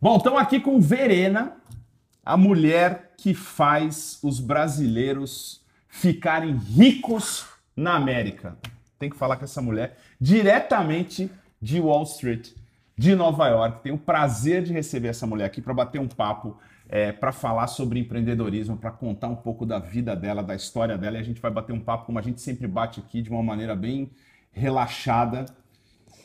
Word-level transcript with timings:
Bom, 0.00 0.16
estamos 0.16 0.40
aqui 0.40 0.60
com 0.60 0.80
Verena, 0.80 1.56
a 2.24 2.36
mulher 2.36 3.14
que 3.16 3.34
faz 3.34 4.20
os 4.22 4.38
brasileiros 4.38 5.60
ficarem 5.88 6.54
ricos 6.54 7.44
na 7.74 7.96
América. 7.96 8.56
Tem 8.96 9.10
que 9.10 9.16
falar 9.16 9.36
com 9.36 9.42
essa 9.42 9.60
mulher 9.60 9.98
diretamente 10.20 11.28
de 11.60 11.80
Wall 11.80 12.04
Street, 12.04 12.50
de 12.96 13.16
Nova 13.16 13.48
York. 13.48 13.82
Tenho 13.82 13.96
o 13.96 13.98
prazer 13.98 14.62
de 14.62 14.72
receber 14.72 15.08
essa 15.08 15.26
mulher 15.26 15.46
aqui 15.46 15.60
para 15.60 15.74
bater 15.74 16.00
um 16.00 16.06
papo, 16.06 16.56
é, 16.88 17.10
para 17.10 17.32
falar 17.32 17.66
sobre 17.66 17.98
empreendedorismo, 17.98 18.76
para 18.76 18.92
contar 18.92 19.26
um 19.26 19.34
pouco 19.34 19.66
da 19.66 19.80
vida 19.80 20.14
dela, 20.14 20.44
da 20.44 20.54
história 20.54 20.96
dela. 20.96 21.16
E 21.16 21.20
a 21.20 21.24
gente 21.24 21.40
vai 21.40 21.50
bater 21.50 21.72
um 21.72 21.80
papo 21.80 22.06
como 22.06 22.20
a 22.20 22.22
gente 22.22 22.40
sempre 22.40 22.68
bate 22.68 23.00
aqui, 23.00 23.20
de 23.20 23.30
uma 23.30 23.42
maneira 23.42 23.74
bem 23.74 24.12
relaxada. 24.52 25.46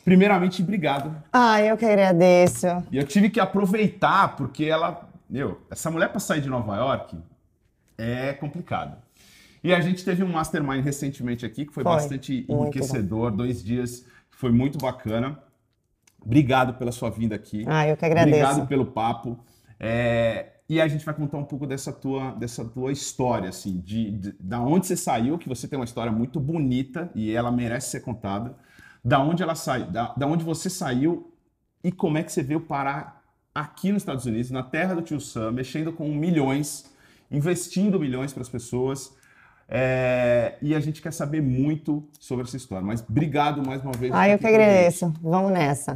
Primeiramente, 0.04 0.62
obrigado. 0.62 1.16
Ah, 1.32 1.62
eu 1.62 1.76
que 1.76 1.84
agradeço. 1.84 2.66
E 2.92 2.98
eu 2.98 3.06
tive 3.06 3.30
que 3.30 3.40
aproveitar, 3.40 4.36
porque 4.36 4.64
ela. 4.64 5.08
Meu, 5.28 5.60
essa 5.70 5.90
mulher 5.90 6.10
para 6.10 6.20
sair 6.20 6.42
de 6.42 6.48
Nova 6.48 6.76
York 6.76 7.16
é 7.96 8.32
complicado. 8.34 8.96
E 9.62 9.72
a 9.72 9.80
gente 9.80 10.04
teve 10.04 10.22
um 10.22 10.28
mastermind 10.28 10.84
recentemente 10.84 11.46
aqui, 11.46 11.64
que 11.64 11.72
foi, 11.72 11.82
Foi, 11.82 11.92
bastante 11.92 12.44
enriquecedor, 12.46 13.30
dois 13.30 13.64
dias, 13.64 14.04
foi 14.30 14.52
muito 14.52 14.76
bacana. 14.76 15.38
Obrigado 16.20 16.74
pela 16.74 16.92
sua 16.92 17.08
vinda 17.10 17.34
aqui. 17.34 17.64
Ah, 17.66 17.88
eu 17.88 17.96
que 17.96 18.04
agradeço. 18.04 18.36
Obrigado 18.36 18.68
pelo 18.68 18.84
papo. 18.84 19.38
É, 19.80 20.52
e 20.68 20.80
a 20.80 20.88
gente 20.88 21.04
vai 21.04 21.14
contar 21.14 21.38
um 21.38 21.44
pouco 21.44 21.66
dessa 21.66 21.92
tua, 21.92 22.32
dessa 22.32 22.64
tua 22.64 22.92
história, 22.92 23.48
assim, 23.48 23.80
de, 23.80 24.10
de 24.10 24.32
da 24.38 24.60
onde 24.60 24.86
você 24.86 24.96
saiu, 24.96 25.38
que 25.38 25.48
você 25.48 25.66
tem 25.66 25.78
uma 25.78 25.84
história 25.84 26.12
muito 26.12 26.38
bonita 26.38 27.10
e 27.14 27.32
ela 27.32 27.50
merece 27.50 27.90
ser 27.90 28.00
contada. 28.00 28.54
Da 29.04 29.20
onde 29.20 29.42
ela 29.42 29.54
saiu, 29.54 29.86
da, 29.86 30.14
da 30.16 30.26
onde 30.26 30.42
você 30.44 30.70
saiu 30.70 31.30
e 31.82 31.92
como 31.92 32.16
é 32.16 32.22
que 32.22 32.32
você 32.32 32.42
veio 32.42 32.60
parar 32.60 33.22
aqui 33.54 33.92
nos 33.92 34.02
Estados 34.02 34.24
Unidos, 34.24 34.50
na 34.50 34.62
terra 34.62 34.94
do 34.94 35.02
tio 35.02 35.20
Sam, 35.20 35.52
mexendo 35.52 35.92
com 35.92 36.08
milhões, 36.08 36.90
investindo 37.30 38.00
milhões 38.00 38.32
para 38.32 38.42
as 38.42 38.48
pessoas. 38.48 39.12
É, 39.68 40.54
e 40.60 40.74
a 40.74 40.80
gente 40.80 41.00
quer 41.02 41.12
saber 41.12 41.40
muito 41.42 42.02
sobre 42.18 42.44
essa 42.44 42.56
história. 42.56 42.84
Mas 42.84 43.04
obrigado 43.08 43.64
mais 43.66 43.82
uma 43.82 43.92
vez. 43.92 44.12
Ah, 44.14 44.28
eu 44.28 44.38
que 44.38 44.46
agradeço. 44.46 45.12
Vamos 45.22 45.52
nessa. 45.52 45.94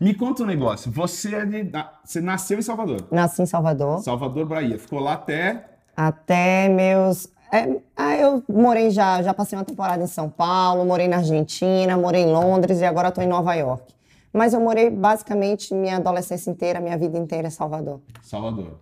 Me 0.00 0.14
conta 0.14 0.42
um 0.42 0.46
negócio. 0.46 0.90
Você, 0.92 1.34
é 1.34 1.44
de- 1.44 1.70
você 2.04 2.20
nasceu 2.20 2.58
em 2.58 2.62
Salvador. 2.62 3.08
Nasci 3.10 3.42
em 3.42 3.46
Salvador. 3.46 4.00
Salvador, 4.02 4.46
Bahia. 4.46 4.78
Ficou 4.78 5.00
lá 5.00 5.14
até. 5.14 5.66
Até 5.96 6.68
meus. 6.68 7.28
É, 7.52 7.80
ah, 7.96 8.16
eu 8.16 8.42
morei 8.48 8.90
já, 8.90 9.22
já 9.22 9.32
passei 9.32 9.58
uma 9.58 9.64
temporada 9.64 10.02
em 10.02 10.06
São 10.06 10.28
Paulo, 10.28 10.84
morei 10.84 11.08
na 11.08 11.18
Argentina, 11.18 11.96
morei 11.96 12.22
em 12.22 12.32
Londres 12.32 12.80
e 12.80 12.84
agora 12.84 13.08
estou 13.08 13.22
em 13.24 13.26
Nova 13.26 13.54
York. 13.54 13.94
Mas 14.32 14.52
eu 14.52 14.60
morei 14.60 14.90
basicamente 14.90 15.74
minha 15.74 15.96
adolescência 15.96 16.50
inteira, 16.50 16.80
minha 16.80 16.96
vida 16.98 17.18
inteira 17.18 17.48
em 17.48 17.50
Salvador. 17.50 18.00
Salvador. 18.22 18.78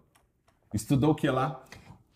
Estudou 0.75 1.11
o 1.11 1.15
que 1.15 1.31
lá? 1.31 1.63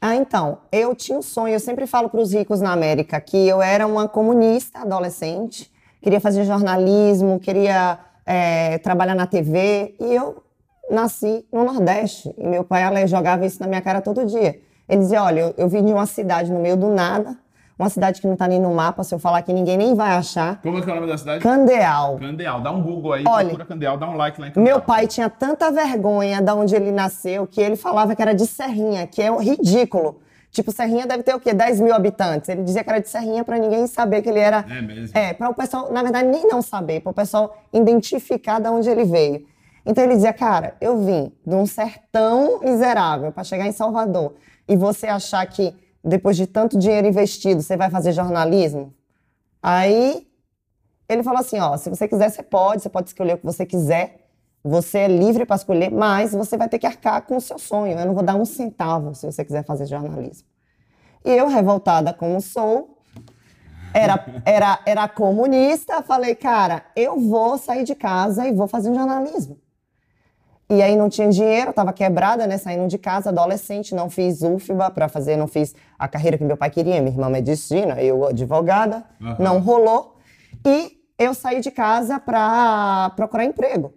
Ah, 0.00 0.16
então, 0.16 0.58
eu 0.72 0.94
tinha 0.94 1.18
um 1.18 1.22
sonho, 1.22 1.54
eu 1.54 1.60
sempre 1.60 1.86
falo 1.86 2.08
para 2.08 2.20
os 2.20 2.32
ricos 2.32 2.60
na 2.60 2.72
América 2.72 3.20
que 3.20 3.36
eu 3.36 3.60
era 3.60 3.86
uma 3.86 4.08
comunista 4.08 4.80
adolescente, 4.80 5.70
queria 6.02 6.20
fazer 6.20 6.44
jornalismo, 6.44 7.38
queria 7.38 7.98
é, 8.24 8.78
trabalhar 8.78 9.14
na 9.14 9.26
TV, 9.26 9.94
e 10.00 10.14
eu 10.14 10.42
nasci 10.90 11.46
no 11.52 11.64
Nordeste, 11.64 12.34
e 12.38 12.46
meu 12.46 12.64
pai 12.64 12.82
ela, 12.82 13.06
jogava 13.06 13.44
isso 13.44 13.60
na 13.60 13.66
minha 13.66 13.82
cara 13.82 14.00
todo 14.00 14.24
dia. 14.24 14.60
Ele 14.90 15.02
dizia, 15.02 15.22
olha, 15.22 15.40
eu, 15.40 15.54
eu 15.56 15.68
vim 15.68 15.84
de 15.84 15.92
uma 15.92 16.04
cidade 16.04 16.50
no 16.50 16.58
meio 16.58 16.76
do 16.76 16.88
nada, 16.88 17.36
uma 17.78 17.88
cidade 17.88 18.20
que 18.20 18.26
não 18.26 18.34
está 18.34 18.48
nem 18.48 18.60
no 18.60 18.74
mapa, 18.74 19.04
se 19.04 19.14
eu 19.14 19.20
falar 19.20 19.40
que 19.42 19.52
ninguém 19.52 19.76
nem 19.76 19.94
vai 19.94 20.10
achar, 20.10 20.60
Como 20.60 20.78
é 20.78 20.82
que 20.82 20.90
é 20.90 20.92
o 20.92 20.96
nome 20.96 21.06
da 21.06 21.16
cidade? 21.16 21.40
Candeal. 21.40 22.18
Candeal. 22.18 22.60
Dá 22.60 22.72
um 22.72 22.82
Google 22.82 23.12
aí, 23.12 23.24
Olha, 23.24 23.46
procura 23.46 23.64
Candeal, 23.64 23.96
dá 23.96 24.10
um 24.10 24.16
like 24.16 24.40
lá 24.40 24.48
em 24.48 24.50
Candeal. 24.50 24.76
Meu 24.76 24.84
pai 24.84 25.06
tinha 25.06 25.30
tanta 25.30 25.70
vergonha 25.70 26.42
de 26.42 26.50
onde 26.50 26.74
ele 26.74 26.90
nasceu 26.90 27.46
que 27.46 27.60
ele 27.60 27.76
falava 27.76 28.16
que 28.16 28.20
era 28.20 28.34
de 28.34 28.46
Serrinha, 28.48 29.06
que 29.06 29.22
é 29.22 29.30
ridículo. 29.34 30.20
Tipo, 30.50 30.72
Serrinha 30.72 31.06
deve 31.06 31.22
ter 31.22 31.34
o 31.34 31.38
quê? 31.38 31.54
10 31.54 31.80
mil 31.80 31.94
habitantes. 31.94 32.48
Ele 32.48 32.64
dizia 32.64 32.82
que 32.82 32.90
era 32.90 33.00
de 33.00 33.08
Serrinha 33.08 33.44
pra 33.44 33.56
ninguém 33.56 33.86
saber 33.86 34.20
que 34.22 34.28
ele 34.28 34.40
era. 34.40 34.64
É 34.68 34.82
mesmo? 34.82 35.16
É, 35.16 35.32
para 35.32 35.48
o 35.48 35.54
pessoal, 35.54 35.92
na 35.92 36.02
verdade, 36.02 36.26
nem 36.26 36.48
não 36.48 36.60
saber, 36.60 37.00
para 37.00 37.10
o 37.10 37.14
pessoal 37.14 37.56
identificar 37.72 38.60
de 38.60 38.68
onde 38.68 38.90
ele 38.90 39.04
veio. 39.04 39.46
Então 39.86 40.02
ele 40.02 40.16
dizia, 40.16 40.32
cara, 40.32 40.74
eu 40.80 40.98
vim 40.98 41.32
de 41.46 41.54
um 41.54 41.64
sertão 41.64 42.60
miserável 42.60 43.32
para 43.32 43.44
chegar 43.44 43.66
em 43.66 43.72
Salvador 43.72 44.34
e 44.70 44.76
você 44.76 45.08
achar 45.08 45.44
que 45.46 45.74
depois 46.02 46.36
de 46.36 46.46
tanto 46.46 46.78
dinheiro 46.78 47.08
investido 47.08 47.60
você 47.60 47.76
vai 47.76 47.90
fazer 47.90 48.12
jornalismo? 48.12 48.94
Aí 49.60 50.28
ele 51.08 51.24
falou 51.24 51.40
assim, 51.40 51.58
ó, 51.58 51.76
se 51.76 51.90
você 51.90 52.06
quiser 52.06 52.30
você 52.30 52.40
pode, 52.40 52.82
você 52.82 52.88
pode 52.88 53.08
escolher 53.08 53.34
o 53.34 53.38
que 53.38 53.44
você 53.44 53.66
quiser, 53.66 54.28
você 54.62 54.98
é 54.98 55.08
livre 55.08 55.44
para 55.44 55.56
escolher, 55.56 55.90
mas 55.90 56.32
você 56.32 56.56
vai 56.56 56.68
ter 56.68 56.78
que 56.78 56.86
arcar 56.86 57.22
com 57.22 57.36
o 57.36 57.40
seu 57.40 57.58
sonho. 57.58 57.98
Eu 57.98 58.06
não 58.06 58.14
vou 58.14 58.22
dar 58.22 58.36
um 58.36 58.44
centavo 58.44 59.12
se 59.12 59.26
você 59.26 59.44
quiser 59.44 59.64
fazer 59.64 59.86
jornalismo. 59.86 60.46
E 61.24 61.30
eu, 61.32 61.48
revoltada 61.48 62.14
como 62.14 62.40
sou, 62.40 62.96
era, 63.92 64.24
era, 64.44 64.80
era 64.86 65.08
comunista, 65.08 66.00
falei, 66.02 66.36
cara, 66.36 66.84
eu 66.94 67.18
vou 67.18 67.58
sair 67.58 67.82
de 67.82 67.96
casa 67.96 68.46
e 68.46 68.52
vou 68.52 68.68
fazer 68.68 68.88
um 68.88 68.94
jornalismo. 68.94 69.58
E 70.70 70.80
aí 70.82 70.94
não 70.94 71.08
tinha 71.08 71.28
dinheiro, 71.28 71.70
estava 71.70 71.92
quebrada, 71.92 72.46
né? 72.46 72.56
Saindo 72.56 72.86
de 72.86 72.96
casa, 72.96 73.30
adolescente, 73.30 73.92
não 73.92 74.08
fiz 74.08 74.40
UFBA 74.42 74.88
para 74.92 75.08
fazer, 75.08 75.36
não 75.36 75.48
fiz 75.48 75.74
a 75.98 76.06
carreira 76.06 76.38
que 76.38 76.44
meu 76.44 76.56
pai 76.56 76.70
queria, 76.70 77.00
minha 77.02 77.12
irmã 77.12 77.28
medicina, 77.28 78.00
eu 78.00 78.28
advogada, 78.28 79.04
Aham. 79.20 79.36
não 79.40 79.58
rolou. 79.58 80.16
E 80.64 80.92
eu 81.18 81.34
saí 81.34 81.60
de 81.60 81.72
casa 81.72 82.20
para 82.20 83.10
procurar 83.16 83.44
emprego. 83.44 83.92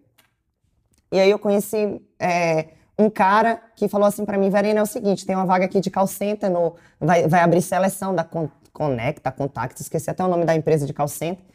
E 1.11 1.19
aí 1.19 1.29
eu 1.29 1.37
conheci 1.37 2.01
é, 2.19 2.69
um 2.97 3.07
cara 3.07 3.61
que 3.75 3.87
falou 3.87 4.07
assim 4.07 4.25
para 4.25 4.35
mim, 4.35 4.49
Verena, 4.49 4.79
é 4.79 4.83
o 4.83 4.87
seguinte, 4.87 5.27
tem 5.27 5.35
uma 5.35 5.45
vaga 5.45 5.65
aqui 5.65 5.79
de 5.79 5.91
call 5.91 6.07
center, 6.07 6.49
no, 6.49 6.75
vai, 6.99 7.27
vai 7.27 7.41
abrir 7.41 7.61
seleção 7.61 8.15
da 8.15 8.23
Con- 8.23 8.49
Conecta, 8.71 9.31
Contact, 9.31 9.79
esqueci 9.79 10.09
até 10.09 10.23
o 10.23 10.27
nome 10.27 10.43
da 10.43 10.55
empresa 10.55 10.87
de 10.87 10.93
call 10.93 11.07
center. 11.07 11.45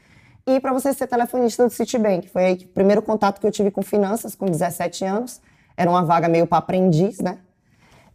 E 0.48 0.58
para 0.60 0.72
você 0.72 0.94
ser 0.94 1.06
telefonista 1.06 1.62
do 1.66 1.70
Citibank, 1.70 2.26
foi 2.28 2.44
aí 2.46 2.56
que 2.56 2.64
o 2.64 2.68
primeiro 2.68 3.02
contato 3.02 3.38
que 3.38 3.46
eu 3.46 3.50
tive 3.50 3.70
com 3.70 3.82
finanças, 3.82 4.34
com 4.34 4.46
17 4.46 5.04
anos. 5.04 5.42
Era 5.76 5.90
uma 5.90 6.02
vaga 6.02 6.26
meio 6.26 6.46
para 6.46 6.56
aprendiz, 6.56 7.18
né? 7.18 7.36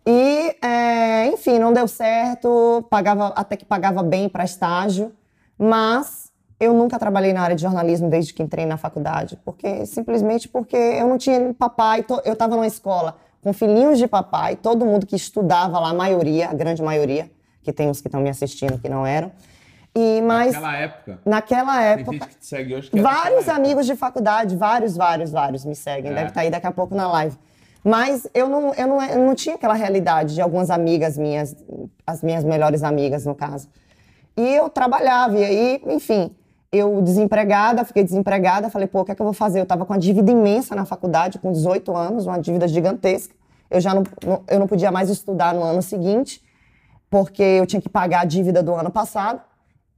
E, 0.04 0.56
é, 0.66 1.28
enfim, 1.28 1.60
não 1.60 1.72
deu 1.72 1.88
certo, 1.88 2.84
pagava, 2.90 3.28
até 3.36 3.56
que 3.56 3.64
pagava 3.64 4.02
bem 4.02 4.28
para 4.28 4.44
estágio, 4.44 5.14
mas 5.58 6.32
eu 6.60 6.74
nunca 6.74 6.98
trabalhei 6.98 7.32
na 7.34 7.42
área 7.42 7.56
de 7.56 7.62
jornalismo 7.62 8.10
desde 8.10 8.34
que 8.34 8.42
entrei 8.42 8.66
na 8.66 8.78
faculdade, 8.78 9.40
porque 9.46 9.86
simplesmente 9.86 10.50
porque 10.50 10.76
eu 10.76 11.08
não 11.08 11.18
tinha 11.20 11.54
papai, 11.54 12.02
to- 12.04 12.22
eu 12.26 12.34
estava 12.34 12.56
numa 12.56 12.68
escola 12.68 13.16
com 13.42 13.54
filhinhos 13.54 13.98
de 14.00 14.08
papai, 14.08 14.56
todo 14.56 14.86
mundo 14.86 15.06
que 15.06 15.16
estudava 15.16 15.80
lá, 15.80 15.90
a 15.92 15.94
maioria, 15.94 16.50
a 16.50 16.54
grande 16.54 16.82
maioria, 16.82 17.30
que 17.62 17.72
tem 17.72 17.88
uns 17.90 18.02
que 18.02 18.08
estão 18.08 18.20
me 18.22 18.30
assistindo 18.30 18.80
que 18.80 18.90
não 18.90 19.06
eram. 19.06 19.32
E 19.96 20.22
mas 20.22 20.54
Naquela 20.54 20.76
época. 20.78 21.20
naquela 21.26 21.78
Tem 21.78 21.86
época 22.02 22.12
gente 22.14 22.28
que 22.30 22.36
te 22.38 22.46
segue 22.48 22.76
hoje 22.76 22.90
que 22.90 23.00
Vários 23.00 23.22
daquela 23.24 23.40
época. 23.42 23.56
amigos 23.56 23.86
de 23.86 23.96
faculdade, 23.96 24.56
vários, 24.56 24.98
vários, 24.98 25.32
vários 25.32 25.64
me 25.66 25.76
seguem. 25.76 26.12
É. 26.12 26.16
Deve 26.16 26.28
estar 26.30 26.42
aí 26.42 26.50
daqui 26.50 26.66
a 26.68 26.72
pouco 26.72 26.96
na 26.96 27.08
live. 27.12 27.38
Mas 27.84 28.26
eu 28.34 28.48
não, 28.50 28.74
eu, 28.74 28.88
não, 28.88 29.04
eu 29.04 29.20
não 29.20 29.36
tinha 29.36 29.56
aquela 29.56 29.74
realidade 29.74 30.34
de 30.34 30.42
algumas 30.42 30.70
amigas 30.72 31.18
minhas, 31.18 31.56
as 32.08 32.24
minhas 32.24 32.44
melhores 32.44 32.82
amigas, 32.82 33.26
no 33.26 33.36
caso. 33.36 33.68
E 34.36 34.56
eu 34.56 34.68
trabalhava, 34.70 35.38
e 35.38 35.44
aí, 35.44 35.82
enfim, 35.88 36.34
eu 36.72 37.02
desempregada, 37.04 37.84
fiquei 37.86 38.04
desempregada, 38.04 38.70
falei, 38.70 38.88
pô, 38.88 39.02
o 39.02 39.06
que 39.06 39.12
é 39.12 39.16
que 39.16 39.22
eu 39.22 39.26
vou 39.26 39.34
fazer? 39.34 39.60
Eu 39.60 39.64
estava 39.64 39.86
com 39.86 39.94
uma 39.94 40.00
dívida 40.00 40.32
imensa 40.32 40.74
na 40.76 40.86
faculdade, 40.86 41.38
com 41.38 41.52
18 41.52 41.96
anos, 41.96 42.26
uma 42.26 42.40
dívida 42.40 42.68
gigantesca. 42.68 43.36
Eu 43.70 43.80
já 43.82 43.94
não- 43.94 44.04
eu 44.48 44.60
não 44.60 44.66
podia 44.68 44.92
mais 44.92 45.10
estudar 45.10 45.54
no 45.54 45.62
ano 45.62 45.82
seguinte, 45.84 46.42
porque 47.12 47.44
eu 47.44 47.66
tinha 47.68 47.82
que 47.82 47.90
pagar 47.90 48.22
a 48.22 48.26
dívida 48.26 48.64
do 48.64 48.74
ano 48.74 48.90
passado. 48.90 49.40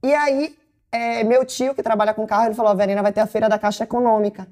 E 0.06 0.14
aí, 0.14 0.56
é, 0.92 1.24
meu 1.24 1.44
tio, 1.44 1.74
que 1.74 1.82
trabalha 1.82 2.14
com 2.14 2.24
carro, 2.28 2.46
ele 2.46 2.54
falou: 2.54 2.76
Verena, 2.76 3.02
vai 3.02 3.12
ter 3.12 3.20
a 3.20 3.26
feira 3.26 3.48
da 3.48 3.58
Caixa 3.58 3.82
Econômica. 3.82 4.46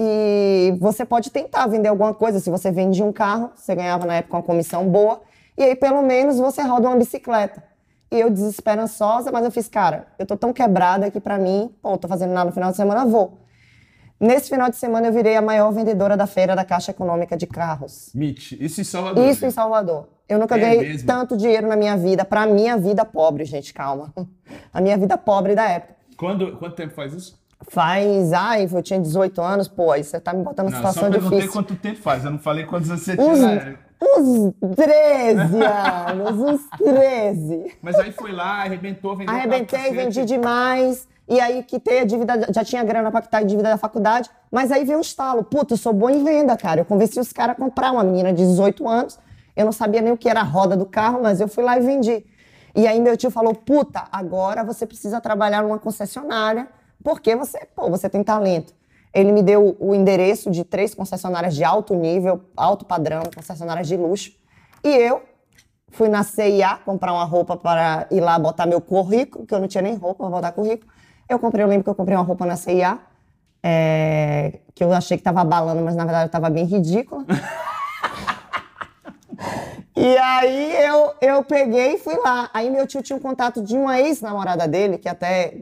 E 0.00 0.74
você 0.80 1.04
pode 1.04 1.30
tentar 1.30 1.66
vender 1.66 1.88
alguma 1.88 2.14
coisa. 2.14 2.40
Se 2.40 2.48
você 2.48 2.70
vendia 2.70 3.04
um 3.04 3.12
carro, 3.12 3.50
você 3.54 3.74
ganhava 3.74 4.06
na 4.06 4.14
época 4.14 4.38
uma 4.38 4.42
comissão 4.42 4.88
boa. 4.88 5.20
E 5.58 5.62
aí, 5.62 5.76
pelo 5.76 6.00
menos, 6.00 6.38
você 6.38 6.62
roda 6.62 6.88
uma 6.88 6.96
bicicleta. 6.96 7.62
E 8.10 8.18
eu, 8.18 8.30
desesperançosa, 8.30 9.30
mas 9.30 9.44
eu 9.44 9.50
fiz, 9.50 9.68
cara, 9.68 10.06
eu 10.18 10.24
tô 10.24 10.38
tão 10.38 10.54
quebrada 10.54 11.10
que 11.10 11.20
pra 11.20 11.36
mim, 11.36 11.70
pô, 11.82 11.98
tô 11.98 12.08
fazendo 12.08 12.32
nada 12.32 12.46
no 12.46 12.54
final 12.54 12.70
de 12.70 12.76
semana, 12.78 13.04
vou. 13.04 13.38
Nesse 14.20 14.48
final 14.50 14.68
de 14.68 14.76
semana, 14.76 15.06
eu 15.08 15.12
virei 15.12 15.36
a 15.36 15.42
maior 15.42 15.70
vendedora 15.72 16.16
da 16.16 16.26
feira 16.26 16.56
da 16.56 16.64
Caixa 16.64 16.90
Econômica 16.90 17.36
de 17.36 17.46
Carros. 17.46 18.10
Mitch, 18.14 18.52
isso 18.52 18.80
em 18.80 18.84
Salvador. 18.84 19.24
Isso 19.24 19.38
em 19.44 19.48
gente. 19.48 19.54
Salvador. 19.54 20.08
Eu 20.28 20.38
nunca 20.38 20.56
É 20.56 20.60
ganhei 20.60 20.80
mesmo? 20.80 21.06
tanto 21.06 21.36
dinheiro 21.36 21.66
na 21.68 21.76
minha 21.76 21.96
vida, 21.96 22.24
pra 22.24 22.44
minha 22.46 22.76
vida 22.76 23.04
pobre, 23.04 23.44
gente, 23.44 23.72
calma. 23.72 24.12
A 24.74 24.80
minha 24.80 24.98
vida 24.98 25.16
pobre 25.16 25.54
da 25.54 25.68
época. 25.68 25.94
Quando, 26.16 26.56
quanto 26.56 26.74
tempo 26.74 26.94
faz 26.94 27.12
isso? 27.14 27.38
Faz, 27.70 28.32
ai, 28.32 28.68
eu 28.72 28.82
tinha 28.82 29.00
18 29.00 29.40
anos, 29.40 29.68
pô, 29.68 29.90
aí 29.92 30.02
você 30.04 30.20
tá 30.20 30.32
me 30.32 30.42
botando 30.44 30.66
numa 30.66 30.76
Não, 30.76 30.82
só 30.82 30.88
situação 30.92 31.10
perguntei 31.10 31.38
difícil. 31.38 31.52
quanto 31.60 31.74
tempo 31.76 31.98
faz. 32.00 32.24
Eu 32.24 32.30
não 32.32 32.38
falei 32.38 32.64
quantos 32.66 32.90
anos 32.90 33.02
você 33.02 33.16
tinha. 33.16 33.78
uns 34.00 34.54
13 34.76 35.40
anos, 35.62 36.38
uns 36.38 36.60
13. 36.78 37.76
Mas 37.82 37.96
aí 37.96 38.12
foi 38.12 38.32
lá, 38.32 38.62
arrebentou, 38.62 39.16
vendeu 39.16 39.34
Arrebentei, 39.34 39.92
vendi 39.92 40.24
demais. 40.24 41.08
E 41.28 41.38
aí 41.40 41.62
quitei 41.62 42.00
a 42.00 42.04
dívida, 42.04 42.46
já 42.50 42.64
tinha 42.64 42.82
grana 42.82 43.10
para 43.10 43.20
quitar 43.20 43.42
a 43.42 43.44
dívida 43.44 43.68
da 43.68 43.76
faculdade, 43.76 44.30
mas 44.50 44.72
aí 44.72 44.84
veio 44.84 44.96
um 44.96 45.02
estalo. 45.02 45.44
Puta, 45.44 45.74
eu 45.74 45.78
sou 45.78 45.92
bom 45.92 46.08
em 46.08 46.24
venda, 46.24 46.56
cara. 46.56 46.80
Eu 46.80 46.84
convenci 46.86 47.20
os 47.20 47.32
caras 47.32 47.54
a 47.54 47.58
comprar 47.58 47.92
uma 47.92 48.02
menina 48.02 48.32
de 48.32 48.46
18 48.46 48.88
anos. 48.88 49.18
Eu 49.54 49.66
não 49.66 49.72
sabia 49.72 50.00
nem 50.00 50.10
o 50.10 50.16
que 50.16 50.28
era 50.28 50.40
a 50.40 50.44
roda 50.44 50.74
do 50.74 50.86
carro, 50.86 51.20
mas 51.22 51.38
eu 51.40 51.46
fui 51.46 51.62
lá 51.62 51.76
e 51.76 51.82
vendi. 51.82 52.24
E 52.74 52.86
aí 52.86 52.98
meu 52.98 53.14
tio 53.14 53.30
falou: 53.30 53.54
"Puta, 53.54 54.04
agora 54.10 54.64
você 54.64 54.86
precisa 54.86 55.20
trabalhar 55.20 55.62
numa 55.62 55.78
concessionária, 55.78 56.66
porque 57.04 57.36
você, 57.36 57.66
pô, 57.76 57.90
você 57.90 58.08
tem 58.08 58.22
talento". 58.22 58.72
Ele 59.12 59.30
me 59.30 59.42
deu 59.42 59.76
o 59.78 59.94
endereço 59.94 60.50
de 60.50 60.64
três 60.64 60.94
concessionárias 60.94 61.54
de 61.54 61.64
alto 61.64 61.94
nível, 61.94 62.40
alto 62.56 62.86
padrão, 62.86 63.22
concessionárias 63.34 63.86
de 63.86 63.96
luxo. 63.96 64.32
E 64.82 64.88
eu 64.88 65.22
fui 65.90 66.08
na 66.08 66.22
CIA 66.22 66.78
comprar 66.84 67.12
uma 67.12 67.24
roupa 67.24 67.56
para 67.56 68.06
ir 68.10 68.20
lá 68.20 68.38
botar 68.38 68.64
meu 68.64 68.80
currículo, 68.80 69.44
que 69.44 69.54
eu 69.54 69.58
não 69.58 69.68
tinha 69.68 69.82
nem 69.82 69.94
roupa 69.94 70.24
para 70.24 70.30
botar 70.30 70.52
currículo. 70.52 70.90
Eu 71.28 71.38
comprei, 71.38 71.62
eu 71.62 71.68
lembro 71.68 71.84
que 71.84 71.90
eu 71.90 71.94
comprei 71.94 72.16
uma 72.16 72.24
roupa 72.24 72.46
na 72.46 72.56
CIA, 72.56 72.98
é, 73.62 74.60
que 74.74 74.82
eu 74.82 74.92
achei 74.92 75.16
que 75.16 75.20
estava 75.20 75.44
balando, 75.44 75.82
mas 75.82 75.94
na 75.94 76.04
verdade 76.04 76.26
estava 76.26 76.48
bem 76.48 76.64
ridícula. 76.64 77.24
e 79.94 80.16
aí 80.16 80.86
eu, 80.86 81.12
eu 81.20 81.44
peguei 81.44 81.94
e 81.94 81.98
fui 81.98 82.16
lá. 82.16 82.48
Aí 82.54 82.70
meu 82.70 82.86
tio 82.86 83.02
tinha 83.02 83.16
um 83.16 83.20
contato 83.20 83.62
de 83.62 83.76
uma 83.76 84.00
ex-namorada 84.00 84.66
dele, 84.66 84.96
que 84.96 85.08
até 85.08 85.58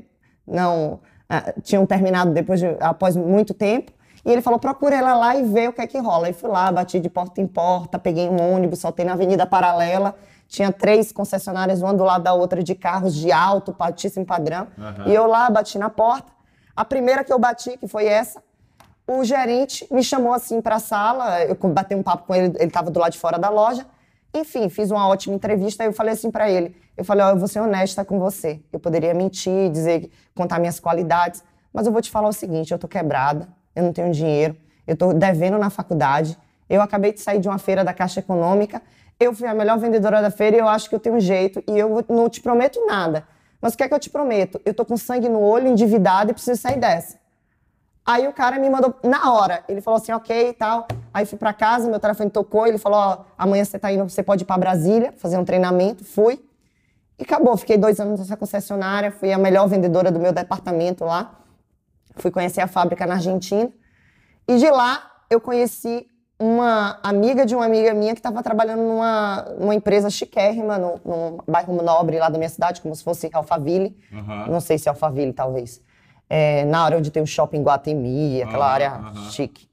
não 0.46 0.94
uh, 0.94 1.60
tinham 1.62 1.84
terminado 1.84 2.32
depois 2.32 2.60
de, 2.60 2.76
após 2.78 3.16
muito 3.16 3.52
tempo. 3.52 3.90
E 4.24 4.30
ele 4.30 4.42
falou: 4.42 4.60
procura 4.60 4.94
ela 4.94 5.16
lá 5.16 5.34
e 5.34 5.42
vê 5.42 5.66
o 5.66 5.72
que 5.72 5.80
é 5.80 5.86
que 5.88 5.98
rola. 5.98 6.28
Aí 6.28 6.32
fui 6.32 6.48
lá, 6.48 6.70
bati 6.70 7.00
de 7.00 7.10
porta 7.10 7.40
em 7.40 7.46
porta, 7.46 7.98
peguei 7.98 8.28
um 8.28 8.54
ônibus, 8.54 8.78
soltei 8.78 9.04
na 9.04 9.14
Avenida 9.14 9.46
Paralela 9.46 10.14
tinha 10.48 10.72
três 10.72 11.12
concessionárias, 11.12 11.82
uma 11.82 11.92
do 11.92 12.04
lado 12.04 12.22
da 12.22 12.32
outra, 12.32 12.62
de 12.62 12.74
carros 12.74 13.14
de 13.14 13.32
alto, 13.32 13.74
altíssimo 13.78 14.24
padrão. 14.24 14.68
Uhum. 14.78 15.08
E 15.10 15.14
eu 15.14 15.26
lá 15.26 15.50
bati 15.50 15.78
na 15.78 15.90
porta. 15.90 16.32
A 16.74 16.84
primeira 16.84 17.24
que 17.24 17.32
eu 17.32 17.38
bati, 17.38 17.76
que 17.78 17.88
foi 17.88 18.06
essa, 18.06 18.42
o 19.06 19.24
gerente 19.24 19.86
me 19.90 20.02
chamou 20.02 20.32
assim 20.32 20.60
para 20.60 20.76
a 20.76 20.80
sala, 20.80 21.42
eu 21.44 21.54
bati 21.54 21.94
um 21.94 22.02
papo 22.02 22.26
com 22.26 22.34
ele, 22.34 22.46
ele 22.56 22.64
estava 22.64 22.90
do 22.90 22.98
lado 22.98 23.12
de 23.12 23.18
fora 23.18 23.38
da 23.38 23.48
loja. 23.48 23.86
Enfim, 24.34 24.68
fiz 24.68 24.90
uma 24.90 25.08
ótima 25.08 25.34
entrevista 25.34 25.84
e 25.84 25.86
eu 25.86 25.92
falei 25.92 26.12
assim 26.12 26.30
para 26.30 26.50
ele, 26.50 26.76
eu 26.96 27.04
falei, 27.04 27.24
ó, 27.24 27.28
oh, 27.28 27.30
eu 27.32 27.38
vou 27.38 27.48
ser 27.48 27.60
honesta 27.60 28.04
com 28.04 28.18
você. 28.18 28.60
Eu 28.72 28.78
poderia 28.78 29.14
mentir, 29.14 29.70
dizer, 29.70 30.10
contar 30.34 30.58
minhas 30.58 30.78
qualidades, 30.78 31.42
mas 31.72 31.86
eu 31.86 31.92
vou 31.92 32.02
te 32.02 32.10
falar 32.10 32.28
o 32.28 32.32
seguinte, 32.32 32.72
eu 32.72 32.78
tô 32.78 32.86
quebrada, 32.86 33.48
eu 33.74 33.82
não 33.82 33.92
tenho 33.92 34.12
dinheiro, 34.12 34.56
eu 34.86 34.96
tô 34.96 35.12
devendo 35.12 35.56
na 35.56 35.70
faculdade, 35.70 36.36
eu 36.68 36.82
acabei 36.82 37.12
de 37.12 37.20
sair 37.20 37.38
de 37.38 37.48
uma 37.48 37.58
feira 37.58 37.84
da 37.84 37.94
Caixa 37.94 38.20
Econômica 38.20 38.82
eu 39.18 39.34
fui 39.34 39.46
a 39.46 39.54
melhor 39.54 39.78
vendedora 39.78 40.20
da 40.20 40.30
feira 40.30 40.56
e 40.56 40.58
eu 40.58 40.68
acho 40.68 40.88
que 40.88 40.94
eu 40.94 41.00
tenho 41.00 41.16
um 41.16 41.20
jeito 41.20 41.62
e 41.66 41.78
eu 41.78 42.04
não 42.08 42.28
te 42.28 42.40
prometo 42.40 42.84
nada. 42.86 43.26
Mas 43.60 43.74
o 43.74 43.76
que 43.76 43.82
é 43.82 43.88
que 43.88 43.94
eu 43.94 43.98
te 43.98 44.10
prometo? 44.10 44.60
Eu 44.64 44.74
tô 44.74 44.84
com 44.84 44.96
sangue 44.96 45.28
no 45.28 45.40
olho, 45.40 45.66
endividada 45.68 46.30
e 46.30 46.34
preciso 46.34 46.60
sair 46.60 46.78
dessa. 46.78 47.18
Aí 48.04 48.28
o 48.28 48.32
cara 48.32 48.58
me 48.58 48.70
mandou 48.70 48.94
na 49.02 49.32
hora. 49.32 49.64
Ele 49.68 49.80
falou 49.80 49.98
assim, 49.98 50.12
ok 50.12 50.50
e 50.50 50.52
tal. 50.52 50.86
Aí 51.12 51.26
fui 51.26 51.36
para 51.36 51.52
casa, 51.52 51.90
meu 51.90 51.98
telefone 51.98 52.30
tocou. 52.30 52.66
Ele 52.66 52.78
falou, 52.78 53.26
amanhã 53.36 53.64
você 53.64 53.78
tá 53.78 53.90
indo, 53.90 54.08
você 54.08 54.22
pode 54.22 54.44
ir 54.44 54.46
para 54.46 54.58
Brasília 54.58 55.12
fazer 55.16 55.36
um 55.36 55.44
treinamento. 55.44 56.04
Fui. 56.04 56.40
E 57.18 57.24
acabou. 57.24 57.56
Fiquei 57.56 57.76
dois 57.76 57.98
anos 57.98 58.20
nessa 58.20 58.36
concessionária. 58.36 59.10
Fui 59.10 59.32
a 59.32 59.38
melhor 59.38 59.66
vendedora 59.66 60.12
do 60.12 60.20
meu 60.20 60.32
departamento 60.32 61.04
lá. 61.04 61.40
Fui 62.14 62.30
conhecer 62.30 62.60
a 62.60 62.68
fábrica 62.68 63.04
na 63.06 63.14
Argentina. 63.14 63.72
E 64.46 64.56
de 64.56 64.70
lá 64.70 65.10
eu 65.28 65.40
conheci 65.40 66.06
uma 66.38 66.98
amiga 67.02 67.46
de 67.46 67.54
uma 67.54 67.64
amiga 67.64 67.94
minha 67.94 68.12
que 68.12 68.18
estava 68.18 68.42
trabalhando 68.42 68.82
numa, 68.82 69.46
numa 69.58 69.74
empresa 69.74 70.10
chiquérrima, 70.10 70.76
no, 70.76 71.00
num 71.04 71.38
bairro 71.48 71.82
nobre 71.82 72.18
lá 72.18 72.28
da 72.28 72.36
minha 72.36 72.50
cidade, 72.50 72.80
como 72.82 72.94
se 72.94 73.02
fosse 73.02 73.30
Alphaville. 73.32 73.96
Uhum. 74.12 74.46
Não 74.52 74.60
sei 74.60 74.78
se 74.78 74.88
é 74.88 74.90
Alphaville, 74.90 75.32
talvez. 75.32 75.80
É, 76.28 76.64
na 76.66 76.80
área 76.80 76.98
onde 76.98 77.10
tem 77.10 77.22
o 77.22 77.26
shopping 77.26 77.62
Guatemi, 77.62 78.42
aquela 78.42 78.66
uhum, 78.66 78.72
área 78.72 79.00
chique. 79.30 79.68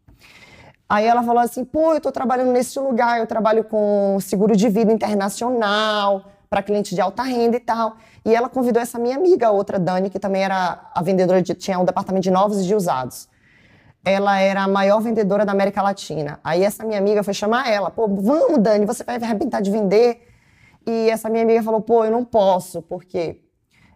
Aí 0.87 1.05
ela 1.05 1.23
falou 1.23 1.41
assim: 1.41 1.65
pô, 1.65 1.93
eu 1.93 1.99
tô 1.99 2.11
trabalhando 2.11 2.51
nesse 2.51 2.79
lugar, 2.79 3.19
eu 3.19 3.27
trabalho 3.27 3.63
com 3.63 4.17
seguro 4.21 4.55
de 4.55 4.69
vida 4.69 4.91
internacional, 4.91 6.25
para 6.49 6.61
clientes 6.61 6.93
de 6.93 7.01
alta 7.01 7.23
renda 7.23 7.57
e 7.57 7.59
tal. 7.59 7.97
E 8.23 8.33
ela 8.33 8.47
convidou 8.47 8.81
essa 8.81 8.97
minha 8.97 9.17
amiga, 9.17 9.49
outra 9.51 9.77
Dani, 9.77 10.09
que 10.09 10.19
também 10.19 10.43
era 10.43 10.91
a 10.93 11.01
vendedora 11.01 11.41
de. 11.41 11.53
tinha 11.55 11.77
um 11.77 11.83
departamento 11.83 12.23
de 12.23 12.31
novos 12.31 12.61
e 12.61 12.67
de 12.67 12.75
usados 12.75 13.27
ela 14.05 14.39
era 14.39 14.63
a 14.63 14.67
maior 14.67 14.99
vendedora 14.99 15.45
da 15.45 15.51
América 15.51 15.81
Latina. 15.81 16.39
Aí 16.43 16.63
essa 16.63 16.83
minha 16.83 16.99
amiga 16.99 17.23
foi 17.23 17.33
chamar 17.33 17.69
ela, 17.69 17.89
pô, 17.89 18.07
vamos, 18.07 18.59
Dani, 18.59 18.85
você 18.85 19.03
vai 19.03 19.15
arrebentar 19.15 19.61
de 19.61 19.71
vender. 19.71 20.27
E 20.85 21.09
essa 21.09 21.29
minha 21.29 21.43
amiga 21.43 21.63
falou, 21.63 21.81
pô, 21.81 22.03
eu 22.03 22.11
não 22.11 22.25
posso, 22.25 22.81
porque 22.81 23.39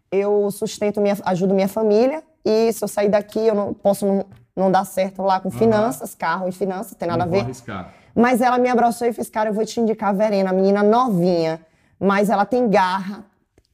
eu 0.09 0.49
sustento, 0.51 1.01
minha, 1.01 1.17
ajudo 1.25 1.53
minha 1.53 1.67
família, 1.67 2.23
e 2.45 2.71
se 2.71 2.81
eu 2.81 2.87
sair 2.87 3.09
daqui, 3.09 3.45
eu 3.45 3.53
não 3.53 3.73
posso 3.73 4.05
não, 4.05 4.25
não 4.55 4.71
dar 4.71 4.85
certo 4.85 5.21
lá 5.21 5.39
com 5.39 5.51
finanças, 5.51 6.11
uhum. 6.11 6.17
carro 6.17 6.47
e 6.47 6.51
finanças, 6.53 6.95
tem 6.95 7.07
nada 7.07 7.25
não 7.25 7.33
a 7.33 7.35
ver. 7.35 7.43
Arriscar. 7.43 7.93
Mas 8.15 8.41
ela 8.41 8.57
me 8.57 8.69
abraçou 8.69 9.05
e 9.05 9.11
fez, 9.11 9.29
cara, 9.29 9.49
eu 9.49 9.53
vou 9.53 9.65
te 9.65 9.79
indicar 9.81 10.09
a 10.09 10.13
Verena, 10.13 10.49
a 10.49 10.53
menina 10.53 10.81
novinha, 10.81 11.59
mas 11.99 12.29
ela 12.29 12.45
tem 12.45 12.69
garra, 12.69 13.25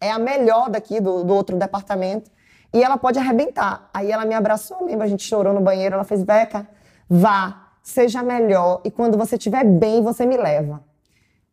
é 0.02 0.12
a 0.12 0.18
melhor 0.18 0.70
daqui 0.70 1.00
do, 1.00 1.24
do 1.24 1.34
outro 1.34 1.56
departamento. 1.56 2.32
E 2.74 2.84
ela 2.84 2.98
pode 2.98 3.20
arrebentar. 3.20 3.90
Aí 3.94 4.12
ela 4.12 4.26
me 4.26 4.34
abraçou, 4.34 4.86
lembra? 4.86 5.06
A 5.06 5.10
gente 5.10 5.24
chorou 5.24 5.54
no 5.54 5.62
banheiro. 5.62 5.94
Ela 5.94 6.04
fez, 6.04 6.24
Beca, 6.24 6.68
vá, 7.08 7.68
seja 7.84 8.24
melhor. 8.24 8.82
E 8.84 8.90
quando 8.90 9.18
você 9.18 9.36
estiver 9.36 9.64
bem, 9.64 10.02
você 10.02 10.26
me 10.26 10.36
leva. 10.36 10.84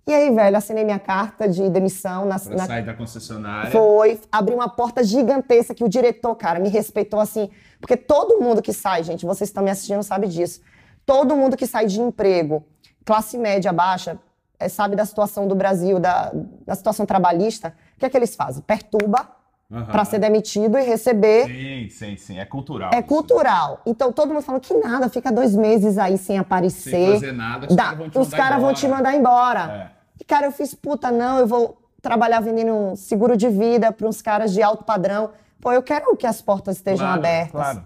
E 0.06 0.14
aí, 0.14 0.34
velho, 0.34 0.56
assinei 0.56 0.82
minha 0.82 0.98
carta 0.98 1.46
de 1.46 1.68
demissão. 1.68 2.24
Na, 2.24 2.38
pra 2.38 2.56
na... 2.56 2.66
sair 2.66 2.84
da 2.84 2.94
concessionária. 2.94 3.70
Foi. 3.70 4.18
Abri 4.32 4.54
uma 4.54 4.68
porta 4.68 5.04
gigantesca 5.04 5.74
que 5.74 5.84
o 5.84 5.88
diretor, 5.88 6.34
cara, 6.36 6.58
me 6.58 6.70
respeitou 6.70 7.20
assim. 7.20 7.50
Porque 7.80 7.96
todo 7.96 8.40
mundo 8.40 8.62
que 8.62 8.72
sai, 8.72 9.02
gente, 9.02 9.26
vocês 9.26 9.50
estão 9.50 9.62
me 9.62 9.70
assistindo 9.70 10.02
sabe 10.02 10.26
disso. 10.26 10.62
Todo 11.04 11.36
mundo 11.36 11.56
que 11.56 11.66
sai 11.66 11.86
de 11.86 12.00
emprego, 12.00 12.64
classe 13.04 13.36
média 13.36 13.72
baixa, 13.72 14.18
é, 14.58 14.68
sabe 14.68 14.96
da 14.96 15.04
situação 15.04 15.46
do 15.46 15.54
Brasil, 15.54 15.98
da, 15.98 16.32
da 16.66 16.74
situação 16.74 17.04
trabalhista, 17.04 17.74
o 17.96 18.00
que 18.00 18.06
é 18.06 18.10
que 18.10 18.16
eles 18.16 18.34
fazem? 18.34 18.62
Perturba 18.62 19.39
Uhum. 19.70 19.84
para 19.84 20.04
ser 20.04 20.18
demitido 20.18 20.76
e 20.76 20.82
receber. 20.82 21.46
Sim, 21.46 21.88
sim, 21.90 22.16
sim. 22.16 22.38
É 22.38 22.44
cultural. 22.44 22.90
É 22.92 22.98
isso. 22.98 23.06
cultural. 23.06 23.80
Então 23.86 24.12
todo 24.12 24.34
mundo 24.34 24.42
fala 24.42 24.58
que 24.58 24.74
nada, 24.74 25.08
fica 25.08 25.30
dois 25.30 25.54
meses 25.54 25.96
aí 25.96 26.18
sem 26.18 26.38
aparecer. 26.38 26.90
Sem 26.90 27.12
fazer 27.12 27.32
nada, 27.32 27.68
os 27.68 27.76
caras 27.76 27.98
vão 27.98 28.10
te 28.10 28.18
Os 28.18 28.30
caras 28.30 28.60
vão 28.60 28.74
te 28.74 28.88
mandar 28.88 29.14
embora. 29.14 29.92
É. 29.94 30.00
E 30.20 30.24
cara, 30.24 30.46
eu 30.46 30.52
fiz, 30.52 30.74
puta, 30.74 31.12
não, 31.12 31.38
eu 31.38 31.46
vou 31.46 31.80
trabalhar 32.02 32.40
vendendo 32.40 32.72
um 32.72 32.96
seguro 32.96 33.36
de 33.36 33.48
vida 33.48 33.92
para 33.92 34.08
uns 34.08 34.20
caras 34.20 34.52
de 34.52 34.60
alto 34.60 34.82
padrão. 34.82 35.30
Pô, 35.60 35.72
eu 35.72 35.82
quero 35.82 36.16
que 36.16 36.26
as 36.26 36.42
portas 36.42 36.78
estejam 36.78 37.06
claro, 37.06 37.20
abertas. 37.20 37.52
Claro. 37.52 37.84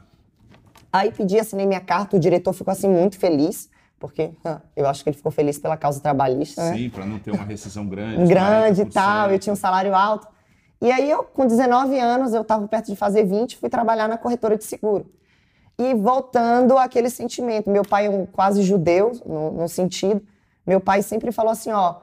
Aí 0.91 1.13
pedi, 1.13 1.39
assinei 1.39 1.67
minha 1.67 1.81
carta, 1.81 2.17
o 2.17 2.21
diretor 2.21 2.53
ficou 2.55 2.73
assim 2.73 2.89
muito 2.89 3.19
feliz 3.19 3.69
porque 3.99 4.33
eu 4.77 4.87
acho 4.87 5.03
que 5.03 5.09
ele 5.09 5.17
ficou 5.17 5.33
feliz 5.33 5.59
pela 5.59 5.79
causa 5.79 5.99
trabalhista. 5.99 6.63
Né? 6.63 6.77
Sim, 6.77 6.85
né? 6.85 6.91
para 6.93 7.07
não 7.07 7.19
ter 7.19 7.31
uma 7.31 7.45
rescisão 7.45 7.87
grande. 7.87 8.25
grande 8.29 8.83
e 8.83 8.85
tal, 8.85 9.31
eu 9.31 9.39
tinha 9.39 9.53
um 9.53 9.57
salário 9.57 9.95
alto. 9.95 10.34
E 10.85 10.93
aí, 10.93 11.11
eu, 11.11 11.25
com 11.25 11.47
19 11.47 11.99
anos, 11.99 12.35
eu 12.35 12.43
estava 12.43 12.69
perto 12.69 12.89
de 12.89 12.97
fazer 12.97 13.25
20, 13.25 13.57
fui 13.57 13.71
trabalhar 13.71 14.07
na 14.07 14.19
corretora 14.19 14.55
de 14.55 14.65
seguro. 14.65 15.11
E 15.79 15.95
voltando 15.95 16.77
àquele 16.77 17.09
sentimento, 17.09 17.71
meu 17.71 17.83
pai 17.83 18.05
é 18.05 18.11
um 18.11 18.27
quase 18.27 18.63
judeu, 18.63 19.13
no, 19.25 19.51
no 19.51 19.67
sentido, 19.67 20.23
meu 20.67 20.81
pai 20.81 21.01
sempre 21.01 21.33
falou 21.33 21.53
assim, 21.53 21.73
ó, 21.73 22.01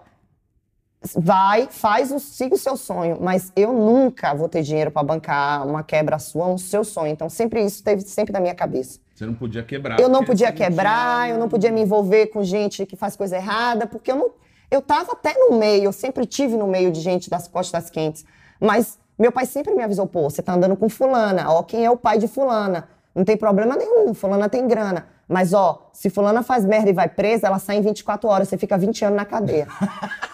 vai, 1.16 1.68
faz, 1.70 2.12
o, 2.12 2.20
siga 2.20 2.56
o 2.56 2.58
seu 2.58 2.76
sonho, 2.76 3.20
mas 3.22 3.54
eu 3.56 3.72
nunca 3.72 4.34
vou 4.34 4.50
ter 4.50 4.64
dinheiro 4.64 4.90
para 4.90 5.04
bancar 5.04 5.68
uma 5.68 5.84
quebra 5.84 6.18
sua, 6.18 6.48
um 6.48 6.58
seu 6.58 6.84
sonho. 6.84 7.12
Então, 7.12 7.30
sempre 7.30 7.64
isso 7.64 7.84
teve 7.84 8.02
sempre 8.02 8.34
na 8.34 8.40
minha 8.40 8.56
cabeça. 8.56 9.00
Você 9.14 9.28
não 9.28 9.36
podia 9.36 9.62
quebrar. 9.62 10.00
Eu 10.00 10.10
não 10.10 10.26
podia 10.26 10.52
quebrar, 10.52 11.30
eu 11.30 11.38
não 11.38 11.48
podia 11.48 11.72
me 11.72 11.82
envolver 11.82 12.28
com 12.28 12.44
gente 12.44 12.88
que 12.88 12.96
faz 12.96 13.16
coisa 13.16 13.36
errada, 13.36 13.86
porque 13.86 14.12
eu 14.12 14.16
não, 14.16 14.32
eu 14.72 14.82
tava 14.82 15.12
até 15.12 15.36
no 15.36 15.56
meio, 15.56 15.84
eu 15.84 15.94
sempre 15.94 16.26
tive 16.26 16.58
no 16.58 16.66
meio 16.66 16.92
de 16.92 17.00
gente 17.00 17.30
das 17.30 17.48
costas 17.48 17.88
quentes. 17.88 18.26
Mas 18.62 19.00
meu 19.18 19.32
pai 19.32 19.46
sempre 19.46 19.74
me 19.74 19.84
avisou, 19.84 20.06
pô, 20.06 20.30
você 20.30 20.42
tá 20.42 20.54
andando 20.54 20.78
com 20.78 20.88
fulana, 20.88 21.50
ó, 21.50 21.64
quem 21.64 21.84
é 21.84 21.90
o 21.90 21.98
pai 21.98 22.18
de 22.18 22.28
fulana? 22.28 22.88
Não 23.14 23.26
tem 23.26 23.36
problema 23.36 23.76
nenhum, 23.76 24.14
fulana 24.14 24.48
tem 24.48 24.68
grana. 24.68 25.08
Mas, 25.28 25.54
ó, 25.54 25.90
se 25.94 26.10
fulana 26.10 26.44
faz 26.44 26.64
merda 26.66 26.90
e 26.90 26.94
vai 26.94 27.10
presa, 27.10 27.48
ela 27.48 27.60
sai 27.60 27.78
em 27.78 27.82
24 27.82 28.30
horas, 28.30 28.48
você 28.48 28.58
fica 28.58 28.78
20 28.78 29.06
anos 29.06 29.18
na 29.18 29.26
cadeia. 29.26 29.68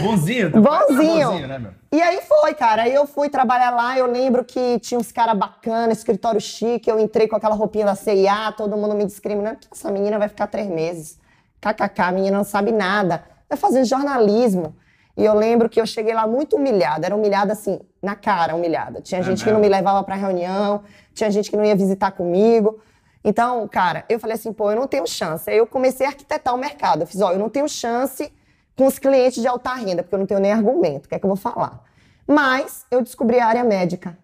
Bonzinho, 0.00 0.50
bonzinho. 0.50 1.28
bonzinho 1.28 1.48
né, 1.48 1.58
meu? 1.58 1.72
E 1.90 2.00
aí 2.00 2.20
foi, 2.22 2.54
cara. 2.54 2.82
Aí 2.82 2.94
eu 2.94 3.04
fui 3.06 3.28
trabalhar 3.28 3.70
lá, 3.70 3.98
eu 3.98 4.06
lembro 4.06 4.44
que 4.44 4.78
tinha 4.78 4.98
uns 4.98 5.10
caras 5.10 5.36
bacanas, 5.36 5.98
escritório 5.98 6.40
chique, 6.40 6.88
eu 6.88 7.00
entrei 7.00 7.26
com 7.26 7.34
aquela 7.34 7.54
roupinha 7.54 7.86
da 7.86 7.96
CIA, 7.96 8.52
todo 8.56 8.76
mundo 8.76 8.94
me 8.94 9.04
discriminando, 9.04 9.58
que 9.58 9.66
essa 9.72 9.90
menina 9.90 10.18
vai 10.18 10.28
ficar 10.28 10.46
três 10.46 10.68
meses. 10.68 11.18
KKK, 11.60 12.00
a 12.00 12.12
menina 12.12 12.36
não 12.36 12.44
sabe 12.44 12.70
nada. 12.70 13.24
Vai 13.48 13.58
fazer 13.58 13.84
jornalismo. 13.84 14.74
E 15.16 15.24
eu 15.24 15.34
lembro 15.34 15.68
que 15.68 15.80
eu 15.80 15.86
cheguei 15.86 16.14
lá 16.14 16.26
muito 16.26 16.56
humilhada, 16.56 17.06
era 17.06 17.14
humilhada 17.14 17.52
assim, 17.52 17.78
na 18.02 18.14
cara, 18.14 18.54
humilhada. 18.54 19.00
Tinha 19.00 19.20
é 19.20 19.22
gente 19.22 19.38
mesmo? 19.38 19.44
que 19.44 19.52
não 19.52 19.60
me 19.60 19.68
levava 19.68 20.02
para 20.02 20.14
reunião, 20.14 20.82
tinha 21.12 21.30
gente 21.30 21.50
que 21.50 21.56
não 21.56 21.64
ia 21.64 21.76
visitar 21.76 22.12
comigo. 22.12 22.80
Então, 23.24 23.68
cara, 23.68 24.04
eu 24.08 24.18
falei 24.18 24.34
assim, 24.34 24.52
pô, 24.52 24.70
eu 24.70 24.76
não 24.76 24.88
tenho 24.88 25.06
chance. 25.06 25.48
Aí 25.48 25.58
eu 25.58 25.66
comecei 25.66 26.06
a 26.06 26.10
arquitetar 26.10 26.54
o 26.54 26.58
mercado. 26.58 27.02
Eu 27.02 27.06
fiz, 27.06 27.20
ó, 27.20 27.32
eu 27.32 27.38
não 27.38 27.48
tenho 27.48 27.68
chance 27.68 28.32
com 28.76 28.86
os 28.86 28.98
clientes 28.98 29.40
de 29.40 29.46
alta 29.46 29.74
renda, 29.74 30.02
porque 30.02 30.14
eu 30.14 30.18
não 30.18 30.26
tenho 30.26 30.40
nem 30.40 30.52
argumento. 30.52 31.06
O 31.06 31.08
que 31.08 31.14
é 31.14 31.18
que 31.18 31.24
eu 31.24 31.28
vou 31.28 31.36
falar? 31.36 31.84
Mas 32.26 32.86
eu 32.90 33.02
descobri 33.02 33.38
a 33.38 33.46
área 33.46 33.62
médica. 33.62 34.16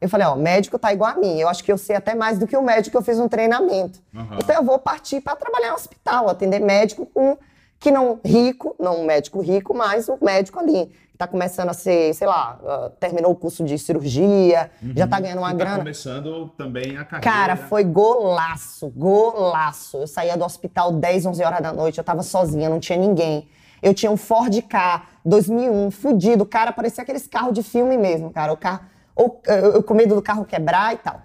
Eu 0.00 0.08
falei, 0.08 0.26
ó, 0.26 0.36
médico 0.36 0.78
tá 0.78 0.92
igual 0.92 1.10
a 1.10 1.16
mim. 1.16 1.40
Eu 1.40 1.48
acho 1.48 1.64
que 1.64 1.72
eu 1.72 1.78
sei 1.78 1.96
até 1.96 2.14
mais 2.14 2.38
do 2.38 2.46
que 2.46 2.56
o 2.56 2.62
médico 2.62 2.90
que 2.90 2.96
eu 2.96 3.02
fiz 3.02 3.18
um 3.18 3.26
treinamento. 3.26 4.00
Uhum. 4.12 4.36
Então 4.38 4.54
eu 4.54 4.62
vou 4.62 4.78
partir 4.78 5.20
para 5.20 5.34
trabalhar 5.34 5.70
no 5.70 5.76
hospital, 5.76 6.28
atender 6.28 6.60
médico 6.60 7.06
com 7.06 7.38
que 7.84 7.90
não 7.90 8.18
rico, 8.24 8.74
não 8.80 9.02
um 9.02 9.04
médico 9.04 9.42
rico, 9.42 9.76
mas 9.76 10.08
o 10.08 10.16
médico 10.22 10.58
ali 10.58 10.86
que 10.86 11.18
tá 11.18 11.26
começando 11.26 11.68
a 11.68 11.74
ser, 11.74 12.14
sei 12.14 12.26
lá, 12.26 12.58
uh, 12.62 12.90
terminou 12.98 13.30
o 13.30 13.36
curso 13.36 13.62
de 13.62 13.78
cirurgia, 13.78 14.70
já 14.96 15.06
tá 15.06 15.20
ganhando 15.20 15.40
uma 15.40 15.50
E 15.50 15.52
tá 15.52 15.58
grana. 15.58 15.78
começando 15.80 16.48
também 16.56 16.96
a 16.96 17.04
carreira. 17.04 17.20
Cara, 17.20 17.56
foi 17.56 17.84
golaço, 17.84 18.88
golaço. 18.88 19.98
Eu 19.98 20.06
saía 20.06 20.34
do 20.34 20.46
hospital 20.46 20.92
10, 20.92 21.26
11 21.26 21.44
horas 21.44 21.60
da 21.60 21.74
noite, 21.74 21.98
eu 21.98 22.04
tava 22.04 22.22
sozinha, 22.22 22.70
não 22.70 22.80
tinha 22.80 22.98
ninguém. 22.98 23.46
Eu 23.82 23.92
tinha 23.92 24.10
um 24.10 24.16
Ford 24.16 24.62
K 24.62 25.02
2001, 25.22 25.90
fudido. 25.90 26.46
Cara, 26.46 26.72
parecia 26.72 27.02
aqueles 27.02 27.26
carros 27.26 27.52
de 27.52 27.62
filme 27.62 27.98
mesmo, 27.98 28.30
cara. 28.30 28.50
O 28.50 28.56
carro, 28.56 28.80
ou, 29.14 29.42
eu, 29.46 29.72
eu 29.74 29.82
com 29.82 29.92
medo 29.92 30.14
do 30.14 30.22
carro 30.22 30.46
quebrar 30.46 30.94
e 30.94 30.96
tal. 30.96 31.20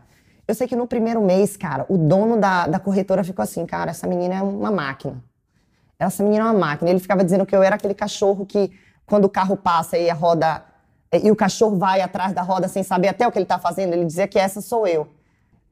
Eu 0.45 0.53
sei 0.53 0.67
que 0.67 0.75
no 0.75 0.85
primeiro 0.85 1.21
mês, 1.21 1.55
cara, 1.55 1.85
o 1.87 1.97
dono 1.97 2.35
da, 2.37 2.67
da 2.67 2.79
corretora 2.79 3.23
ficou 3.23 3.43
assim, 3.43 3.65
cara, 3.65 3.91
essa 3.91 4.05
menina 4.05 4.35
é 4.35 4.41
uma 4.41 4.69
máquina. 4.71 5.23
Essa 5.99 6.23
menina 6.23 6.45
é 6.45 6.51
uma 6.51 6.57
máquina. 6.57 6.89
Ele 6.89 6.99
ficava 6.99 7.23
dizendo 7.23 7.45
que 7.45 7.53
eu 7.53 7.61
era 7.61 7.75
aquele 7.75 7.93
cachorro 7.93 8.45
que, 8.45 8.71
quando 9.05 9.25
o 9.25 9.29
carro 9.29 9.57
passa 9.57 9.97
e 9.97 10.09
a 10.09 10.13
roda. 10.13 10.63
E 11.11 11.29
o 11.29 11.35
cachorro 11.35 11.77
vai 11.77 11.99
atrás 12.01 12.31
da 12.33 12.41
roda 12.41 12.69
sem 12.69 12.83
saber 12.83 13.09
até 13.09 13.27
o 13.27 13.31
que 13.31 13.37
ele 13.37 13.45
tá 13.45 13.59
fazendo, 13.59 13.93
ele 13.93 14.05
dizia 14.05 14.27
que 14.27 14.39
essa 14.39 14.61
sou 14.61 14.87
eu. 14.87 15.09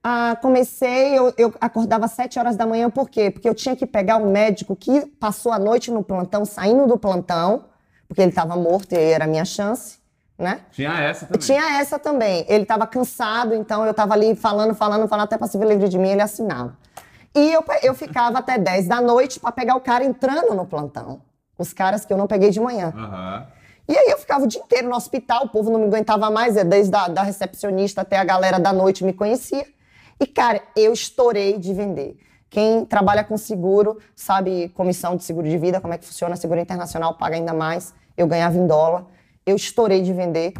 Ah, 0.03 0.37
comecei, 0.41 1.17
eu, 1.17 1.33
eu 1.37 1.53
acordava 1.59 2.05
às 2.05 2.11
7 2.11 2.39
horas 2.39 2.55
da 2.55 2.65
manhã, 2.65 2.89
por 2.89 3.09
quê? 3.09 3.29
Porque 3.29 3.47
eu 3.47 3.53
tinha 3.53 3.75
que 3.75 3.85
pegar 3.85 4.17
um 4.17 4.31
médico 4.31 4.75
que 4.75 5.05
passou 5.05 5.51
a 5.51 5.59
noite 5.59 5.91
no 5.91 6.03
plantão, 6.03 6.43
saindo 6.45 6.87
do 6.87 6.97
plantão, 6.97 7.65
porque 8.07 8.21
ele 8.21 8.29
estava 8.29 8.55
morto 8.55 8.93
e 8.93 8.97
era 8.97 9.25
a 9.25 9.27
minha 9.27 9.45
chance, 9.45 9.97
né? 10.37 10.61
Tinha 10.71 10.93
essa 11.01 11.25
também. 11.25 11.39
Tinha 11.39 11.79
essa 11.79 11.99
também. 11.99 12.45
Ele 12.47 12.63
estava 12.63 12.87
cansado, 12.87 13.53
então 13.53 13.83
eu 13.83 13.91
estava 13.91 14.13
ali 14.13 14.33
falando, 14.35 14.73
falando, 14.73 15.07
falando, 15.07 15.25
até 15.25 15.37
para 15.37 15.47
se 15.47 15.57
ver 15.57 15.67
livre 15.67 15.89
de 15.89 15.99
mim, 15.99 16.09
ele 16.09 16.21
assinava. 16.21 16.75
E 17.37 17.53
eu, 17.53 17.63
eu 17.83 17.93
ficava 17.93 18.39
até 18.39 18.57
10 18.57 18.87
da 18.87 18.99
noite 18.99 19.39
para 19.39 19.51
pegar 19.51 19.75
o 19.75 19.79
cara 19.79 20.03
entrando 20.03 20.55
no 20.55 20.65
plantão. 20.65 21.21
Os 21.55 21.71
caras 21.71 22.03
que 22.03 22.11
eu 22.11 22.17
não 22.17 22.25
peguei 22.25 22.49
de 22.49 22.59
manhã. 22.59 22.91
Aham. 22.95 23.47
E 23.87 23.95
aí 23.95 24.09
eu 24.09 24.17
ficava 24.17 24.43
o 24.43 24.47
dia 24.47 24.59
inteiro 24.59 24.89
no 24.89 24.95
hospital, 24.95 25.45
o 25.45 25.49
povo 25.49 25.69
não 25.69 25.79
me 25.79 25.85
aguentava 25.85 26.29
mais, 26.29 26.57
é, 26.57 26.63
desde 26.63 26.93
a 26.95 27.07
da 27.07 27.21
recepcionista 27.21 28.01
até 28.01 28.17
a 28.17 28.23
galera 28.23 28.59
da 28.59 28.73
noite 28.73 29.03
me 29.03 29.13
conhecia. 29.13 29.65
E, 30.19 30.25
cara, 30.25 30.61
eu 30.75 30.91
estourei 30.91 31.59
de 31.59 31.73
vender. 31.73 32.17
Quem 32.49 32.83
trabalha 32.85 33.23
com 33.23 33.37
seguro 33.37 33.99
sabe 34.15 34.69
comissão 34.69 35.15
de 35.15 35.23
seguro 35.23 35.47
de 35.47 35.57
vida, 35.59 35.79
como 35.79 35.93
é 35.93 35.97
que 35.97 36.05
funciona, 36.05 36.35
seguro 36.35 36.59
internacional 36.59 37.13
paga 37.13 37.35
ainda 37.35 37.53
mais. 37.53 37.93
Eu 38.17 38.25
ganhava 38.25 38.57
em 38.57 38.65
dólar. 38.65 39.05
Eu 39.45 39.55
estourei 39.55 40.01
de 40.01 40.11
vender. 40.11 40.53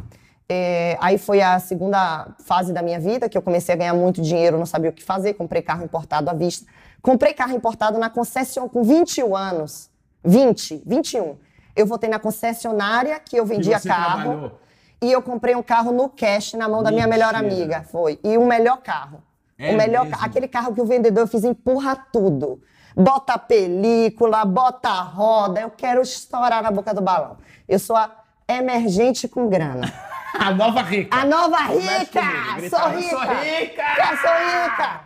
É, 0.50 0.98
aí 1.01 1.18
foi 1.18 1.42
a 1.42 1.60
segunda 1.60 2.30
fase 2.46 2.72
da 2.72 2.82
minha 2.82 3.00
vida, 3.00 3.27
que 3.27 3.38
eu 3.38 3.42
comecei 3.42 3.75
a 3.75 3.77
ganhar 3.77 3.94
muito 3.94 4.22
dinheiro, 4.22 4.58
não 4.58 4.66
sabia 4.66 4.89
o 4.89 4.94
que 4.94 5.04
fazer, 5.04 5.34
comprei 5.34 5.62
carro 5.62 5.84
importado 5.84 6.30
à 6.30 6.34
vista. 6.34 6.66
Comprei 7.01 7.34
carro 7.34 7.54
importado 7.54 7.98
na 7.98 8.10
concessionária 8.10 8.74
com 8.74 8.84
21 8.84 9.36
anos. 9.36 9.89
20, 10.24 10.84
21. 10.86 11.38
Eu 11.75 11.86
voltei 11.86 12.10
na 12.10 12.20
concessionária 12.20 13.20
que 13.20 13.38
eu 13.38 13.46
vendia 13.46 13.80
carro. 13.80 14.24
trabalhou? 14.24 14.60
E 15.01 15.12
eu 15.12 15.22
comprei 15.22 15.56
um 15.56 15.62
carro 15.62 15.92
no 15.92 16.10
cash 16.10 16.54
na 16.54 16.68
mão 16.68 16.82
da 16.82 16.92
minha 16.92 17.06
melhor 17.06 17.34
Mentira. 17.34 17.54
amiga. 17.54 17.84
Foi. 17.84 18.20
E 18.24 18.38
o 18.38 18.46
melhor 18.46 18.77
carro. 18.77 19.22
É 19.60 19.72
o 19.72 19.77
melhor 19.77 20.06
mesmo? 20.06 20.24
Aquele 20.24 20.48
carro 20.48 20.74
que 20.74 20.82
o 20.82 20.86
vendedor 20.86 21.22
eu 21.24 21.27
fiz 21.27 21.44
empurra 21.44 21.96
tudo. 22.12 22.62
Bota 22.96 23.38
película, 23.38 24.44
bota 24.44 24.89
roda. 24.89 25.62
Eu 25.62 25.70
quero 25.70 26.01
estourar 26.01 26.63
na 26.63 26.72
boca 26.72 26.94
do 26.94 27.01
balão. 27.01 27.38
Eu 27.70 27.77
sou 27.77 27.96
a 27.96 28.12
emergente 28.48 29.27
com 29.27 29.48
grana. 29.48 29.94
A 30.39 30.51
nova 30.53 30.82
rica. 30.82 31.15
A 31.15 31.25
nova 31.25 31.58
rica! 31.58 32.22
Sou 32.70 32.89
rica! 32.89 33.10
"Sou 33.10 33.20
rica!" 33.20 33.84
Eu 34.00 34.17
sou 34.17 34.32
rica! 34.32 35.01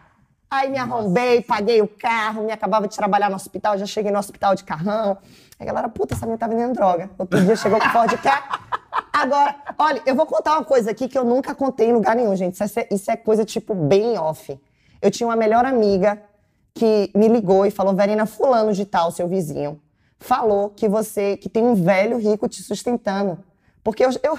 Aí 0.50 0.70
me 0.70 0.78
arrombei, 0.78 1.42
paguei 1.42 1.82
o 1.82 1.88
carro, 1.88 2.44
me 2.44 2.52
acabava 2.52 2.86
de 2.88 2.96
trabalhar 2.96 3.30
no 3.30 3.38
hospital, 3.38 3.78
já 3.78 3.86
cheguei 3.86 4.12
no 4.12 4.20
hospital 4.20 4.54
de 4.54 4.66
carrão. 4.66 5.18
Aí 5.58 5.62
a 5.62 5.66
galera, 5.66 5.88
puta, 5.88 6.14
essa 6.14 6.26
menina 6.26 6.38
tá 6.38 6.48
vendendo 6.48 6.74
droga. 6.74 7.10
Outro 7.18 7.40
dia 7.40 7.56
chegou 7.56 7.80
com 7.80 7.90
Ford 7.90 8.12
K. 8.22 8.60
Agora, 9.14 9.56
olha, 9.78 10.02
eu 10.06 10.14
vou 10.14 10.26
contar 10.26 10.54
uma 10.54 10.66
coisa 10.66 10.92
aqui 10.92 11.08
que 11.08 11.18
eu 11.18 11.24
nunca 11.24 11.56
contei 11.56 11.90
em 11.90 11.94
lugar 11.94 12.18
nenhum, 12.18 12.36
gente. 12.36 12.62
Isso 12.62 12.80
é, 12.80 12.88
isso 12.92 13.10
é 13.10 13.16
coisa, 13.16 13.46
tipo, 13.46 13.74
bem 13.74 14.18
off. 14.18 14.60
Eu 15.02 15.10
tinha 15.10 15.26
uma 15.26 15.38
melhor 15.38 15.64
amiga 15.66 16.22
que 16.74 17.10
me 17.16 17.30
ligou 17.30 17.66
e 17.66 17.72
falou, 17.72 17.94
Verena, 17.94 18.26
fulano 18.26 18.74
de 18.74 18.86
tal, 18.86 19.10
seu 19.12 19.28
vizinho, 19.30 19.80
falou 20.20 20.70
que 20.70 20.88
você, 20.90 21.38
que 21.38 21.48
tem 21.48 21.64
um 21.64 21.76
velho 21.76 22.18
rico 22.18 22.50
te 22.50 22.62
sustentando. 22.62 23.40
Porque 23.84 24.04
eu, 24.04 24.10
eu 24.24 24.38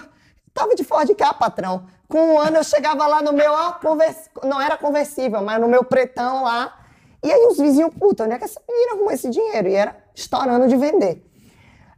tava 0.54 0.74
de 0.74 0.84
Ford 0.84 1.08
K, 1.14 1.34
patrão. 1.34 1.84
Com 2.08 2.34
um 2.34 2.38
ano 2.38 2.58
eu 2.58 2.64
chegava 2.64 3.06
lá 3.06 3.22
no 3.22 3.32
meu, 3.32 3.52
ó, 3.52 3.72
convers- 3.72 4.28
não 4.44 4.60
era 4.60 4.76
conversível, 4.76 5.42
mas 5.42 5.60
no 5.60 5.68
meu 5.68 5.82
pretão 5.84 6.44
lá. 6.44 6.78
E 7.24 7.30
aí 7.32 7.46
os 7.46 7.56
vizinhos, 7.58 7.92
puta, 7.98 8.24
onde 8.24 8.34
é 8.34 8.38
que 8.38 8.44
essa 8.44 8.60
menina 8.68 8.92
arrumou 8.92 9.10
esse 9.12 9.30
dinheiro? 9.30 9.68
E 9.68 9.74
era 9.74 9.96
estourando 10.14 10.68
de 10.68 10.76
vender. 10.76 11.24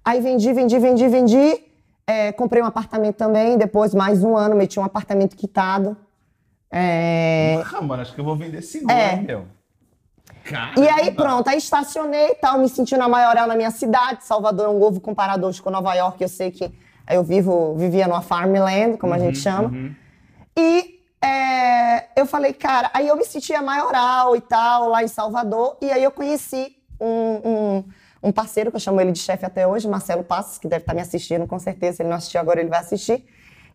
Aí 0.05 0.21
vendi, 0.21 0.53
vendi, 0.53 0.79
vendi, 0.79 1.09
vendi. 1.09 1.65
É, 2.07 2.31
comprei 2.33 2.63
um 2.63 2.67
apartamento 2.67 3.17
também. 3.17 3.57
Depois, 3.57 3.95
mais 3.95 4.23
um 4.23 4.37
ano, 4.37 4.55
meti 4.55 4.79
um 4.79 4.85
apartamento 4.85 5.35
quitado. 5.35 5.97
É, 6.71 7.63
Ah, 7.73 7.81
mano, 7.81 8.03
acho 8.03 8.13
que 8.15 8.21
eu 8.21 8.25
vou 8.25 8.37
vender 8.37 8.61
seguro, 8.63 8.93
É. 8.93 9.17
meu. 9.17 9.47
Cara, 10.45 10.79
E 10.79 10.87
aí, 10.89 11.11
pronto, 11.13 11.49
aí 11.49 11.57
estacionei 11.57 12.31
e 12.33 12.35
tal, 12.35 12.59
me 12.59 12.69
senti 12.69 12.97
na 12.97 13.09
maioral 13.09 13.47
na 13.47 13.57
minha 13.57 13.71
cidade. 13.71 14.25
Salvador 14.25 14.67
é 14.67 14.69
um 14.69 14.83
ovo 14.83 15.01
comparador 15.01 15.55
com 15.63 15.71
Nova 15.71 15.95
York. 15.95 16.21
Eu 16.23 16.29
sei 16.29 16.51
que 16.51 16.71
eu 17.09 17.23
vivo, 17.23 17.75
vivia 17.77 18.07
numa 18.07 18.23
farmland, 18.23 18.97
como 18.99 19.13
a 19.13 19.19
gente 19.19 19.39
chama. 19.39 19.71
E 20.57 21.01
é, 21.25 22.09
eu 22.21 22.27
falei, 22.27 22.53
cara, 22.53 22.91
aí 22.93 23.09
eu 23.09 23.17
me 23.17 23.25
sentia 23.25 23.63
maioral 23.63 24.37
e 24.37 24.41
tal, 24.41 24.89
lá 24.89 25.03
em 25.03 25.09
Salvador. 25.09 25.77
E 25.81 25.91
aí 25.91 26.03
eu 26.03 26.11
conheci 26.11 26.77
um, 27.01 27.41
um, 27.45 27.85
um 28.23 28.33
parceiro, 28.33 28.71
que 28.71 28.77
eu 28.77 28.81
chamo 28.81 29.01
ele 29.01 29.13
de 29.13 29.19
chefe 29.19 29.45
até 29.45 29.67
hoje, 29.67 29.89
Marcelo 29.89 30.23
Passos, 30.23 30.59
que 30.59 30.69
deve 30.69 30.83
estar 30.83 30.95
me 30.95 31.01
assistindo, 31.01 31.47
com 31.47 31.59
certeza. 31.59 31.97
Se 31.97 32.03
ele 32.03 32.11
não 32.11 32.17
assistiu 32.17 32.41
agora, 32.41 32.61
ele 32.61 32.69
vai 32.69 32.81
assistir. 32.81 33.25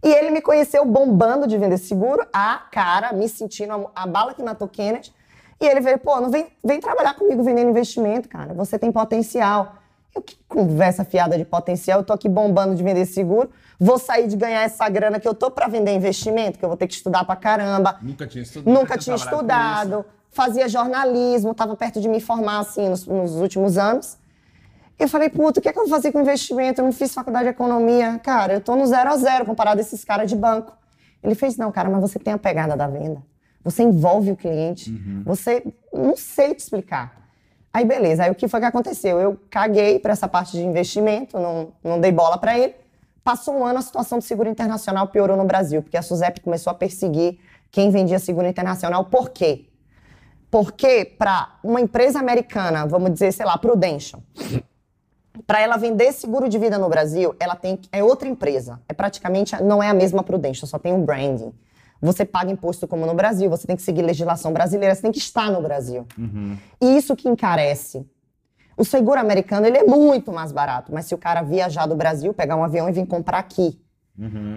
E 0.03 0.07
ele 0.07 0.31
me 0.31 0.41
conheceu 0.41 0.85
bombando 0.85 1.45
de 1.45 1.57
vender 1.57 1.77
seguro, 1.77 2.25
a 2.31 2.61
cara, 2.71 3.11
me 3.13 3.27
sentindo 3.27 3.91
a, 3.95 4.03
a 4.03 4.07
bala 4.07 4.33
que 4.33 4.41
matou 4.41 4.67
Kennedy. 4.67 5.13
E 5.59 5.65
ele 5.65 5.81
veio, 5.81 5.99
pô, 5.99 6.21
não 6.21 6.29
vem, 6.29 6.47
vem 6.63 6.79
trabalhar 6.79 7.15
comigo 7.15 7.43
vendendo 7.43 7.69
investimento, 7.69 8.29
cara. 8.29 8.53
Você 8.53 8.79
tem 8.79 8.91
potencial. 8.91 9.75
Eu 10.15 10.21
que 10.21 10.37
conversa 10.47 11.03
fiada 11.03 11.37
de 11.37 11.45
potencial, 11.45 11.99
eu 11.99 12.03
tô 12.03 12.13
aqui 12.13 12.27
bombando 12.27 12.75
de 12.75 12.83
vender 12.83 13.05
seguro. 13.05 13.49
Vou 13.79 13.97
sair 13.97 14.27
de 14.27 14.35
ganhar 14.35 14.63
essa 14.63 14.87
grana 14.89 15.19
que 15.19 15.27
eu 15.27 15.33
tô 15.33 15.51
pra 15.51 15.67
vender 15.67 15.93
investimento, 15.93 16.57
que 16.57 16.65
eu 16.65 16.69
vou 16.69 16.77
ter 16.77 16.87
que 16.87 16.93
estudar 16.93 17.23
pra 17.23 17.35
caramba. 17.35 17.99
Nunca 18.01 18.27
tinha 18.27 18.43
estudado. 18.43 18.73
Nunca 18.73 18.97
tinha 18.97 19.15
estudado, 19.15 20.05
fazia 20.31 20.67
jornalismo, 20.67 21.51
estava 21.51 21.75
perto 21.75 22.01
de 22.01 22.09
me 22.09 22.19
formar 22.19 22.59
assim 22.59 22.89
nos, 22.89 23.05
nos 23.05 23.35
últimos 23.35 23.77
anos. 23.77 24.17
Eu 24.97 25.07
falei, 25.07 25.29
puta, 25.29 25.59
o 25.59 25.63
que 25.63 25.69
é 25.69 25.71
que 25.71 25.79
eu 25.79 25.83
vou 25.83 25.95
fazer 25.95 26.11
com 26.11 26.19
investimento? 26.19 26.81
Eu 26.81 26.85
não 26.85 26.91
fiz 26.91 27.13
faculdade 27.13 27.45
de 27.45 27.51
economia. 27.51 28.19
Cara, 28.19 28.53
eu 28.53 28.61
tô 28.61 28.75
no 28.75 28.85
zero 28.85 29.09
a 29.09 29.15
zero 29.15 29.45
comparado 29.45 29.79
a 29.79 29.81
esses 29.81 30.03
caras 30.03 30.29
de 30.29 30.35
banco. 30.35 30.73
Ele 31.23 31.35
fez, 31.35 31.55
não, 31.55 31.71
cara, 31.71 31.89
mas 31.89 32.01
você 32.01 32.19
tem 32.19 32.33
a 32.33 32.37
pegada 32.37 32.75
da 32.75 32.87
venda. 32.87 33.23
Você 33.63 33.83
envolve 33.83 34.31
o 34.31 34.35
cliente. 34.35 34.91
Você. 35.23 35.63
Não 35.93 36.17
sei 36.17 36.53
te 36.53 36.59
explicar. 36.59 37.28
Aí, 37.73 37.85
beleza. 37.85 38.23
Aí, 38.23 38.31
o 38.31 38.35
que 38.35 38.47
foi 38.47 38.59
que 38.59 38.65
aconteceu? 38.65 39.19
Eu 39.19 39.39
caguei 39.49 39.99
para 39.99 40.11
essa 40.11 40.27
parte 40.27 40.53
de 40.53 40.63
investimento, 40.63 41.39
não, 41.39 41.71
não 41.83 41.99
dei 41.99 42.11
bola 42.11 42.37
para 42.37 42.57
ele. 42.57 42.75
Passou 43.23 43.55
um 43.55 43.65
ano, 43.65 43.79
a 43.79 43.81
situação 43.81 44.17
do 44.17 44.23
seguro 44.23 44.49
internacional 44.49 45.07
piorou 45.07 45.37
no 45.37 45.45
Brasil, 45.45 45.81
porque 45.83 45.97
a 45.97 46.01
SUSEP 46.01 46.41
começou 46.41 46.71
a 46.71 46.73
perseguir 46.73 47.39
quem 47.69 47.91
vendia 47.91 48.17
seguro 48.17 48.47
internacional. 48.47 49.05
Por 49.05 49.29
quê? 49.29 49.65
Porque 50.49 51.05
para 51.05 51.59
uma 51.63 51.79
empresa 51.79 52.19
americana, 52.19 52.87
vamos 52.87 53.13
dizer, 53.13 53.31
sei 53.31 53.45
lá, 53.45 53.57
Prudential, 53.57 54.21
para 55.45 55.61
ela 55.61 55.77
vender 55.77 56.11
seguro 56.11 56.49
de 56.49 56.57
vida 56.57 56.77
no 56.77 56.89
Brasil, 56.89 57.35
ela 57.39 57.55
tem 57.55 57.79
é 57.91 58.03
outra 58.03 58.27
empresa. 58.27 58.81
É 58.89 58.93
praticamente 58.93 59.61
não 59.61 59.81
é 59.81 59.89
a 59.89 59.93
mesma 59.93 60.23
Prudential, 60.23 60.67
só 60.67 60.79
tem 60.79 60.91
um 60.91 61.05
branding. 61.05 61.53
Você 62.01 62.23
paga 62.23 62.51
imposto 62.51 62.87
como 62.87 63.05
no 63.05 63.13
Brasil, 63.13 63.49
você 63.49 63.67
tem 63.67 63.75
que 63.75 63.81
seguir 63.81 64.01
legislação 64.01 64.53
brasileira, 64.53 64.95
você 64.95 65.01
tem 65.01 65.11
que 65.11 65.17
estar 65.17 65.51
no 65.51 65.61
Brasil. 65.61 66.05
E 66.81 66.97
isso 66.97 67.15
que 67.15 67.27
encarece. 67.27 68.05
O 68.77 68.85
seguro 68.85 69.19
americano 69.19 69.67
ele 69.67 69.77
é 69.77 69.83
muito 69.83 70.31
mais 70.31 70.51
barato, 70.51 70.93
mas 70.93 71.05
se 71.05 71.13
o 71.13 71.17
cara 71.17 71.41
viajar 71.41 71.85
do 71.85 71.95
Brasil, 71.95 72.33
pegar 72.33 72.55
um 72.55 72.63
avião 72.63 72.87
e 72.87 72.93
vir 72.93 73.05
comprar 73.05 73.39
aqui, 73.39 73.77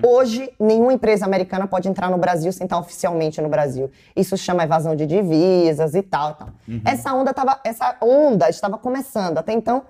Hoje, 0.05 0.53
nenhuma 0.59 0.93
empresa 0.93 1.25
americana 1.25 1.69
pode 1.69 1.89
entrar 1.89 2.11
no 2.11 2.19
Brasil 2.19 2.53
sem 2.53 2.65
estar 2.65 2.79
oficialmente 2.79 3.41
no 3.41 3.49
Brasil. 3.49 3.91
Isso 4.17 4.37
chama 4.37 4.65
evasão 4.65 4.97
de 4.97 5.07
divisas 5.07 5.95
e 5.95 6.03
tal. 6.03 6.33
e 6.33 6.35
tal. 6.35 6.49
Essa, 6.85 7.15
onda 7.15 7.33
tava, 7.33 7.61
essa 7.63 7.97
onda 8.01 8.51
estava 8.51 8.77
começando. 8.77 9.39
Até 9.39 9.53
então, 9.53 9.85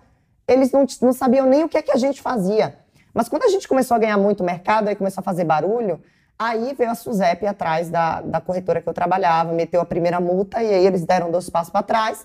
eles 0.47 0.71
não, 0.73 0.85
não 1.01 1.13
sabiam 1.15 1.47
nem 1.47 1.65
o 1.65 1.69
que 1.71 1.79
é 1.79 1.83
que 1.83 1.91
a 1.91 1.97
gente 1.97 2.21
fazia. 2.21 2.77
Mas 3.15 3.29
quando 3.31 3.45
a 3.45 3.49
gente 3.49 3.67
começou 3.67 3.95
a 3.95 3.99
ganhar 3.99 4.19
muito 4.19 4.45
mercado, 4.45 4.89
aí 4.89 4.95
começou 4.95 5.23
a 5.23 5.25
fazer 5.25 5.45
barulho, 5.45 6.01
aí 6.45 6.75
veio 6.75 6.91
a 6.91 6.95
Suzep 6.95 7.47
atrás 7.47 7.89
da, 7.91 8.21
da 8.21 8.41
corretora 8.41 8.81
que 8.83 8.89
eu 8.89 8.95
trabalhava, 8.95 9.53
meteu 9.53 9.81
a 9.81 9.85
primeira 9.85 10.21
multa 10.21 10.63
e 10.63 10.73
aí 10.75 10.87
eles 10.87 11.05
deram 11.05 11.31
dois 11.31 11.49
passos 11.51 11.71
para 11.71 11.83
trás. 11.83 12.25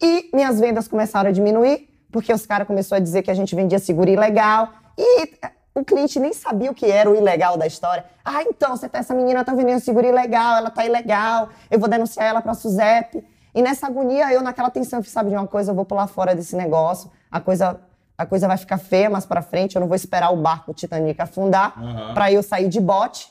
E 0.00 0.30
minhas 0.34 0.58
vendas 0.60 0.88
começaram 0.88 1.30
a 1.30 1.32
diminuir, 1.32 1.88
porque 2.10 2.32
os 2.32 2.44
caras 2.46 2.66
começaram 2.66 3.00
a 3.00 3.04
dizer 3.04 3.22
que 3.22 3.30
a 3.30 3.34
gente 3.34 3.54
vendia 3.54 3.78
seguro 3.78 4.10
ilegal. 4.10 4.68
E 4.98 5.30
o 5.74 5.84
cliente 5.84 6.18
nem 6.20 6.32
sabia 6.32 6.70
o 6.70 6.74
que 6.74 6.86
era 6.86 7.08
o 7.10 7.14
ilegal 7.14 7.56
da 7.56 7.66
história. 7.66 8.04
Ah, 8.24 8.42
então, 8.42 8.76
você 8.76 8.88
tá, 8.88 8.98
essa 8.98 9.14
menina 9.14 9.44
tá 9.44 9.54
vendendo 9.54 9.80
seguro 9.80 10.06
ilegal, 10.06 10.56
ela 10.58 10.70
tá 10.70 10.84
ilegal, 10.84 11.48
eu 11.70 11.78
vou 11.78 11.88
denunciar 11.88 12.26
ela 12.26 12.42
pra 12.42 12.52
SUSEP. 12.54 13.24
E 13.54 13.62
nessa 13.62 13.86
agonia, 13.86 14.32
eu 14.32 14.42
naquela 14.42 14.70
tensão, 14.70 14.98
eu 15.00 15.04
sabe 15.04 15.30
de 15.30 15.36
uma 15.36 15.46
coisa, 15.46 15.70
eu 15.70 15.74
vou 15.74 15.84
pular 15.84 16.06
fora 16.06 16.34
desse 16.34 16.56
negócio, 16.56 17.10
a 17.30 17.38
coisa, 17.40 17.80
a 18.18 18.24
coisa 18.26 18.46
vai 18.48 18.56
ficar 18.56 18.78
feia 18.78 19.08
mais 19.10 19.24
pra 19.26 19.40
frente, 19.42 19.76
eu 19.76 19.80
não 19.80 19.88
vou 19.88 19.94
esperar 19.96 20.30
o 20.32 20.36
barco 20.36 20.72
Titanic 20.74 21.20
afundar 21.20 21.78
Uhum. 21.78 22.14
pra 22.14 22.30
eu 22.32 22.42
sair 22.42 22.68
de 22.68 22.80
bote. 22.80 23.30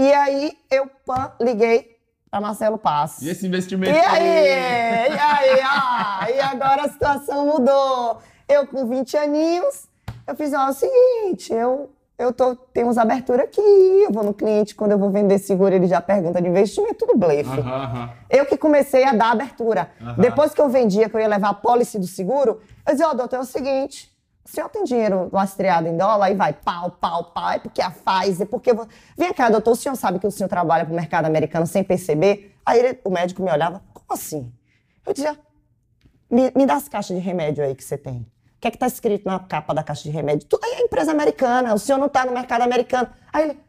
E 0.00 0.14
aí, 0.14 0.52
eu 0.70 0.88
pã, 1.04 1.30
liguei 1.38 1.98
pra 2.30 2.40
Marcelo 2.40 2.78
Passos. 2.78 3.20
E 3.20 3.28
esse 3.28 3.44
E 3.44 3.48
investimento 3.48 3.92
aí? 3.92 3.98
E 3.98 5.12
aí? 5.12 5.60
Ah, 5.62 6.26
e 6.30 6.40
agora 6.40 6.86
a 6.86 6.88
situação 6.88 7.44
mudou. 7.44 8.16
Eu 8.48 8.66
com 8.66 8.86
20 8.86 9.14
aninhos, 9.18 9.88
eu 10.26 10.34
fiz 10.34 10.54
ó, 10.54 10.68
é 10.68 10.70
o 10.70 10.72
seguinte, 10.72 11.52
eu, 11.52 11.90
eu 12.18 12.32
tô, 12.32 12.56
tenho 12.56 12.88
uns 12.88 12.96
abertura 12.96 13.42
aqui, 13.42 13.60
eu 13.60 14.10
vou 14.10 14.24
no 14.24 14.32
cliente, 14.32 14.74
quando 14.74 14.92
eu 14.92 14.98
vou 14.98 15.10
vender 15.10 15.38
seguro, 15.38 15.74
ele 15.74 15.86
já 15.86 16.00
pergunta 16.00 16.40
de 16.40 16.48
investimento, 16.48 16.94
tudo 16.94 17.18
blefe. 17.18 17.50
Eu 18.30 18.46
que 18.46 18.56
comecei 18.56 19.04
a 19.04 19.12
dar 19.12 19.32
abertura. 19.32 19.90
Depois 20.16 20.54
que 20.54 20.62
eu 20.62 20.70
vendia, 20.70 21.10
que 21.10 21.16
eu 21.16 21.20
ia 21.20 21.28
levar 21.28 21.50
a 21.50 21.54
pólice 21.54 21.98
do 21.98 22.06
seguro, 22.06 22.62
eu 22.86 22.92
dizia, 22.92 23.06
ó, 23.06 23.12
doutor, 23.12 23.36
é 23.36 23.40
o 23.40 23.44
seguinte, 23.44 24.09
o 24.44 24.48
senhor 24.48 24.68
tem 24.68 24.84
dinheiro 24.84 25.28
lastreado 25.32 25.86
em 25.88 25.96
dólar? 25.96 26.26
Aí 26.26 26.34
vai 26.34 26.52
pau, 26.52 26.90
pau, 26.92 27.24
pau, 27.32 27.50
é 27.50 27.58
porque 27.58 27.80
a 27.82 27.90
Pfizer, 27.90 28.46
porque... 28.46 28.72
vo- 28.72 28.88
Vem 29.16 29.32
cá, 29.32 29.48
doutor, 29.50 29.72
o 29.72 29.76
senhor 29.76 29.94
sabe 29.96 30.18
que 30.18 30.26
o 30.26 30.30
senhor 30.30 30.48
trabalha 30.48 30.84
pro 30.84 30.94
mercado 30.94 31.26
americano 31.26 31.66
sem 31.66 31.84
perceber? 31.84 32.54
Aí 32.64 32.78
ele- 32.78 33.00
o 33.04 33.10
médico 33.10 33.42
me 33.42 33.50
olhava, 33.50 33.82
como 33.92 34.06
assim? 34.12 34.52
Eu 35.06 35.12
dizia, 35.12 35.38
me, 36.30 36.50
me 36.56 36.66
dá 36.66 36.74
as 36.76 36.88
caixas 36.88 37.16
de 37.16 37.22
remédio 37.22 37.62
aí 37.64 37.74
que 37.74 37.84
você 37.84 37.96
tem. 37.98 38.18
O 38.56 38.60
que 38.60 38.68
é 38.68 38.70
que 38.70 38.78
tá 38.78 38.86
escrito 38.86 39.24
na 39.26 39.38
capa 39.38 39.72
da 39.74 39.82
caixa 39.82 40.02
de 40.02 40.10
remédio? 40.10 40.46
Tudo 40.48 40.64
aí 40.64 40.72
é 40.80 40.82
empresa 40.82 41.10
americana, 41.12 41.72
o 41.74 41.78
senhor 41.78 41.98
não 41.98 42.08
tá 42.08 42.24
no 42.26 42.32
mercado 42.32 42.62
americano. 42.62 43.08
Aí 43.32 43.44
ele, 43.50 43.60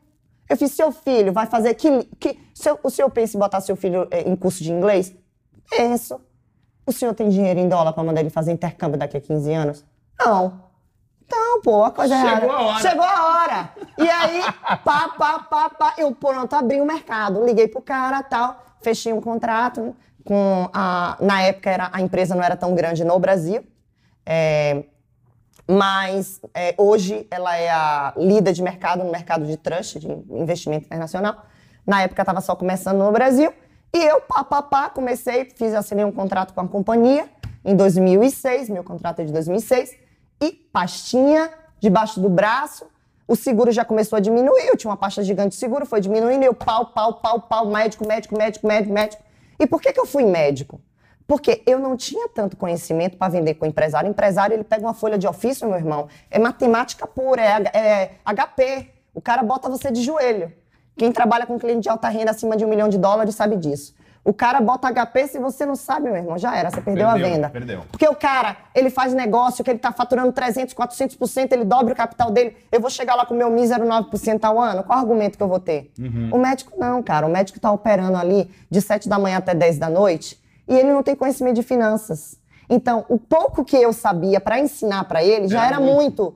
eu 0.50 0.58
fiz, 0.58 0.72
seu 0.72 0.92
filho 0.92 1.32
vai 1.32 1.46
fazer 1.48 1.74
que... 1.76 2.04
que 2.20 2.38
seu- 2.54 2.80
o 2.84 2.90
senhor 2.90 3.10
pensa 3.10 3.38
em 3.38 3.40
botar 3.40 3.62
seu 3.62 3.76
filho 3.76 4.08
eh, 4.12 4.30
em 4.30 4.36
curso 4.36 4.64
de 4.64 4.72
inglês? 4.72 5.14
Penso. 5.70 6.20
O 6.86 6.92
senhor 6.92 7.14
tem 7.14 7.30
dinheiro 7.30 7.60
em 7.60 7.70
dólar 7.70 7.94
pra 7.94 8.04
mandar 8.04 8.20
ele 8.22 8.30
fazer 8.30 8.52
intercâmbio 8.52 8.98
daqui 9.00 9.16
a 9.16 9.22
15 9.22 9.54
anos? 9.54 9.86
Não. 10.20 10.72
Então, 11.26 11.62
pô, 11.62 11.86
a 11.86 11.92
coisa 11.92 12.14
Chegou 12.16 12.30
errada. 12.30 12.52
a 12.52 12.62
hora. 12.62 12.80
Chegou 12.82 13.04
a 13.06 13.26
hora. 13.26 13.70
E 13.98 14.10
aí, 14.10 14.42
pá, 14.84 15.10
pá, 15.18 15.40
pá, 15.40 15.70
pá, 15.70 15.94
eu 15.98 16.14
pronto, 16.14 16.54
abri 16.54 16.82
o 16.82 16.86
mercado. 16.86 17.46
Liguei 17.46 17.70
pro 17.70 17.82
cara 17.82 18.22
tal, 18.22 18.62
fechei 18.82 19.14
um 19.14 19.22
contrato 19.22 19.96
com 20.26 20.70
a. 20.74 21.16
Na 21.22 21.42
época 21.42 21.70
era, 21.70 21.90
a 21.94 22.02
empresa 22.02 22.36
não 22.36 22.44
era 22.44 22.58
tão 22.58 22.76
grande 22.76 23.06
no 23.06 23.18
Brasil. 23.18 23.64
É, 24.26 24.84
mas 25.66 26.42
é, 26.54 26.76
hoje 26.78 27.26
ela 27.32 27.56
é 27.56 27.70
a 27.70 28.14
líder 28.18 28.52
de 28.52 28.62
mercado 28.62 29.04
no 29.04 29.10
mercado 29.10 29.46
de 29.46 29.56
trust, 29.56 30.00
de 30.00 30.08
investimento 30.30 30.86
internacional. 30.86 31.46
Na 31.88 32.02
época 32.02 32.22
estava 32.22 32.42
só 32.42 32.56
começando 32.58 32.98
no 32.98 33.12
Brasil. 33.12 33.54
E 33.94 33.98
eu, 34.04 34.20
pá, 34.22 34.44
pá, 34.44 34.62
pá, 34.62 34.90
comecei, 34.90 35.46
fiz, 35.46 35.74
assinei 35.74 36.04
um 36.04 36.12
contrato 36.12 36.54
com 36.54 36.62
a 36.62 36.68
companhia 36.68 37.30
em 37.64 37.76
2006, 37.76 38.70
meu 38.70 38.84
contrato 38.84 39.20
é 39.20 39.26
de 39.26 39.32
2006, 39.32 39.96
e 40.42 40.52
pastinha 40.52 41.52
debaixo 41.80 42.20
do 42.20 42.30
braço, 42.30 42.86
o 43.28 43.36
seguro 43.36 43.72
já 43.72 43.86
começou 43.86 44.18
a 44.18 44.20
diminuir, 44.20 44.68
eu 44.68 44.76
tinha 44.76 44.92
uma 44.92 44.98
pasta 44.98 45.24
gigante 45.24 45.50
de 45.50 45.56
seguro, 45.56 45.86
foi 45.86 46.02
diminuindo, 46.02 46.44
eu 46.44 46.54
pau, 46.54 46.88
pau, 46.88 47.14
pau, 47.14 47.42
pau, 47.42 47.66
médico, 47.68 48.06
médico, 48.06 48.38
médico, 48.38 48.68
médico, 48.68 48.94
médico. 48.94 49.24
E 49.60 49.66
por 49.66 49.82
que 49.82 49.94
que 49.94 50.00
eu 50.00 50.06
fui 50.06 50.26
médico? 50.26 50.82
Porque 51.26 51.64
eu 51.66 51.80
não 51.80 51.96
tinha 51.96 52.28
tanto 52.28 52.58
conhecimento 52.58 53.16
para 53.16 53.32
vender 53.32 53.54
com 53.54 53.66
o 53.66 53.68
empresário. 53.70 54.10
O 54.10 54.12
empresário, 54.12 54.54
ele 54.54 54.66
pega 54.66 54.86
uma 54.86 54.94
folha 54.94 55.18
de 55.18 55.28
ofício, 55.28 55.68
meu 55.68 55.78
irmão, 55.78 56.08
é 56.30 56.38
matemática 56.38 57.08
pura, 57.08 57.42
é, 57.42 57.78
é 57.78 58.12
HP. 58.26 58.90
O 59.14 59.22
cara 59.22 59.44
bota 59.44 59.70
você 59.70 59.92
de 59.92 60.02
joelho. 60.02 60.52
Quem 60.98 61.12
trabalha 61.12 61.46
com 61.46 61.58
cliente 61.58 61.82
de 61.82 61.90
alta 61.90 62.10
renda 62.10 62.32
acima 62.32 62.58
de 62.58 62.66
um 62.66 62.68
milhão 62.68 62.90
de 62.90 62.98
dólares 62.98 63.36
sabe 63.36 63.56
disso. 63.56 63.96
O 64.24 64.34
cara 64.34 64.62
bota 64.62 64.88
HP, 64.88 65.28
se 65.28 65.40
você 65.40 65.66
não 65.66 65.76
sabe, 65.76 66.06
meu 66.06 66.16
irmão, 66.16 66.38
já 66.38 66.56
era, 66.56 66.70
você 66.70 66.80
perdeu, 66.80 67.10
a 67.10 67.14
Perdeu, 67.14 67.30
venda. 67.32 67.50
perdeu. 67.50 67.82
Porque 67.92 68.08
o 68.08 68.14
cara, 68.14 68.56
ele 68.76 68.92
faz 68.92 69.16
negócio 69.16 69.64
que 69.64 69.70
ele 69.72 69.80
tá 69.80 69.92
faturando 69.92 70.32
300, 70.32 70.76
400%, 70.76 71.52
ele 71.52 71.64
dobra 71.66 71.94
o 71.94 71.96
capital 71.98 72.30
dele. 72.30 72.56
Eu 72.72 72.80
vou 72.80 72.90
chegar 72.92 73.16
lá 73.16 73.26
com 73.26 73.34
o 73.34 73.38
meu 73.38 73.50
mísero 73.50 73.84
9% 73.84 74.44
ao 74.44 74.60
ano? 74.60 74.84
Qual 74.84 75.00
argumento 75.00 75.38
que 75.38 75.44
eu 75.44 75.48
vou 75.48 75.60
ter? 75.60 75.92
O 76.32 76.38
médico 76.38 76.74
não, 76.78 77.02
cara. 77.02 77.26
O 77.26 77.32
médico 77.32 77.60
tá 77.60 77.72
operando 77.72 78.16
ali 78.16 78.50
de 78.70 78.80
7 78.80 79.10
da 79.10 79.18
manhã 79.18 79.38
até 79.38 79.56
10 79.56 79.80
da 79.80 79.90
noite 79.90 80.40
e 80.68 80.76
ele 80.76 80.94
não 80.94 81.02
tem 81.02 81.16
conhecimento 81.16 81.56
de 81.56 81.64
finanças. 81.64 82.38
Então, 82.70 83.06
o 83.10 83.18
pouco 83.18 83.66
que 83.66 83.76
eu 83.76 83.92
sabia 83.92 84.40
para 84.40 84.60
ensinar 84.60 85.04
para 85.06 85.24
ele 85.24 85.48
já 85.48 85.66
Era 85.66 85.78
era 85.78 85.80
muito. 85.80 86.36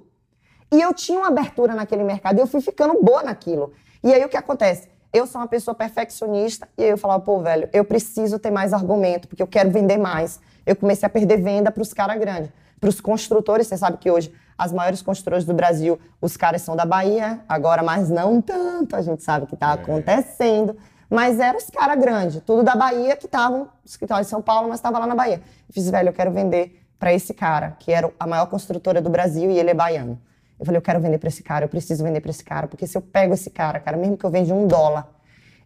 E 0.71 0.81
eu 0.81 0.91
tinha 0.91 1.19
uma 1.19 1.27
abertura 1.27 1.75
naquele 1.75 2.03
mercado 2.03 2.37
e 2.37 2.41
eu 2.41 2.47
fui 2.47 2.61
ficando 2.61 2.99
boa 3.01 3.21
naquilo. 3.21 3.71
E 4.03 4.11
aí 4.11 4.25
o 4.25 4.29
que 4.29 4.35
acontece? 4.35 4.89
Eu 5.15 5.25
sou 5.25 5.39
uma 5.39 5.47
pessoa 5.47 5.73
perfeccionista 5.73 6.67
e 6.77 6.83
aí 6.83 6.89
eu 6.89 6.97
falava, 6.97 7.23
pô, 7.23 7.39
velho, 7.39 7.69
eu 7.71 7.85
preciso 7.85 8.37
ter 8.37 8.51
mais 8.51 8.73
argumento, 8.73 9.29
porque 9.29 9.41
eu 9.41 9.47
quero 9.47 9.71
vender 9.71 9.95
mais. 9.95 10.41
Eu 10.65 10.75
comecei 10.75 11.07
a 11.07 11.09
perder 11.09 11.37
venda 11.41 11.71
para 11.71 11.81
os 11.81 11.93
caras 11.93 12.19
grandes. 12.19 12.51
Para 12.81 12.89
os 12.89 12.99
construtores, 12.99 13.65
você 13.65 13.77
sabe 13.77 13.95
que 13.97 14.11
hoje 14.11 14.29
as 14.57 14.73
maiores 14.73 15.01
construtoras 15.01 15.45
do 15.45 15.53
Brasil, 15.53 15.97
os 16.19 16.35
caras 16.35 16.63
são 16.63 16.75
da 16.75 16.85
Bahia, 16.85 17.39
agora, 17.47 17.81
mas 17.81 18.09
não 18.09 18.41
tanto, 18.41 18.93
a 18.93 19.01
gente 19.01 19.23
sabe 19.23 19.45
que 19.45 19.53
está 19.53 19.71
acontecendo. 19.71 20.75
Mas 21.09 21.39
eram 21.39 21.59
os 21.59 21.69
caras 21.69 21.97
grandes, 21.97 22.41
tudo 22.45 22.61
da 22.61 22.75
Bahia, 22.75 23.15
que 23.15 23.25
estavam, 23.25 23.69
escritório 23.85 24.25
de 24.25 24.29
São 24.29 24.41
Paulo, 24.41 24.67
mas 24.67 24.79
estava 24.79 24.99
lá 24.99 25.07
na 25.07 25.15
Bahia. 25.15 25.41
Eu 25.69 25.73
fiz, 25.73 25.89
velho, 25.89 26.09
eu 26.09 26.13
quero 26.13 26.31
vender 26.31 26.85
para 26.99 27.13
esse 27.13 27.33
cara, 27.33 27.77
que 27.79 27.89
era 27.89 28.11
a 28.19 28.27
maior 28.27 28.47
construtora 28.47 29.01
do 29.01 29.09
Brasil 29.09 29.49
e 29.49 29.57
ele 29.57 29.69
é 29.69 29.73
baiano. 29.73 30.19
Eu 30.59 30.65
falei, 30.65 30.77
eu 30.77 30.81
quero 30.81 30.99
vender 30.99 31.17
para 31.17 31.27
esse 31.27 31.43
cara, 31.43 31.65
eu 31.65 31.69
preciso 31.69 32.03
vender 32.03 32.21
para 32.21 32.31
esse 32.31 32.43
cara, 32.43 32.67
porque 32.67 32.87
se 32.87 32.97
eu 32.97 33.01
pego 33.01 33.33
esse 33.33 33.49
cara, 33.49 33.79
cara, 33.79 33.97
mesmo 33.97 34.17
que 34.17 34.25
eu 34.25 34.29
vende 34.29 34.53
um 34.53 34.67
dólar, 34.67 35.07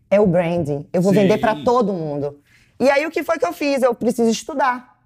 é 0.09 0.19
o 0.19 0.25
branding. 0.25 0.87
Eu 0.91 1.01
vou 1.01 1.13
Sim. 1.13 1.21
vender 1.21 1.37
para 1.37 1.63
todo 1.63 1.93
mundo. 1.93 2.39
E 2.79 2.89
aí 2.89 3.05
o 3.05 3.11
que 3.11 3.23
foi 3.23 3.37
que 3.37 3.45
eu 3.45 3.53
fiz? 3.53 3.83
Eu 3.83 3.93
preciso 3.93 4.29
estudar. 4.29 4.97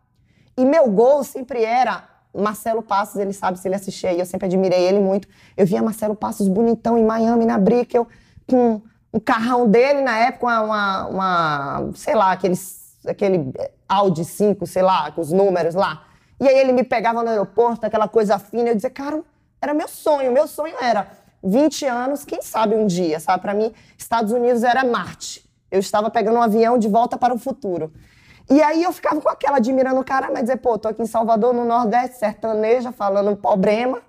E 0.55 0.63
meu 0.63 0.89
gol 0.89 1.23
sempre 1.23 1.63
era 1.63 2.07
Marcelo 2.33 2.81
Passos, 2.81 3.17
ele 3.17 3.33
sabe 3.33 3.59
se 3.59 3.67
ele 3.67 3.75
assistir 3.75 4.07
aí, 4.07 4.19
eu 4.19 4.25
sempre 4.25 4.45
admirei 4.45 4.83
ele 4.83 4.99
muito. 4.99 5.27
Eu 5.57 5.65
via 5.65 5.81
Marcelo 5.81 6.15
Passos 6.15 6.47
bonitão 6.47 6.97
em 6.97 7.03
Miami, 7.03 7.45
na 7.45 7.57
Brickell, 7.57 8.07
com 8.47 8.81
um 9.13 9.19
carrão 9.19 9.69
dele 9.69 10.01
na 10.01 10.17
época, 10.17 10.45
uma, 10.45 10.61
uma, 10.61 11.07
uma, 11.07 11.91
sei 11.93 12.15
lá, 12.15 12.31
aqueles, 12.31 12.97
aquele 13.05 13.53
Audi 13.87 14.25
5, 14.25 14.65
sei 14.65 14.81
lá, 14.81 15.11
com 15.11 15.21
os 15.21 15.31
números 15.31 15.75
lá. 15.75 16.05
E 16.39 16.47
aí 16.47 16.57
ele 16.57 16.71
me 16.71 16.83
pegava 16.83 17.21
no 17.21 17.29
aeroporto, 17.29 17.85
aquela 17.85 18.07
coisa 18.07 18.39
fina, 18.39 18.69
eu 18.69 18.75
dizia, 18.75 18.89
cara, 18.89 19.21
era 19.63 19.73
meu 19.73 19.87
sonho, 19.87 20.31
meu 20.31 20.45
sonho 20.47 20.75
era 20.81 21.07
20 21.41 21.85
anos, 21.85 22.25
quem 22.25 22.41
sabe 22.41 22.75
um 22.75 22.85
dia, 22.85 23.19
sabe? 23.19 23.41
Para 23.41 23.53
mim, 23.53 23.73
Estados 23.97 24.31
Unidos 24.33 24.63
era 24.63 24.83
Marte. 24.83 25.49
Eu 25.71 25.79
estava 25.79 26.09
pegando 26.11 26.37
um 26.37 26.41
avião 26.41 26.77
de 26.77 26.87
volta 26.87 27.17
para 27.17 27.33
o 27.33 27.39
futuro. 27.39 27.91
E 28.49 28.61
aí 28.61 28.83
eu 28.83 28.91
ficava 28.91 29.21
com 29.21 29.29
aquela 29.29 29.57
admirando 29.57 29.99
o 29.99 30.03
cara, 30.03 30.29
mas 30.31 30.41
dizer, 30.43 30.57
pô, 30.57 30.77
tô 30.77 30.89
aqui 30.89 31.01
em 31.01 31.05
Salvador, 31.05 31.53
no 31.53 31.63
Nordeste, 31.63 32.17
sertaneja, 32.17 32.91
falando 32.91 33.35
problema, 33.37 34.01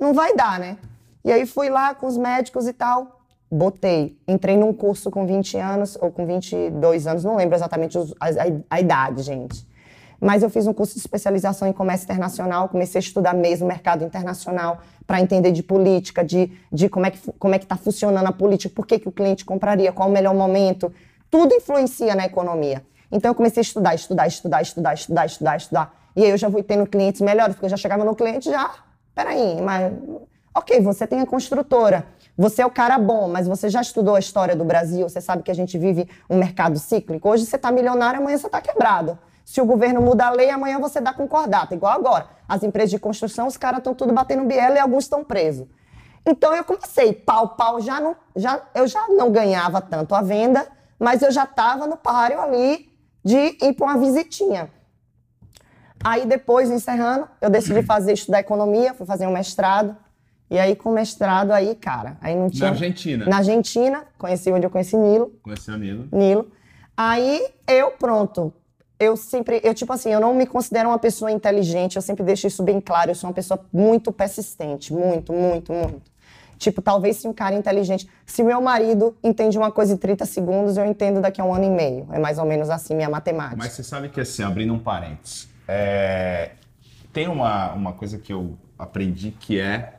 não 0.00 0.14
vai 0.14 0.34
dar, 0.34 0.58
né? 0.58 0.78
E 1.22 1.30
aí 1.30 1.44
fui 1.46 1.68
lá 1.68 1.94
com 1.94 2.06
os 2.06 2.16
médicos 2.16 2.66
e 2.66 2.72
tal, 2.72 3.20
botei, 3.50 4.18
entrei 4.26 4.56
num 4.56 4.72
curso 4.72 5.10
com 5.10 5.26
20 5.26 5.58
anos, 5.58 5.98
ou 6.00 6.10
com 6.10 6.26
22 6.26 7.06
anos, 7.06 7.24
não 7.24 7.36
lembro 7.36 7.54
exatamente 7.54 7.96
a, 7.98 8.00
a- 8.26 8.30
a 8.70 8.80
idade, 8.80 9.22
gente. 9.22 9.66
Mas 10.20 10.42
eu 10.42 10.50
fiz 10.50 10.66
um 10.66 10.72
curso 10.72 10.94
de 10.94 11.00
especialização 11.00 11.68
em 11.68 11.72
comércio 11.72 12.04
internacional, 12.04 12.68
comecei 12.68 12.98
a 12.98 13.02
estudar 13.02 13.34
mesmo 13.34 13.66
mercado 13.66 14.04
internacional 14.04 14.80
para 15.06 15.20
entender 15.20 15.52
de 15.52 15.62
política, 15.62 16.24
de, 16.24 16.50
de 16.72 16.88
como 16.88 17.06
é 17.06 17.10
que 17.10 17.32
como 17.38 17.54
é 17.54 17.58
que 17.58 17.64
está 17.64 17.76
funcionando 17.76 18.26
a 18.26 18.32
política, 18.32 18.72
por 18.74 18.86
que, 18.86 18.98
que 18.98 19.08
o 19.08 19.12
cliente 19.12 19.44
compraria, 19.44 19.92
qual 19.92 20.08
o 20.08 20.12
melhor 20.12 20.34
momento. 20.34 20.92
Tudo 21.30 21.54
influencia 21.54 22.14
na 22.14 22.24
economia. 22.24 22.82
Então 23.10 23.30
eu 23.30 23.34
comecei 23.34 23.60
a 23.60 23.62
estudar, 23.62 23.94
estudar, 23.94 24.26
estudar, 24.26 24.62
estudar, 24.62 24.94
estudar, 24.94 25.26
estudar, 25.26 25.56
estudar. 25.56 25.94
E 26.16 26.24
aí 26.24 26.30
eu 26.30 26.36
já 26.36 26.50
fui 26.50 26.62
tendo 26.62 26.86
clientes 26.86 27.20
melhores, 27.20 27.54
porque 27.54 27.66
eu 27.66 27.70
já 27.70 27.76
chegava 27.76 28.04
no 28.04 28.14
cliente 28.14 28.50
já, 28.50 28.70
peraí, 29.14 29.60
mas 29.60 29.92
ok, 30.54 30.80
você 30.80 31.06
tem 31.06 31.20
a 31.20 31.26
construtora, 31.26 32.06
você 32.36 32.62
é 32.62 32.66
o 32.66 32.70
cara 32.70 32.96
bom, 32.98 33.28
mas 33.28 33.48
você 33.48 33.68
já 33.68 33.80
estudou 33.80 34.14
a 34.14 34.20
história 34.20 34.54
do 34.54 34.64
Brasil, 34.64 35.08
você 35.08 35.20
sabe 35.20 35.42
que 35.42 35.50
a 35.50 35.54
gente 35.54 35.76
vive 35.76 36.08
um 36.30 36.38
mercado 36.38 36.78
cíclico. 36.78 37.28
Hoje 37.28 37.44
você 37.44 37.56
está 37.56 37.72
milionário, 37.72 38.20
amanhã 38.20 38.38
você 38.38 38.46
está 38.46 38.60
quebrado. 38.60 39.18
Se 39.44 39.60
o 39.60 39.66
governo 39.66 40.00
muda 40.00 40.26
a 40.26 40.30
lei, 40.30 40.50
amanhã 40.50 40.78
você 40.78 41.00
dá 41.00 41.12
concordata, 41.12 41.74
igual 41.74 41.92
agora. 41.92 42.26
As 42.48 42.62
empresas 42.62 42.90
de 42.90 42.98
construção, 42.98 43.46
os 43.46 43.56
caras 43.56 43.78
estão 43.78 43.94
tudo 43.94 44.12
batendo 44.12 44.44
biela 44.44 44.76
e 44.76 44.78
alguns 44.78 45.04
estão 45.04 45.22
presos. 45.22 45.66
Então 46.26 46.54
eu 46.54 46.64
comecei, 46.64 47.12
pau, 47.12 47.50
pau, 47.50 47.80
já 47.80 48.00
não, 48.00 48.16
já, 48.34 48.62
eu 48.74 48.86
já 48.86 49.06
não 49.08 49.30
ganhava 49.30 49.82
tanto 49.82 50.14
a 50.14 50.22
venda, 50.22 50.66
mas 50.98 51.20
eu 51.20 51.30
já 51.30 51.44
estava 51.44 51.86
no 51.86 51.96
páreo 51.98 52.40
ali 52.40 52.90
de 53.22 53.36
ir 53.60 53.74
para 53.74 53.84
uma 53.84 53.98
visitinha. 53.98 54.70
Aí 56.02 56.24
depois, 56.26 56.70
encerrando, 56.70 57.28
eu 57.40 57.50
decidi 57.50 57.82
fazer, 57.84 58.14
estudar 58.14 58.40
economia, 58.40 58.94
fui 58.94 59.06
fazer 59.06 59.26
um 59.26 59.32
mestrado. 59.32 59.96
E 60.50 60.58
aí 60.58 60.76
com 60.76 60.90
o 60.90 60.94
mestrado 60.94 61.50
aí, 61.50 61.74
cara, 61.74 62.16
aí 62.20 62.34
não 62.34 62.48
tinha... 62.48 62.68
Argentina. 62.68 63.26
Na 63.26 63.38
Argentina, 63.38 64.04
conheci 64.18 64.52
onde 64.52 64.66
eu 64.66 64.70
conheci 64.70 64.96
Nilo, 64.96 65.32
Conheceu 65.42 65.74
o 65.74 65.78
Nilo. 65.78 66.08
Nilo. 66.12 66.52
Aí 66.96 67.46
eu, 67.66 67.92
pronto. 67.92 68.52
Eu 68.98 69.16
sempre, 69.16 69.60
eu 69.64 69.74
tipo 69.74 69.92
assim, 69.92 70.10
eu 70.12 70.20
não 70.20 70.34
me 70.34 70.46
considero 70.46 70.88
uma 70.88 70.98
pessoa 70.98 71.30
inteligente, 71.30 71.96
eu 71.96 72.02
sempre 72.02 72.24
deixo 72.24 72.46
isso 72.46 72.62
bem 72.62 72.80
claro. 72.80 73.10
Eu 73.10 73.14
sou 73.14 73.28
uma 73.28 73.34
pessoa 73.34 73.64
muito 73.72 74.12
persistente, 74.12 74.92
muito, 74.92 75.32
muito, 75.32 75.72
muito. 75.72 76.14
Tipo, 76.58 76.80
talvez 76.80 77.16
se 77.16 77.28
um 77.28 77.32
cara 77.32 77.54
inteligente. 77.54 78.08
Se 78.24 78.42
meu 78.42 78.60
marido 78.60 79.16
entende 79.22 79.58
uma 79.58 79.72
coisa 79.72 79.94
em 79.94 79.96
30 79.96 80.24
segundos, 80.24 80.76
eu 80.76 80.86
entendo 80.86 81.20
daqui 81.20 81.40
a 81.40 81.44
um 81.44 81.52
ano 81.52 81.64
e 81.64 81.70
meio. 81.70 82.08
É 82.12 82.18
mais 82.18 82.38
ou 82.38 82.44
menos 82.44 82.70
assim 82.70 82.94
minha 82.94 83.10
matemática. 83.10 83.56
Mas 83.56 83.72
você 83.72 83.82
sabe 83.82 84.08
que 84.08 84.20
assim, 84.20 84.42
abrindo 84.42 84.72
um 84.72 84.78
parênteses, 84.78 85.48
é... 85.66 86.52
tem 87.12 87.28
uma, 87.28 87.72
uma 87.72 87.92
coisa 87.92 88.18
que 88.18 88.32
eu 88.32 88.56
aprendi 88.78 89.32
que 89.32 89.58
é 89.58 89.94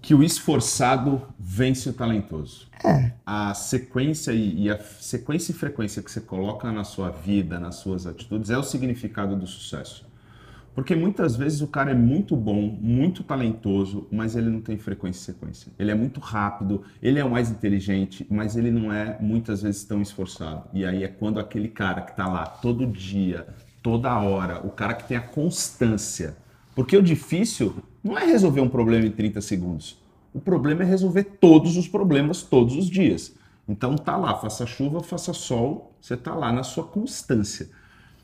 que 0.00 0.14
o 0.14 0.22
esforçado 0.22 1.22
vence 1.38 1.88
o 1.88 1.92
talentoso. 1.92 2.68
É. 2.84 3.12
A 3.26 3.52
sequência 3.54 4.32
e, 4.32 4.64
e 4.64 4.70
a 4.70 4.78
sequência 4.78 5.52
e 5.52 5.54
frequência 5.54 6.02
que 6.02 6.10
você 6.10 6.20
coloca 6.20 6.70
na 6.70 6.84
sua 6.84 7.10
vida, 7.10 7.58
nas 7.58 7.76
suas 7.76 8.06
atitudes, 8.06 8.50
é 8.50 8.56
o 8.56 8.62
significado 8.62 9.36
do 9.36 9.46
sucesso. 9.46 10.08
Porque 10.78 10.94
muitas 10.94 11.34
vezes 11.34 11.60
o 11.60 11.66
cara 11.66 11.90
é 11.90 11.94
muito 11.94 12.36
bom, 12.36 12.78
muito 12.80 13.24
talentoso, 13.24 14.06
mas 14.12 14.36
ele 14.36 14.48
não 14.48 14.60
tem 14.60 14.78
frequência 14.78 15.20
e 15.20 15.34
sequência. 15.34 15.72
Ele 15.76 15.90
é 15.90 15.94
muito 15.94 16.20
rápido, 16.20 16.84
ele 17.02 17.18
é 17.18 17.24
o 17.24 17.30
mais 17.30 17.50
inteligente, 17.50 18.24
mas 18.30 18.56
ele 18.56 18.70
não 18.70 18.92
é 18.92 19.18
muitas 19.20 19.62
vezes 19.62 19.82
tão 19.82 20.00
esforçado. 20.00 20.68
E 20.72 20.84
aí 20.84 21.02
é 21.02 21.08
quando 21.08 21.40
aquele 21.40 21.66
cara 21.66 22.02
que 22.02 22.12
está 22.12 22.28
lá 22.28 22.46
todo 22.46 22.86
dia, 22.86 23.48
toda 23.82 24.16
hora, 24.20 24.64
o 24.64 24.70
cara 24.70 24.94
que 24.94 25.08
tem 25.08 25.16
a 25.16 25.20
constância. 25.20 26.36
Porque 26.76 26.96
o 26.96 27.02
difícil 27.02 27.82
não 28.02 28.16
é 28.16 28.24
resolver 28.24 28.60
um 28.60 28.68
problema 28.68 29.06
em 29.06 29.10
30 29.10 29.40
segundos. 29.40 29.98
O 30.32 30.40
problema 30.40 30.82
é 30.82 30.86
resolver 30.86 31.24
todos 31.24 31.76
os 31.76 31.88
problemas 31.88 32.42
todos 32.42 32.76
os 32.76 32.88
dias. 32.88 33.34
Então 33.68 33.96
tá 33.96 34.16
lá, 34.16 34.34
faça 34.36 34.66
chuva, 34.66 35.02
faça 35.02 35.32
sol, 35.32 35.92
você 36.00 36.16
tá 36.16 36.34
lá 36.34 36.52
na 36.52 36.62
sua 36.62 36.84
constância. 36.84 37.70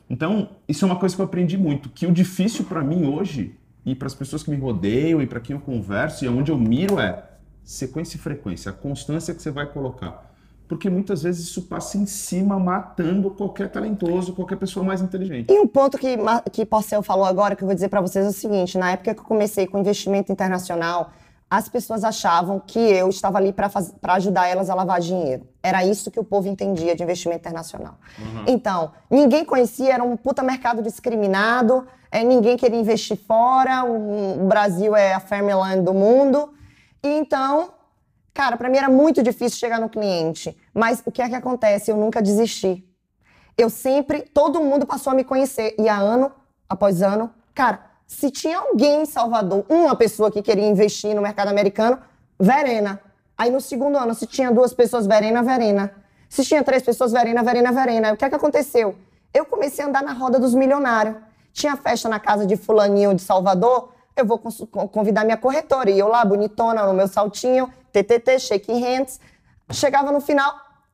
Então, 0.09 0.49
isso 0.67 0.85
é 0.85 0.87
uma 0.87 0.97
coisa 0.97 1.15
que 1.15 1.21
eu 1.21 1.25
aprendi 1.25 1.57
muito, 1.57 1.89
que 1.89 2.05
o 2.05 2.11
difícil 2.11 2.65
para 2.65 2.83
mim 2.83 3.05
hoje, 3.05 3.55
e 3.85 3.95
para 3.95 4.07
as 4.07 4.15
pessoas 4.15 4.43
que 4.43 4.51
me 4.51 4.57
rodeiam, 4.57 5.21
e 5.21 5.27
para 5.27 5.39
quem 5.39 5.55
eu 5.55 5.59
converso, 5.59 6.25
e 6.25 6.27
onde 6.27 6.51
eu 6.51 6.57
miro 6.57 6.99
é 6.99 7.23
sequência 7.63 8.17
e 8.17 8.19
frequência, 8.19 8.69
a 8.69 8.73
constância 8.73 9.33
que 9.33 9.41
você 9.41 9.51
vai 9.51 9.65
colocar. 9.65 10.34
Porque 10.67 10.89
muitas 10.89 11.21
vezes 11.21 11.47
isso 11.47 11.63
passa 11.63 11.97
em 11.97 12.05
cima, 12.05 12.59
matando 12.59 13.29
qualquer 13.29 13.69
talentoso, 13.69 14.33
qualquer 14.33 14.55
pessoa 14.55 14.83
mais 14.83 15.01
inteligente. 15.01 15.51
E 15.51 15.59
um 15.59 15.67
ponto 15.67 15.97
que, 15.97 16.17
que 16.51 16.65
Porcel 16.65 17.03
falou 17.03 17.25
agora, 17.25 17.55
que 17.55 17.63
eu 17.63 17.67
vou 17.67 17.75
dizer 17.75 17.89
para 17.89 18.01
vocês 18.01 18.25
é 18.25 18.29
o 18.29 18.33
seguinte: 18.33 18.77
na 18.77 18.91
época 18.91 19.13
que 19.13 19.19
eu 19.19 19.25
comecei 19.25 19.67
com 19.67 19.79
investimento 19.79 20.31
internacional, 20.31 21.11
as 21.49 21.69
pessoas 21.69 22.03
achavam 22.03 22.59
que 22.59 22.79
eu 22.79 23.07
estava 23.09 23.37
ali 23.37 23.53
para 23.53 24.13
ajudar 24.15 24.47
elas 24.47 24.69
a 24.69 24.75
lavar 24.75 24.99
dinheiro. 24.99 25.47
Era 25.61 25.85
isso 25.85 26.09
que 26.09 26.19
o 26.19 26.23
povo 26.23 26.47
entendia 26.47 26.95
de 26.95 27.03
investimento 27.03 27.41
internacional. 27.41 27.95
Uhum. 28.17 28.45
Então, 28.47 28.91
ninguém 29.09 29.45
conhecia, 29.45 29.93
era 29.93 30.03
um 30.03 30.17
puta 30.17 30.41
mercado 30.41 30.81
discriminado, 30.81 31.85
é, 32.11 32.23
ninguém 32.23 32.57
queria 32.57 32.79
investir 32.79 33.17
fora, 33.17 33.83
o, 33.85 34.43
o 34.43 34.47
Brasil 34.47 34.95
é 34.95 35.13
a 35.13 35.19
Fairland 35.19 35.83
do 35.83 35.93
mundo. 35.93 36.49
E 37.03 37.07
então, 37.07 37.69
cara, 38.35 38.57
para 38.57 38.69
mim 38.69 38.77
era 38.77 38.89
muito 38.89 39.23
difícil 39.23 39.57
chegar 39.57 39.79
no 39.79 39.87
cliente. 39.87 40.55
Mas 40.73 41.01
o 41.05 41.11
que 41.11 41.21
é 41.21 41.29
que 41.29 41.35
acontece? 41.35 41.89
Eu 41.89 41.95
nunca 41.95 42.21
desisti. 42.21 42.85
Eu 43.57 43.69
sempre, 43.69 44.23
todo 44.23 44.61
mundo 44.61 44.85
passou 44.85 45.11
a 45.11 45.15
me 45.15 45.23
conhecer. 45.23 45.73
E 45.79 45.87
a 45.87 45.97
ano 45.97 46.29
após 46.67 47.01
ano, 47.01 47.31
cara, 47.53 47.79
se 48.05 48.29
tinha 48.29 48.57
alguém 48.59 49.03
em 49.03 49.05
Salvador, 49.05 49.65
uma 49.69 49.95
pessoa 49.95 50.29
que 50.29 50.41
queria 50.41 50.67
investir 50.67 51.15
no 51.15 51.21
mercado 51.21 51.47
americano, 51.47 51.97
Verena. 52.37 52.99
Aí 53.37 53.49
no 53.49 53.61
segundo 53.61 53.97
ano, 53.97 54.13
se 54.13 54.27
tinha 54.27 54.51
duas 54.51 54.73
pessoas, 54.73 55.07
Verena, 55.07 55.41
Verena. 55.41 55.95
Se 56.27 56.43
tinha 56.43 56.61
três 56.61 56.83
pessoas, 56.83 57.13
Verena, 57.13 57.41
Verena, 57.41 57.71
Verena. 57.71 58.11
O 58.11 58.17
que 58.17 58.25
é 58.25 58.29
que 58.29 58.35
aconteceu? 58.35 58.95
Eu 59.33 59.45
comecei 59.45 59.85
a 59.85 59.87
andar 59.87 60.03
na 60.03 60.11
roda 60.11 60.37
dos 60.37 60.53
milionários. 60.53 61.15
Tinha 61.53 61.77
festa 61.77 62.09
na 62.09 62.19
casa 62.19 62.45
de 62.45 62.57
fulaninho 62.57 63.15
de 63.15 63.21
Salvador, 63.21 63.94
eu 64.15 64.25
vou 64.25 64.39
convidar 64.91 65.23
minha 65.23 65.37
corretora. 65.37 65.89
E 65.89 65.99
eu 65.99 66.07
lá, 66.07 66.23
bonitona, 66.23 66.85
no 66.85 66.93
meu 66.93 67.07
saltinho, 67.07 67.71
TTT, 67.91 68.39
shake 68.39 68.71
hands. 68.71 69.19
Chegava 69.71 70.11
no 70.11 70.21
final, 70.21 70.53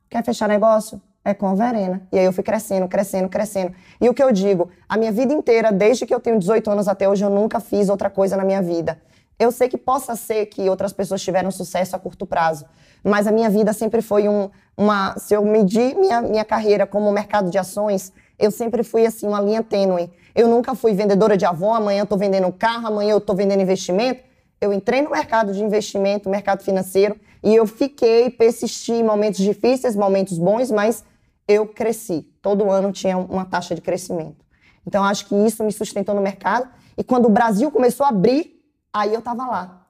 quer 0.09 0.23
fechar 0.23 0.47
negócio? 0.47 1.01
é 1.23 1.33
com 1.33 1.47
a 1.47 1.53
Verena. 1.53 2.01
E 2.11 2.17
aí 2.17 2.25
eu 2.25 2.33
fui 2.33 2.43
crescendo, 2.43 2.87
crescendo, 2.87 3.29
crescendo. 3.29 3.73
E 3.99 4.09
o 4.09 4.13
que 4.13 4.23
eu 4.23 4.31
digo, 4.31 4.69
a 4.89 4.97
minha 4.97 5.11
vida 5.11 5.33
inteira, 5.33 5.71
desde 5.71 6.05
que 6.05 6.13
eu 6.13 6.19
tenho 6.19 6.39
18 6.39 6.69
anos 6.69 6.87
até 6.87 7.07
hoje, 7.07 7.23
eu 7.23 7.29
nunca 7.29 7.59
fiz 7.59 7.89
outra 7.89 8.09
coisa 8.09 8.35
na 8.35 8.43
minha 8.43 8.61
vida. 8.61 8.99
Eu 9.39 9.51
sei 9.51 9.67
que 9.67 9.77
possa 9.77 10.15
ser 10.15 10.47
que 10.47 10.69
outras 10.69 10.93
pessoas 10.93 11.21
tiveram 11.21 11.49
sucesso 11.49 11.95
a 11.95 11.99
curto 11.99 12.27
prazo, 12.27 12.65
mas 13.03 13.25
a 13.25 13.31
minha 13.31 13.49
vida 13.49 13.73
sempre 13.73 14.01
foi 14.01 14.27
um, 14.27 14.49
uma. 14.77 15.17
Se 15.17 15.33
eu 15.33 15.43
medir 15.43 15.95
minha, 15.95 16.21
minha 16.21 16.45
carreira 16.45 16.85
como 16.85 17.11
mercado 17.11 17.49
de 17.49 17.57
ações, 17.57 18.13
eu 18.37 18.51
sempre 18.51 18.83
fui 18.83 19.05
assim, 19.05 19.27
uma 19.27 19.41
linha 19.41 19.63
tênue. 19.63 20.11
Eu 20.33 20.47
nunca 20.47 20.75
fui 20.75 20.93
vendedora 20.93 21.35
de 21.35 21.45
avó, 21.45 21.73
amanhã 21.73 21.99
eu 21.99 22.03
estou 22.03 22.17
vendendo 22.17 22.51
carro, 22.51 22.87
amanhã 22.87 23.11
eu 23.11 23.17
estou 23.17 23.35
vendendo 23.35 23.61
investimento. 23.61 24.23
Eu 24.59 24.71
entrei 24.71 25.01
no 25.01 25.09
mercado 25.09 25.53
de 25.53 25.63
investimento, 25.63 26.29
mercado 26.29 26.63
financeiro, 26.63 27.19
e 27.43 27.55
eu 27.55 27.65
fiquei, 27.65 28.29
persisti 28.29 28.93
em 28.93 29.03
momentos 29.03 29.39
difíceis, 29.39 29.95
momentos 29.95 30.37
bons, 30.37 30.69
mas 30.69 31.03
eu 31.47 31.67
cresci. 31.67 32.21
Todo 32.41 32.69
ano 32.69 32.91
tinha 32.91 33.17
uma 33.17 33.45
taxa 33.45 33.73
de 33.73 33.81
crescimento. 33.81 34.45
Então, 34.85 35.03
acho 35.03 35.25
que 35.27 35.35
isso 35.35 35.63
me 35.63 35.71
sustentou 35.71 36.15
no 36.15 36.21
mercado. 36.21 36.69
E 36.97 37.03
quando 37.03 37.25
o 37.25 37.29
Brasil 37.29 37.71
começou 37.71 38.05
a 38.05 38.09
abrir, 38.09 38.63
aí 38.93 39.13
eu 39.13 39.19
estava 39.19 39.45
lá. 39.47 39.87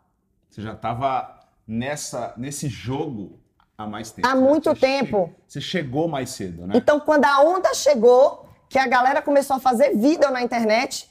Você 0.50 0.62
já 0.62 0.74
estava 0.74 1.40
nessa 1.68 2.34
nesse 2.38 2.68
jogo 2.68 3.40
há 3.78 3.88
mais 3.88 4.12
tempo. 4.12 4.28
Há 4.28 4.36
né? 4.36 4.42
muito 4.42 4.70
você 4.70 4.80
tempo. 4.80 5.34
Che 5.48 5.54
você 5.54 5.62
chegou 5.62 6.08
mais 6.08 6.30
cedo, 6.32 6.68
né? 6.68 6.74
Então, 6.76 7.00
quando 7.00 7.26
a 7.26 7.42
onda 7.42 7.74
chegou, 7.74 8.50
que 8.72 8.80
a 8.80 8.88
galera 8.88 9.22
começou 9.22 9.58
a 9.58 9.60
fazer 9.60 9.98
vida 9.98 10.32
na 10.32 10.42
internet, 10.42 11.10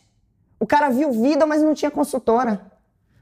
o 0.58 0.66
cara 0.66 0.88
viu 0.88 1.12
vida, 1.12 1.44
mas 1.44 1.62
não 1.62 1.74
tinha 1.74 1.90
consultora. 1.90 2.58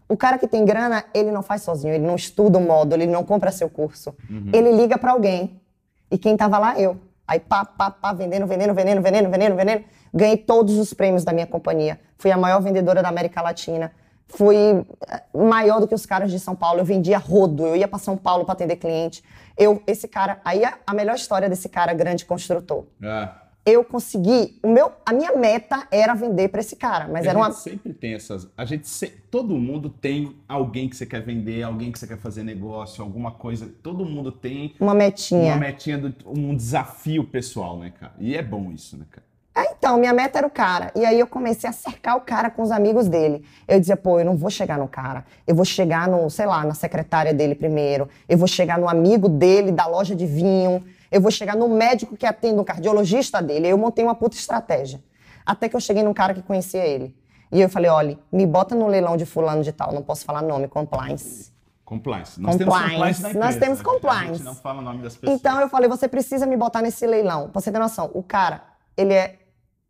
O 0.08 0.16
cara 0.16 0.38
que 0.38 0.46
tem 0.46 0.64
grana, 0.64 1.04
ele 1.12 1.32
não 1.32 1.42
faz 1.42 1.62
sozinho, 1.62 1.92
ele 1.92 2.06
não 2.06 2.14
estuda 2.14 2.56
o 2.56 2.60
módulo, 2.60 3.02
ele 3.02 3.10
não 3.10 3.24
compra 3.24 3.50
seu 3.50 3.68
curso. 3.68 4.14
Uhum. 4.30 4.50
Ele 4.52 4.70
liga 4.70 4.96
para 4.96 5.10
alguém. 5.10 5.60
E 6.08 6.16
quem 6.16 6.34
estava 6.34 6.56
lá, 6.56 6.78
eu. 6.78 6.96
Aí 7.26 7.40
pá, 7.40 7.64
pá, 7.64 7.90
pá, 7.90 8.12
vendendo, 8.12 8.46
vendendo, 8.46 8.72
vendendo, 8.72 9.02
vendendo, 9.02 9.28
vendendo, 9.28 9.56
vendendo. 9.56 9.84
Ganhei 10.14 10.36
todos 10.36 10.78
os 10.78 10.94
prêmios 10.94 11.24
da 11.24 11.32
minha 11.32 11.46
companhia. 11.46 11.98
Fui 12.16 12.30
a 12.30 12.36
maior 12.36 12.62
vendedora 12.62 13.02
da 13.02 13.08
América 13.08 13.42
Latina. 13.42 13.90
Fui 14.28 14.56
eh, 14.56 15.22
maior 15.34 15.80
do 15.80 15.88
que 15.88 15.96
os 15.96 16.06
caras 16.06 16.30
de 16.30 16.38
São 16.38 16.54
Paulo. 16.54 16.78
Eu 16.78 16.84
vendia 16.84 17.18
rodo, 17.18 17.66
eu 17.66 17.74
ia 17.74 17.88
para 17.88 17.98
São 17.98 18.16
Paulo 18.16 18.44
para 18.44 18.52
atender 18.52 18.76
cliente. 18.76 19.24
Eu, 19.56 19.82
esse 19.84 20.06
cara, 20.06 20.40
aí 20.44 20.64
a, 20.64 20.78
a, 20.86 20.94
melhor 20.94 21.16
história 21.16 21.48
desse 21.48 21.68
cara 21.68 21.92
grande 21.92 22.24
construtor. 22.24 22.84
É 23.02 23.47
eu 23.68 23.84
consegui. 23.84 24.58
O 24.62 24.68
meu, 24.68 24.92
a 25.04 25.12
minha 25.12 25.36
meta 25.36 25.86
era 25.90 26.14
vender 26.14 26.48
para 26.48 26.60
esse 26.60 26.76
cara, 26.76 27.08
mas 27.08 27.26
a 27.26 27.30
era 27.30 27.38
uma. 27.38 27.52
sempre 27.52 27.92
tem 27.92 28.14
essas. 28.14 28.48
A 28.56 28.64
gente 28.64 28.88
se, 28.88 29.06
todo 29.30 29.56
mundo 29.56 29.88
tem 29.88 30.36
alguém 30.48 30.88
que 30.88 30.96
você 30.96 31.06
quer 31.06 31.22
vender, 31.22 31.62
alguém 31.62 31.92
que 31.92 31.98
você 31.98 32.06
quer 32.06 32.18
fazer 32.18 32.42
negócio, 32.42 33.02
alguma 33.02 33.30
coisa. 33.30 33.70
Todo 33.82 34.04
mundo 34.04 34.32
tem 34.32 34.74
uma 34.80 34.94
metinha, 34.94 35.54
uma 35.54 35.56
metinha, 35.56 35.98
do, 35.98 36.14
um 36.26 36.54
desafio 36.54 37.24
pessoal, 37.24 37.78
né, 37.78 37.92
cara? 37.98 38.14
E 38.18 38.36
é 38.36 38.42
bom 38.42 38.70
isso, 38.72 38.96
né, 38.96 39.04
cara? 39.10 39.28
É, 39.58 39.72
então, 39.76 39.98
minha 39.98 40.12
meta 40.12 40.38
era 40.38 40.46
o 40.46 40.50
cara. 40.50 40.92
E 40.94 41.04
aí 41.04 41.18
eu 41.18 41.26
comecei 41.26 41.68
a 41.68 41.72
cercar 41.72 42.16
o 42.16 42.20
cara 42.20 42.48
com 42.48 42.62
os 42.62 42.70
amigos 42.70 43.08
dele. 43.08 43.44
Eu 43.66 43.80
dizia, 43.80 43.96
pô, 43.96 44.20
eu 44.20 44.24
não 44.24 44.36
vou 44.36 44.50
chegar 44.50 44.78
no 44.78 44.86
cara. 44.86 45.24
Eu 45.46 45.54
vou 45.56 45.64
chegar 45.64 46.06
no, 46.06 46.30
sei 46.30 46.46
lá, 46.46 46.64
na 46.64 46.74
secretária 46.74 47.34
dele 47.34 47.56
primeiro. 47.56 48.08
Eu 48.28 48.38
vou 48.38 48.46
chegar 48.46 48.78
no 48.78 48.88
amigo 48.88 49.28
dele 49.28 49.72
da 49.72 49.86
loja 49.86 50.14
de 50.14 50.26
vinho 50.26 50.84
eu 51.10 51.20
vou 51.20 51.30
chegar 51.30 51.56
no 51.56 51.68
médico 51.68 52.16
que 52.16 52.26
atende, 52.26 52.60
um 52.60 52.64
cardiologista 52.64 53.42
dele. 53.42 53.66
Aí 53.66 53.70
eu 53.70 53.78
montei 53.78 54.04
uma 54.04 54.14
puta 54.14 54.36
estratégia. 54.36 55.02
Até 55.44 55.68
que 55.68 55.76
eu 55.76 55.80
cheguei 55.80 56.02
num 56.02 56.12
cara 56.12 56.34
que 56.34 56.42
conhecia 56.42 56.84
ele. 56.86 57.16
E 57.50 57.60
eu 57.60 57.68
falei, 57.68 57.90
olha, 57.90 58.18
me 58.30 58.46
bota 58.46 58.74
no 58.74 58.86
leilão 58.86 59.16
de 59.16 59.24
fulano 59.24 59.62
de 59.62 59.72
tal, 59.72 59.92
não 59.92 60.02
posso 60.02 60.24
falar 60.24 60.42
nome, 60.42 60.68
compliance. 60.68 61.50
Compliance. 61.82 62.38
Nós 62.38 62.56
compliance. 62.56 62.58
temos 62.58 62.92
compliance 62.92 63.22
na 63.22 63.28
empresa, 63.30 63.46
Nós 63.46 63.56
temos 63.56 63.82
compliance. 63.82 64.30
A 64.30 64.34
gente 64.34 64.44
não 64.44 64.54
fala 64.54 64.80
o 64.80 64.82
nome 64.82 65.02
das 65.02 65.16
pessoas. 65.16 65.40
Então 65.40 65.58
eu 65.58 65.70
falei, 65.70 65.88
você 65.88 66.06
precisa 66.06 66.46
me 66.46 66.54
botar 66.54 66.82
nesse 66.82 67.06
leilão. 67.06 67.48
Pra 67.48 67.62
você 67.62 67.72
ter 67.72 67.78
noção, 67.78 68.10
o 68.12 68.22
cara, 68.22 68.62
ele 68.94 69.14
é 69.14 69.38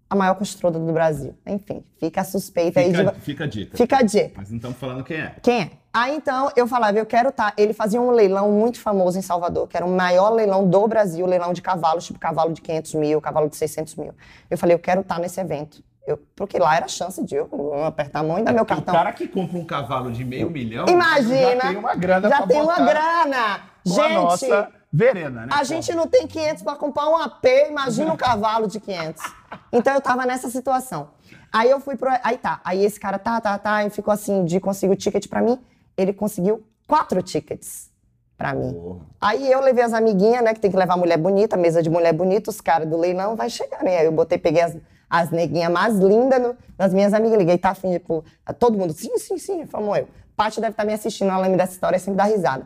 a 0.08 0.14
maior 0.14 0.36
construtora 0.36 0.78
do 0.78 0.92
Brasil. 0.92 1.36
Enfim, 1.44 1.84
fica 1.98 2.20
a 2.20 2.24
suspeita 2.24 2.80
fica, 2.80 3.00
aí 3.00 3.06
de... 3.06 3.20
Fica 3.20 3.44
a 3.44 3.46
dica. 3.48 3.76
Fica 3.76 3.96
a 3.96 4.02
dica. 4.02 4.32
Mas 4.36 4.48
não 4.50 4.56
estamos 4.58 4.78
falando 4.78 5.02
quem 5.02 5.16
é. 5.16 5.34
Quem 5.42 5.60
é? 5.62 5.70
Aí 5.92 6.16
então 6.16 6.50
eu 6.54 6.66
falava, 6.66 6.98
eu 6.98 7.06
quero 7.06 7.30
estar. 7.30 7.50
Tá. 7.50 7.54
Ele 7.56 7.72
fazia 7.72 8.00
um 8.00 8.10
leilão 8.10 8.50
muito 8.52 8.80
famoso 8.80 9.18
em 9.18 9.22
Salvador, 9.22 9.66
que 9.66 9.76
era 9.76 9.86
o 9.86 9.90
maior 9.90 10.30
leilão 10.30 10.68
do 10.68 10.86
Brasil, 10.86 11.24
leilão 11.26 11.52
de 11.52 11.62
cavalos, 11.62 12.04
tipo 12.04 12.18
cavalo 12.18 12.52
de 12.52 12.60
500 12.60 12.94
mil, 12.94 13.20
cavalo 13.20 13.48
de 13.48 13.56
600 13.56 13.94
mil. 13.96 14.14
Eu 14.50 14.58
falei, 14.58 14.74
eu 14.74 14.78
quero 14.78 15.00
estar 15.00 15.16
tá 15.16 15.20
nesse 15.20 15.40
evento. 15.40 15.82
Eu, 16.06 16.18
porque 16.34 16.58
lá 16.58 16.74
era 16.74 16.88
chance 16.88 17.22
de 17.22 17.34
eu 17.34 17.84
apertar 17.84 18.20
a 18.20 18.22
mão 18.22 18.38
e 18.38 18.42
dar 18.42 18.52
é 18.52 18.54
meu 18.54 18.64
cartão. 18.64 18.94
O 18.94 18.96
cara 18.96 19.12
que 19.12 19.28
compra 19.28 19.58
um 19.58 19.64
cavalo 19.64 20.10
de 20.10 20.24
meio 20.24 20.48
milhão 20.48 20.86
Imagina, 20.88 21.54
já 21.54 21.68
tem 21.68 21.76
uma 21.76 21.94
grana 21.94 22.28
Já 22.28 22.46
tem 22.46 22.62
uma 22.62 22.76
grana. 22.76 23.60
Gente, 23.84 24.00
a 24.00 24.08
nossa 24.08 24.68
verena, 24.90 25.42
né? 25.42 25.48
A 25.50 25.64
gente 25.64 25.94
não 25.94 26.06
tem 26.06 26.26
500 26.26 26.62
para 26.62 26.76
comprar 26.76 27.10
um 27.10 27.16
AP, 27.16 27.44
imagina 27.68 28.12
um 28.12 28.16
cavalo 28.16 28.66
de 28.66 28.80
500. 28.80 29.22
Então 29.70 29.94
eu 29.94 30.00
tava 30.00 30.24
nessa 30.24 30.48
situação. 30.48 31.10
Aí 31.52 31.68
eu 31.68 31.80
fui 31.80 31.96
pro. 31.96 32.10
Aí 32.22 32.38
tá. 32.38 32.60
Aí 32.64 32.84
esse 32.84 32.98
cara 32.98 33.18
tá, 33.18 33.38
tá, 33.40 33.58
tá, 33.58 33.84
e 33.84 33.90
ficou 33.90 34.12
assim 34.12 34.44
de 34.46 34.60
conseguir 34.60 34.92
o 34.92 34.96
ticket 34.96 35.26
para 35.28 35.42
mim 35.42 35.58
ele 35.98 36.12
conseguiu 36.12 36.64
quatro 36.86 37.20
tickets 37.20 37.90
para 38.36 38.54
mim. 38.54 38.72
Porra. 38.72 39.00
Aí 39.20 39.50
eu 39.50 39.60
levei 39.60 39.82
as 39.84 39.92
amiguinhas, 39.92 40.42
né, 40.44 40.54
que 40.54 40.60
tem 40.60 40.70
que 40.70 40.76
levar 40.76 40.96
mulher 40.96 41.18
bonita, 41.18 41.56
mesa 41.56 41.82
de 41.82 41.90
mulher 41.90 42.12
bonita, 42.12 42.50
os 42.50 42.60
caras 42.60 42.88
do 42.88 42.96
leilão 42.96 43.34
vai 43.34 43.50
chegar, 43.50 43.82
né? 43.82 43.98
Aí 43.98 44.06
eu 44.06 44.12
botei, 44.12 44.38
peguei 44.38 44.62
as, 44.62 44.76
as 45.10 45.30
neguinhas 45.30 45.72
mais 45.72 45.98
lindas 45.98 46.40
no, 46.40 46.56
das 46.76 46.94
minhas 46.94 47.12
amigas, 47.12 47.36
liguei, 47.36 47.58
tá 47.58 47.70
afim, 47.70 47.92
tipo, 47.92 48.24
todo 48.58 48.78
mundo, 48.78 48.92
sim, 48.92 49.18
sim, 49.18 49.36
sim, 49.38 49.66
fomos 49.66 49.98
eu. 49.98 50.08
Paty 50.36 50.60
deve 50.60 50.70
estar 50.70 50.84
me 50.84 50.92
assistindo, 50.92 51.30
ela 51.30 51.38
lembra 51.40 51.58
dessa 51.58 51.72
história 51.72 51.98
sempre 51.98 52.16
dá 52.18 52.24
risada. 52.24 52.64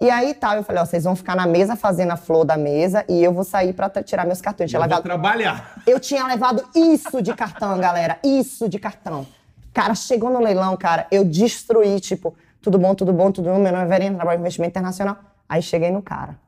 E 0.00 0.08
aí 0.08 0.32
tal, 0.32 0.56
eu 0.56 0.62
falei, 0.64 0.80
ó, 0.80 0.86
vocês 0.86 1.04
vão 1.04 1.14
ficar 1.14 1.36
na 1.36 1.46
mesa 1.46 1.76
fazendo 1.76 2.12
a 2.12 2.16
flor 2.16 2.42
da 2.46 2.56
mesa 2.56 3.04
e 3.06 3.22
eu 3.22 3.34
vou 3.34 3.44
sair 3.44 3.74
pra 3.74 3.90
tra- 3.90 4.02
tirar 4.02 4.24
meus 4.24 4.40
cartões. 4.40 4.72
Eu 4.72 4.80
levado- 4.80 5.02
trabalhar. 5.02 5.82
eu 5.86 6.00
tinha 6.00 6.26
levado 6.26 6.64
isso 6.74 7.20
de 7.20 7.34
cartão, 7.34 7.78
galera. 7.78 8.18
Isso 8.24 8.66
de 8.66 8.78
cartão. 8.78 9.26
Cara, 9.74 9.94
chegou 9.94 10.30
no 10.30 10.40
leilão, 10.40 10.74
cara, 10.78 11.06
eu 11.10 11.22
destruí, 11.22 12.00
tipo, 12.00 12.34
tudo 12.62 12.78
bom, 12.78 12.94
tudo 12.94 13.12
bom, 13.12 13.32
tudo 13.32 13.48
bom. 13.48 13.58
Meu 13.58 13.72
nome 13.72 13.84
é 13.84 13.86
Verena, 13.86 14.16
trabalho 14.16 14.38
em 14.38 14.40
investimento 14.40 14.70
internacional. 14.70 15.18
Aí 15.48 15.62
cheguei 15.62 15.90
no 15.90 16.02
cara. 16.02 16.38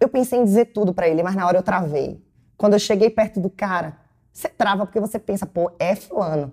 Eu 0.00 0.08
pensei 0.08 0.38
em 0.38 0.44
dizer 0.44 0.66
tudo 0.66 0.92
pra 0.92 1.08
ele, 1.08 1.22
mas 1.22 1.34
na 1.34 1.46
hora 1.46 1.58
eu 1.58 1.62
travei. 1.62 2.24
Quando 2.56 2.72
eu 2.72 2.78
cheguei 2.78 3.10
perto 3.10 3.38
do 3.38 3.48
cara, 3.48 3.96
você 4.32 4.48
trava 4.48 4.86
porque 4.86 5.00
você 5.00 5.18
pensa, 5.18 5.46
pô, 5.46 5.70
é 5.78 5.94
fulano. 5.94 6.52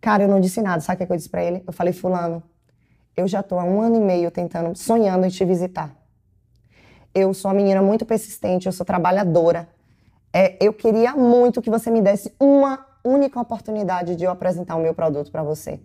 Cara, 0.00 0.24
eu 0.24 0.28
não 0.28 0.40
disse 0.40 0.62
nada. 0.62 0.80
Sabe 0.80 0.96
o 0.96 0.98
que 0.98 1.06
que 1.06 1.12
eu 1.12 1.16
disse 1.16 1.28
pra 1.28 1.44
ele? 1.44 1.62
Eu 1.66 1.72
falei, 1.72 1.92
fulano, 1.92 2.42
eu 3.16 3.28
já 3.28 3.42
tô 3.42 3.58
há 3.58 3.64
um 3.64 3.80
ano 3.80 3.96
e 3.96 4.00
meio 4.00 4.30
tentando, 4.30 4.76
sonhando 4.76 5.26
em 5.26 5.28
te 5.28 5.44
visitar. 5.44 5.94
Eu 7.14 7.34
sou 7.34 7.50
uma 7.50 7.56
menina 7.56 7.82
muito 7.82 8.06
persistente, 8.06 8.66
eu 8.66 8.72
sou 8.72 8.86
trabalhadora. 8.86 9.68
É, 10.32 10.56
eu 10.64 10.72
queria 10.72 11.14
muito 11.14 11.60
que 11.60 11.68
você 11.68 11.90
me 11.90 12.00
desse 12.00 12.34
uma 12.40 12.86
única 13.04 13.38
oportunidade 13.38 14.16
de 14.16 14.24
eu 14.24 14.30
apresentar 14.30 14.76
o 14.76 14.80
meu 14.80 14.94
produto 14.94 15.30
para 15.30 15.42
você. 15.42 15.80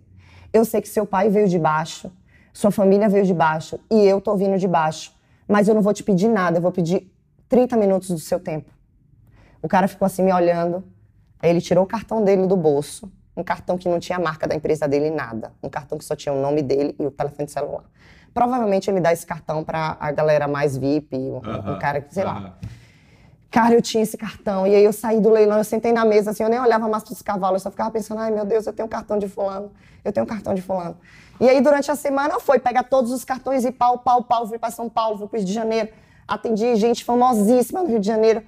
Eu 0.52 0.64
sei 0.64 0.80
que 0.80 0.88
seu 0.88 1.06
pai 1.06 1.28
veio 1.28 1.48
de 1.48 1.58
baixo, 1.58 2.10
sua 2.52 2.70
família 2.70 3.08
veio 3.08 3.24
de 3.24 3.34
baixo 3.34 3.78
e 3.90 4.04
eu 4.04 4.20
tô 4.20 4.36
vindo 4.36 4.58
de 4.58 4.66
baixo. 4.66 5.12
Mas 5.46 5.68
eu 5.68 5.74
não 5.74 5.82
vou 5.82 5.92
te 5.92 6.02
pedir 6.02 6.28
nada, 6.28 6.58
eu 6.58 6.62
vou 6.62 6.72
pedir 6.72 7.10
30 7.48 7.76
minutos 7.76 8.08
do 8.10 8.18
seu 8.18 8.40
tempo. 8.40 8.70
O 9.62 9.68
cara 9.68 9.88
ficou 9.88 10.06
assim 10.06 10.22
me 10.22 10.32
olhando. 10.32 10.84
Aí 11.40 11.50
ele 11.50 11.60
tirou 11.60 11.84
o 11.84 11.86
cartão 11.86 12.24
dele 12.24 12.46
do 12.46 12.56
bolso, 12.56 13.10
um 13.36 13.44
cartão 13.44 13.78
que 13.78 13.88
não 13.88 14.00
tinha 14.00 14.18
a 14.18 14.20
marca 14.20 14.46
da 14.46 14.54
empresa 14.54 14.88
dele 14.88 15.10
nada, 15.10 15.52
um 15.62 15.68
cartão 15.68 15.96
que 15.96 16.04
só 16.04 16.16
tinha 16.16 16.32
o 16.32 16.40
nome 16.40 16.62
dele 16.62 16.96
e 16.98 17.06
o 17.06 17.10
telefone 17.10 17.48
celular. 17.48 17.84
Provavelmente 18.34 18.90
ele 18.90 19.00
dá 19.00 19.12
esse 19.12 19.24
cartão 19.24 19.62
para 19.62 19.96
a 20.00 20.10
galera 20.10 20.48
mais 20.48 20.76
VIP, 20.76 21.16
um, 21.16 21.36
um 21.36 21.40
Aham, 21.40 21.78
cara 21.78 22.00
que 22.00 22.12
sei 22.12 22.24
lá. 22.24 22.58
Cara, 23.50 23.74
eu 23.74 23.80
tinha 23.80 24.02
esse 24.02 24.16
cartão. 24.16 24.66
E 24.66 24.74
aí 24.74 24.84
eu 24.84 24.92
saí 24.92 25.20
do 25.20 25.30
leilão, 25.30 25.58
eu 25.58 25.64
sentei 25.64 25.92
na 25.92 26.04
mesa, 26.04 26.30
assim, 26.30 26.42
eu 26.42 26.50
nem 26.50 26.60
olhava 26.60 26.86
mais 26.88 27.02
pros 27.02 27.22
cavalos, 27.22 27.62
eu 27.62 27.64
só 27.64 27.70
ficava 27.70 27.90
pensando, 27.90 28.20
ai 28.20 28.30
meu 28.30 28.44
Deus, 28.44 28.66
eu 28.66 28.72
tenho 28.72 28.86
um 28.86 28.90
cartão 28.90 29.18
de 29.18 29.28
fulano, 29.28 29.70
eu 30.04 30.12
tenho 30.12 30.24
um 30.24 30.28
cartão 30.28 30.54
de 30.54 30.60
fulano. 30.60 30.96
E 31.40 31.48
aí 31.48 31.60
durante 31.60 31.90
a 31.90 31.94
semana 31.94 32.38
foi 32.40 32.58
pegar 32.58 32.84
todos 32.84 33.10
os 33.10 33.24
cartões 33.24 33.64
e 33.64 33.72
pau, 33.72 33.98
pau, 33.98 34.22
pau, 34.22 34.46
fui 34.46 34.58
pra 34.58 34.70
São 34.70 34.88
Paulo, 34.88 35.18
fui 35.18 35.28
pro 35.28 35.38
Rio 35.38 35.46
de 35.46 35.52
Janeiro, 35.52 35.88
atendi 36.26 36.76
gente 36.76 37.04
famosíssima 37.04 37.82
no 37.82 37.88
Rio 37.88 38.00
de 38.00 38.06
Janeiro. 38.06 38.42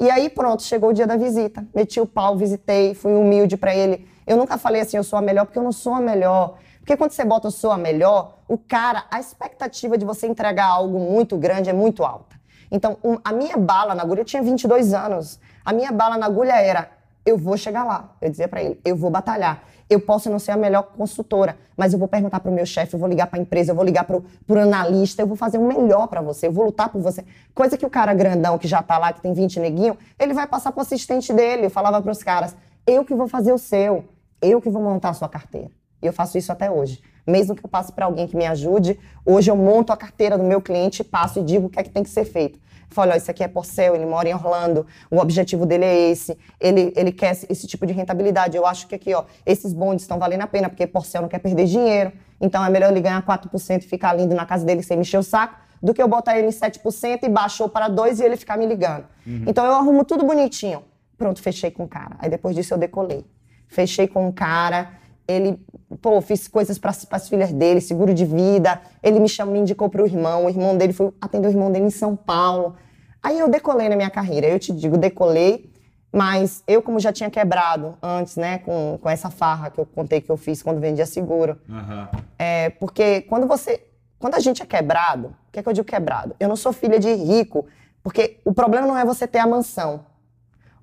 E 0.00 0.10
aí 0.10 0.28
pronto, 0.28 0.62
chegou 0.62 0.90
o 0.90 0.92
dia 0.92 1.06
da 1.06 1.16
visita. 1.16 1.66
Meti 1.74 2.00
o 2.00 2.06
pau, 2.06 2.36
visitei, 2.36 2.94
fui 2.94 3.14
humilde 3.14 3.56
pra 3.56 3.74
ele. 3.74 4.08
Eu 4.26 4.36
nunca 4.36 4.58
falei 4.58 4.82
assim, 4.82 4.96
eu 4.96 5.04
sou 5.04 5.18
a 5.18 5.22
melhor, 5.22 5.46
porque 5.46 5.58
eu 5.58 5.62
não 5.62 5.72
sou 5.72 5.94
a 5.94 6.00
melhor. 6.00 6.58
Porque 6.78 6.96
quando 6.96 7.12
você 7.12 7.24
bota 7.24 7.46
eu 7.46 7.50
sou 7.50 7.70
a 7.70 7.78
melhor, 7.78 8.38
o 8.46 8.58
cara, 8.58 9.04
a 9.10 9.18
expectativa 9.18 9.96
de 9.96 10.04
você 10.04 10.26
entregar 10.26 10.66
algo 10.66 10.98
muito 10.98 11.36
grande 11.36 11.70
é 11.70 11.72
muito 11.72 12.04
alta. 12.04 12.36
Então, 12.74 12.96
um- 13.04 13.18
a 13.22 13.30
minha 13.32 13.56
bala 13.56 13.94
na 13.94 14.02
agulha, 14.02 14.22
eu 14.22 14.24
tinha 14.24 14.42
22 14.42 14.92
anos. 14.92 15.38
A 15.64 15.72
minha 15.72 15.92
bala 15.92 16.18
na 16.18 16.26
agulha 16.26 16.60
era: 16.60 16.88
eu 17.24 17.38
vou 17.38 17.56
chegar 17.56 17.84
lá. 17.84 18.16
Eu 18.20 18.28
dizia 18.28 18.48
pra 18.48 18.60
ele: 18.60 18.80
eu 18.84 18.96
vou 18.96 19.10
batalhar. 19.10 19.62
Eu 19.88 20.00
posso 20.00 20.28
não 20.28 20.40
ser 20.40 20.50
a 20.50 20.56
melhor 20.56 20.82
consultora, 20.96 21.56
mas 21.76 21.92
eu 21.92 21.98
vou 22.00 22.08
perguntar 22.08 22.40
pro 22.40 22.50
meu 22.50 22.66
chefe, 22.66 22.94
eu 22.94 22.98
vou 22.98 23.08
ligar 23.08 23.26
pra 23.28 23.38
empresa, 23.38 23.70
eu 23.70 23.76
vou 23.76 23.84
ligar 23.84 24.04
pro, 24.04 24.24
pro 24.46 24.58
analista, 24.58 25.22
eu 25.22 25.26
vou 25.26 25.36
fazer 25.36 25.58
o 25.58 25.68
melhor 25.68 26.08
pra 26.08 26.20
você, 26.22 26.46
eu 26.48 26.52
vou 26.52 26.64
lutar 26.64 26.88
por 26.88 27.00
você. 27.00 27.22
Coisa 27.54 27.76
que 27.76 27.86
o 27.86 27.90
cara 27.90 28.12
grandão 28.12 28.58
que 28.58 28.66
já 28.66 28.82
tá 28.82 28.98
lá, 28.98 29.12
que 29.12 29.20
tem 29.20 29.32
20 29.32 29.60
neguinho, 29.60 29.96
ele 30.18 30.32
vai 30.34 30.46
passar 30.48 30.72
pro 30.72 30.80
assistente 30.80 31.32
dele. 31.32 31.66
Eu 31.66 31.70
falava 31.70 32.02
pros 32.02 32.24
caras: 32.24 32.56
eu 32.84 33.04
que 33.04 33.14
vou 33.14 33.28
fazer 33.28 33.52
o 33.52 33.58
seu, 33.58 34.04
eu 34.42 34.60
que 34.60 34.68
vou 34.68 34.82
montar 34.82 35.10
a 35.10 35.14
sua 35.14 35.28
carteira. 35.28 35.70
E 36.02 36.06
eu 36.06 36.12
faço 36.12 36.36
isso 36.36 36.50
até 36.50 36.68
hoje. 36.68 37.00
Mesmo 37.26 37.54
que 37.54 37.64
eu 37.64 37.68
passe 37.68 37.92
para 37.92 38.06
alguém 38.06 38.26
que 38.26 38.36
me 38.36 38.46
ajude, 38.46 38.98
hoje 39.24 39.50
eu 39.50 39.56
monto 39.56 39.92
a 39.92 39.96
carteira 39.96 40.36
do 40.36 40.44
meu 40.44 40.60
cliente, 40.60 41.02
passo 41.02 41.40
e 41.40 41.42
digo 41.42 41.66
o 41.66 41.70
que 41.70 41.78
é 41.78 41.82
que 41.82 41.90
tem 41.90 42.02
que 42.02 42.10
ser 42.10 42.24
feito. 42.24 42.58
Falo, 42.90 43.12
ó, 43.12 43.16
isso 43.16 43.30
aqui 43.30 43.42
é 43.42 43.48
Porcel, 43.48 43.96
ele 43.96 44.06
mora 44.06 44.28
em 44.28 44.34
Orlando, 44.34 44.86
o 45.10 45.18
objetivo 45.18 45.66
dele 45.66 45.84
é 45.84 46.10
esse, 46.10 46.38
ele, 46.60 46.92
ele 46.94 47.10
quer 47.10 47.32
esse, 47.32 47.46
esse 47.50 47.66
tipo 47.66 47.86
de 47.86 47.92
rentabilidade. 47.92 48.56
Eu 48.56 48.64
acho 48.66 48.86
que 48.86 48.94
aqui, 48.94 49.12
ó, 49.14 49.24
esses 49.44 49.72
bondes 49.72 50.04
estão 50.04 50.18
valendo 50.18 50.42
a 50.42 50.46
pena, 50.46 50.68
porque 50.68 50.86
Porcel 50.86 51.22
não 51.22 51.28
quer 51.28 51.40
perder 51.40 51.64
dinheiro, 51.64 52.12
então 52.40 52.64
é 52.64 52.70
melhor 52.70 52.92
ele 52.92 53.00
ganhar 53.00 53.24
4% 53.24 53.78
e 53.78 53.80
ficar 53.80 54.12
lindo 54.12 54.34
na 54.34 54.46
casa 54.46 54.64
dele 54.64 54.82
sem 54.82 54.96
mexer 54.96 55.18
o 55.18 55.22
saco, 55.22 55.56
do 55.82 55.92
que 55.92 56.02
eu 56.02 56.08
botar 56.08 56.38
ele 56.38 56.48
em 56.48 56.50
7% 56.50 57.24
e 57.24 57.28
baixou 57.28 57.68
para 57.68 57.90
2% 57.90 58.20
e 58.20 58.22
ele 58.22 58.36
ficar 58.36 58.56
me 58.56 58.66
ligando. 58.66 59.04
Então 59.46 59.64
eu 59.66 59.72
arrumo 59.72 60.04
tudo 60.04 60.24
bonitinho. 60.24 60.82
Pronto, 61.18 61.42
fechei 61.42 61.70
com 61.70 61.84
o 61.84 61.88
cara. 61.88 62.16
Aí 62.18 62.30
depois 62.30 62.54
disso 62.54 62.74
eu 62.74 62.78
decolei. 62.78 63.24
Fechei 63.68 64.06
com 64.06 64.28
um 64.28 64.32
cara, 64.32 64.92
ele, 65.26 65.58
pô, 66.00 66.20
fiz 66.20 66.48
coisas 66.48 66.78
para 66.78 66.90
as 67.10 67.28
filhas 67.28 67.52
dele, 67.52 67.80
seguro 67.80 68.12
de 68.14 68.24
vida. 68.24 68.80
Ele 69.02 69.20
me 69.20 69.28
chamou, 69.28 69.52
me 69.52 69.60
indicou 69.60 69.88
pro 69.88 70.06
irmão, 70.06 70.46
o 70.46 70.48
irmão 70.48 70.76
dele 70.76 70.92
foi 70.92 71.12
atender 71.20 71.48
o 71.48 71.50
irmão 71.50 71.70
dele 71.70 71.86
em 71.86 71.90
São 71.90 72.16
Paulo. 72.16 72.76
Aí 73.22 73.38
eu 73.38 73.48
decolei 73.48 73.88
na 73.88 73.96
minha 73.96 74.10
carreira. 74.10 74.46
Eu 74.46 74.58
te 74.58 74.72
digo, 74.72 74.98
decolei, 74.98 75.72
mas 76.12 76.62
eu, 76.68 76.80
como 76.82 77.00
já 77.00 77.12
tinha 77.12 77.30
quebrado 77.30 77.96
antes, 78.02 78.36
né, 78.36 78.58
com, 78.58 78.98
com 79.00 79.10
essa 79.10 79.30
farra 79.30 79.70
que 79.70 79.80
eu 79.80 79.86
contei 79.86 80.20
que 80.20 80.30
eu 80.30 80.36
fiz 80.36 80.62
quando 80.62 80.78
vendia 80.78 81.06
seguro, 81.06 81.58
Aham. 81.68 82.08
é, 82.38 82.70
porque 82.70 83.22
quando 83.22 83.46
você. 83.46 83.84
Quando 84.18 84.36
a 84.36 84.40
gente 84.40 84.62
é 84.62 84.66
quebrado, 84.66 85.34
o 85.48 85.52
que 85.52 85.58
é 85.58 85.62
que 85.62 85.68
eu 85.68 85.72
digo 85.72 85.86
quebrado? 85.86 86.34
Eu 86.40 86.48
não 86.48 86.56
sou 86.56 86.72
filha 86.72 86.98
de 86.98 87.12
rico, 87.12 87.66
porque 88.02 88.40
o 88.44 88.54
problema 88.54 88.86
não 88.86 88.96
é 88.96 89.04
você 89.04 89.26
ter 89.26 89.38
a 89.38 89.46
mansão. 89.46 90.06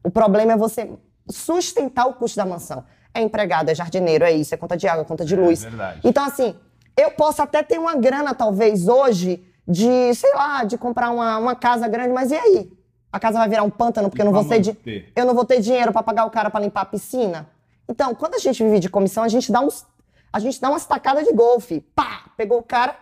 O 0.03 0.11
problema 0.11 0.51
é 0.51 0.57
você 0.57 0.91
sustentar 1.27 2.07
o 2.07 2.13
custo 2.13 2.37
da 2.37 2.45
mansão. 2.45 2.83
É 3.13 3.21
empregado, 3.21 3.69
é 3.69 3.75
jardineiro, 3.75 4.23
é 4.23 4.31
isso, 4.31 4.53
é 4.53 4.57
conta 4.57 4.77
de 4.77 4.87
água, 4.87 5.03
conta 5.05 5.25
de 5.25 5.33
É 5.33 5.37
luz. 5.37 5.63
verdade. 5.63 5.99
Então, 6.03 6.23
assim, 6.25 6.55
eu 6.95 7.11
posso 7.11 7.41
até 7.41 7.61
ter 7.63 7.77
uma 7.79 7.95
grana, 7.95 8.33
talvez, 8.33 8.87
hoje, 8.87 9.45
de, 9.67 10.13
sei 10.15 10.33
lá, 10.33 10.63
de 10.63 10.77
comprar 10.77 11.09
uma, 11.11 11.37
uma 11.37 11.55
casa 11.55 11.87
grande, 11.87 12.13
mas 12.13 12.31
e 12.31 12.35
aí? 12.35 12.71
A 13.11 13.19
casa 13.19 13.37
vai 13.39 13.49
virar 13.49 13.63
um 13.63 13.69
pântano 13.69 14.09
porque 14.09 14.21
eu 14.21 14.25
não 14.25 14.31
vou 14.31 14.45
ter, 14.45 14.59
di- 14.59 15.11
eu 15.15 15.25
não 15.25 15.33
vou 15.33 15.43
ter 15.43 15.59
dinheiro 15.59 15.91
para 15.91 16.01
pagar 16.01 16.25
o 16.25 16.29
cara 16.29 16.49
para 16.49 16.61
limpar 16.61 16.81
a 16.81 16.85
piscina. 16.85 17.49
Então, 17.87 18.15
quando 18.15 18.35
a 18.35 18.39
gente 18.39 18.63
vive 18.63 18.79
de 18.79 18.89
comissão, 18.89 19.23
a 19.23 19.27
gente 19.27 19.51
dá 19.51 19.59
uns 19.59 19.85
a 20.33 20.39
gente 20.39 20.61
dá 20.61 20.69
umas 20.69 20.85
tacadas 20.85 21.25
de 21.25 21.33
golfe. 21.33 21.81
Pá, 21.93 22.21
pegou 22.37 22.59
o 22.59 22.63
cara. 22.63 22.95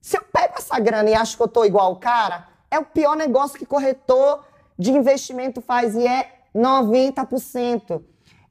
Se 0.00 0.16
eu 0.16 0.22
pego 0.32 0.54
essa 0.56 0.78
grana 0.78 1.10
e 1.10 1.14
acho 1.14 1.36
que 1.36 1.42
eu 1.42 1.48
tô 1.48 1.64
igual 1.64 1.90
o 1.90 1.96
cara, 1.96 2.46
é 2.70 2.78
o 2.78 2.84
pior 2.84 3.16
negócio 3.16 3.58
que 3.58 3.66
corretor 3.66 4.44
de 4.78 4.92
investimento 4.92 5.60
faz 5.60 5.96
e 5.96 6.06
é 6.06 6.30
90%. 6.54 8.00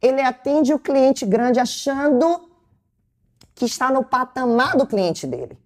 Ele 0.02 0.22
atende 0.22 0.74
o 0.74 0.80
cliente 0.80 1.26
grande 1.26 1.60
achando 1.60 2.50
que 3.56 3.66
está 3.66 3.92
no 3.92 4.04
patamar 4.04 4.78
do 4.78 4.86
cliente 4.86 5.26
dele. 5.26 5.58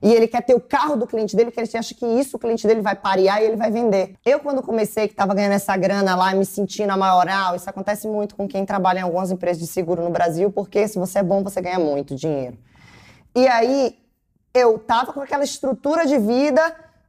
E 0.00 0.12
ele 0.12 0.28
quer 0.28 0.42
ter 0.42 0.54
o 0.54 0.60
carro 0.60 0.96
do 0.96 1.06
cliente 1.06 1.34
dele, 1.34 1.50
porque 1.50 1.60
ele 1.60 1.78
acha 1.78 1.94
que 1.94 2.06
isso 2.06 2.36
o 2.36 2.40
cliente 2.40 2.66
dele 2.66 2.80
vai 2.80 2.94
parear 2.94 3.42
e 3.42 3.46
ele 3.46 3.56
vai 3.56 3.70
vender. 3.70 4.14
Eu, 4.24 4.38
quando 4.38 4.62
comecei, 4.62 5.08
que 5.08 5.12
estava 5.12 5.34
ganhando 5.34 5.52
essa 5.52 5.76
grana 5.76 6.14
lá, 6.14 6.32
me 6.34 6.46
sentindo 6.46 6.90
a 6.90 6.96
maioral, 6.96 7.56
isso 7.56 7.68
acontece 7.68 8.06
muito 8.06 8.36
com 8.36 8.46
quem 8.46 8.64
trabalha 8.64 9.00
em 9.00 9.02
algumas 9.02 9.30
empresas 9.30 9.60
de 9.60 9.66
seguro 9.66 10.02
no 10.02 10.10
Brasil, 10.10 10.52
porque 10.52 10.86
se 10.86 10.98
você 10.98 11.18
é 11.18 11.22
bom, 11.22 11.42
você 11.42 11.60
ganha 11.60 11.80
muito 11.80 12.14
dinheiro. 12.14 12.56
E 13.34 13.48
aí, 13.48 13.98
eu 14.54 14.78
tava 14.78 15.12
com 15.12 15.20
aquela 15.20 15.44
estrutura 15.44 16.06
de 16.06 16.18
vida, 16.18 16.62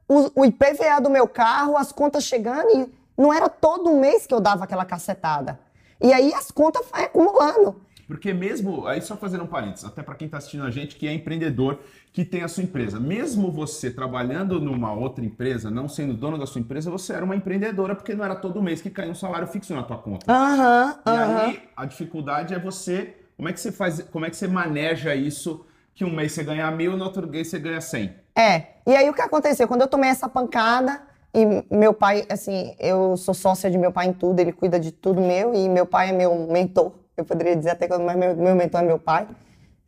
o, 0.07 0.41
o 0.41 0.45
IPVA 0.45 0.99
do 0.99 1.11
meu 1.11 1.27
carro, 1.27 1.77
as 1.77 1.91
contas 1.91 2.23
chegando, 2.23 2.69
e 2.75 2.91
não 3.15 3.31
era 3.31 3.47
todo 3.49 3.95
mês 3.95 4.25
que 4.25 4.33
eu 4.33 4.39
dava 4.39 4.63
aquela 4.63 4.85
cacetada. 4.85 5.59
E 6.01 6.13
aí 6.13 6.33
as 6.33 6.49
contas 6.51 6.85
vai 6.91 7.05
acumulando. 7.05 7.81
Porque 8.07 8.33
mesmo, 8.33 8.87
aí 8.87 9.01
só 9.01 9.15
fazendo 9.15 9.43
um 9.43 9.47
parênteses, 9.47 9.85
até 9.85 10.01
para 10.01 10.15
quem 10.15 10.25
está 10.25 10.39
assistindo 10.39 10.63
a 10.63 10.71
gente 10.71 10.95
que 10.95 11.07
é 11.07 11.13
empreendedor, 11.13 11.79
que 12.11 12.25
tem 12.25 12.41
a 12.41 12.47
sua 12.47 12.63
empresa, 12.63 12.99
mesmo 12.99 13.51
você 13.51 13.91
trabalhando 13.91 14.59
numa 14.59 14.91
outra 14.91 15.23
empresa, 15.23 15.69
não 15.69 15.87
sendo 15.87 16.15
dono 16.15 16.35
da 16.35 16.47
sua 16.47 16.59
empresa, 16.59 16.89
você 16.89 17.13
era 17.13 17.23
uma 17.23 17.35
empreendedora, 17.35 17.93
porque 17.93 18.15
não 18.15 18.25
era 18.25 18.35
todo 18.35 18.63
mês 18.63 18.81
que 18.81 18.89
caía 18.89 19.11
um 19.11 19.15
salário 19.15 19.47
fixo 19.47 19.75
na 19.75 19.83
tua 19.83 19.97
conta. 19.97 20.25
Aham, 20.31 20.99
E 21.05 21.09
aham. 21.09 21.37
aí 21.49 21.61
a 21.77 21.85
dificuldade 21.85 22.51
é 22.55 22.57
você, 22.59 23.15
como 23.37 23.47
é 23.47 23.53
que 23.53 23.59
você 23.59 23.71
faz, 23.71 24.01
como 24.11 24.25
é 24.25 24.31
que 24.31 24.37
você 24.37 24.47
maneja 24.47 25.13
isso, 25.13 25.63
que 25.93 26.03
um 26.03 26.15
mês 26.15 26.31
você 26.31 26.43
ganha 26.43 26.71
mil, 26.71 26.97
no 26.97 27.03
outro 27.03 27.27
mês 27.27 27.49
você 27.49 27.59
ganha 27.59 27.79
cem. 27.79 28.15
É, 28.35 28.69
e 28.87 28.95
aí 28.95 29.07
o 29.07 29.13
que 29.13 29.21
aconteceu? 29.21 29.67
Quando 29.67 29.81
eu 29.81 29.87
tomei 29.87 30.09
essa 30.09 30.27
pancada, 30.27 30.99
e 31.33 31.45
meu 31.69 31.93
pai, 31.93 32.25
assim, 32.29 32.75
eu 32.79 33.15
sou 33.15 33.33
sócia 33.33 33.69
de 33.69 33.77
meu 33.77 33.91
pai 33.91 34.07
em 34.07 34.13
tudo, 34.13 34.39
ele 34.39 34.51
cuida 34.51 34.79
de 34.79 34.91
tudo 34.91 35.21
meu, 35.21 35.53
e 35.53 35.69
meu 35.69 35.85
pai 35.85 36.09
é 36.09 36.11
meu 36.11 36.47
mentor. 36.47 36.91
Eu 37.15 37.23
poderia 37.23 37.55
dizer 37.55 37.71
até 37.71 37.87
que 37.87 37.97
mas 37.97 38.15
meu, 38.15 38.35
meu 38.35 38.55
mentor 38.55 38.81
é 38.81 38.83
meu 38.83 38.97
pai. 38.97 39.27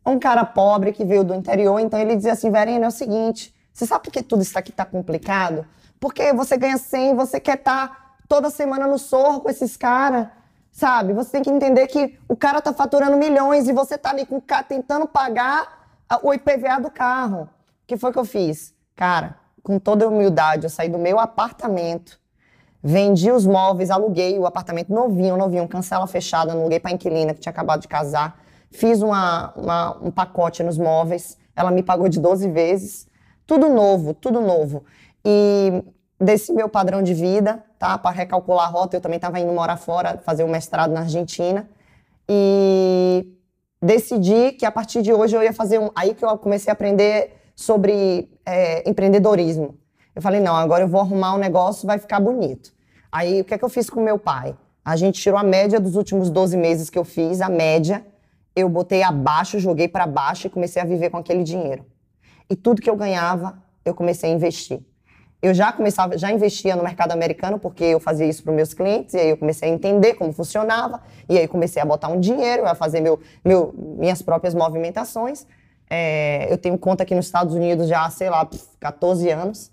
Um 0.06 0.18
cara 0.18 0.44
pobre 0.44 0.92
que 0.92 1.04
veio 1.04 1.24
do 1.24 1.34
interior, 1.34 1.78
então 1.80 1.98
ele 1.98 2.14
dizia 2.14 2.32
assim, 2.32 2.50
Verena, 2.50 2.84
é 2.84 2.88
o 2.88 2.92
seguinte, 2.92 3.54
você 3.72 3.86
sabe 3.86 4.04
por 4.04 4.12
que 4.12 4.22
tudo 4.22 4.42
isso 4.42 4.58
aqui 4.58 4.70
tá 4.70 4.84
complicado? 4.84 5.66
Porque 5.98 6.32
você 6.32 6.56
ganha 6.56 6.76
100, 6.76 7.14
você 7.14 7.40
quer 7.40 7.58
estar 7.58 8.16
toda 8.28 8.50
semana 8.50 8.86
no 8.86 8.98
sorro 8.98 9.40
com 9.40 9.50
esses 9.50 9.76
caras, 9.76 10.28
sabe? 10.70 11.12
Você 11.12 11.32
tem 11.32 11.42
que 11.42 11.50
entender 11.50 11.86
que 11.86 12.18
o 12.28 12.36
cara 12.36 12.60
tá 12.60 12.72
faturando 12.72 13.16
milhões 13.16 13.68
e 13.68 13.72
você 13.72 13.96
tá 13.96 14.10
ali 14.10 14.26
com 14.26 14.36
o 14.36 14.42
cara 14.42 14.62
tentando 14.62 15.06
pagar 15.06 15.82
o 16.22 16.32
IPVA 16.32 16.80
do 16.80 16.90
carro. 16.90 17.42
O 17.42 17.48
que 17.86 17.96
foi 17.96 18.12
que 18.12 18.18
eu 18.18 18.24
fiz? 18.24 18.74
Cara, 18.94 19.36
com 19.62 19.78
toda 19.78 20.08
humildade, 20.08 20.64
eu 20.64 20.70
saí 20.70 20.88
do 20.88 20.98
meu 20.98 21.18
apartamento, 21.18 22.18
vendi 22.82 23.30
os 23.30 23.46
móveis, 23.46 23.90
aluguei 23.90 24.38
o 24.38 24.46
apartamento 24.46 24.92
novinho, 24.92 25.36
novinho, 25.36 25.68
cancela 25.68 26.06
fechada, 26.06 26.52
aluguei 26.52 26.80
pra 26.80 26.90
inquilina 26.90 27.32
que 27.32 27.40
tinha 27.40 27.50
acabado 27.50 27.80
de 27.80 27.88
casar. 27.88 28.40
fiz 28.70 29.02
uma, 29.02 29.52
uma, 29.54 29.98
um 30.02 30.10
pacote 30.10 30.62
nos 30.62 30.78
móveis, 30.78 31.36
ela 31.54 31.70
me 31.70 31.82
pagou 31.82 32.08
de 32.08 32.18
12 32.18 32.48
vezes, 32.48 33.06
tudo 33.46 33.68
novo, 33.68 34.14
tudo 34.14 34.40
novo. 34.40 34.84
E 35.24 35.84
desse 36.18 36.52
meu 36.52 36.68
padrão 36.68 37.02
de 37.02 37.14
vida, 37.14 37.62
tá? 37.78 37.98
Para 37.98 38.16
recalcular 38.16 38.66
a 38.66 38.70
rota, 38.70 38.96
eu 38.96 39.00
também 39.00 39.16
estava 39.16 39.38
indo 39.38 39.52
morar 39.52 39.76
fora, 39.76 40.18
fazer 40.24 40.44
um 40.44 40.48
mestrado 40.48 40.92
na 40.92 41.00
Argentina. 41.00 41.68
E 42.28 43.26
decidi 43.80 44.52
que 44.52 44.64
a 44.64 44.70
partir 44.70 45.02
de 45.02 45.12
hoje 45.12 45.36
eu 45.36 45.42
ia 45.42 45.52
fazer 45.52 45.78
um. 45.78 45.90
Aí 45.94 46.14
que 46.14 46.24
eu 46.24 46.38
comecei 46.38 46.70
a 46.70 46.72
aprender 46.72 47.41
sobre 47.54 48.30
é, 48.44 48.88
empreendedorismo. 48.88 49.76
Eu 50.14 50.20
falei, 50.20 50.40
não, 50.40 50.54
agora 50.54 50.84
eu 50.84 50.88
vou 50.88 51.00
arrumar 51.00 51.34
um 51.34 51.38
negócio, 51.38 51.86
vai 51.86 51.98
ficar 51.98 52.20
bonito. 52.20 52.72
Aí 53.10 53.40
o 53.40 53.44
que 53.44 53.54
é 53.54 53.58
que 53.58 53.64
eu 53.64 53.68
fiz 53.68 53.88
com 53.88 54.02
meu 54.02 54.18
pai? 54.18 54.56
A 54.84 54.96
gente 54.96 55.20
tirou 55.20 55.38
a 55.38 55.42
média 55.42 55.78
dos 55.78 55.96
últimos 55.96 56.28
12 56.28 56.56
meses 56.56 56.90
que 56.90 56.98
eu 56.98 57.04
fiz, 57.04 57.40
a 57.40 57.48
média, 57.48 58.04
eu 58.54 58.68
botei 58.68 59.02
abaixo, 59.02 59.58
joguei 59.58 59.88
para 59.88 60.06
baixo 60.06 60.46
e 60.46 60.50
comecei 60.50 60.82
a 60.82 60.84
viver 60.84 61.10
com 61.10 61.16
aquele 61.16 61.42
dinheiro. 61.42 61.84
E 62.50 62.56
tudo 62.56 62.82
que 62.82 62.90
eu 62.90 62.96
ganhava, 62.96 63.62
eu 63.84 63.94
comecei 63.94 64.30
a 64.30 64.34
investir. 64.34 64.80
Eu 65.40 65.54
já 65.54 65.72
começava, 65.72 66.16
já 66.16 66.30
investia 66.30 66.76
no 66.76 66.84
mercado 66.84 67.12
americano, 67.12 67.58
porque 67.58 67.82
eu 67.82 67.98
fazia 67.98 68.26
isso 68.26 68.44
para 68.44 68.52
meus 68.52 68.74
clientes, 68.74 69.14
e 69.14 69.18
aí 69.18 69.30
eu 69.30 69.36
comecei 69.36 69.68
a 69.68 69.72
entender 69.72 70.14
como 70.14 70.32
funcionava, 70.32 71.00
e 71.28 71.36
aí 71.36 71.48
comecei 71.48 71.82
a 71.82 71.84
botar 71.84 72.08
um 72.08 72.20
dinheiro, 72.20 72.64
a 72.64 72.74
fazer 72.74 73.00
meu, 73.00 73.18
meu, 73.44 73.74
minhas 73.76 74.22
próprias 74.22 74.54
movimentações. 74.54 75.46
É, 75.94 76.50
eu 76.50 76.56
tenho 76.56 76.78
conta 76.78 77.02
aqui 77.02 77.14
nos 77.14 77.26
Estados 77.26 77.54
Unidos 77.54 77.86
já 77.86 78.08
sei 78.08 78.30
lá, 78.30 78.48
14 78.80 79.28
anos. 79.28 79.70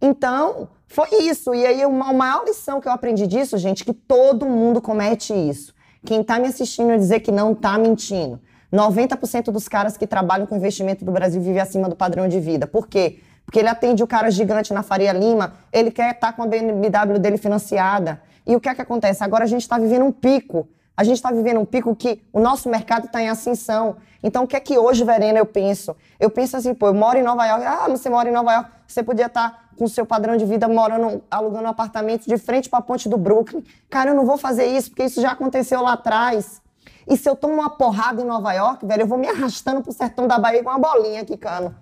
Então, 0.00 0.68
foi 0.86 1.08
isso. 1.22 1.52
E 1.52 1.66
aí, 1.66 1.84
uma, 1.84 2.12
maior 2.12 2.44
lição 2.44 2.80
que 2.80 2.86
eu 2.86 2.92
aprendi 2.92 3.26
disso, 3.26 3.58
gente, 3.58 3.84
que 3.84 3.92
todo 3.92 4.46
mundo 4.46 4.80
comete 4.80 5.32
isso. 5.34 5.74
Quem 6.06 6.20
está 6.20 6.38
me 6.38 6.46
assistindo 6.46 6.96
dizer 6.96 7.20
que 7.20 7.32
não 7.32 7.50
está 7.50 7.76
mentindo. 7.76 8.40
90% 8.72 9.50
dos 9.50 9.66
caras 9.66 9.96
que 9.96 10.06
trabalham 10.06 10.46
com 10.46 10.54
investimento 10.54 11.04
do 11.04 11.10
Brasil 11.10 11.40
vivem 11.42 11.60
acima 11.60 11.88
do 11.88 11.96
padrão 11.96 12.28
de 12.28 12.38
vida. 12.38 12.68
Por 12.68 12.86
quê? 12.86 13.18
Porque 13.44 13.58
ele 13.58 13.68
atende 13.68 14.00
o 14.00 14.06
cara 14.06 14.30
gigante 14.30 14.72
na 14.72 14.84
Faria 14.84 15.12
Lima, 15.12 15.54
ele 15.72 15.90
quer 15.90 16.12
estar 16.14 16.34
com 16.34 16.42
a 16.44 16.46
BMW 16.46 17.18
dele 17.18 17.36
financiada. 17.36 18.22
E 18.46 18.54
o 18.54 18.60
que 18.60 18.68
é 18.68 18.74
que 18.76 18.82
acontece? 18.82 19.24
Agora 19.24 19.42
a 19.42 19.48
gente 19.48 19.62
está 19.62 19.76
vivendo 19.76 20.04
um 20.04 20.12
pico. 20.12 20.68
A 20.98 21.04
gente 21.04 21.14
está 21.14 21.30
vivendo 21.30 21.60
um 21.60 21.64
pico 21.64 21.94
que 21.94 22.20
o 22.32 22.40
nosso 22.40 22.68
mercado 22.68 23.06
está 23.06 23.22
em 23.22 23.28
ascensão. 23.28 23.98
Então, 24.20 24.42
o 24.42 24.48
que 24.48 24.56
é 24.56 24.58
que 24.58 24.76
hoje, 24.76 25.04
Verena, 25.04 25.38
eu 25.38 25.46
penso? 25.46 25.96
Eu 26.18 26.28
penso 26.28 26.56
assim, 26.56 26.74
pô, 26.74 26.88
eu 26.88 26.94
moro 26.94 27.16
em 27.16 27.22
Nova 27.22 27.46
York. 27.46 27.64
Ah, 27.64 27.86
você 27.88 28.10
mora 28.10 28.28
em 28.28 28.32
Nova 28.32 28.52
York. 28.52 28.70
Você 28.84 29.00
podia 29.00 29.26
estar 29.26 29.48
tá 29.48 29.60
com 29.78 29.84
o 29.84 29.88
seu 29.88 30.04
padrão 30.04 30.36
de 30.36 30.44
vida 30.44 30.66
morando, 30.66 31.22
alugando 31.30 31.66
um 31.66 31.68
apartamento 31.68 32.26
de 32.26 32.36
frente 32.36 32.68
para 32.68 32.80
a 32.80 32.82
ponte 32.82 33.08
do 33.08 33.16
Brooklyn. 33.16 33.62
Cara, 33.88 34.10
eu 34.10 34.14
não 34.16 34.26
vou 34.26 34.36
fazer 34.36 34.66
isso, 34.66 34.90
porque 34.90 35.04
isso 35.04 35.22
já 35.22 35.30
aconteceu 35.30 35.80
lá 35.82 35.92
atrás. 35.92 36.60
E 37.06 37.16
se 37.16 37.30
eu 37.30 37.36
tomo 37.36 37.54
uma 37.54 37.70
porrada 37.70 38.20
em 38.20 38.24
Nova 38.24 38.52
York, 38.52 38.84
velho, 38.84 39.02
eu 39.02 39.06
vou 39.06 39.18
me 39.18 39.28
arrastando 39.28 39.80
pro 39.80 39.92
sertão 39.92 40.26
da 40.26 40.36
Bahia 40.36 40.64
com 40.64 40.70
uma 40.70 40.80
bolinha 40.80 41.22
aqui, 41.22 41.36
cano. 41.36 41.76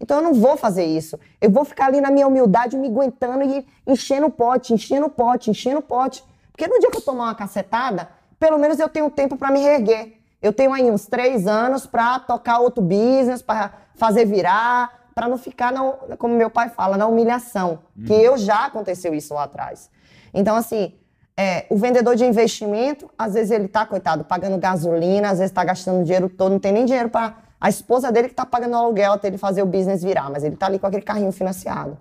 Então 0.00 0.18
eu 0.18 0.22
não 0.22 0.32
vou 0.32 0.56
fazer 0.56 0.84
isso. 0.84 1.18
Eu 1.40 1.50
vou 1.50 1.64
ficar 1.64 1.86
ali 1.86 2.00
na 2.00 2.12
minha 2.12 2.28
humildade, 2.28 2.76
me 2.76 2.86
aguentando 2.86 3.42
e 3.42 3.66
enchendo 3.84 4.26
o 4.26 4.30
pote, 4.30 4.72
enchendo 4.72 5.06
o 5.06 5.10
pote, 5.10 5.50
enchendo 5.50 5.80
o 5.80 5.82
pote. 5.82 6.22
Porque 6.52 6.68
no 6.68 6.78
dia 6.78 6.88
que 6.88 6.98
eu 6.98 7.02
tomar 7.02 7.24
uma 7.24 7.34
cacetada, 7.34 8.19
pelo 8.40 8.58
menos 8.58 8.80
eu 8.80 8.88
tenho 8.88 9.10
tempo 9.10 9.36
para 9.36 9.52
me 9.52 9.60
reerguer. 9.60 10.14
Eu 10.42 10.52
tenho 10.52 10.72
aí 10.72 10.90
uns 10.90 11.06
três 11.06 11.46
anos 11.46 11.86
para 11.86 12.18
tocar 12.18 12.58
outro 12.58 12.82
business, 12.82 13.42
para 13.42 13.72
fazer 13.94 14.24
virar, 14.24 15.10
para 15.14 15.28
não 15.28 15.36
ficar, 15.36 15.70
na, 15.70 16.16
como 16.16 16.34
meu 16.34 16.48
pai 16.48 16.70
fala, 16.70 16.96
na 16.96 17.06
humilhação. 17.06 17.80
Uhum. 17.94 18.06
Que 18.06 18.14
eu 18.14 18.38
já 18.38 18.64
aconteceu 18.64 19.14
isso 19.14 19.34
lá 19.34 19.44
atrás. 19.44 19.90
Então, 20.32 20.56
assim, 20.56 20.94
é, 21.36 21.66
o 21.68 21.76
vendedor 21.76 22.16
de 22.16 22.24
investimento, 22.24 23.10
às 23.18 23.34
vezes 23.34 23.50
ele 23.50 23.68
tá, 23.68 23.84
coitado, 23.84 24.24
pagando 24.24 24.56
gasolina, 24.56 25.28
às 25.28 25.38
vezes 25.38 25.50
está 25.50 25.62
gastando 25.62 26.02
dinheiro 26.02 26.30
todo, 26.30 26.52
não 26.52 26.58
tem 26.58 26.72
nem 26.72 26.86
dinheiro 26.86 27.10
para 27.10 27.36
a 27.60 27.68
esposa 27.68 28.10
dele 28.10 28.28
que 28.28 28.32
está 28.32 28.46
pagando 28.46 28.72
o 28.72 28.76
aluguel 28.76 29.12
até 29.12 29.28
ele 29.28 29.36
fazer 29.36 29.62
o 29.62 29.66
business 29.66 30.02
virar, 30.02 30.30
mas 30.30 30.42
ele 30.42 30.54
está 30.54 30.66
ali 30.66 30.78
com 30.78 30.86
aquele 30.86 31.02
carrinho 31.02 31.30
financiado. 31.30 31.98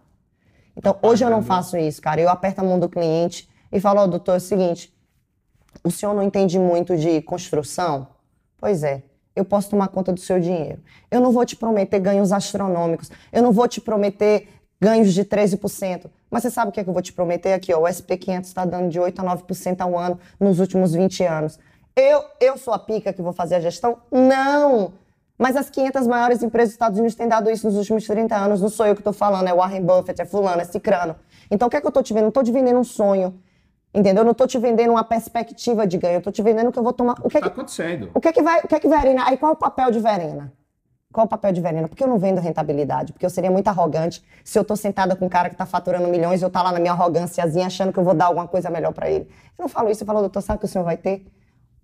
Então, 0.77 0.95
hoje 1.01 1.25
eu 1.25 1.29
não 1.29 1.43
faço 1.43 1.75
isso, 1.75 2.01
cara. 2.01 2.21
Eu 2.21 2.29
aperto 2.29 2.61
a 2.61 2.63
mão 2.63 2.79
do 2.79 2.87
cliente 2.87 3.49
e 3.69 3.81
falo, 3.81 3.99
ó, 3.99 4.05
oh, 4.05 4.07
doutor, 4.07 4.35
é 4.35 4.37
o 4.37 4.39
seguinte, 4.39 4.93
o 5.83 5.91
senhor 5.91 6.13
não 6.13 6.23
entende 6.23 6.57
muito 6.59 6.97
de 6.97 7.21
construção? 7.21 8.07
Pois 8.57 8.83
é, 8.83 9.03
eu 9.35 9.45
posso 9.45 9.69
tomar 9.69 9.87
conta 9.87 10.11
do 10.11 10.19
seu 10.19 10.39
dinheiro. 10.39 10.81
Eu 11.09 11.21
não 11.21 11.31
vou 11.31 11.45
te 11.45 11.55
prometer 11.55 11.99
ganhos 11.99 12.31
astronômicos, 12.31 13.11
eu 13.31 13.41
não 13.41 13.51
vou 13.51 13.67
te 13.67 13.79
prometer 13.79 14.47
ganhos 14.79 15.13
de 15.13 15.23
13%. 15.25 16.09
Mas 16.29 16.43
você 16.43 16.51
sabe 16.51 16.69
o 16.69 16.71
que, 16.71 16.79
é 16.79 16.83
que 16.83 16.89
eu 16.89 16.93
vou 16.93 17.01
te 17.01 17.11
prometer 17.11 17.53
aqui? 17.53 17.73
Ó, 17.73 17.79
o 17.79 17.83
SP500 17.83 18.43
está 18.43 18.65
dando 18.65 18.89
de 18.89 18.99
8% 18.99 19.19
a 19.19 19.37
9% 19.37 19.81
ao 19.81 19.97
ano 19.97 20.19
nos 20.39 20.59
últimos 20.59 20.93
20 20.93 21.23
anos. 21.23 21.59
Eu, 21.95 22.23
eu 22.39 22.57
sou 22.57 22.73
a 22.73 22.79
pica 22.79 23.11
que 23.11 23.21
vou 23.21 23.33
fazer 23.33 23.55
a 23.55 23.59
gestão? 23.59 23.97
Não! 24.11 24.93
Mas 25.37 25.55
as 25.55 25.69
500 25.69 26.05
maiores 26.05 26.43
empresas 26.43 26.69
dos 26.69 26.75
Estados 26.75 26.99
Unidos 26.99 27.15
têm 27.15 27.27
dado 27.27 27.49
isso 27.49 27.65
nos 27.65 27.77
últimos 27.77 28.05
30 28.05 28.35
anos. 28.35 28.61
Não 28.61 28.69
sou 28.69 28.85
eu 28.85 28.93
que 28.93 29.01
estou 29.01 29.13
falando, 29.13 29.47
é 29.47 29.53
Warren 29.53 29.81
Buffett, 29.81 30.21
é 30.21 30.25
fulano, 30.25 30.61
é 30.61 30.65
cicrano. 30.65 31.15
Então 31.49 31.67
o 31.67 31.71
que 31.71 31.77
é 31.77 31.81
que 31.81 31.87
eu 31.87 31.89
estou 31.89 32.03
te 32.03 32.13
vendendo? 32.13 32.23
Não 32.23 32.29
estou 32.29 32.43
te 32.43 32.51
vendendo 32.51 32.79
um 32.79 32.83
sonho. 32.83 33.39
Entendeu? 33.93 34.21
Eu 34.21 34.25
não 34.25 34.31
estou 34.33 34.47
te 34.47 34.57
vendendo 34.57 34.91
uma 34.91 35.03
perspectiva 35.03 35.87
de 35.87 35.97
ganho. 35.97 36.15
Eu 36.15 36.19
estou 36.19 36.31
te 36.31 36.41
vendendo 36.41 36.71
que 36.71 36.77
eu 36.77 36.83
vou 36.83 36.93
tomar. 36.93 37.15
O 37.23 37.29
que 37.29 37.37
é 37.37 37.41
que, 37.41 37.47
acontecendo? 37.47 38.11
O 38.13 38.21
que 38.21 38.27
é 38.27 38.33
que 38.33 38.41
vai. 38.41 38.59
O 38.61 38.67
que 38.67 38.75
é 38.75 38.79
que 38.79 38.87
Verena. 38.87 39.23
Aí 39.25 39.37
qual 39.37 39.51
é 39.51 39.53
o 39.53 39.57
papel 39.57 39.91
de 39.91 39.99
Verena? 39.99 40.53
Qual 41.11 41.23
é 41.23 41.25
o 41.25 41.29
papel 41.29 41.51
de 41.51 41.59
Verena? 41.59 41.87
Porque 41.87 42.03
eu 42.03 42.07
não 42.07 42.19
vendo 42.19 42.39
rentabilidade, 42.39 43.13
porque 43.13 43.25
eu 43.25 43.31
seria 43.31 43.49
muito 43.49 43.67
arrogante 43.67 44.23
se 44.43 44.59
eu 44.59 44.61
estou 44.61 44.77
sentada 44.77 45.15
com 45.15 45.25
um 45.25 45.29
cara 45.29 45.49
que 45.49 45.55
está 45.55 45.65
faturando 45.65 46.07
milhões 46.07 46.39
e 46.39 46.43
eu 46.43 46.47
estou 46.47 46.61
tá 46.61 46.67
lá 46.67 46.71
na 46.71 46.79
minha 46.79 46.93
arrogânciazinha 46.93 47.65
achando 47.65 47.91
que 47.91 47.97
eu 47.97 48.03
vou 48.03 48.13
dar 48.13 48.25
alguma 48.25 48.47
coisa 48.47 48.69
melhor 48.69 48.93
para 48.93 49.09
ele. 49.09 49.27
Eu 49.57 49.63
não 49.63 49.67
falo 49.67 49.89
isso, 49.89 50.03
eu 50.03 50.05
falo, 50.05 50.19
doutor, 50.19 50.41
sabe 50.41 50.59
que 50.59 50.65
o 50.65 50.67
senhor 50.67 50.83
vai 50.83 50.97
ter? 50.97 51.25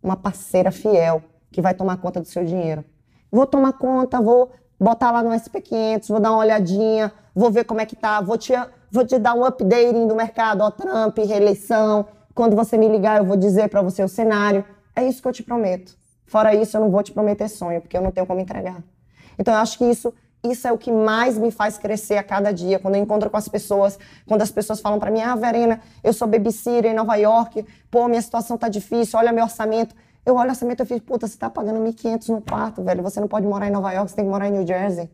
Uma 0.03 0.15
parceira 0.15 0.71
fiel 0.71 1.23
que 1.51 1.59
vai 1.59 1.73
tomar 1.73 1.97
conta 1.97 2.21
do 2.21 2.27
seu 2.27 2.45
dinheiro 2.45 2.85
vou 3.35 3.45
tomar 3.45 3.73
conta, 3.73 4.21
vou 4.21 4.51
botar 4.79 5.11
lá 5.11 5.21
no 5.21 5.31
SP500, 5.31 6.07
vou 6.07 6.19
dar 6.19 6.31
uma 6.31 6.39
olhadinha, 6.39 7.11
vou 7.35 7.51
ver 7.51 7.65
como 7.65 7.81
é 7.81 7.85
que 7.85 7.95
tá, 7.95 8.21
vou 8.21 8.37
te, 8.37 8.53
vou 8.89 9.05
te 9.05 9.19
dar 9.19 9.33
um 9.33 9.43
updating 9.45 10.07
do 10.07 10.15
mercado, 10.15 10.61
ó, 10.61 10.71
Trump, 10.71 11.17
reeleição. 11.17 12.07
Quando 12.33 12.55
você 12.55 12.77
me 12.77 12.87
ligar, 12.87 13.17
eu 13.17 13.25
vou 13.25 13.35
dizer 13.35 13.69
para 13.69 13.81
você 13.81 14.03
o 14.03 14.07
cenário. 14.07 14.63
É 14.95 15.05
isso 15.05 15.21
que 15.21 15.27
eu 15.27 15.33
te 15.33 15.43
prometo. 15.43 15.97
Fora 16.25 16.55
isso, 16.55 16.75
eu 16.77 16.81
não 16.81 16.89
vou 16.89 17.03
te 17.03 17.11
prometer 17.11 17.49
sonho, 17.49 17.81
porque 17.81 17.97
eu 17.97 18.01
não 18.01 18.11
tenho 18.11 18.25
como 18.25 18.39
entregar. 18.39 18.81
Então, 19.37 19.53
eu 19.53 19.59
acho 19.59 19.77
que 19.77 19.85
isso 19.85 20.13
isso 20.51 20.67
é 20.67 20.71
o 20.71 20.77
que 20.77 20.91
mais 20.91 21.37
me 21.37 21.49
faz 21.49 21.77
crescer 21.77 22.17
a 22.17 22.23
cada 22.23 22.51
dia, 22.51 22.77
quando 22.77 22.95
eu 22.95 23.01
encontro 23.01 23.29
com 23.29 23.37
as 23.37 23.47
pessoas, 23.47 23.97
quando 24.27 24.43
as 24.43 24.51
pessoas 24.51 24.79
falam 24.79 24.99
para 24.99 25.09
mim, 25.09 25.21
ah, 25.21 25.35
Verena, 25.35 25.81
eu 26.03 26.13
sou 26.13 26.27
babysitter 26.27 26.85
em 26.85 26.93
Nova 26.93 27.15
York, 27.15 27.65
pô, 27.89 28.07
minha 28.07 28.21
situação 28.21 28.57
tá 28.57 28.69
difícil, 28.69 29.17
olha 29.17 29.31
meu 29.31 29.43
orçamento. 29.43 29.95
Eu 30.25 30.35
olho 30.35 30.49
o 30.49 30.51
orçamento 30.51 30.81
e 30.81 30.85
fico, 30.85 31.05
puta, 31.05 31.27
você 31.27 31.37
tá 31.37 31.49
pagando 31.49 31.79
1.500 31.79 32.29
no 32.29 32.41
quarto, 32.41 32.83
velho. 32.83 33.03
Você 33.03 33.19
não 33.19 33.27
pode 33.27 33.45
morar 33.45 33.67
em 33.67 33.71
Nova 33.71 33.91
York, 33.91 34.09
você 34.09 34.15
tem 34.15 34.25
que 34.25 34.31
morar 34.31 34.47
em 34.47 34.51
New 34.51 34.65
Jersey. 34.65 35.09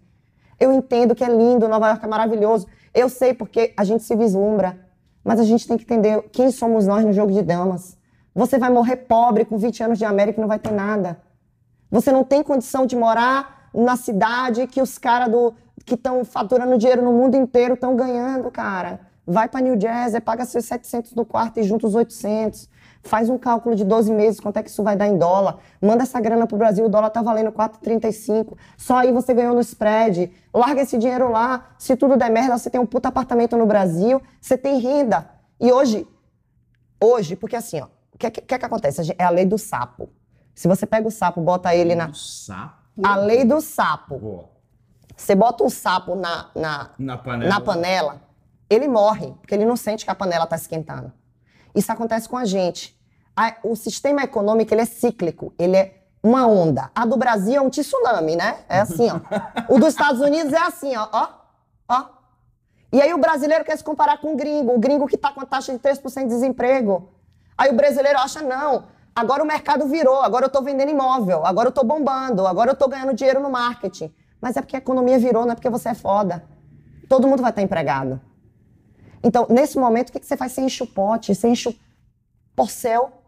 Eu 0.62 0.72
entendo 0.72 1.16
que 1.16 1.24
é 1.24 1.28
lindo, 1.28 1.68
Nova 1.68 1.88
York 1.90 2.06
é 2.06 2.08
maravilhoso. 2.08 2.68
Eu 2.94 3.10
sei 3.10 3.34
porque 3.34 3.74
a 3.76 3.84
gente 3.84 4.04
se 4.04 4.16
vislumbra. 4.16 4.80
Mas 5.24 5.40
a 5.40 5.44
gente 5.44 5.68
tem 5.68 5.76
que 5.76 5.84
entender 5.84 6.22
quem 6.32 6.52
somos 6.52 6.86
nós 6.86 7.04
no 7.04 7.12
jogo 7.12 7.32
de 7.32 7.42
damas. 7.42 7.98
Você 8.36 8.60
vai 8.60 8.70
morrer 8.70 8.98
pobre 8.98 9.44
com 9.44 9.58
20 9.58 9.84
anos 9.84 9.98
de 9.98 10.06
América 10.06 10.40
e 10.40 10.42
não 10.42 10.48
vai 10.48 10.60
ter 10.60 10.72
nada. 10.72 11.20
Você 11.90 12.12
não 12.12 12.24
tem 12.24 12.44
condição 12.44 12.86
de 12.86 12.96
morar 12.96 13.70
na 13.74 13.96
cidade 13.96 14.68
que 14.68 14.82
os 14.82 15.00
caras 15.00 15.32
que 15.84 15.96
estão 15.96 16.24
faturando 16.24 16.78
dinheiro 16.78 17.02
no 17.02 17.12
mundo 17.12 17.36
inteiro 17.36 17.74
estão 17.74 17.96
ganhando, 17.96 18.52
cara. 18.52 19.00
Vai 19.26 19.50
para 19.50 19.62
New 19.62 19.80
Jersey, 19.80 20.22
paga 20.22 20.46
seus 20.46 20.66
700 20.66 21.16
no 21.16 21.26
quarto 21.26 21.60
e 21.60 21.64
junta 21.64 21.88
os 21.88 21.96
800. 21.96 22.70
Faz 23.04 23.30
um 23.30 23.38
cálculo 23.38 23.76
de 23.76 23.84
12 23.84 24.12
meses, 24.12 24.40
quanto 24.40 24.58
é 24.58 24.64
que 24.64 24.70
isso 24.70 24.84
vai 24.84 24.96
dar 24.96 25.08
em 25.08 25.18
dólar. 25.18 25.58
Manda 25.82 26.04
essa 26.04 26.20
grana 26.20 26.46
pro 26.46 26.58
Brasil, 26.58 26.86
o 26.86 26.90
dólar 26.90 27.10
tá 27.10 27.22
valendo 27.22 27.52
4,35. 27.52 28.56
Só 28.78 28.98
aí 28.98 29.12
você 29.12 29.34
ganhou 29.34 29.56
no 29.56 29.62
spread. 29.62 30.32
Larga 30.54 30.82
esse 30.82 30.98
dinheiro 30.98 31.32
lá. 31.32 31.66
Se 31.80 31.96
tudo 31.96 32.16
der 32.16 32.30
merda, 32.30 32.58
você 32.58 32.70
tem 32.70 32.80
um 32.80 32.86
puta 32.86 33.10
apartamento 33.10 33.58
no 33.58 33.66
Brasil, 33.66 34.22
você 34.40 34.58
tem 34.58 34.80
renda. 34.80 35.30
E 35.60 35.72
hoje, 35.72 36.08
hoje, 37.04 37.36
porque 37.36 37.56
assim, 37.56 37.82
ó, 37.82 37.88
o 38.14 38.18
que, 38.18 38.30
que, 38.30 38.42
que, 38.42 38.60
que 38.60 38.66
acontece? 38.66 39.16
É 39.18 39.24
a 39.24 39.30
lei 39.30 39.46
do 39.46 39.58
sapo. 39.58 40.10
Se 40.54 40.68
você 40.68 40.86
pega 40.86 41.08
o 41.08 41.12
sapo, 41.12 41.42
bota 41.42 41.74
ele 41.76 41.96
na. 41.96 42.14
Sapo? 42.14 42.82
A 43.04 43.16
lei 43.16 43.44
do 43.44 43.62
sapo. 43.62 44.48
Você 45.16 45.34
bota 45.34 45.64
um 45.64 45.70
sapo 45.70 46.16
na, 46.16 46.50
na, 46.56 46.90
na, 46.98 47.18
panela. 47.18 47.50
na 47.50 47.62
panela, 47.62 48.22
ele 48.70 48.88
morre, 48.88 49.34
porque 49.40 49.54
ele 49.54 49.66
não 49.66 49.76
sente 49.76 50.06
que 50.06 50.12
a 50.12 50.16
panela 50.16 50.46
está 50.46 50.56
esquentando. 50.56 51.12
Isso 51.76 51.92
acontece 51.92 52.28
com 52.28 52.38
a 52.38 52.46
gente. 52.46 52.98
o 53.64 53.76
sistema 53.76 54.24
econômico 54.24 54.74
ele 54.74 54.82
é 54.82 54.86
cíclico, 54.86 55.54
ele 55.58 55.78
é 55.78 56.02
uma 56.24 56.46
onda. 56.46 56.92
A 56.94 57.06
do 57.06 57.18
Brasil 57.18 57.56
é 57.56 57.62
um 57.62 57.70
tsunami, 57.70 58.36
né? 58.36 58.60
É 58.70 58.80
assim, 58.80 59.10
ó. 59.10 59.20
O 59.74 59.80
dos 59.80 59.90
Estados 59.90 60.22
Unidos 60.22 60.54
é 60.54 60.60
assim, 60.60 60.96
ó. 60.96 61.08
ó, 61.12 61.28
ó. 61.90 62.06
E 62.94 63.02
aí 63.02 63.14
o 63.14 63.18
brasileiro 63.18 63.64
quer 63.64 63.78
se 63.78 63.84
comparar 63.84 64.20
com 64.20 64.34
o 64.34 64.36
gringo, 64.36 64.74
o 64.74 64.80
gringo 64.80 65.08
que 65.08 65.16
está 65.16 65.32
com 65.32 65.42
a 65.42 65.46
taxa 65.46 65.72
de 65.72 65.80
3% 65.80 66.24
de 66.24 66.28
desemprego. 66.28 67.10
Aí 67.58 67.70
o 67.70 67.74
brasileiro 67.74 68.20
acha, 68.20 68.42
não, 68.42 68.86
agora 69.16 69.42
o 69.42 69.48
mercado 69.48 69.88
virou, 69.88 70.22
agora 70.22 70.46
eu 70.46 70.48
estou 70.48 70.62
vendendo 70.62 70.90
imóvel, 70.90 71.46
agora 71.46 71.68
eu 71.68 71.72
estou 71.72 71.86
bombando, 71.86 72.46
agora 72.46 72.72
eu 72.72 72.74
estou 72.74 72.90
ganhando 72.90 73.14
dinheiro 73.14 73.40
no 73.40 73.50
marketing. 73.50 74.14
Mas 74.42 74.58
é 74.58 74.62
porque 74.62 74.76
a 74.76 74.80
economia 74.80 75.18
virou, 75.20 75.46
não 75.46 75.54
é 75.54 75.56
porque 75.56 75.70
você 75.70 75.90
é 75.90 75.94
foda. 75.94 76.44
Todo 77.08 77.28
mundo 77.28 77.42
vai 77.42 77.52
estar 77.52 77.62
empregado. 77.62 78.20
Então, 79.24 79.46
nesse 79.50 79.78
momento, 79.78 80.10
o 80.10 80.12
que, 80.12 80.20
que 80.20 80.26
você 80.26 80.38
faz? 80.38 80.52
Você 80.52 80.62
enche 80.62 80.84
o 80.84 80.88
pote, 80.88 81.34
você 81.36 81.48
enche 81.48 81.70
o 81.70 81.76
porcel 82.56 83.22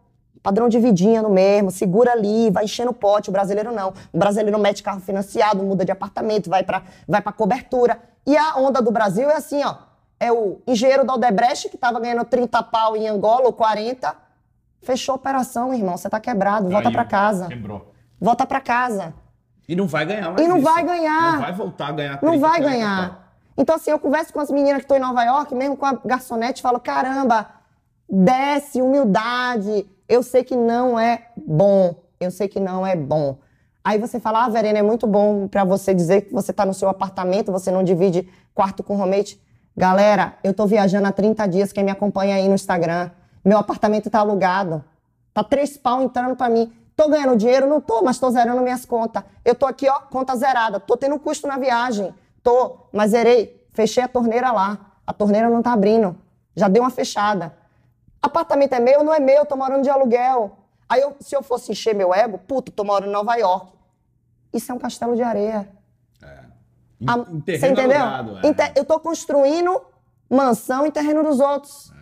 Padrão 0.44 0.68
de 0.68 0.78
vidinha 0.78 1.22
no 1.22 1.30
mesmo, 1.30 1.70
segura 1.70 2.12
ali, 2.12 2.50
vai 2.50 2.64
enchendo 2.64 2.90
o 2.90 2.94
pote. 2.94 3.30
O 3.30 3.32
brasileiro 3.32 3.72
não. 3.72 3.94
O 4.12 4.18
brasileiro 4.18 4.58
mete 4.58 4.82
carro 4.82 5.00
financiado, 5.00 5.62
muda 5.62 5.86
de 5.86 5.90
apartamento, 5.90 6.50
vai 6.50 6.62
para 6.62 6.82
vai 7.08 7.22
pra 7.22 7.32
cobertura. 7.32 7.98
E 8.26 8.36
a 8.36 8.54
onda 8.56 8.82
do 8.82 8.92
Brasil 8.92 9.30
é 9.30 9.36
assim, 9.36 9.64
ó. 9.64 9.74
É 10.20 10.30
o 10.30 10.60
engenheiro 10.66 11.02
da 11.02 11.14
Odebrecht, 11.14 11.70
que 11.70 11.78
tava 11.78 11.98
ganhando 11.98 12.26
30 12.26 12.62
pau 12.64 12.94
em 12.94 13.08
Angola, 13.08 13.46
ou 13.46 13.54
40. 13.54 14.14
Fechou 14.82 15.14
a 15.14 15.16
operação, 15.16 15.72
irmão. 15.72 15.96
Você 15.96 16.10
tá 16.10 16.20
quebrado. 16.20 16.68
Volta 16.68 16.92
para 16.92 17.06
casa. 17.06 17.48
Quebrou. 17.48 17.94
Volta 18.20 18.44
para 18.44 18.60
casa. 18.60 19.14
E 19.66 19.74
não 19.74 19.86
vai 19.86 20.04
ganhar 20.04 20.30
mais 20.30 20.42
E 20.42 20.46
não 20.46 20.58
isso. 20.58 20.64
vai 20.66 20.84
ganhar. 20.84 21.32
Não 21.32 21.40
vai 21.40 21.52
voltar 21.54 21.88
a 21.88 21.92
ganhar 21.92 22.18
Não 22.22 22.32
30, 22.32 22.38
vai 22.38 22.60
40 22.60 22.70
ganhar. 22.70 23.23
Então, 23.56 23.76
assim, 23.76 23.90
eu 23.90 23.98
converso 23.98 24.32
com 24.32 24.40
as 24.40 24.50
meninas 24.50 24.78
que 24.78 24.84
estão 24.84 24.96
em 24.96 25.00
Nova 25.00 25.22
York, 25.22 25.54
mesmo 25.54 25.76
com 25.76 25.86
a 25.86 25.92
garçonete, 26.04 26.62
falo: 26.62 26.80
caramba, 26.80 27.48
desce, 28.08 28.82
humildade. 28.82 29.86
Eu 30.08 30.22
sei 30.22 30.44
que 30.44 30.56
não 30.56 30.98
é 30.98 31.28
bom. 31.36 31.94
Eu 32.20 32.30
sei 32.30 32.48
que 32.48 32.60
não 32.60 32.86
é 32.86 32.96
bom. 32.96 33.38
Aí 33.84 33.98
você 33.98 34.18
fala: 34.18 34.44
ah, 34.44 34.48
Verena, 34.48 34.78
é 34.78 34.82
muito 34.82 35.06
bom 35.06 35.46
pra 35.46 35.62
você 35.64 35.94
dizer 35.94 36.22
que 36.22 36.32
você 36.32 36.52
tá 36.52 36.64
no 36.64 36.74
seu 36.74 36.88
apartamento, 36.88 37.52
você 37.52 37.70
não 37.70 37.84
divide 37.84 38.28
quarto 38.54 38.82
com 38.82 38.96
roommate. 38.96 39.40
Galera, 39.76 40.36
eu 40.42 40.54
tô 40.54 40.66
viajando 40.66 41.06
há 41.08 41.12
30 41.12 41.46
dias, 41.48 41.72
quem 41.72 41.84
me 41.84 41.90
acompanha 41.90 42.36
aí 42.36 42.48
no 42.48 42.54
Instagram. 42.54 43.10
Meu 43.44 43.58
apartamento 43.58 44.08
tá 44.08 44.20
alugado. 44.20 44.84
Tá 45.32 45.42
três 45.42 45.76
pau 45.76 46.00
entrando 46.00 46.36
pra 46.36 46.48
mim. 46.48 46.72
Tô 46.96 47.08
ganhando 47.08 47.36
dinheiro? 47.36 47.68
Não 47.68 47.80
tô, 47.80 48.02
mas 48.02 48.18
tô 48.18 48.30
zerando 48.30 48.62
minhas 48.62 48.86
contas. 48.86 49.24
Eu 49.44 49.54
tô 49.54 49.66
aqui, 49.66 49.88
ó, 49.88 50.00
conta 50.10 50.36
zerada. 50.36 50.78
Tô 50.78 50.96
tendo 50.96 51.18
custo 51.18 51.48
na 51.48 51.58
viagem. 51.58 52.14
Tô, 52.44 52.86
mas 52.92 53.10
zerei. 53.10 53.66
Fechei 53.72 54.04
a 54.04 54.08
torneira 54.08 54.52
lá. 54.52 54.92
A 55.04 55.12
torneira 55.12 55.50
não 55.50 55.62
tá 55.62 55.72
abrindo. 55.72 56.16
Já 56.54 56.68
deu 56.68 56.82
uma 56.84 56.90
fechada. 56.90 57.56
Apartamento 58.22 58.74
é 58.74 58.78
meu? 58.80 59.02
Não 59.02 59.12
é 59.12 59.18
meu, 59.18 59.44
tô 59.44 59.56
morando 59.56 59.82
de 59.82 59.90
aluguel. 59.90 60.56
Aí, 60.88 61.00
eu, 61.00 61.16
se 61.20 61.34
eu 61.34 61.42
fosse 61.42 61.72
encher 61.72 61.94
meu 61.94 62.14
ego, 62.14 62.38
puto, 62.38 62.70
tô 62.70 62.84
morando 62.84 63.08
em 63.08 63.12
Nova 63.12 63.34
York. 63.36 63.72
Isso 64.52 64.70
é 64.70 64.74
um 64.74 64.78
castelo 64.78 65.16
de 65.16 65.22
areia. 65.22 65.68
Em, 67.00 67.08
A- 67.10 67.16
em 67.28 67.40
terreno 67.40 67.74
Você 67.74 67.82
entendeu? 67.82 68.04
alugado, 68.04 68.38
é. 68.46 68.54
Te- 68.54 68.72
Eu 68.78 68.84
tô 68.84 69.00
construindo 69.00 69.80
mansão 70.30 70.86
em 70.86 70.90
terreno 70.90 71.22
dos 71.24 71.40
outros. 71.40 71.92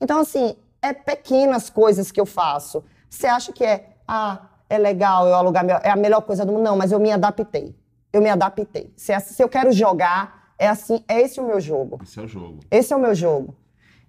Então, 0.00 0.20
assim, 0.20 0.54
é 0.80 0.92
pequenas 0.92 1.68
coisas 1.70 2.12
que 2.12 2.20
eu 2.20 2.26
faço. 2.26 2.84
Você 3.10 3.26
acha 3.26 3.52
que 3.52 3.64
é, 3.64 3.96
ah, 4.06 4.42
é 4.68 4.78
legal 4.78 5.26
eu 5.26 5.34
alugar, 5.34 5.64
meu, 5.64 5.76
é 5.82 5.90
a 5.90 5.96
melhor 5.96 6.20
coisa 6.22 6.44
do 6.44 6.52
mundo? 6.52 6.62
Não, 6.62 6.76
mas 6.76 6.92
eu 6.92 7.00
me 7.00 7.10
adaptei. 7.10 7.74
Eu 8.16 8.22
me 8.22 8.30
adaptei. 8.30 8.90
Se, 8.96 9.12
é- 9.12 9.20
se 9.20 9.42
eu 9.42 9.46
quero 9.48 9.70
jogar, 9.70 10.52
é 10.58 10.66
assim, 10.66 11.04
é 11.06 11.20
esse 11.20 11.38
o 11.38 11.46
meu 11.46 11.60
jogo. 11.60 12.00
Esse 12.02 12.18
é 12.18 12.22
o 12.22 12.26
jogo. 12.26 12.60
Esse 12.70 12.92
é 12.94 12.96
o 12.96 12.98
meu 12.98 13.14
jogo. 13.14 13.54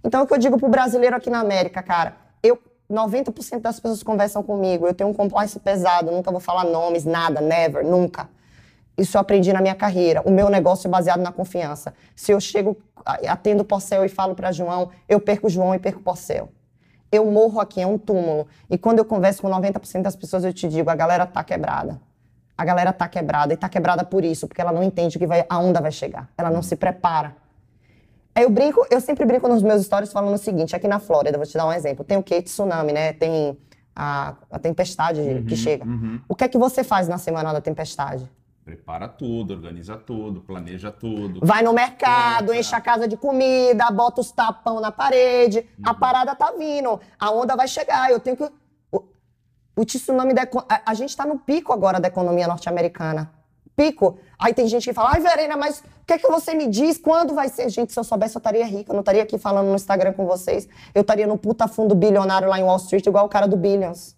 Então, 0.01 0.23
o 0.23 0.25
que 0.27 0.33
eu 0.33 0.37
digo 0.37 0.57
pro 0.57 0.69
brasileiro 0.69 1.13
aqui 1.13 1.29
na 1.29 1.41
América, 1.41 1.83
cara, 1.83 2.15
eu 2.41 2.57
90% 2.89 3.59
das 3.59 3.81
pessoas 3.81 4.01
conversam 4.01 4.41
comigo, 4.41 4.87
eu 4.87 4.93
tenho 4.93 5.09
um 5.09 5.13
compliance 5.13 5.59
pesado, 5.59 6.09
nunca 6.09 6.31
vou 6.31 6.39
falar 6.39 6.63
nomes, 6.63 7.03
nada, 7.03 7.41
never, 7.41 7.85
nunca. 7.85 8.29
Isso 8.97 9.17
eu 9.17 9.19
aprendi 9.21 9.51
na 9.51 9.59
minha 9.59 9.75
carreira. 9.75 10.21
O 10.21 10.31
meu 10.31 10.47
negócio 10.47 10.87
é 10.87 10.89
baseado 10.89 11.19
na 11.19 11.33
confiança. 11.33 11.93
Se 12.15 12.31
eu 12.31 12.39
chego, 12.39 12.77
atendo 13.27 13.63
o 13.63 13.65
Porcel 13.65 14.05
e 14.05 14.09
falo 14.09 14.35
para 14.35 14.53
João, 14.53 14.89
eu 15.09 15.19
perco 15.19 15.47
o 15.47 15.49
João 15.49 15.75
e 15.75 15.79
perco 15.79 15.99
o 15.99 16.03
Porcel. 16.03 16.47
Eu 17.11 17.25
morro 17.25 17.59
aqui, 17.59 17.81
é 17.81 17.85
um 17.85 17.97
túmulo. 17.97 18.47
E 18.69 18.77
quando 18.77 18.99
eu 18.99 19.05
converso 19.05 19.41
com 19.41 19.49
90% 19.49 20.01
das 20.01 20.15
pessoas, 20.15 20.45
eu 20.45 20.53
te 20.53 20.69
digo, 20.69 20.89
a 20.89 20.95
galera 20.95 21.25
tá 21.25 21.43
quebrada. 21.43 21.99
A 22.57 22.65
galera 22.65 22.91
tá 22.91 23.07
quebrada 23.07 23.53
e 23.53 23.57
tá 23.57 23.69
quebrada 23.69 24.03
por 24.03 24.25
isso, 24.25 24.47
porque 24.47 24.59
ela 24.59 24.71
não 24.71 24.81
entende 24.81 25.19
que 25.19 25.27
vai, 25.27 25.45
a 25.47 25.59
onda 25.59 25.79
vai 25.79 25.91
chegar. 25.91 26.27
Ela 26.37 26.49
não 26.49 26.63
se 26.63 26.75
prepara. 26.75 27.35
Aí 28.33 28.43
eu 28.43 28.49
brinco, 28.49 28.85
eu 28.89 28.99
sempre 29.01 29.25
brinco 29.25 29.47
nos 29.47 29.61
meus 29.63 29.83
stories 29.83 30.11
falando 30.11 30.35
o 30.35 30.37
seguinte, 30.37 30.75
aqui 30.75 30.87
na 30.87 30.99
Flórida, 30.99 31.37
vou 31.37 31.45
te 31.45 31.53
dar 31.55 31.65
um 31.65 31.71
exemplo. 31.71 32.03
Tem 32.03 32.17
o 32.17 32.23
que? 32.23 32.41
Tsunami, 32.41 32.93
né? 32.93 33.13
Tem 33.13 33.57
a, 33.95 34.35
a 34.51 34.59
tempestade 34.59 35.43
que 35.47 35.55
chega. 35.55 35.85
O 36.27 36.35
que 36.35 36.43
é 36.43 36.47
que 36.47 36.57
você 36.57 36.83
faz 36.83 37.07
na 37.07 37.17
semana 37.17 37.51
da 37.51 37.61
tempestade? 37.61 38.29
Prepara 38.63 39.07
tudo, 39.07 39.53
organiza 39.53 39.95
tudo, 39.95 40.41
planeja 40.41 40.91
tudo. 40.91 41.39
Vai 41.41 41.63
no 41.63 41.71
mercado, 41.71 42.53
enche 42.53 42.75
a 42.75 42.81
casa 42.81 43.07
de 43.07 43.15
comida, 43.15 43.89
bota 43.91 44.19
os 44.19 44.31
tapão 44.31 44.81
na 44.81 44.91
parede. 44.91 45.65
A 45.81 45.93
parada 45.93 46.35
tá 46.35 46.51
vindo. 46.51 46.99
A 47.17 47.31
onda 47.31 47.55
vai 47.55 47.67
chegar. 47.67 48.11
Eu 48.11 48.19
tenho 48.19 48.35
que. 48.35 48.43
O, 49.77 49.81
o 49.81 49.85
tsunami 49.85 50.33
da. 50.33 50.47
A, 50.67 50.91
a 50.91 50.93
gente 50.93 51.15
tá 51.15 51.25
no 51.25 51.37
pico 51.37 51.71
agora 51.71 51.99
da 51.99 52.07
economia 52.07 52.47
norte-americana. 52.47 53.31
Pico. 53.75 54.17
Aí 54.39 54.53
tem 54.53 54.67
gente 54.67 54.83
que 54.85 54.93
fala, 54.93 55.11
ai, 55.13 55.21
Verena, 55.21 55.55
mas 55.55 55.79
o 55.79 56.05
que 56.05 56.13
é 56.13 56.17
que 56.17 56.27
você 56.27 56.55
me 56.55 56.67
diz? 56.67 56.97
Quando 56.97 57.35
vai 57.35 57.47
ser? 57.47 57.69
Gente, 57.69 57.93
se 57.93 57.99
eu 57.99 58.03
soubesse, 58.03 58.35
eu 58.35 58.39
estaria 58.39 58.65
rica. 58.65 58.91
Eu 58.91 58.95
não 58.95 59.01
estaria 59.01 59.21
aqui 59.21 59.37
falando 59.37 59.67
no 59.67 59.75
Instagram 59.75 60.13
com 60.13 60.25
vocês. 60.25 60.67
Eu 60.95 61.01
estaria 61.01 61.27
no 61.27 61.37
puta 61.37 61.67
fundo 61.67 61.93
bilionário 61.93 62.49
lá 62.49 62.59
em 62.59 62.63
Wall 62.63 62.77
Street, 62.77 63.05
igual 63.05 63.25
o 63.25 63.29
cara 63.29 63.47
do 63.47 63.55
Billions. 63.55 64.15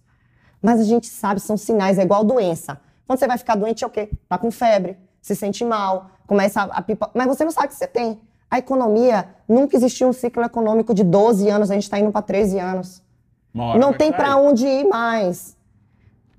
Mas 0.62 0.80
a 0.80 0.84
gente 0.84 1.06
sabe, 1.06 1.40
são 1.40 1.56
sinais, 1.56 1.98
é 1.98 2.02
igual 2.02 2.24
doença. 2.24 2.80
Quando 3.06 3.18
você 3.18 3.26
vai 3.26 3.38
ficar 3.38 3.54
doente, 3.54 3.82
é 3.82 3.86
o 3.86 3.90
quê? 3.90 4.10
Tá 4.28 4.38
com 4.38 4.50
febre, 4.50 4.96
se 5.20 5.34
sente 5.34 5.64
mal, 5.64 6.10
começa 6.26 6.62
a, 6.62 6.82
pipa... 6.82 7.10
Mas 7.14 7.26
você 7.26 7.44
não 7.44 7.50
sabe 7.50 7.68
que 7.68 7.74
você 7.74 7.86
tem. 7.86 8.20
A 8.50 8.58
economia, 8.58 9.28
nunca 9.48 9.76
existiu 9.76 10.08
um 10.08 10.12
ciclo 10.12 10.42
econômico 10.44 10.94
de 10.94 11.02
12 11.02 11.48
anos, 11.48 11.70
a 11.70 11.74
gente 11.74 11.88
tá 11.88 11.98
indo 11.98 12.12
para 12.12 12.22
13 12.22 12.58
anos. 12.58 13.02
Não 13.54 13.92
tem 13.92 14.12
para 14.12 14.36
onde 14.36 14.66
ir 14.66 14.86
mais. 14.88 15.56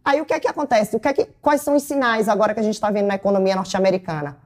Aí 0.03 0.19
o 0.19 0.25
que 0.25 0.33
é 0.33 0.39
que 0.39 0.47
acontece? 0.47 0.95
O 0.95 0.99
que 0.99 1.07
é 1.07 1.13
que, 1.13 1.25
quais 1.41 1.61
são 1.61 1.75
os 1.75 1.83
sinais 1.83 2.27
agora 2.27 2.53
que 2.53 2.59
a 2.59 2.63
gente 2.63 2.73
está 2.73 2.89
vendo 2.89 3.07
na 3.07 3.15
economia 3.15 3.55
norte-americana? 3.55 4.37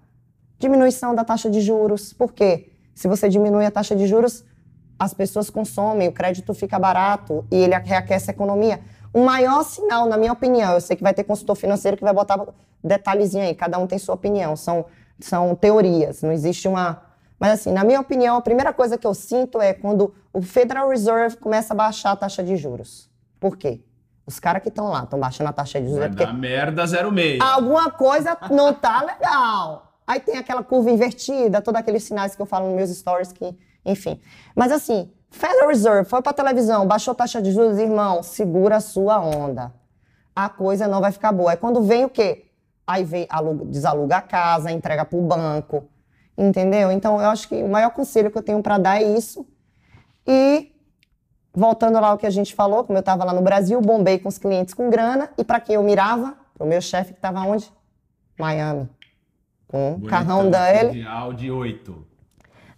Diminuição 0.59 1.15
da 1.15 1.23
taxa 1.23 1.49
de 1.49 1.61
juros. 1.61 2.11
Por 2.11 2.33
quê? 2.33 2.71
Se 2.93 3.07
você 3.07 3.29
diminui 3.29 3.65
a 3.65 3.71
taxa 3.71 3.95
de 3.95 4.05
juros, 4.07 4.43
as 4.97 5.13
pessoas 5.13 5.49
consomem, 5.49 6.07
o 6.07 6.11
crédito 6.11 6.53
fica 6.53 6.79
barato 6.79 7.45
e 7.51 7.55
ele 7.55 7.77
reaquece 7.77 8.31
a 8.31 8.33
economia. 8.33 8.79
O 9.13 9.23
maior 9.23 9.63
sinal, 9.63 10.07
na 10.07 10.17
minha 10.17 10.33
opinião, 10.33 10.73
eu 10.73 10.81
sei 10.81 10.95
que 10.95 11.03
vai 11.03 11.13
ter 11.13 11.23
consultor 11.23 11.55
financeiro 11.55 11.95
que 11.95 12.03
vai 12.03 12.13
botar 12.13 12.45
detalhezinho 12.83 13.43
aí, 13.43 13.55
cada 13.55 13.77
um 13.77 13.87
tem 13.87 13.97
sua 13.97 14.15
opinião, 14.15 14.55
são, 14.55 14.85
são 15.19 15.55
teorias, 15.55 16.21
não 16.21 16.31
existe 16.31 16.67
uma. 16.67 17.01
Mas, 17.39 17.53
assim, 17.53 17.71
na 17.71 17.83
minha 17.83 17.99
opinião, 17.99 18.37
a 18.37 18.41
primeira 18.41 18.71
coisa 18.73 18.97
que 18.97 19.05
eu 19.05 19.13
sinto 19.13 19.61
é 19.61 19.73
quando 19.73 20.13
o 20.35 20.41
Federal 20.41 20.89
Reserve 20.89 21.37
começa 21.37 21.73
a 21.73 21.77
baixar 21.77 22.11
a 22.11 22.15
taxa 22.17 22.43
de 22.43 22.57
juros. 22.57 23.09
Por 23.39 23.55
quê? 23.55 23.81
Os 24.27 24.37
caras 24.37 24.61
que 24.61 24.67
estão 24.67 24.89
lá 24.89 25.03
estão 25.03 25.17
baixando 25.17 25.49
a 25.49 25.53
taxa 25.53 25.79
de 25.79 25.87
juros 25.87 25.99
Vai 25.99 26.09
é 26.09 26.11
porque 26.11 26.33
merda 26.33 26.83
0,6. 26.83 27.39
alguma 27.39 27.89
coisa 27.89 28.37
não 28.51 28.73
tá 28.73 29.01
legal. 29.01 29.93
Aí 30.05 30.19
tem 30.19 30.37
aquela 30.37 30.61
curva 30.61 30.91
invertida, 30.91 31.61
todos 31.61 31.79
aqueles 31.79 32.03
sinais 32.03 32.35
que 32.35 32.41
eu 32.41 32.45
falo 32.45 32.67
nos 32.67 32.75
meus 32.75 32.89
stories 32.89 33.31
que, 33.31 33.57
enfim. 33.85 34.19
Mas 34.53 34.73
assim, 34.73 35.09
Federal 35.31 35.69
Reserve 35.69 36.09
foi 36.09 36.21
pra 36.21 36.33
televisão, 36.33 36.85
baixou 36.85 37.13
a 37.13 37.15
taxa 37.15 37.41
de 37.41 37.53
juros, 37.53 37.77
irmão, 37.77 38.21
segura 38.21 38.75
a 38.75 38.81
sua 38.81 39.21
onda. 39.21 39.73
A 40.35 40.49
coisa 40.49 40.85
não 40.85 40.99
vai 40.99 41.13
ficar 41.13 41.31
boa. 41.31 41.51
Aí 41.51 41.57
quando 41.57 41.81
vem 41.81 42.03
o 42.03 42.09
quê? 42.09 42.47
Aí 42.85 43.05
vem, 43.05 43.25
aluga, 43.29 43.63
desaluga 43.63 44.17
a 44.17 44.21
casa, 44.21 44.69
entrega 44.69 45.05
pro 45.05 45.21
banco. 45.21 45.87
Entendeu? 46.37 46.91
Então 46.91 47.21
eu 47.21 47.29
acho 47.29 47.47
que 47.47 47.63
o 47.63 47.69
maior 47.69 47.91
conselho 47.91 48.29
que 48.29 48.37
eu 48.37 48.43
tenho 48.43 48.61
pra 48.61 48.77
dar 48.77 49.01
é 49.01 49.03
isso. 49.17 49.47
E 50.27 50.71
voltando 51.53 51.99
lá 51.99 52.09
ao 52.09 52.17
que 52.17 52.25
a 52.25 52.29
gente 52.29 52.53
falou, 52.53 52.83
como 52.83 52.97
eu 52.97 53.01
estava 53.01 53.23
lá 53.23 53.33
no 53.33 53.41
Brasil, 53.41 53.79
bombei 53.81 54.19
com 54.19 54.29
os 54.29 54.37
clientes 54.37 54.73
com 54.73 54.89
grana. 54.89 55.29
E 55.37 55.43
para 55.43 55.59
quem 55.59 55.75
eu 55.75 55.83
mirava? 55.83 56.35
O 56.59 56.65
meu 56.65 56.81
chefe 56.81 57.13
que 57.13 57.19
estava 57.19 57.41
onde? 57.41 57.71
Miami. 58.39 58.89
Com 59.67 59.91
um 59.91 59.93
Bonitão, 59.93 60.09
carrão 60.09 60.49
dele. 60.49 60.89
De 60.89 61.07
Audi 61.07 61.51
8. 61.51 62.05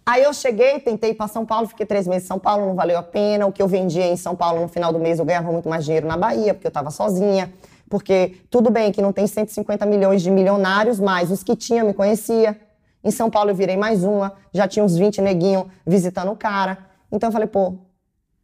Aí 0.06 0.22
eu 0.22 0.32
cheguei, 0.32 0.80
tentei 0.80 1.10
ir 1.10 1.14
para 1.14 1.28
São 1.28 1.44
Paulo, 1.44 1.66
fiquei 1.66 1.84
três 1.84 2.08
meses 2.08 2.24
em 2.24 2.28
São 2.28 2.38
Paulo, 2.38 2.64
não 2.64 2.74
valeu 2.74 2.96
a 2.96 3.02
pena. 3.02 3.46
O 3.46 3.52
que 3.52 3.60
eu 3.60 3.68
vendia 3.68 4.06
em 4.06 4.16
São 4.16 4.34
Paulo 4.34 4.62
no 4.62 4.68
final 4.68 4.90
do 4.90 4.98
mês 4.98 5.18
eu 5.18 5.24
ganhava 5.24 5.52
muito 5.52 5.68
mais 5.68 5.84
dinheiro 5.84 6.06
na 6.06 6.16
Bahia, 6.16 6.54
porque 6.54 6.66
eu 6.66 6.70
estava 6.70 6.90
sozinha. 6.90 7.52
Porque 7.90 8.36
tudo 8.50 8.70
bem 8.70 8.90
que 8.90 9.02
não 9.02 9.12
tem 9.12 9.26
150 9.26 9.84
milhões 9.84 10.22
de 10.22 10.30
milionários, 10.30 10.98
mas 10.98 11.30
os 11.30 11.42
que 11.42 11.54
tinham 11.54 11.86
me 11.86 11.92
conhecia. 11.92 12.58
Em 13.04 13.10
São 13.10 13.28
Paulo 13.30 13.50
eu 13.50 13.54
virei 13.54 13.76
mais 13.76 14.02
uma, 14.02 14.32
já 14.52 14.66
tinha 14.66 14.84
uns 14.84 14.96
20 14.96 15.20
neguinhos 15.20 15.66
visitando 15.86 16.32
o 16.32 16.36
cara. 16.36 16.87
Então 17.10 17.28
eu 17.28 17.32
falei, 17.32 17.48
pô, 17.48 17.78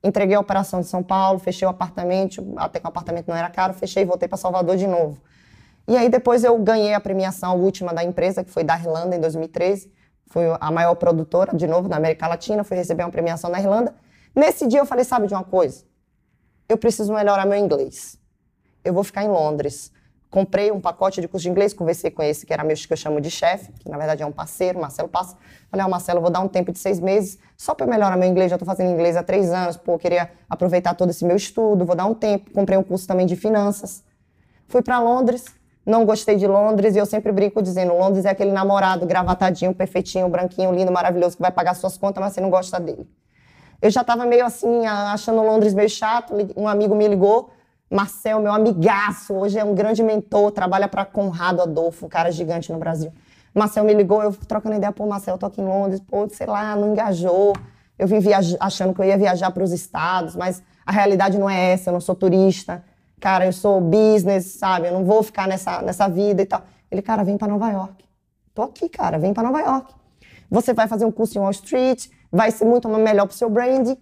entreguei 0.03 0.35
a 0.37 0.41
operação 0.41 0.81
de 0.81 0.87
São 0.87 1.03
Paulo, 1.03 1.39
fechei 1.39 1.67
o 1.67 1.71
apartamento, 1.71 2.55
até 2.57 2.79
que 2.79 2.87
o 2.87 2.89
apartamento 2.89 3.29
não 3.29 3.37
era 3.37 3.49
caro, 3.51 3.75
fechei 3.75 4.03
e 4.03 4.07
voltei 4.07 4.29
para 4.29 4.37
Salvador 4.37 4.77
de 4.77 4.87
novo. 4.87 5.21
E 5.87 5.97
aí 5.97 6.09
depois 6.09 6.45
eu 6.45 6.59
ganhei 6.59 6.95
a 6.95 7.01
premiação 7.01 7.59
última 7.61 7.93
da 7.93 8.03
empresa, 8.03 8.43
que 8.43 8.51
foi 8.51 8.65
da 8.65 8.79
Irlanda 8.79 9.17
em 9.17 9.21
2013. 9.21 9.93
Fui 10.27 10.45
a 10.59 10.71
maior 10.71 10.95
produtora, 10.95 11.55
de 11.55 11.67
novo, 11.67 11.89
na 11.89 11.97
América 11.97 12.27
Latina, 12.27 12.65
fui 12.65 12.77
receber 12.77 13.05
uma 13.05 13.11
premiação 13.11 13.51
na 13.51 13.61
Irlanda. 13.61 13.95
Nesse 14.35 14.67
dia 14.67 14.81
eu 14.81 14.87
falei, 14.87 15.05
sabe 15.05 15.27
de 15.27 15.35
uma 15.35 15.45
coisa? 15.45 15.85
Eu 16.69 16.79
preciso 16.79 17.12
melhorar 17.12 17.45
meu 17.47 17.59
inglês. 17.59 18.19
Eu 18.83 18.95
vou 18.95 19.05
ficar 19.05 19.23
em 19.23 19.29
Londres. 19.29 19.93
Comprei 20.35 20.72
um 20.72 20.80
pacote 20.80 21.20
de 21.20 21.28
curso 21.28 21.45
de 21.45 21.49
inglês, 21.49 21.72
conversei 21.72 22.11
com 22.11 22.20
esse 22.20 22.45
que 22.45 22.53
era 22.53 22.64
meu 22.64 22.74
que 22.74 22.93
eu 22.93 22.97
chamo 22.97 23.20
de 23.20 23.30
chefe, 23.30 23.70
que 23.78 23.89
na 23.89 23.97
verdade 23.97 24.24
é 24.24 24.26
um 24.26 24.32
parceiro, 24.32 24.80
Marcelo 24.80 25.09
Passa. 25.09 25.37
Falei, 25.70 25.87
ó, 25.87 25.89
Marcelo, 25.89 26.18
eu 26.18 26.22
vou 26.22 26.30
dar 26.32 26.41
um 26.41 26.49
tempo 26.49 26.72
de 26.72 26.78
seis 26.80 26.99
meses 26.99 27.39
só 27.57 27.72
para 27.72 27.87
melhorar 27.87 28.16
meu 28.16 28.28
inglês. 28.28 28.51
Já 28.51 28.57
estou 28.57 28.66
fazendo 28.66 28.91
inglês 28.91 29.16
há 29.16 29.22
três 29.22 29.53
anos, 29.53 29.76
pô, 29.76 29.97
queria 29.97 30.28
aproveitar 30.51 30.93
todo 30.95 31.11
esse 31.11 31.24
meu 31.24 31.37
estudo, 31.37 31.85
vou 31.85 31.95
dar 31.95 32.07
um 32.07 32.14
tempo. 32.14 32.51
Comprei 32.51 32.76
um 32.76 32.82
curso 32.82 33.07
também 33.07 33.26
de 33.26 33.37
finanças. 33.37 34.03
Fui 34.66 34.82
para 34.82 34.99
Londres, 34.99 35.45
não 35.87 36.05
gostei 36.05 36.35
de 36.35 36.49
Londres 36.49 36.97
e 36.97 36.99
eu 36.99 37.07
sempre 37.07 37.30
brinco 37.30 37.62
dizendo: 37.62 37.95
Londres 37.95 38.24
é 38.24 38.30
aquele 38.30 38.51
namorado 38.51 39.07
gravatadinho, 39.07 39.72
perfeitinho, 39.72 40.28
branquinho, 40.28 40.72
lindo, 40.74 40.91
maravilhoso, 40.91 41.37
que 41.37 41.43
vai 41.43 41.53
pagar 41.53 41.74
suas 41.74 41.97
contas, 41.97 42.20
mas 42.20 42.32
você 42.32 42.41
não 42.41 42.51
gosta 42.51 42.80
dele. 42.80 43.09
Eu 43.80 43.89
já 43.89 44.03
tava 44.03 44.26
meio 44.26 44.45
assim, 44.45 44.85
achando 44.85 45.43
Londres 45.43 45.74
meio 45.74 45.89
chato. 45.89 46.35
Um 46.57 46.66
amigo 46.66 46.93
me 46.97 47.07
ligou, 47.07 47.51
Marcel, 47.95 48.40
meu 48.40 48.53
amigaço, 48.53 49.32
hoje 49.32 49.57
é 49.57 49.64
um 49.64 49.72
grande 49.72 50.03
mentor, 50.03 50.51
trabalha 50.51 50.88
para 50.88 51.05
Conrado 51.05 51.62
Adolfo, 51.62 52.07
um 52.07 52.09
cara 52.09 52.32
gigante 52.32 52.72
no 52.72 52.78
Brasil. 52.78 53.12
Marcel 53.55 53.84
me 53.84 53.95
ligou, 53.95 54.20
eu 54.20 54.32
trocando 54.32 54.74
ideia, 54.74 54.90
pô, 54.90 55.07
Marcel, 55.07 55.34
eu 55.34 55.38
tô 55.38 55.47
aqui 55.47 55.61
em 55.61 55.64
Londres, 55.64 56.01
pô, 56.01 56.28
sei 56.28 56.49
lá, 56.49 56.74
não 56.74 56.90
engajou. 56.90 57.53
Eu 57.97 58.09
vim 58.09 58.18
achando 58.59 58.92
que 58.92 59.01
eu 59.01 59.05
ia 59.05 59.16
viajar 59.16 59.53
para 59.53 59.62
os 59.62 59.70
estados, 59.70 60.34
mas 60.34 60.61
a 60.84 60.90
realidade 60.90 61.38
não 61.38 61.49
é 61.49 61.70
essa, 61.70 61.90
eu 61.90 61.92
não 61.92 62.01
sou 62.01 62.16
turista. 62.16 62.84
Cara, 63.20 63.47
eu 63.47 63.53
sou 63.53 63.80
business, 63.80 64.47
sabe? 64.59 64.88
Eu 64.88 64.92
não 64.92 65.05
vou 65.05 65.22
ficar 65.22 65.47
nessa, 65.47 65.80
nessa 65.80 66.09
vida 66.09 66.42
e 66.42 66.47
tal. 66.47 66.62
Ele, 66.90 67.01
cara, 67.01 67.22
vem 67.22 67.38
para 67.38 67.47
Nova 67.47 67.70
York. 67.70 68.05
Tô 68.53 68.62
aqui, 68.62 68.88
cara, 68.88 69.20
vem 69.20 69.32
para 69.32 69.45
Nova 69.45 69.61
York. 69.61 69.95
Você 70.51 70.74
vai 70.74 70.88
fazer 70.88 71.05
um 71.05 71.12
curso 71.12 71.38
em 71.38 71.40
Wall 71.40 71.53
Street, 71.53 72.09
vai 72.32 72.51
ser 72.51 72.64
muito 72.64 72.88
melhor 72.88 73.28
pro 73.28 73.36
seu 73.36 73.49
brand. 73.49 73.97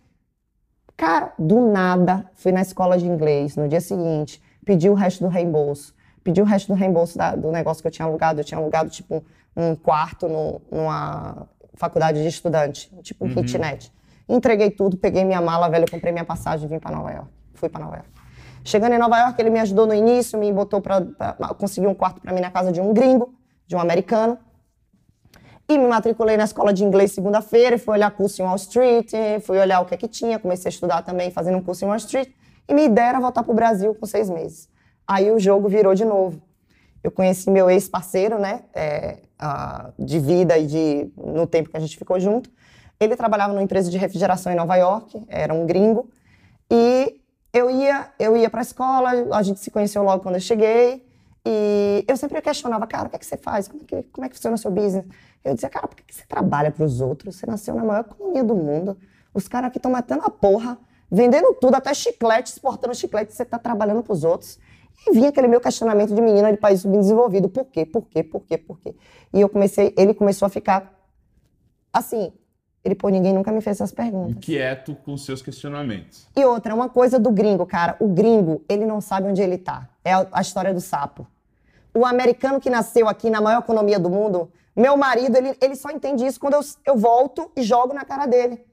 Cara, 1.03 1.33
do 1.37 1.61
nada, 1.61 2.31
fui 2.33 2.53
na 2.53 2.63
escola 2.63 2.97
de 2.97 3.05
inglês 3.09 3.57
no 3.57 3.67
dia 3.67 3.81
seguinte, 3.81 4.41
pedi 4.65 4.89
o 4.89 4.95
resto 4.95 5.25
do 5.25 5.29
reembolso. 5.29 5.93
Pedi 6.23 6.41
o 6.41 6.45
resto 6.45 6.69
do 6.69 6.75
reembolso 6.75 7.19
da, 7.19 7.35
do 7.35 7.51
negócio 7.51 7.83
que 7.83 7.89
eu 7.89 7.91
tinha 7.91 8.07
alugado. 8.07 8.39
Eu 8.39 8.45
tinha 8.45 8.57
alugado, 8.57 8.89
tipo, 8.89 9.21
um 9.57 9.75
quarto 9.75 10.29
no, 10.29 10.63
numa 10.71 11.49
faculdade 11.75 12.23
de 12.23 12.29
estudante, 12.29 12.89
tipo 13.03 13.25
um 13.25 13.29
uhum. 13.29 13.35
kitnet. 13.35 13.93
Entreguei 14.29 14.71
tudo, 14.71 14.97
peguei 14.97 15.25
minha 15.25 15.41
mala, 15.41 15.69
velho, 15.69 15.91
comprei 15.91 16.13
minha 16.13 16.25
passagem 16.25 16.67
e 16.67 16.69
vim 16.69 16.79
para 16.79 16.95
Nova 16.95 17.11
York. 17.11 17.29
Fui 17.55 17.69
para 17.69 17.85
Nova 17.85 17.97
York. 17.97 18.11
Chegando 18.63 18.93
em 18.93 18.99
Nova 18.99 19.19
York, 19.19 19.43
ele 19.43 19.51
me 19.51 19.59
ajudou 19.59 19.89
no 19.89 19.95
início, 19.95 20.39
me 20.39 20.53
botou 20.53 20.81
para 20.81 21.03
conseguir 21.59 21.89
um 21.89 21.95
quarto 21.95 22.21
para 22.21 22.33
mim 22.33 22.41
na 22.41 22.53
casa 22.53 22.71
de 22.71 22.81
um 22.81 22.95
gringo, 22.95 23.35
de 23.67 23.75
um 23.75 23.81
americano. 23.81 24.39
E 25.73 25.79
me 25.79 25.87
matriculei 25.87 26.37
na 26.37 26.45
escola 26.45 26.71
de 26.71 26.85
inglês 26.85 27.13
segunda-feira, 27.13 27.79
fui 27.79 27.95
olhar 27.95 28.11
curso 28.11 28.43
em 28.43 28.45
Wall 28.45 28.57
Street, 28.57 29.11
fui 29.41 29.59
olhar 29.59 29.81
o 29.81 29.87
que 29.87 29.95
é 29.95 29.97
que 29.97 30.07
tinha, 30.07 30.39
comecei 30.39 30.69
a 30.69 30.73
estudar 30.73 31.01
também, 31.01 31.31
fazendo 31.31 31.57
um 31.57 31.63
curso 31.63 31.83
em 31.83 31.89
Wall 31.89 31.97
Street. 31.97 32.29
E 32.69 32.75
me 32.75 32.85
ideia 32.85 33.09
era 33.09 33.21
voltar 33.21 33.43
para 33.43 33.51
o 33.51 33.55
Brasil 33.55 33.95
com 33.95 34.05
seis 34.05 34.29
meses. 34.29 34.69
Aí 35.09 35.31
o 35.31 35.39
jogo 35.39 35.71
virou 35.71 35.95
de 35.95 36.05
novo. 36.05 36.43
Eu 37.03 37.11
conheci 37.11 37.51
meu 37.51 37.71
ex-parceiro, 37.71 38.39
né, 38.39 38.65
é, 38.75 39.21
de 39.99 40.19
vida 40.19 40.59
e 40.59 40.67
de 40.67 41.11
no 41.17 41.47
tempo 41.47 41.71
que 41.71 41.77
a 41.79 41.81
gente 41.81 41.97
ficou 41.97 42.21
junto. 42.21 42.51
Ele 43.01 43.17
trabalhava 43.17 43.55
numa 43.55 43.63
empresa 43.63 43.91
de 43.91 43.97
refrigeração 43.97 44.53
em 44.53 44.57
Nova 44.57 44.77
York, 44.77 45.25
era 45.27 45.55
um 45.55 45.65
gringo. 45.65 46.11
E 46.71 47.19
eu 47.51 47.71
ia, 47.71 48.09
eu 48.19 48.37
ia 48.37 48.51
para 48.51 48.61
a 48.61 48.63
escola, 48.63 49.11
a 49.33 49.43
gente 49.43 49.59
se 49.59 49.71
conheceu 49.71 50.03
logo 50.03 50.23
quando 50.23 50.35
eu 50.35 50.41
cheguei. 50.41 51.11
E 51.47 52.05
eu 52.07 52.17
sempre 52.17 52.41
questionava, 52.41 52.87
cara, 52.87 53.07
o 53.07 53.11
que 53.11 53.17
é 53.17 53.19
que 53.19 53.27
você 53.27 53.37
faz? 53.39 53.67
Como 53.67 53.83
é 53.83 53.87
que, 53.87 54.03
como 54.13 54.25
é 54.27 54.29
que 54.29 54.37
funciona 54.37 54.55
o 54.55 54.59
seu 54.59 54.71
business? 54.71 55.07
Eu 55.45 55.55
dizia, 55.55 55.69
cara, 55.69 55.89
por 55.89 55.97
que 55.97 56.15
você 56.15 56.25
trabalha 56.27 56.71
para 56.71 56.85
os 56.85 57.01
outros? 57.01 57.37
Você 57.37 57.47
nasceu 57.47 57.75
na 57.75 57.85
maior 57.85 58.01
economia 58.01 58.45
do 58.45 58.55
mundo. 58.55 58.97
Os 59.35 59.49
caras 59.49 59.69
aqui 59.69 59.79
estão 59.79 59.91
matando 59.91 60.23
a 60.25 60.31
porra, 60.31 60.79
vendendo 61.11 61.55
tudo, 61.55 61.75
até 61.75 61.93
chiclete, 61.95 62.53
exportando 62.53 62.95
chiclete, 62.95 63.33
você 63.33 63.43
está 63.43 63.59
trabalhando 63.59 64.03
para 64.03 64.13
os 64.13 64.25
outros. 64.25 64.59
E 65.07 65.13
vinha 65.13 65.31
aquele 65.31 65.49
meu 65.49 65.61
questionamento 65.61 66.15
de 66.15 66.21
menina 66.21 66.53
de 66.53 66.59
país 66.59 66.81
subdesenvolvido. 66.81 67.49
Por 67.49 67.65
quê? 67.65 67.85
Por 67.85 68.07
quê? 68.07 68.23
Por 68.23 68.43
quê? 68.43 68.59
Por 68.59 68.79
quê? 68.79 68.95
E 69.33 69.41
eu 69.41 69.49
comecei, 69.49 69.93
ele 69.97 70.15
começou 70.15 70.47
a 70.47 70.49
ficar 70.49 70.93
assim. 71.93 72.33
Ele, 72.85 72.95
pô, 72.97 73.09
ninguém 73.09 73.33
nunca 73.33 73.53
me 73.53 73.61
fez 73.61 73.77
essas 73.77 73.93
perguntas. 73.93 74.37
Inquieto 74.37 74.95
com 74.97 75.17
seus 75.17 75.41
questionamentos. 75.41 76.27
E 76.37 76.45
outra, 76.45 76.75
uma 76.75 76.89
coisa 76.89 77.19
do 77.19 77.31
gringo, 77.31 77.65
cara. 77.65 77.97
O 78.01 78.09
gringo, 78.09 78.65
ele 78.69 78.85
não 78.85 79.01
sabe 79.01 79.29
onde 79.29 79.41
ele 79.41 79.57
tá. 79.57 79.89
É 80.05 80.13
a 80.33 80.41
história 80.41 80.75
do 80.75 80.81
sapo. 80.81 81.27
O 81.95 82.05
americano 82.05 82.61
que 82.61 82.69
nasceu 82.69 83.09
aqui 83.09 83.31
na 83.31 83.41
maior 83.41 83.61
economia 83.61 84.01
do 84.01 84.11
mundo, 84.11 84.51
meu 84.75 84.97
marido, 84.97 85.37
ele, 85.37 85.57
ele 85.61 85.77
só 85.77 85.91
entende 85.91 86.27
isso 86.27 86.41
quando 86.41 86.55
eu, 86.55 86.61
eu 86.87 86.97
volto 86.97 87.51
e 87.55 87.63
jogo 87.63 87.93
na 87.93 88.05
cara 88.05 88.27
dele. 88.27 88.65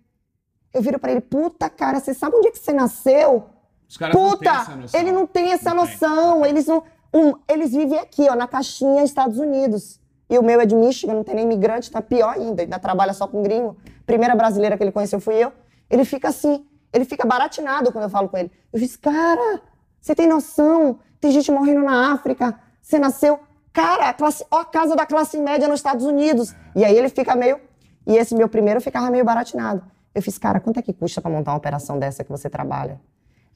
Eu 0.74 0.82
viro 0.82 1.00
para 1.00 1.12
ele, 1.12 1.22
puta 1.22 1.70
cara, 1.70 2.00
você 2.00 2.14
sabe 2.14 2.36
onde 2.38 2.48
é 2.48 2.52
que 2.52 2.60
você 2.60 2.72
nasceu? 2.72 3.50
Os 3.88 3.98
caras 3.98 4.16
puta, 4.16 4.54
não 4.54 4.66
têm 4.66 4.84
essa 4.84 4.98
ele 4.98 5.12
não 5.12 5.28
tem 5.28 5.52
essa 5.52 5.74
não 5.74 5.84
noção. 5.84 6.42
Tem. 6.42 6.52
Eles, 6.52 6.68
não, 6.68 6.84
um, 7.14 7.34
eles 7.48 7.72
vivem 7.72 8.00
aqui, 8.00 8.28
ó, 8.30 8.36
na 8.36 8.48
caixinha 8.48 9.04
Estados 9.04 9.40
Unidos. 9.40 10.00
E 10.30 10.38
o 10.38 10.44
meu 10.44 10.62
é 10.62 10.66
de 10.66 10.76
Michigan, 10.76 11.16
não 11.16 11.24
tem 11.24 11.36
nem 11.36 11.46
imigrante, 11.46 11.90
tá 11.90 12.02
pior 12.02 12.36
ainda, 12.36 12.62
ainda 12.62 12.78
trabalha 12.78 13.14
só 13.14 13.28
com 13.28 13.42
gringo. 13.42 13.76
Primeira 14.06 14.36
brasileira 14.36 14.78
que 14.78 14.84
ele 14.84 14.92
conheceu 14.92 15.20
fui 15.20 15.36
eu. 15.36 15.52
Ele 15.90 16.06
fica 16.06 16.30
assim, 16.30 16.66
ele 16.94 17.04
fica 17.04 17.26
baratinado 17.26 17.92
quando 17.92 18.04
eu 18.04 18.10
falo 18.12 18.30
com 18.30 18.38
ele. 18.38 18.52
Eu 18.72 18.80
disse, 18.80 18.98
cara, 19.00 19.60
você 20.00 20.14
tem 20.14 20.28
noção? 20.28 21.00
Tem 21.20 21.32
gente 21.32 21.52
morrendo 21.52 21.82
na 21.82 22.14
África. 22.14 22.60
Você 22.80 23.00
nasceu 23.00 23.40
Cara, 23.72 24.10
a, 24.10 24.14
classe, 24.14 24.46
ó, 24.50 24.60
a 24.60 24.66
casa 24.66 24.96
da 24.96 25.06
classe 25.06 25.38
média 25.38 25.68
nos 25.68 25.80
Estados 25.80 26.06
Unidos. 26.06 26.56
E 26.76 26.84
aí 26.84 26.96
ele 26.98 27.10
fica 27.10 27.36
meio. 27.36 27.60
E 28.06 28.16
esse 28.16 28.36
meu 28.36 28.50
primeiro 28.50 28.82
ficava 28.82 29.10
meio 29.12 29.24
baratinado. 29.24 29.84
Eu 30.14 30.22
fiz, 30.22 30.38
cara, 30.38 30.60
quanto 30.60 30.80
é 30.80 30.82
que 30.82 30.92
custa 30.92 31.22
para 31.22 31.30
montar 31.30 31.52
uma 31.52 31.58
operação 31.58 32.00
dessa 32.00 32.24
que 32.24 32.32
você 32.32 32.50
trabalha? 32.50 33.00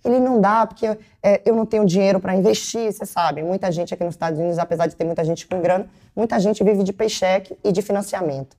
Ele 0.04 0.20
não 0.20 0.40
dá, 0.40 0.68
porque 0.68 0.86
é, 1.22 1.42
eu 1.46 1.56
não 1.56 1.66
tenho 1.66 1.86
dinheiro 1.86 2.20
para 2.20 2.36
investir, 2.36 2.92
você 2.92 3.06
sabe. 3.06 3.42
Muita 3.42 3.72
gente 3.72 3.94
aqui 3.94 4.04
nos 4.04 4.16
Estados 4.16 4.38
Unidos, 4.38 4.60
apesar 4.60 4.88
de 4.88 4.96
ter 4.96 5.06
muita 5.06 5.24
gente 5.24 5.48
com 5.48 5.62
grana, 5.62 5.88
muita 6.16 6.40
gente 6.40 6.64
vive 6.64 6.84
de 6.84 6.92
paycheck 6.92 7.58
e 7.64 7.72
de 7.72 7.82
financiamento. 7.82 8.56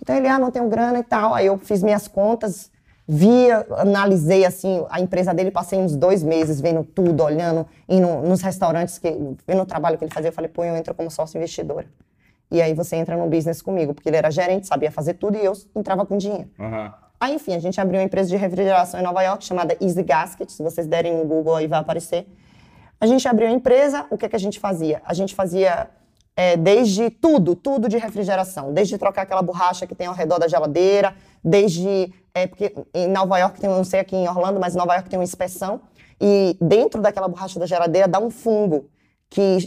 Então 0.00 0.16
ele, 0.16 0.28
ah, 0.28 0.38
não 0.38 0.50
tenho 0.50 0.68
grana 0.68 0.98
e 0.98 1.04
tal. 1.04 1.34
Aí 1.34 1.46
eu 1.46 1.56
fiz 1.58 1.82
minhas 1.82 2.08
contas, 2.08 2.70
via, 3.12 3.66
analisei 3.76 4.42
assim 4.42 4.86
a 4.88 4.98
empresa 4.98 5.34
dele, 5.34 5.50
passei 5.50 5.78
uns 5.78 5.94
dois 5.94 6.22
meses 6.22 6.62
vendo 6.62 6.82
tudo, 6.82 7.22
olhando, 7.22 7.66
indo 7.86 8.08
nos 8.22 8.40
restaurantes, 8.40 8.96
que, 8.96 9.08
vendo 9.46 9.62
o 9.62 9.66
trabalho 9.66 9.98
que 9.98 10.04
ele 10.04 10.12
fazia. 10.12 10.30
Eu 10.30 10.32
falei, 10.32 10.48
pô, 10.48 10.64
eu 10.64 10.74
entro 10.74 10.94
como 10.94 11.10
sócio 11.10 11.36
investidora. 11.36 11.86
E 12.50 12.62
aí 12.62 12.72
você 12.72 12.96
entra 12.96 13.14
no 13.14 13.28
business 13.28 13.60
comigo, 13.60 13.92
porque 13.92 14.08
ele 14.08 14.16
era 14.16 14.30
gerente, 14.30 14.66
sabia 14.66 14.90
fazer 14.90 15.14
tudo 15.14 15.36
e 15.36 15.44
eu 15.44 15.52
entrava 15.76 16.06
com 16.06 16.16
dinheiro. 16.16 16.48
Uhum. 16.58 16.90
Aí, 17.20 17.34
enfim, 17.34 17.54
a 17.54 17.58
gente 17.58 17.78
abriu 17.78 18.00
uma 18.00 18.06
empresa 18.06 18.30
de 18.30 18.36
refrigeração 18.36 18.98
em 18.98 19.02
Nova 19.02 19.22
York 19.22 19.44
chamada 19.44 19.76
Easy 19.78 20.02
Gasket. 20.02 20.50
Se 20.50 20.62
vocês 20.62 20.86
derem 20.86 21.14
no 21.14 21.26
Google 21.26 21.56
aí 21.56 21.66
vai 21.66 21.80
aparecer. 21.80 22.26
A 22.98 23.06
gente 23.06 23.28
abriu 23.28 23.46
a 23.46 23.50
empresa, 23.50 24.06
o 24.10 24.16
que, 24.16 24.26
que 24.26 24.36
a 24.36 24.38
gente 24.38 24.58
fazia? 24.58 25.02
A 25.04 25.12
gente 25.12 25.34
fazia 25.34 25.90
é, 26.36 26.56
desde 26.56 27.10
tudo, 27.10 27.54
tudo 27.54 27.88
de 27.88 27.96
refrigeração. 27.98 28.72
Desde 28.72 28.96
trocar 28.98 29.22
aquela 29.22 29.42
borracha 29.42 29.86
que 29.86 29.94
tem 29.94 30.06
ao 30.06 30.14
redor 30.14 30.38
da 30.38 30.48
geladeira, 30.48 31.14
desde 31.44 32.12
é 32.34 32.46
porque 32.46 32.74
em 32.94 33.08
Nova 33.08 33.38
York 33.38 33.60
tem, 33.60 33.68
não 33.68 33.84
sei 33.84 34.00
aqui 34.00 34.16
em 34.16 34.26
Orlando, 34.26 34.58
mas 34.58 34.74
em 34.74 34.78
Nova 34.78 34.94
York 34.94 35.08
tem 35.08 35.18
uma 35.18 35.24
inspeção 35.24 35.82
e 36.20 36.56
dentro 36.60 37.00
daquela 37.00 37.28
borracha 37.28 37.58
da 37.58 37.66
geladeira 37.66 38.08
dá 38.08 38.18
um 38.18 38.30
fungo 38.30 38.88
que 39.28 39.58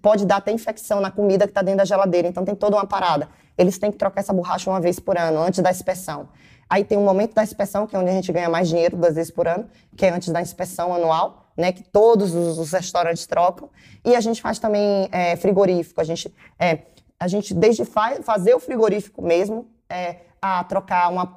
pode 0.00 0.24
dar 0.24 0.36
até 0.36 0.50
infecção 0.50 1.00
na 1.00 1.10
comida 1.10 1.44
que 1.46 1.50
está 1.50 1.62
dentro 1.62 1.78
da 1.78 1.84
geladeira. 1.84 2.26
Então 2.26 2.44
tem 2.44 2.54
toda 2.54 2.76
uma 2.76 2.86
parada. 2.86 3.28
Eles 3.56 3.78
têm 3.78 3.90
que 3.90 3.98
trocar 3.98 4.20
essa 4.20 4.32
borracha 4.32 4.70
uma 4.70 4.80
vez 4.80 4.98
por 4.98 5.16
ano, 5.16 5.40
antes 5.40 5.60
da 5.60 5.70
inspeção. 5.70 6.28
Aí 6.68 6.84
tem 6.84 6.96
um 6.96 7.04
momento 7.04 7.34
da 7.34 7.42
inspeção, 7.42 7.86
que 7.86 7.94
é 7.94 7.98
onde 7.98 8.08
a 8.08 8.12
gente 8.12 8.32
ganha 8.32 8.48
mais 8.48 8.68
dinheiro 8.68 8.96
duas 8.96 9.14
vezes 9.14 9.30
por 9.30 9.46
ano, 9.46 9.66
que 9.94 10.06
é 10.06 10.10
antes 10.10 10.30
da 10.30 10.40
inspeção 10.40 10.94
anual, 10.94 11.41
né, 11.56 11.72
que 11.72 11.82
todos 11.82 12.34
os, 12.34 12.58
os 12.58 12.72
restaurantes 12.72 13.26
trocam. 13.26 13.70
E 14.04 14.14
a 14.14 14.20
gente 14.20 14.40
faz 14.40 14.58
também 14.58 15.08
é, 15.12 15.36
frigorífico. 15.36 16.00
A 16.00 16.04
gente, 16.04 16.32
é, 16.58 16.80
a 17.18 17.28
gente 17.28 17.54
desde 17.54 17.84
fa 17.84 18.22
fazer 18.22 18.54
o 18.54 18.60
frigorífico 18.60 19.22
mesmo, 19.22 19.66
é, 19.88 20.16
a 20.40 20.64
trocar 20.64 21.08
uma, 21.08 21.32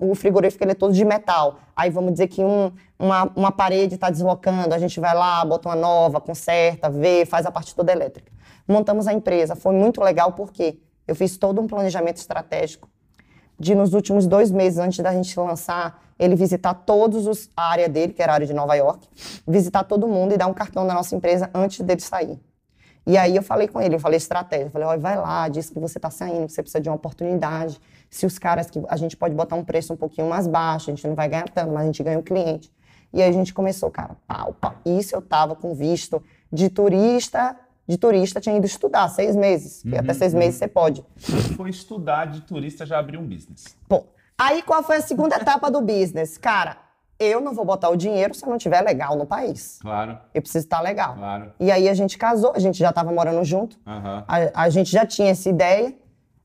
um, 0.00 0.10
o 0.10 0.14
frigorífico 0.14 0.62
ele 0.62 0.72
é 0.72 0.74
todo 0.74 0.92
de 0.92 1.04
metal. 1.04 1.58
Aí 1.74 1.88
vamos 1.88 2.12
dizer 2.12 2.28
que 2.28 2.44
um, 2.44 2.70
uma, 2.98 3.24
uma 3.34 3.50
parede 3.50 3.94
está 3.94 4.10
deslocando, 4.10 4.74
a 4.74 4.78
gente 4.78 5.00
vai 5.00 5.14
lá, 5.14 5.42
bota 5.44 5.68
uma 5.68 5.76
nova, 5.76 6.20
conserta, 6.20 6.90
vê, 6.90 7.24
faz 7.24 7.46
a 7.46 7.50
parte 7.50 7.74
toda 7.74 7.90
elétrica. 7.90 8.30
Montamos 8.68 9.06
a 9.06 9.14
empresa. 9.14 9.56
Foi 9.56 9.74
muito 9.74 10.02
legal 10.02 10.32
porque 10.32 10.78
eu 11.08 11.14
fiz 11.14 11.38
todo 11.38 11.60
um 11.60 11.66
planejamento 11.66 12.18
estratégico 12.18 12.88
de 13.58 13.74
nos 13.74 13.94
últimos 13.94 14.26
dois 14.26 14.50
meses 14.50 14.78
antes 14.78 14.98
da 14.98 15.12
gente 15.12 15.38
lançar, 15.38 16.02
ele 16.20 16.36
visitar 16.36 16.74
todos 16.74 17.26
os 17.26 17.48
a 17.56 17.70
área 17.70 17.88
dele, 17.88 18.12
que 18.12 18.22
era 18.22 18.32
a 18.32 18.34
área 18.34 18.46
de 18.46 18.52
Nova 18.52 18.74
York, 18.74 19.08
visitar 19.48 19.84
todo 19.84 20.06
mundo 20.06 20.34
e 20.34 20.36
dar 20.36 20.46
um 20.46 20.52
cartão 20.52 20.86
da 20.86 20.92
nossa 20.92 21.16
empresa 21.16 21.50
antes 21.54 21.80
dele 21.80 22.00
sair. 22.00 22.38
E 23.06 23.16
aí 23.16 23.34
eu 23.34 23.42
falei 23.42 23.66
com 23.66 23.80
ele, 23.80 23.94
eu 23.94 23.98
falei 23.98 24.18
estratégia, 24.18 24.66
eu 24.66 24.70
falei, 24.70 24.86
olha, 24.86 25.00
vai 25.00 25.16
lá, 25.16 25.48
diz 25.48 25.70
que 25.70 25.80
você 25.80 25.96
está 25.96 26.10
saindo, 26.10 26.46
que 26.46 26.52
você 26.52 26.62
precisa 26.62 26.80
de 26.80 26.90
uma 26.90 26.96
oportunidade. 26.96 27.80
Se 28.10 28.26
os 28.26 28.38
caras 28.38 28.68
que 28.70 28.80
a 28.86 28.96
gente 28.96 29.16
pode 29.16 29.34
botar 29.34 29.56
um 29.56 29.64
preço 29.64 29.94
um 29.94 29.96
pouquinho 29.96 30.28
mais 30.28 30.46
baixo, 30.46 30.90
a 30.90 30.94
gente 30.94 31.08
não 31.08 31.14
vai 31.14 31.26
ganhar 31.26 31.48
tanto, 31.48 31.72
mas 31.72 31.84
a 31.84 31.86
gente 31.86 32.02
ganha 32.02 32.18
o 32.18 32.20
um 32.20 32.24
cliente. 32.24 32.70
E 33.12 33.22
aí 33.22 33.28
a 33.28 33.32
gente 33.32 33.54
começou, 33.54 33.90
cara, 33.90 34.14
pau, 34.28 34.52
pau. 34.60 34.74
Isso 34.84 35.16
eu 35.16 35.22
tava 35.22 35.56
com 35.56 35.74
visto 35.74 36.22
de 36.52 36.68
turista, 36.68 37.56
de 37.88 37.96
turista 37.96 38.40
tinha 38.40 38.56
ido 38.56 38.66
estudar 38.66 39.08
seis 39.08 39.34
meses, 39.34 39.82
uhum, 39.84 39.98
até 39.98 40.12
seis 40.12 40.34
uhum. 40.34 40.38
meses 40.38 40.56
você 40.56 40.68
pode. 40.68 41.02
For 41.56 41.68
estudar 41.68 42.26
de 42.26 42.42
turista, 42.42 42.84
já 42.84 42.98
abriu 42.98 43.18
um 43.18 43.26
business. 43.26 43.76
Bom, 43.88 44.06
aí 44.40 44.62
qual 44.62 44.82
foi 44.82 44.96
a 44.96 45.02
segunda 45.02 45.36
etapa 45.36 45.70
do 45.70 45.80
business? 45.80 46.38
Cara, 46.38 46.78
eu 47.20 47.40
não 47.40 47.52
vou 47.52 47.66
botar 47.66 47.90
o 47.90 47.96
dinheiro 47.96 48.34
se 48.34 48.42
eu 48.42 48.48
não 48.48 48.56
estiver 48.56 48.80
legal 48.80 49.14
no 49.14 49.26
país. 49.26 49.78
Claro. 49.82 50.18
Eu 50.32 50.40
preciso 50.40 50.64
estar 50.64 50.80
legal. 50.80 51.14
Claro. 51.14 51.52
E 51.60 51.70
aí 51.70 51.86
a 51.86 51.94
gente 51.94 52.16
casou, 52.16 52.52
a 52.56 52.58
gente 52.58 52.78
já 52.78 52.88
estava 52.88 53.12
morando 53.12 53.44
junto, 53.44 53.76
uhum. 53.86 54.24
a, 54.26 54.64
a, 54.64 54.70
gente 54.70 54.90
já 54.90 55.04
tinha 55.04 55.30
essa 55.30 55.48
ideia. 55.48 55.94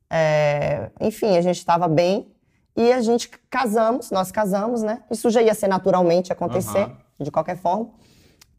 É, 0.10 0.92
enfim, 1.00 1.38
a 1.38 1.42
gente 1.42 1.58
estava 1.58 1.88
bem 1.88 2.36
e 2.76 2.92
a 2.92 3.02
gente 3.02 3.30
casamos, 3.50 4.12
nós 4.12 4.32
casamos, 4.32 4.84
né? 4.84 5.02
Isso 5.10 5.30
já 5.30 5.42
ia 5.42 5.54
ser 5.54 5.68
naturalmente 5.68 6.34
acontecer, 6.34 6.88
uhum. 6.88 6.96
de 7.22 7.32
qualquer 7.32 7.56
forma. 7.56 7.90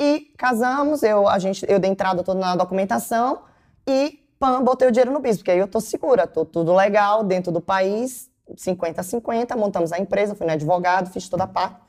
E 0.01 0.33
casamos, 0.39 1.03
eu, 1.03 1.29
a 1.29 1.39
gente, 1.39 1.65
eu 1.69 1.79
dei 1.79 1.91
entrada 1.91 2.23
toda 2.23 2.41
na 2.41 2.57
documentação 2.57 3.43
e 3.87 4.21
pam, 4.39 4.63
botei 4.63 4.89
o 4.89 4.91
dinheiro 4.91 5.13
no 5.13 5.21
bis, 5.21 5.37
porque 5.37 5.51
aí 5.51 5.59
eu 5.59 5.69
tô 5.69 5.81
segura, 5.81 6.27
tô 6.27 6.45
tudo 6.47 6.75
legal 6.75 7.23
dentro 7.23 7.53
do 7.53 7.61
país, 7.61 8.31
50 8.55 9.01
a 9.01 9.05
50, 9.05 9.57
montamos 9.57 9.93
a 9.93 9.99
empresa, 9.99 10.35
fui 10.35 10.47
no 10.47 10.53
advogado, 10.53 11.11
fiz 11.11 11.29
toda 11.29 11.45
a 11.45 11.47
parte. 11.47 11.81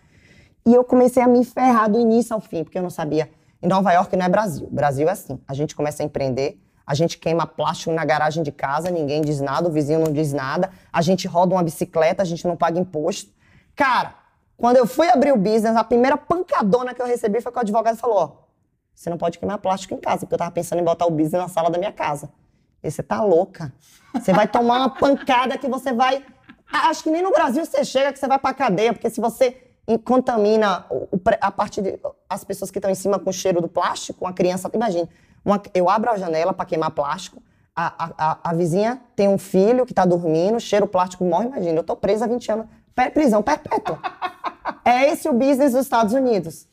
E 0.66 0.74
eu 0.74 0.84
comecei 0.84 1.22
a 1.22 1.28
me 1.28 1.44
ferrar 1.46 1.90
do 1.90 2.00
início 2.00 2.34
ao 2.34 2.42
fim, 2.42 2.64
porque 2.64 2.78
eu 2.78 2.82
não 2.82 2.90
sabia. 2.90 3.30
Em 3.62 3.68
Nova 3.68 3.92
York 3.92 4.16
não 4.16 4.26
é 4.26 4.30
Brasil. 4.30 4.68
Brasil 4.72 5.08
é 5.08 5.12
assim. 5.12 5.40
A 5.48 5.54
gente 5.54 5.76
começa 5.76 6.04
a 6.04 6.06
empreender, 6.06 6.60
a 6.86 6.94
gente 6.94 7.18
queima 7.18 7.46
plástico 7.46 7.92
na 7.92 8.06
garagem 8.06 8.44
de 8.44 8.52
casa, 8.52 8.90
ninguém 8.90 9.22
diz 9.22 9.42
nada, 9.42 9.68
o 9.68 9.72
vizinho 9.72 10.00
não 10.00 10.12
diz 10.12 10.34
nada. 10.34 10.72
A 10.92 11.02
gente 11.02 11.28
roda 11.28 11.54
uma 11.56 11.64
bicicleta, 11.64 12.22
a 12.22 12.26
gente 12.26 12.48
não 12.48 12.56
paga 12.56 12.80
imposto. 12.80 13.32
Cara, 13.76 14.16
quando 14.56 14.78
eu 14.78 14.88
fui 14.88 15.08
abrir 15.10 15.32
o 15.32 15.38
business, 15.38 15.76
a 15.76 15.84
primeira 15.84 16.18
pancadona 16.18 16.94
que 16.94 17.02
eu 17.02 17.06
recebi 17.06 17.42
foi 17.42 17.52
que 17.52 17.58
o 17.58 17.62
advogado 17.62 17.98
falou: 17.98 18.18
ó, 18.18 18.32
você 18.94 19.10
não 19.10 19.18
pode 19.18 19.38
queimar 19.38 19.60
plástico 19.60 19.94
em 19.94 19.98
casa, 19.98 20.22
porque 20.22 20.34
eu 20.34 20.40
tava 20.40 20.52
pensando 20.52 20.80
em 20.80 20.84
botar 20.84 21.06
o 21.06 21.12
business 21.12 21.44
na 21.44 21.48
sala 21.48 21.70
da 21.70 21.78
minha 21.78 21.92
casa. 21.92 22.32
E 22.84 22.90
você 22.90 23.04
tá 23.04 23.22
louca. 23.22 23.74
Você 24.14 24.34
vai 24.34 24.48
tomar 24.48 24.78
uma 24.78 24.90
pancada 24.90 25.58
que 25.58 25.68
você 25.68 25.94
vai. 25.94 26.26
Acho 26.72 27.04
que 27.04 27.10
nem 27.10 27.22
no 27.22 27.32
Brasil 27.32 27.66
você 27.66 27.84
chega 27.84 28.12
que 28.12 28.20
você 28.20 28.28
vai 28.28 28.40
pra 28.40 28.54
cadeia, 28.54 28.94
porque 28.94 29.10
se 29.10 29.22
você 29.22 29.58
contamina 30.04 30.86
a 31.40 31.52
parte 31.52 31.82
de, 31.82 31.98
as 32.30 32.44
pessoas 32.44 32.70
que 32.70 32.78
estão 32.78 32.92
em 32.92 32.96
cima 32.96 33.18
com 33.18 33.30
o 33.30 33.34
cheiro 33.34 33.62
do 33.62 33.70
plástico, 33.70 34.26
uma 34.26 34.34
criança, 34.34 34.70
imagina, 34.74 35.08
uma, 35.46 35.62
eu 35.74 35.90
abro 35.90 36.12
a 36.12 36.18
janela 36.18 36.52
para 36.52 36.66
queimar 36.66 36.92
plástico, 36.92 37.42
a, 37.74 37.94
a, 38.18 38.40
a, 38.50 38.54
vizinha 38.54 39.00
tem 39.16 39.30
um 39.30 39.38
filho 39.38 39.86
que 39.86 39.92
está 39.92 40.04
dormindo, 40.04 40.60
cheiro 40.60 40.88
plástico 40.88 41.24
morre, 41.24 41.46
imagina, 41.46 41.80
eu 41.80 41.84
tô 41.84 41.96
presa 41.96 42.26
há 42.26 42.28
20 42.28 42.52
anos, 42.52 42.66
prisão 43.14 43.42
perpétua. 43.42 44.00
é 44.84 45.12
esse 45.12 45.30
o 45.30 45.34
business 45.34 45.74
dos 45.74 45.84
Estados 45.84 46.14
Unidos. 46.14 46.68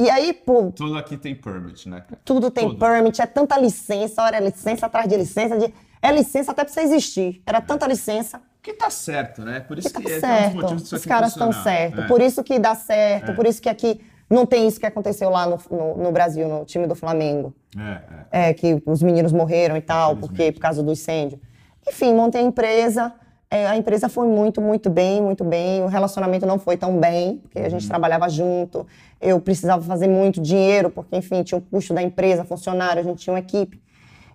E 0.00 0.08
aí, 0.08 0.32
pô. 0.32 0.72
Tudo 0.72 0.96
aqui 0.96 1.16
tem 1.16 1.34
permit, 1.34 1.88
né? 1.88 2.04
Tudo 2.24 2.50
tem 2.50 2.68
tudo. 2.68 2.78
permit, 2.78 3.20
é 3.20 3.26
tanta 3.26 3.58
licença, 3.58 4.22
olha, 4.22 4.36
é 4.36 4.40
licença 4.40 4.86
atrás 4.86 5.08
de 5.08 5.16
licença, 5.16 5.58
de, 5.58 5.74
é 6.00 6.12
licença 6.12 6.52
até 6.52 6.64
pra 6.64 6.72
você 6.72 6.80
existir. 6.80 7.42
Era 7.44 7.60
tanta 7.60 7.86
licença. 7.86 8.40
Que 8.62 8.72
tá 8.72 8.90
certo, 8.90 9.42
né? 9.42 9.60
Por 9.60 9.78
isso 9.78 9.92
que, 9.92 10.02
que 10.02 10.20
tá 10.20 10.34
é 10.34 10.50
certo. 10.50 10.74
Os 10.74 11.06
caras 11.06 11.30
estão 11.30 11.52
certo. 11.52 12.00
É. 12.02 12.06
Por 12.06 12.20
isso 12.20 12.42
que 12.42 12.58
dá 12.58 12.74
certo, 12.74 13.30
é. 13.30 13.34
por 13.34 13.46
isso 13.46 13.62
que 13.62 13.68
aqui 13.68 14.00
não 14.28 14.44
tem 14.44 14.66
isso 14.66 14.78
que 14.78 14.86
aconteceu 14.86 15.30
lá 15.30 15.46
no, 15.46 15.58
no, 15.70 15.96
no 15.96 16.12
Brasil, 16.12 16.48
no 16.48 16.64
time 16.64 16.86
do 16.86 16.94
Flamengo. 16.94 17.54
É, 17.76 18.00
é. 18.30 18.50
é, 18.50 18.54
que 18.54 18.82
os 18.84 19.02
meninos 19.02 19.32
morreram 19.32 19.76
e 19.76 19.80
tal, 19.80 20.16
porque 20.16 20.52
por 20.52 20.60
causa 20.60 20.82
do 20.82 20.92
incêndio. 20.92 21.40
Enfim, 21.86 22.14
montei 22.14 22.42
a 22.42 22.44
empresa. 22.44 23.12
É, 23.50 23.66
a 23.66 23.76
empresa 23.76 24.10
foi 24.10 24.26
muito, 24.26 24.60
muito 24.60 24.90
bem, 24.90 25.22
muito 25.22 25.42
bem. 25.42 25.82
O 25.82 25.86
relacionamento 25.86 26.44
não 26.44 26.58
foi 26.58 26.76
tão 26.76 26.98
bem, 26.98 27.38
porque 27.38 27.58
a 27.58 27.68
gente 27.70 27.82
uhum. 27.82 27.88
trabalhava 27.88 28.28
junto. 28.28 28.86
Eu 29.18 29.40
precisava 29.40 29.82
fazer 29.82 30.08
muito 30.08 30.40
dinheiro, 30.40 30.90
porque, 30.90 31.16
enfim, 31.16 31.42
tinha 31.42 31.56
o 31.58 31.62
custo 31.62 31.94
da 31.94 32.02
empresa, 32.02 32.44
funcionário, 32.44 33.00
a 33.00 33.04
gente 33.04 33.22
tinha 33.22 33.32
uma 33.32 33.40
equipe. 33.40 33.80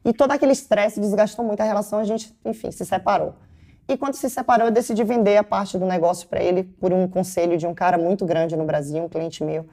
E 0.04 0.12
todo 0.12 0.32
aquele 0.32 0.52
estresse 0.52 1.00
desgastou 1.00 1.46
muito 1.46 1.62
a 1.62 1.64
relação, 1.64 2.00
a 2.00 2.04
gente, 2.04 2.36
enfim, 2.44 2.72
se 2.72 2.84
separou. 2.84 3.36
E 3.88 3.98
quando 3.98 4.16
se 4.16 4.30
separou, 4.30 4.68
eu 4.68 4.72
decidi 4.72 5.04
vender 5.04 5.38
a 5.38 5.44
parte 5.44 5.78
do 5.78 5.86
negócio 5.86 6.28
para 6.28 6.42
ele 6.42 6.64
por 6.64 6.94
um 6.94 7.08
conselho 7.08 7.58
de 7.58 7.68
um 7.68 7.74
cara 7.74 7.98
muito 7.98 8.26
grande 8.26 8.56
no 8.56 8.66
Brasil, 8.66 9.04
um 9.04 9.10
cliente 9.10 9.44
meu. 9.44 9.66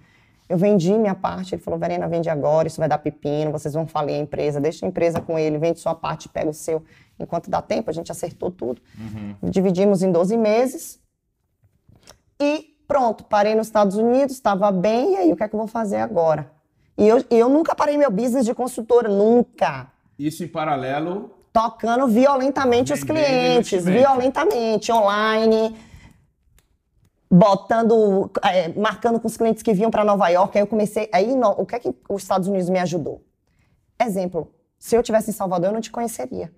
Eu 0.49 0.59
vendi 0.59 0.93
minha 0.95 1.15
parte, 1.15 1.55
ele 1.55 1.63
falou, 1.63 1.79
Verena, 1.79 2.09
vende 2.09 2.29
agora, 2.29 2.67
isso 2.67 2.81
vai 2.81 2.89
dar 2.89 2.99
pepino, 2.99 3.53
vocês 3.53 3.73
vão 3.73 3.87
falir 3.87 4.17
a 4.17 4.19
empresa, 4.19 4.61
deixa 4.61 4.85
a 4.85 4.89
empresa 4.89 5.21
com 5.21 5.39
ele, 5.39 5.59
vende 5.59 5.79
sua 5.79 5.95
parte, 5.95 6.29
pega 6.29 6.51
o 6.51 6.55
seu. 6.55 6.83
Enquanto 7.21 7.49
dá 7.49 7.63
tempo, 7.63 7.89
a 7.89 7.93
gente 7.93 8.11
acertou 8.11 8.51
tudo. 8.51 8.83
Uhum. 8.99 9.49
Dividimos 9.49 10.03
em 10.03 10.11
12 10.11 10.37
meses. 10.37 10.99
E 12.41 12.75
pronto, 12.89 13.23
parei 13.23 13.55
nos 13.55 13.69
Estados 13.69 13.97
Unidos, 13.97 14.35
estava 14.35 14.73
bem, 14.73 15.13
e 15.13 15.17
aí 15.19 15.33
o 15.33 15.37
que 15.37 15.45
é 15.45 15.49
que 15.49 15.55
eu 15.55 15.59
vou 15.59 15.69
fazer 15.69 15.99
agora? 15.99 16.51
E 16.99 17.07
eu, 17.07 17.25
eu 17.31 17.49
nunca 17.49 17.73
parei 17.73 17.97
meu 17.97 18.11
business 18.11 18.45
de 18.45 18.53
consultora, 18.53 19.09
nunca. 19.09 19.93
Isso 20.19 20.43
em 20.43 20.49
paralelo 20.49 21.31
tocando 21.53 22.07
violentamente 22.07 22.93
os 22.93 23.03
clientes, 23.03 23.85
violentamente, 23.85 24.93
online, 24.93 25.77
botando, 27.31 28.31
é, 28.43 28.69
marcando 28.71 29.21
com 29.21 29.27
os 29.27 29.37
clientes 29.37 29.63
que 29.63 29.73
vinham 29.73 29.91
para 29.91 30.05
Nova 30.05 30.29
York. 30.29 30.57
Aí 30.57 30.63
eu 30.63 30.67
comecei. 30.67 31.09
Aí 31.13 31.35
no, 31.35 31.51
o 31.51 31.67
que 31.67 31.77
é 31.77 31.79
que 31.79 31.95
os 32.09 32.23
Estados 32.23 32.49
Unidos 32.49 32.69
me 32.69 32.79
ajudou? 32.79 33.25
Exemplo, 34.01 34.53
se 34.79 34.97
eu 34.97 35.03
tivesse 35.03 35.31
em 35.31 35.35
Salvador, 35.35 35.69
eu 35.69 35.75
não 35.75 35.81
te 35.81 35.91
conheceria. 35.91 36.53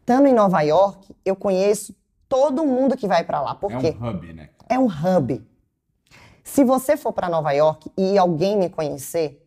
Estando 0.00 0.26
em 0.26 0.32
Nova 0.32 0.60
York, 0.62 1.14
eu 1.24 1.34
conheço 1.34 1.94
todo 2.28 2.64
mundo 2.64 2.96
que 2.96 3.08
vai 3.08 3.24
para 3.24 3.40
lá. 3.40 3.54
Por 3.54 3.76
quê? 3.78 3.96
É 3.98 4.04
um 4.04 4.08
hub, 4.08 4.32
né? 4.32 4.50
É 4.68 4.78
um 4.78 4.86
hub. 4.86 5.46
Se 6.44 6.62
você 6.62 6.96
for 6.96 7.12
para 7.12 7.28
Nova 7.28 7.50
York 7.52 7.90
e 7.98 8.16
alguém 8.16 8.56
me 8.56 8.70
conhecer, 8.70 9.44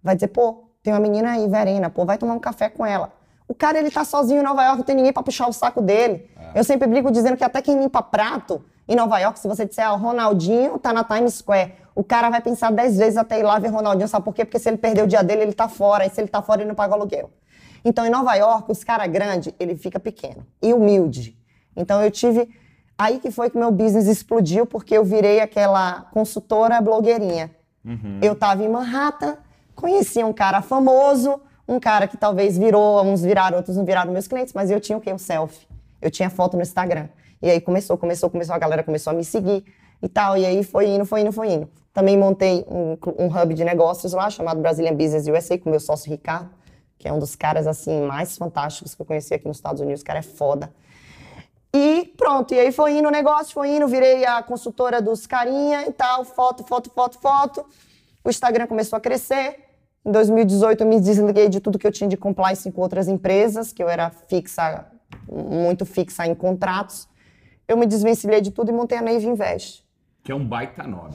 vai 0.00 0.14
dizer, 0.14 0.28
pô, 0.28 0.70
tem 0.82 0.92
uma 0.92 1.00
menina 1.00 1.32
aí, 1.32 1.48
Verena, 1.48 1.90
pô, 1.90 2.04
vai 2.04 2.16
tomar 2.16 2.34
um 2.34 2.38
café 2.38 2.68
com 2.68 2.86
ela. 2.86 3.12
O 3.48 3.54
cara, 3.54 3.78
ele 3.78 3.90
tá 3.90 4.04
sozinho 4.04 4.40
em 4.40 4.44
Nova 4.44 4.62
York, 4.62 4.78
não 4.78 4.84
tem 4.84 4.96
ninguém 4.96 5.12
para 5.12 5.22
puxar 5.22 5.48
o 5.48 5.52
saco 5.52 5.80
dele. 5.80 6.28
É. 6.54 6.58
Eu 6.60 6.64
sempre 6.64 6.88
brigo 6.88 7.10
dizendo 7.10 7.36
que 7.36 7.44
até 7.44 7.62
quem 7.62 7.78
limpa 7.78 8.02
prato 8.02 8.64
em 8.88 8.96
Nova 8.96 9.18
York, 9.18 9.38
se 9.38 9.48
você 9.48 9.64
disser, 9.64 9.86
ah, 9.86 9.94
o 9.94 9.96
Ronaldinho 9.96 10.78
tá 10.78 10.92
na 10.92 11.04
Times 11.04 11.34
Square, 11.34 11.72
o 11.94 12.04
cara 12.04 12.28
vai 12.30 12.40
pensar 12.40 12.70
dez 12.70 12.96
vezes 12.96 13.16
até 13.16 13.40
ir 13.40 13.42
lá 13.42 13.58
ver 13.58 13.68
Ronaldinho, 13.68 14.08
sabe 14.08 14.24
por 14.24 14.34
quê? 14.34 14.44
Porque 14.44 14.58
se 14.58 14.68
ele 14.68 14.76
perder 14.76 15.02
o 15.02 15.06
dia 15.06 15.22
dele, 15.22 15.42
ele 15.42 15.52
tá 15.52 15.68
fora, 15.68 16.06
e 16.06 16.10
se 16.10 16.20
ele 16.20 16.28
tá 16.28 16.42
fora, 16.42 16.60
ele 16.60 16.68
não 16.68 16.74
paga 16.74 16.94
aluguel. 16.94 17.30
Então, 17.84 18.04
em 18.04 18.10
Nova 18.10 18.34
York, 18.34 18.70
os 18.70 18.82
caras 18.84 19.08
grandes, 19.08 19.54
ele 19.58 19.76
fica 19.76 19.98
pequeno 19.98 20.46
e 20.60 20.72
humilde. 20.72 21.36
Então, 21.76 22.02
eu 22.02 22.10
tive... 22.10 22.48
Aí 22.98 23.18
que 23.18 23.30
foi 23.30 23.50
que 23.50 23.58
meu 23.58 23.70
business 23.70 24.06
explodiu, 24.06 24.66
porque 24.66 24.96
eu 24.96 25.04
virei 25.04 25.40
aquela 25.40 26.06
consultora 26.12 26.80
blogueirinha. 26.80 27.50
Uhum. 27.84 28.18
Eu 28.22 28.34
tava 28.34 28.64
em 28.64 28.68
Manhattan, 28.68 29.36
conheci 29.74 30.24
um 30.24 30.32
cara 30.32 30.62
famoso, 30.62 31.40
um 31.68 31.80
cara 31.80 32.06
que 32.06 32.16
talvez 32.16 32.56
virou, 32.56 33.02
uns 33.02 33.22
viraram, 33.22 33.56
outros 33.56 33.76
não 33.76 33.84
viraram 33.84 34.12
meus 34.12 34.28
clientes, 34.28 34.54
mas 34.54 34.70
eu 34.70 34.80
tinha 34.80 34.96
o 34.96 35.00
quê? 35.00 35.12
Um 35.12 35.18
selfie. 35.18 35.66
Eu 36.00 36.10
tinha 36.10 36.30
foto 36.30 36.56
no 36.56 36.62
Instagram. 36.62 37.08
E 37.42 37.50
aí 37.50 37.60
começou, 37.60 37.98
começou, 37.98 38.30
começou, 38.30 38.54
a 38.54 38.58
galera 38.58 38.82
começou 38.82 39.10
a 39.10 39.14
me 39.14 39.24
seguir 39.24 39.64
e 40.02 40.08
tal. 40.08 40.36
E 40.36 40.46
aí 40.46 40.62
foi 40.62 40.88
indo, 40.88 41.04
foi 41.04 41.20
indo, 41.22 41.32
foi 41.32 41.52
indo. 41.52 41.68
Também 41.92 42.16
montei 42.16 42.64
um, 42.68 42.96
um 43.18 43.26
hub 43.26 43.54
de 43.54 43.64
negócios 43.64 44.12
lá, 44.12 44.28
chamado 44.30 44.60
Brazilian 44.60 44.94
Business 44.94 45.26
USA, 45.26 45.58
com 45.58 45.70
meu 45.70 45.80
sócio 45.80 46.10
Ricardo, 46.10 46.50
que 46.98 47.08
é 47.08 47.12
um 47.12 47.18
dos 47.18 47.34
caras, 47.34 47.66
assim, 47.66 48.02
mais 48.02 48.36
fantásticos 48.36 48.94
que 48.94 49.02
eu 49.02 49.06
conheci 49.06 49.34
aqui 49.34 49.48
nos 49.48 49.56
Estados 49.56 49.80
Unidos. 49.80 50.02
O 50.02 50.04
cara 50.04 50.18
é 50.20 50.22
foda. 50.22 50.72
E 51.74 52.12
pronto, 52.16 52.54
e 52.54 52.60
aí 52.60 52.72
foi 52.72 52.98
indo 52.98 53.08
o 53.08 53.10
negócio, 53.10 53.52
foi 53.52 53.76
indo, 53.76 53.86
virei 53.86 54.24
a 54.24 54.42
consultora 54.42 55.02
dos 55.02 55.26
carinha 55.26 55.86
e 55.86 55.92
tal, 55.92 56.24
foto, 56.24 56.64
foto, 56.64 56.90
foto, 56.90 57.18
foto. 57.18 57.66
O 58.24 58.30
Instagram 58.30 58.66
começou 58.66 58.96
a 58.96 59.00
crescer. 59.00 59.65
Em 60.06 60.12
2018 60.12 60.82
eu 60.82 60.86
me 60.86 61.00
desliguei 61.00 61.48
de 61.48 61.58
tudo 61.60 61.78
que 61.78 61.86
eu 61.86 61.92
tinha 61.92 62.08
de 62.08 62.16
compliance 62.16 62.70
com 62.70 62.80
outras 62.80 63.08
empresas, 63.08 63.72
que 63.72 63.82
eu 63.82 63.88
era 63.88 64.08
fixa, 64.10 64.86
muito 65.28 65.84
fixa 65.84 66.26
em 66.26 66.34
contratos 66.34 67.08
eu 67.68 67.76
me 67.76 67.86
desvencilhei 67.86 68.40
de 68.40 68.50
tudo 68.50 68.70
e 68.70 68.72
montei 68.72 68.98
a 68.98 69.02
Nave 69.02 69.26
Invest. 69.26 69.84
Que 70.22 70.32
é 70.32 70.34
um 70.34 70.44
baita 70.44 70.84
nome. 70.84 71.14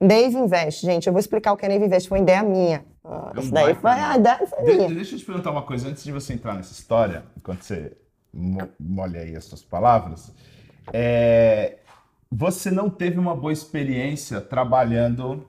Nave 0.00 0.36
Invest, 0.36 0.84
gente, 0.84 1.06
eu 1.06 1.12
vou 1.12 1.20
explicar 1.20 1.52
o 1.52 1.56
que 1.56 1.66
é 1.66 1.68
Nave 1.68 1.84
Invest, 1.84 2.08
foi 2.08 2.20
ideia 2.20 2.42
minha. 2.42 2.84
Ah, 3.04 3.32
é 3.34 3.40
um 3.40 3.50
daí 3.50 3.74
foi 3.74 3.90
a 3.90 4.16
ideia 4.16 4.46
foi 4.46 4.64
de, 4.64 4.72
minha. 4.74 4.94
Deixa 4.94 5.14
eu 5.14 5.18
te 5.18 5.24
perguntar 5.24 5.50
uma 5.50 5.62
coisa, 5.62 5.88
antes 5.88 6.02
de 6.02 6.12
você 6.12 6.32
entrar 6.32 6.54
nessa 6.54 6.72
história, 6.72 7.24
enquanto 7.36 7.62
você 7.62 7.96
molha 8.78 9.20
aí 9.20 9.36
as 9.36 9.44
suas 9.44 9.62
palavras, 9.62 10.32
é, 10.92 11.78
você 12.30 12.70
não 12.70 12.88
teve 12.88 13.18
uma 13.18 13.34
boa 13.34 13.52
experiência 13.52 14.40
trabalhando 14.40 15.48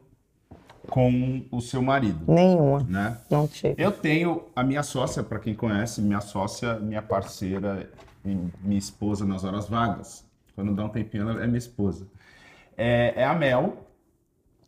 com 0.90 1.46
o 1.52 1.62
seu 1.62 1.82
marido? 1.82 2.24
Nenhuma. 2.28 2.84
Né? 2.84 3.18
Não 3.30 3.48
tive. 3.48 3.76
Eu 3.78 3.92
tenho 3.92 4.44
a 4.56 4.64
minha 4.64 4.84
sócia, 4.84 5.24
para 5.24 5.40
quem 5.40 5.54
conhece, 5.54 6.02
minha 6.02 6.22
sócia, 6.22 6.80
minha 6.80 7.02
parceira 7.02 7.90
e 8.26 8.38
minha 8.64 8.80
esposa 8.80 9.26
nas 9.26 9.44
horas 9.44 9.68
vagas. 9.68 10.26
Quando 10.56 10.76
dá 10.76 10.86
um 10.86 10.90
tempinho, 10.90 11.30
ela 11.30 11.44
é 11.44 11.48
minha 11.48 11.58
esposa. 11.58 12.08
É, 12.78 13.14
é 13.16 13.26
a 13.26 13.34
Mel. 13.34 13.88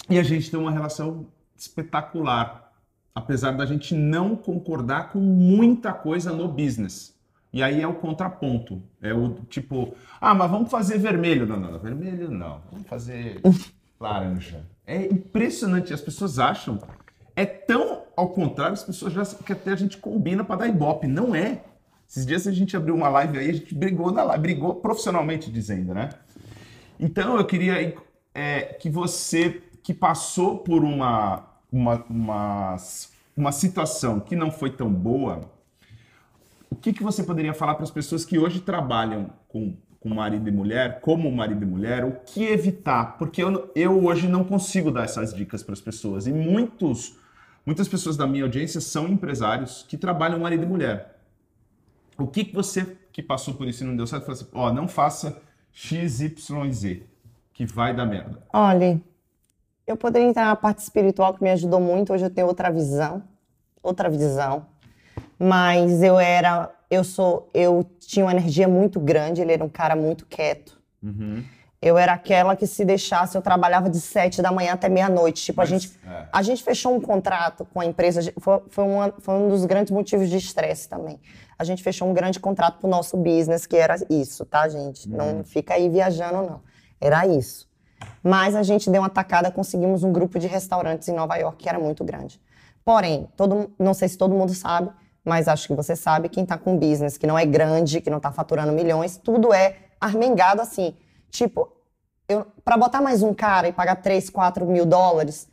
E 0.09 0.20
a 0.20 0.24
gente 0.24 0.49
tem 0.49 0.59
uma 0.59 0.72
relação 0.72 1.28
espetacular. 1.55 2.72
Apesar 3.16 3.51
da 3.51 3.66
gente 3.66 3.93
não 3.93 4.36
concordar 4.36 5.11
com 5.11 5.20
muita 5.20 5.93
coisa 5.93 6.32
no 6.32 6.47
business. 6.47 7.14
E 7.51 7.61
aí 7.61 7.82
é 7.82 7.88
o 7.88 7.93
contraponto. 7.93 8.82
É 8.99 9.14
o 9.14 9.36
tipo, 9.47 9.93
ah, 10.20 10.34
mas 10.34 10.49
vamos 10.49 10.72
fazer 10.72 10.97
vermelho. 10.97 11.45
Não, 11.45 11.59
não, 11.59 11.78
vermelho 11.78 12.32
não. 12.32 12.61
Vamos 12.72 12.88
fazer 12.88 13.39
laranja. 14.10 14.66
É 14.86 15.06
impressionante. 15.06 15.93
As 15.93 16.01
pessoas 16.01 16.39
acham. 16.39 16.80
É 17.36 17.45
tão 17.45 18.04
ao 18.16 18.30
contrário, 18.30 18.74
as 18.74 18.84
pessoas 18.84 19.14
já 19.14 19.26
que 19.26 19.54
até 19.54 19.72
a 19.72 19.76
gente 19.76 19.97
combina 19.97 20.43
para 20.43 20.58
dar 20.58 20.68
ibope. 20.68 21.08
Não 21.08 21.36
é. 21.36 21.64
Esses 22.08 22.26
dias 22.26 22.47
a 22.47 22.51
gente 22.51 22.78
abriu 22.78 22.93
uma 22.95 23.10
live 23.10 23.39
aí, 23.39 23.49
a 23.49 23.54
gente 23.54 23.74
brigou 23.74 24.12
na 24.12 24.24
live, 24.24 24.41
brigou 24.41 24.76
profissionalmente 24.76 25.51
dizendo, 25.51 25.93
né? 25.93 26.10
Então 26.99 27.38
eu 27.38 27.45
queria 27.45 27.95
é, 28.34 28.62
que 28.62 28.89
você 28.89 29.64
que 29.82 29.93
passou 29.93 30.60
por 30.60 30.84
uma, 30.84 31.43
uma, 31.72 32.06
uma, 32.10 32.76
uma 33.36 33.51
situação 33.51 34.20
que 34.20 34.36
não 34.36 34.49
foi 34.51 34.70
tão 34.70 34.93
boa, 34.93 35.41
o 36.70 36.76
que, 36.76 36.93
que 36.93 37.04
você 37.04 37.24
poderia 37.24 37.54
falar 37.54 37.76
para 37.76 37.84
as 37.84 37.91
pessoas 37.91 38.24
que 38.24 38.38
hoje 38.38 38.62
trabalham 38.62 39.30
com, 39.49 39.76
com 40.04 40.10
marido 40.10 40.49
e 40.49 40.51
mulher, 40.51 40.99
como 40.99 41.32
marido 41.32 41.64
e 41.64 41.66
mulher, 41.66 42.04
o 42.04 42.12
que 42.26 42.43
evitar? 42.43 43.18
Porque 43.18 43.41
eu, 43.41 43.72
eu 43.74 44.04
hoje 44.04 44.28
não 44.28 44.43
consigo 44.43 44.91
dar 44.91 45.06
essas 45.06 45.34
dicas 45.34 45.64
para 45.64 45.72
as 45.72 45.80
pessoas. 45.80 46.28
E 46.28 46.34
muitos, 46.34 47.18
muitas 47.66 47.88
pessoas 47.88 48.18
da 48.18 48.28
minha 48.28 48.43
audiência 48.43 48.82
são 48.82 49.08
empresários 49.08 49.86
que 49.88 49.97
trabalham 49.97 50.39
marido 50.39 50.64
e 50.64 50.68
mulher. 50.68 51.18
O 52.18 52.28
que, 52.28 52.43
que 52.43 52.54
você 52.54 52.97
que 53.14 53.24
passou 53.24 53.54
por 53.54 53.66
isso 53.66 53.84
e 53.84 53.88
não 53.88 53.95
deu 53.95 54.06
certo, 54.06 54.26
falou 54.26 54.41
assim, 54.41 54.49
ó, 54.54 54.74
não 54.74 54.88
faça 54.88 55.41
XYZ, 55.72 57.01
que 57.54 57.66
vai 57.66 57.95
dar 57.95 58.06
merda. 58.06 58.43
Olha, 58.51 58.99
eu 59.88 59.95
poderia 59.95 60.28
entrar 60.28 60.45
na 60.45 60.56
parte 60.56 60.80
espiritual 60.80 61.34
que 61.34 61.43
me 61.43 61.51
ajudou 61.51 61.80
muito, 61.80 62.12
hoje 62.12 62.26
eu 62.26 62.30
tenho 62.30 62.47
outra 62.47 62.70
visão, 62.70 63.24
outra 63.82 64.10
visão. 64.10 64.66
Mas 65.39 66.04
eu 66.04 66.20
era, 66.20 66.70
eu 66.94 67.04
sou, 67.04 67.50
eu 67.54 67.86
tinha 68.00 68.26
uma 68.26 68.32
energia 68.32 68.68
muito 68.68 69.00
grande, 69.00 69.41
ele 69.41 69.52
era 69.54 69.64
um 69.64 69.70
cara 69.70 69.96
muito 69.96 70.26
quieto. 70.26 70.80
Uhum. 71.02 71.44
Eu 71.82 71.98
era 71.98 72.14
aquela 72.14 72.56
que 72.56 72.66
se 72.66 72.86
deixasse, 72.86 73.36
eu 73.38 73.41
trabalhava 73.41 73.89
de 73.89 74.00
sete 74.00 74.41
da 74.41 74.52
manhã 74.54 74.72
até 74.74 74.88
meia-noite. 74.88 75.44
Tipo, 75.44 75.58
Mas, 75.58 75.70
a 75.70 75.78
gente, 75.78 76.00
é. 76.08 76.26
a 76.32 76.41
gente 76.41 76.64
fechou 76.64 76.96
um 76.96 77.02
contrato 77.02 77.66
com 77.74 77.82
a 77.82 77.86
empresa, 77.86 78.22
foi, 78.39 78.62
foi, 78.70 78.84
uma- 78.86 79.14
foi 79.20 79.34
um 79.36 79.50
dos 79.50 79.66
grandes 79.66 79.91
motivos 79.91 80.30
de 80.30 80.38
estresse 80.38 80.88
também. 80.88 81.20
A 81.60 81.64
gente 81.66 81.84
fechou 81.84 82.08
um 82.08 82.14
grande 82.14 82.39
contrato 82.39 82.80
pro 82.80 82.89
nosso 82.89 83.18
business, 83.18 83.66
que 83.66 83.76
era 83.76 83.96
isso, 84.10 84.46
tá, 84.46 84.68
gente? 84.70 85.10
Não 85.10 85.44
fica 85.44 85.74
aí 85.74 85.89
viajando, 85.89 86.41
não. 86.44 86.62
Era 87.02 87.28
isso. 87.28 87.68
Mas 88.24 88.56
a 88.56 88.64
gente 88.64 88.89
deu 88.89 89.02
uma 89.02 89.10
tacada, 89.10 89.52
conseguimos 89.52 90.04
um 90.04 90.12
grupo 90.14 90.39
de 90.39 90.48
restaurantes 90.48 91.08
em 91.10 91.14
Nova 91.14 91.36
York 91.36 91.58
que 91.64 91.68
era 91.70 91.80
muito 91.80 92.04
grande. 92.06 92.39
Porém, 92.86 93.28
todo, 93.36 93.72
não 93.78 93.94
sei 93.94 94.08
se 94.08 94.18
todo 94.18 94.34
mundo 94.34 94.54
sabe, 94.54 94.89
mas 95.24 95.48
acho 95.48 95.68
que 95.68 95.74
você 95.74 95.96
sabe, 95.96 96.30
quem 96.30 96.46
tá 96.46 96.58
com 96.58 96.78
business 96.78 97.18
que 97.18 97.28
não 97.28 97.38
é 97.38 97.46
grande, 97.46 98.02
que 98.02 98.10
não 98.10 98.20
tá 98.20 98.32
faturando 98.32 98.72
milhões, 98.74 99.18
tudo 99.18 99.54
é 99.54 99.78
armengado 100.00 100.62
assim. 100.62 100.96
Tipo, 101.30 101.72
para 102.64 102.78
botar 102.78 103.02
mais 103.02 103.24
um 103.24 103.34
cara 103.34 103.68
e 103.68 103.74
pagar 103.74 103.96
3, 103.98 104.30
4 104.30 104.66
mil 104.66 104.86
dólares, 104.86 105.48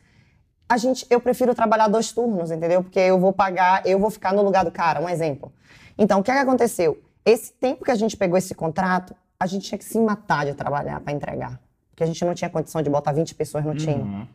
a 0.67 0.77
gente, 0.77 1.05
eu 1.09 1.19
prefiro 1.19 1.53
trabalhar 1.53 1.87
dois 1.87 2.11
turnos, 2.11 2.51
entendeu? 2.51 2.83
Porque 2.83 2.99
eu 2.99 3.19
vou 3.19 3.33
pagar, 3.33 3.85
eu 3.85 3.99
vou 3.99 4.09
ficar 4.09 4.33
no 4.33 4.41
lugar 4.41 4.63
do 4.63 4.71
cara, 4.71 5.01
um 5.01 5.09
exemplo. 5.09 5.51
Então, 5.97 6.19
o 6.19 6.23
que, 6.23 6.31
é 6.31 6.33
que 6.33 6.39
aconteceu? 6.39 7.01
Esse 7.25 7.51
tempo 7.53 7.83
que 7.83 7.91
a 7.91 7.95
gente 7.95 8.15
pegou 8.15 8.37
esse 8.37 8.55
contrato, 8.55 9.13
a 9.39 9.45
gente 9.45 9.67
tinha 9.67 9.77
que 9.77 9.83
se 9.83 9.99
matar 9.99 10.45
de 10.45 10.53
trabalhar 10.53 10.99
para 11.01 11.11
entregar. 11.11 11.59
Porque 11.89 12.03
a 12.03 12.07
gente 12.07 12.23
não 12.23 12.33
tinha 12.33 12.49
condição 12.49 12.81
de 12.81 12.89
botar 12.89 13.11
20 13.11 13.35
pessoas 13.35 13.65
no 13.65 13.75
time. 13.75 14.27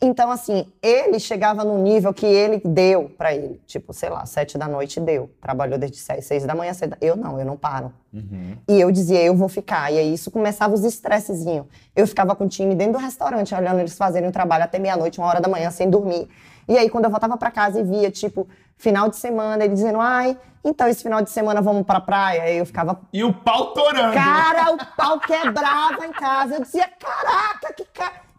Então, 0.00 0.30
assim, 0.30 0.64
ele 0.80 1.18
chegava 1.18 1.64
no 1.64 1.82
nível 1.82 2.14
que 2.14 2.24
ele 2.24 2.62
deu 2.64 3.10
pra 3.18 3.34
ele. 3.34 3.60
Tipo, 3.66 3.92
sei 3.92 4.08
lá, 4.08 4.24
sete 4.26 4.56
da 4.56 4.68
noite 4.68 5.00
deu. 5.00 5.28
Trabalhou 5.40 5.76
desde 5.76 5.98
seis, 5.98 6.24
seis 6.24 6.44
da 6.44 6.54
manhã, 6.54 6.72
seis 6.72 6.88
da... 6.88 6.96
Eu 7.00 7.16
não, 7.16 7.38
eu 7.38 7.44
não 7.44 7.56
paro. 7.56 7.92
Uhum. 8.12 8.56
E 8.68 8.80
eu 8.80 8.92
dizia, 8.92 9.20
eu 9.20 9.34
vou 9.34 9.48
ficar. 9.48 9.92
E 9.92 9.98
aí 9.98 10.14
isso 10.14 10.30
começava 10.30 10.72
os 10.72 10.84
estressezinhos. 10.84 11.66
Eu 11.96 12.06
ficava 12.06 12.36
com 12.36 12.44
o 12.44 12.48
time 12.48 12.76
dentro 12.76 12.92
do 12.92 12.98
restaurante, 12.98 13.52
olhando 13.52 13.80
eles 13.80 13.98
fazerem 13.98 14.28
o 14.28 14.32
trabalho 14.32 14.62
até 14.62 14.78
meia-noite, 14.78 15.18
uma 15.18 15.26
hora 15.26 15.40
da 15.40 15.48
manhã, 15.48 15.68
sem 15.72 15.90
dormir. 15.90 16.28
E 16.68 16.78
aí, 16.78 16.88
quando 16.88 17.06
eu 17.06 17.10
voltava 17.10 17.36
pra 17.36 17.50
casa 17.50 17.80
e 17.80 17.82
via, 17.82 18.10
tipo, 18.10 18.48
final 18.76 19.08
de 19.08 19.16
semana, 19.16 19.64
ele 19.64 19.74
dizendo, 19.74 19.98
ai, 20.00 20.38
então 20.62 20.86
esse 20.86 21.02
final 21.02 21.22
de 21.22 21.30
semana 21.30 21.60
vamos 21.60 21.84
pra 21.84 22.00
praia. 22.00 22.42
Aí 22.42 22.58
eu 22.58 22.66
ficava 22.66 23.00
E 23.12 23.24
o 23.24 23.32
pau 23.32 23.72
torando. 23.72 24.14
Cara, 24.14 24.70
o 24.72 24.78
pau 24.96 25.18
quebrava 25.18 26.06
em 26.06 26.12
casa. 26.12 26.54
Eu 26.54 26.62
dizia, 26.62 26.88
caraca, 27.00 27.72
que, 27.72 27.84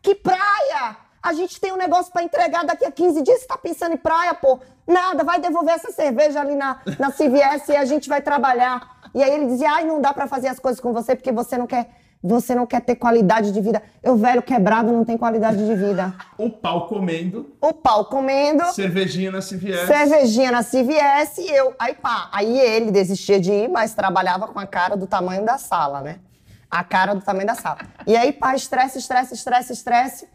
que 0.01 0.15
praia! 0.15 1.08
A 1.21 1.33
gente 1.33 1.59
tem 1.59 1.71
um 1.73 1.77
negócio 1.77 2.11
pra 2.11 2.23
entregar 2.23 2.63
daqui 2.65 2.85
a 2.85 2.91
15 2.91 3.21
dias. 3.21 3.41
Você 3.41 3.47
tá 3.47 3.57
pensando 3.57 3.93
em 3.93 3.97
praia, 3.97 4.33
pô? 4.33 4.59
Nada, 4.87 5.23
vai 5.23 5.39
devolver 5.39 5.73
essa 5.75 5.91
cerveja 5.91 6.39
ali 6.41 6.55
na, 6.55 6.79
na 6.97 7.11
CVS 7.11 7.67
e 7.69 7.75
a 7.75 7.85
gente 7.85 8.07
vai 8.09 8.21
trabalhar. 8.21 8.99
E 9.13 9.21
aí 9.21 9.31
ele 9.31 9.47
dizia, 9.47 9.71
ai, 9.71 9.85
não 9.85 10.01
dá 10.01 10.13
pra 10.13 10.27
fazer 10.27 10.47
as 10.47 10.59
coisas 10.59 10.79
com 10.79 10.93
você 10.93 11.15
porque 11.15 11.31
você 11.31 11.57
não 11.57 11.67
quer, 11.67 11.89
você 12.23 12.55
não 12.55 12.65
quer 12.65 12.81
ter 12.81 12.95
qualidade 12.95 13.51
de 13.51 13.59
vida. 13.59 13.83
Eu, 14.01 14.15
velho, 14.15 14.41
quebrado, 14.41 14.91
não 14.91 15.03
tem 15.03 15.17
qualidade 15.17 15.57
de 15.65 15.75
vida. 15.75 16.13
O 16.37 16.49
pau 16.49 16.87
comendo, 16.87 17.53
O 17.61 17.73
pau 17.73 18.05
comendo, 18.05 18.63
cervejinha 18.71 19.29
na 19.31 19.39
CVS. 19.41 19.87
cervejinha 19.87 20.51
na 20.51 20.63
CVS 20.63 21.37
e 21.39 21.49
eu. 21.51 21.75
Aí 21.77 21.93
pá, 21.95 22.29
aí 22.31 22.59
ele 22.59 22.91
desistia 22.91 23.39
de 23.39 23.51
ir, 23.51 23.67
mas 23.69 23.93
trabalhava 23.93 24.47
com 24.47 24.59
a 24.59 24.65
cara 24.65 24.95
do 24.95 25.05
tamanho 25.05 25.43
da 25.45 25.57
sala, 25.57 26.01
né? 26.01 26.19
A 26.71 26.83
cara 26.83 27.13
do 27.13 27.21
tamanho 27.21 27.47
da 27.47 27.55
sala. 27.55 27.79
E 28.07 28.15
aí, 28.15 28.31
pá, 28.31 28.55
estresse, 28.55 28.99
estresse, 28.99 29.33
estresse, 29.33 29.73
estresse. 29.73 30.27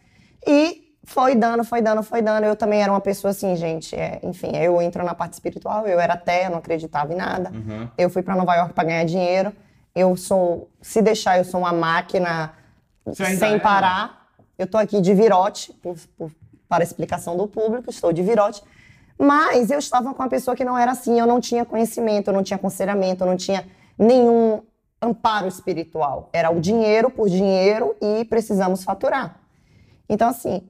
E 0.46 0.96
foi 1.04 1.34
dando, 1.34 1.64
foi 1.64 1.80
dando, 1.82 2.02
foi 2.02 2.22
dando. 2.22 2.44
Eu 2.44 2.56
também 2.56 2.82
era 2.82 2.90
uma 2.90 3.00
pessoa 3.00 3.30
assim, 3.30 3.54
gente. 3.56 3.94
é, 3.94 4.20
enfim, 4.22 4.56
eu 4.56 4.80
entro 4.80 5.04
na 5.04 5.14
parte 5.14 5.34
espiritual, 5.34 5.86
eu 5.86 6.00
era 6.00 6.14
até, 6.14 6.48
não 6.48 6.58
acreditava 6.58 7.12
em 7.12 7.16
nada. 7.16 7.50
Uhum. 7.52 7.88
Eu 7.98 8.08
fui 8.10 8.22
pra 8.22 8.34
Nova 8.36 8.54
York 8.54 8.72
pra 8.74 8.84
ganhar 8.84 9.04
dinheiro. 9.04 9.52
Eu 9.94 10.16
sou, 10.16 10.68
se 10.82 11.00
deixar, 11.02 11.38
eu 11.38 11.44
sou 11.44 11.60
uma 11.60 11.72
máquina 11.72 12.52
Você 13.04 13.36
sem 13.36 13.54
é, 13.54 13.58
parar. 13.58 14.28
Eu 14.58 14.66
tô 14.66 14.76
aqui 14.78 15.00
de 15.00 15.14
virote, 15.14 15.72
por- 15.74 15.96
por- 16.16 16.30
para 16.68 16.82
explicação 16.82 17.36
do 17.36 17.46
público, 17.46 17.90
estou 17.90 18.12
de 18.12 18.22
virote. 18.22 18.62
Mas 19.18 19.70
eu 19.70 19.78
estava 19.78 20.12
com 20.12 20.22
uma 20.22 20.28
pessoa 20.28 20.56
que 20.56 20.64
não 20.64 20.76
era 20.76 20.90
assim, 20.92 21.20
eu 21.20 21.26
não 21.26 21.40
tinha 21.40 21.64
conhecimento, 21.64 22.28
eu 22.28 22.34
não 22.34 22.42
tinha 22.42 22.56
aconselhamento, 22.56 23.22
eu 23.22 23.28
não 23.28 23.36
tinha 23.36 23.64
nenhum 23.96 24.62
amparo 25.00 25.46
espiritual. 25.46 26.30
Era 26.32 26.50
o 26.50 26.60
dinheiro 26.60 27.10
por 27.10 27.28
dinheiro 27.28 27.94
e 28.00 28.24
precisamos 28.24 28.82
faturar. 28.82 29.36
Então, 30.08 30.28
assim, 30.28 30.62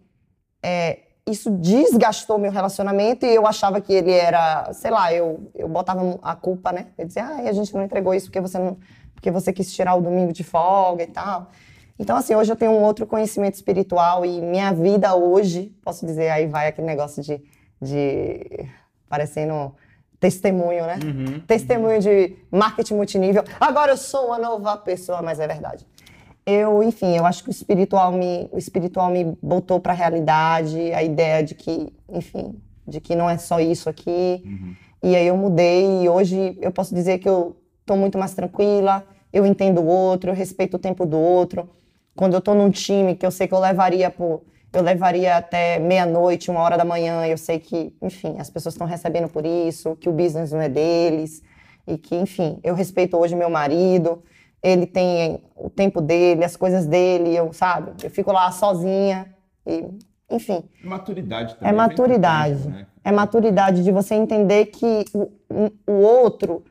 é, 0.63 0.99
isso 1.27 1.51
desgastou 1.51 2.39
meu 2.39 2.53
relacionamento 2.53 3.25
e 3.25 3.35
eu 3.35 3.47
achava 3.47 3.81
que 3.81 3.93
ele 3.93 4.13
era, 4.13 4.73
sei 4.73 4.91
lá, 4.91 5.13
eu, 5.13 5.51
eu 5.55 5.69
botava 5.69 6.19
a 6.23 6.37
culpa, 6.37 6.73
né? 6.73 6.89
Eu 6.99 7.07
dizia, 7.07 7.25
ah, 7.25 7.49
a 7.49 7.53
gente 7.53 7.75
não 7.75 7.83
entregou 7.83 8.15
isso 8.15 8.27
porque 8.27 8.41
você 8.41 8.59
não, 8.59 8.79
porque 9.15 9.31
você 9.31 9.53
quis 9.53 9.73
tirar 9.73 9.95
o 9.95 10.03
domingo 10.03 10.33
de 10.33 10.45
folga 10.45 11.03
e 11.03 11.07
tal. 11.07 11.51
Então, 11.99 12.17
assim, 12.17 12.35
hoje 12.35 12.53
eu 12.53 12.57
tenho 12.57 12.73
um 12.73 12.83
outro 12.83 13.07
conhecimento 13.07 13.55
espiritual 13.55 14.27
e 14.27 14.41
minha 14.41 14.73
vida 14.73 15.15
hoje, 15.15 15.75
posso 15.83 16.05
dizer, 16.05 16.29
aí 16.31 16.47
vai 16.47 16.69
aquele 16.69 16.87
negócio 16.87 17.23
de, 17.23 17.41
de 17.81 18.69
parecendo 19.09 19.75
testemunho, 20.19 20.87
né? 20.87 20.99
Uhum. 21.05 21.41
Testemunho 21.41 22.01
de 22.01 22.37
marketing 22.51 22.95
multinível. 22.95 23.45
Agora 23.61 23.93
eu 23.93 23.97
sou 23.97 24.27
uma 24.27 24.39
nova 24.39 24.77
pessoa, 24.77 25.23
mas 25.23 25.39
é 25.39 25.47
verdade. 25.47 25.87
Eu, 26.47 26.83
enfim, 26.83 27.17
eu 27.17 27.25
acho 27.25 27.43
que 27.43 27.49
o 27.49 27.51
espiritual 27.51 28.13
me, 28.13 28.49
o 28.53 28.59
espiritual 28.59 29.11
me 29.11 29.37
botou 29.43 29.81
para 29.81 29.93
a 29.93 29.97
realidade, 29.97 30.93
a 30.93 31.03
ideia 31.03 31.43
de 31.43 31.55
que, 31.55 31.93
enfim, 32.09 32.61
de 32.87 33.01
que 33.01 33.17
não 33.17 33.29
é 33.29 33.39
só 33.39 33.61
isso 33.61 33.89
aqui. 33.89 34.43
E 35.03 35.17
aí 35.17 35.27
eu 35.27 35.37
mudei 35.37 36.03
e 36.03 36.09
hoje 36.09 36.59
eu 36.61 36.71
posso 36.71 36.95
dizer 36.95 37.19
que 37.19 37.29
eu 37.29 37.57
tô 37.87 37.97
muito 37.97 38.19
mais 38.19 38.35
tranquila, 38.35 39.05
eu 39.33 39.47
entendo 39.47 39.81
o 39.81 39.87
outro, 39.87 40.31
eu 40.31 40.35
respeito 40.35 40.75
o 40.75 40.79
tempo 40.79 41.07
do 41.07 41.19
outro. 41.19 41.69
Quando 42.15 42.35
eu 42.35 42.41
tô 42.41 42.55
num 42.55 42.71
time 42.71 43.15
que 43.15 43.25
eu 43.25 43.31
sei 43.31 43.47
que 43.47 43.55
eu 43.55 43.59
levaria 43.59 44.11
por 44.11 44.43
eu 44.73 44.83
levaria 44.83 45.37
até 45.37 45.79
meia-noite, 45.79 46.51
uma 46.51 46.61
hora 46.61 46.77
da 46.77 46.85
manhã, 46.85 47.25
eu 47.27 47.39
sei 47.39 47.61
que, 47.61 47.95
enfim, 48.03 48.37
as 48.41 48.51
pessoas 48.51 48.75
estão 48.75 48.87
recebendo 48.87 49.29
por 49.29 49.47
isso, 49.47 49.95
que 49.97 50.09
o 50.09 50.13
business 50.13 50.51
não 50.51 50.61
é 50.61 50.69
deles, 50.69 51.43
e 51.87 51.97
que, 51.97 52.17
enfim, 52.17 52.59
eu 52.65 52.75
respeito 52.75 53.17
hoje 53.17 53.37
meu 53.37 53.49
marido, 53.49 54.21
ele 54.65 54.87
tem 54.87 55.41
o 55.55 55.69
tempo 55.69 56.01
dele, 56.01 56.43
as 56.45 56.57
coisas 56.57 56.87
dele, 56.87 57.37
eu, 57.37 57.53
sabe, 57.53 57.93
eu 58.03 58.11
fico 58.11 58.33
lá 58.33 58.51
sozinha, 58.51 59.33
e, 59.67 59.87
enfim, 60.31 60.65
Maturidade 60.83 61.55
também. 61.57 61.69
é 61.69 61.73
bem 61.73 61.77
maturidade. 61.77 62.55
importante, 62.55 62.79
né? 62.81 62.87
É 63.05 63.13
maturidade 63.13 63.85
de 63.85 63.93
você 63.93 64.15
entender 64.15 64.67
que 64.67 65.05
o, 65.13 65.31
o- 65.87 65.93
outro. 65.93 66.65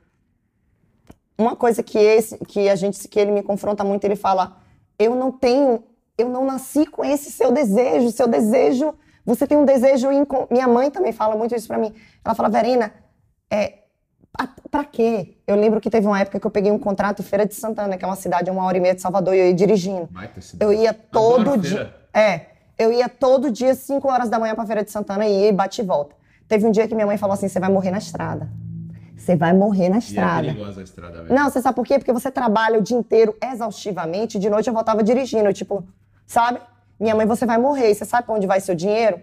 Uma 1.38 1.56
coisa 1.56 1.84
que 1.84 1.98
esse, 1.98 2.38
que 2.40 2.68
a 2.70 2.76
gente, 2.76 3.08
que 3.08 3.20
ele 3.20 3.32
me 3.32 3.44
confronta 3.44 3.84
muito, 3.84 4.04
ele 4.06 4.16
fala: 4.16 4.58
eu 4.98 5.14
não 5.16 5.32
tenho, 5.32 5.84
eu 6.18 6.28
não 6.30 6.44
nasci 6.46 6.88
com 6.88 7.06
esse 7.06 7.32
seu 7.32 7.52
desejo, 7.52 8.10
seu 8.12 8.28
desejo. 8.28 8.94
Você 9.26 9.46
tem 9.48 9.58
um 9.58 9.66
desejo. 9.66 10.12
Inco... 10.12 10.48
Minha 10.52 10.68
mãe 10.68 10.90
também 10.92 11.12
fala 11.12 11.36
muito 11.36 11.56
isso 11.56 11.68
pra 11.68 11.78
mim. 11.78 11.94
Ela 12.26 12.34
fala, 12.36 12.50
Verena, 12.50 12.92
é, 13.52 13.83
pra, 14.72 14.84
quê? 14.84 15.36
Eu 15.46 15.56
lembro 15.56 15.80
que 15.80 15.90
teve 15.90 16.08
uma 16.08 16.20
época 16.20 16.40
que 16.40 16.48
eu 16.48 16.52
peguei 16.52 16.72
um 16.72 16.80
contrato 16.80 17.22
Feira 17.24 17.46
de 17.46 17.54
Santana, 17.54 17.98
que 17.98 18.04
é 18.04 18.08
uma 18.08 18.16
cidade 18.16 18.50
a 18.50 18.54
uma 18.54 18.64
hora 18.64 18.78
e 18.78 18.80
meia 18.82 18.96
de 18.96 19.02
Salvador, 19.02 19.36
e 19.36 19.40
eu 19.40 19.48
ia 19.48 19.54
dirigindo. 19.54 20.10
Eu 20.60 20.74
ia 20.74 20.90
Adoro 20.92 21.44
todo 21.44 21.62
feira. 21.64 21.86
dia. 21.86 21.96
É, 22.14 22.42
eu 22.78 22.92
ia 22.92 23.08
todo 23.08 23.52
dia, 23.52 23.76
5 23.76 24.08
horas 24.08 24.30
da 24.30 24.40
manhã 24.40 24.56
pra 24.56 24.66
Feira 24.66 24.84
de 24.84 24.92
Santana 24.92 25.26
e 25.26 25.42
ia 25.42 25.50
e 25.50 25.52
bate 25.52 25.82
e 25.82 25.86
volta. 25.86 26.16
Teve 26.48 26.66
um 26.68 26.72
dia 26.72 26.88
que 26.88 26.96
minha 26.96 27.08
mãe 27.08 27.18
falou 27.18 27.34
assim: 27.34 27.48
você 27.48 27.60
vai 27.60 27.70
morrer 27.70 27.92
na 27.92 27.98
estrada. 28.00 28.50
Você 29.16 29.36
vai 29.36 29.54
morrer 29.54 29.88
na 29.90 29.96
E 29.96 30.00
é 30.00 30.00
estrada. 30.00 30.48
perigosa 30.48 30.82
a 30.82 30.84
estrada, 30.84 31.24
velho. 31.24 31.34
Não, 31.34 31.50
você 31.50 31.62
sabe 31.62 31.76
por 31.76 31.86
quê? 31.86 31.98
Porque 31.98 32.12
você 32.12 32.30
trabalha 32.30 32.80
o 32.80 32.82
dia 32.82 32.98
inteiro 32.98 33.36
exaustivamente, 33.42 34.38
de 34.38 34.50
noite 34.50 34.68
eu 34.68 34.74
voltava 34.74 35.02
dirigindo, 35.04 35.46
eu, 35.48 35.54
tipo, 35.54 35.84
sabe? 36.26 36.60
Minha 37.00 37.16
mãe, 37.16 37.26
você 37.26 37.46
vai 37.46 37.58
morrer, 37.58 37.92
e 37.92 37.96
você 37.96 38.04
sabe 38.06 38.26
pra 38.26 38.36
onde 38.36 38.46
vai 38.48 38.60
seu 38.60 38.76
dinheiro? 38.76 39.22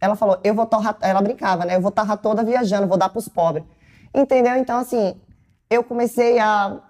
Ela 0.00 0.16
falou, 0.16 0.38
eu 0.42 0.54
vou 0.54 0.64
torrar, 0.64 0.96
ela 1.02 1.20
brincava, 1.20 1.64
né? 1.66 1.76
Eu 1.76 1.80
vou 1.82 1.90
torrar 1.90 2.16
toda 2.16 2.42
viajando, 2.42 2.86
vou 2.86 2.96
dar 2.96 3.10
pros 3.10 3.28
pobres. 3.28 3.64
Entendeu? 4.14 4.56
Então, 4.56 4.78
assim, 4.78 5.14
eu 5.68 5.84
comecei 5.84 6.38
a 6.38 6.80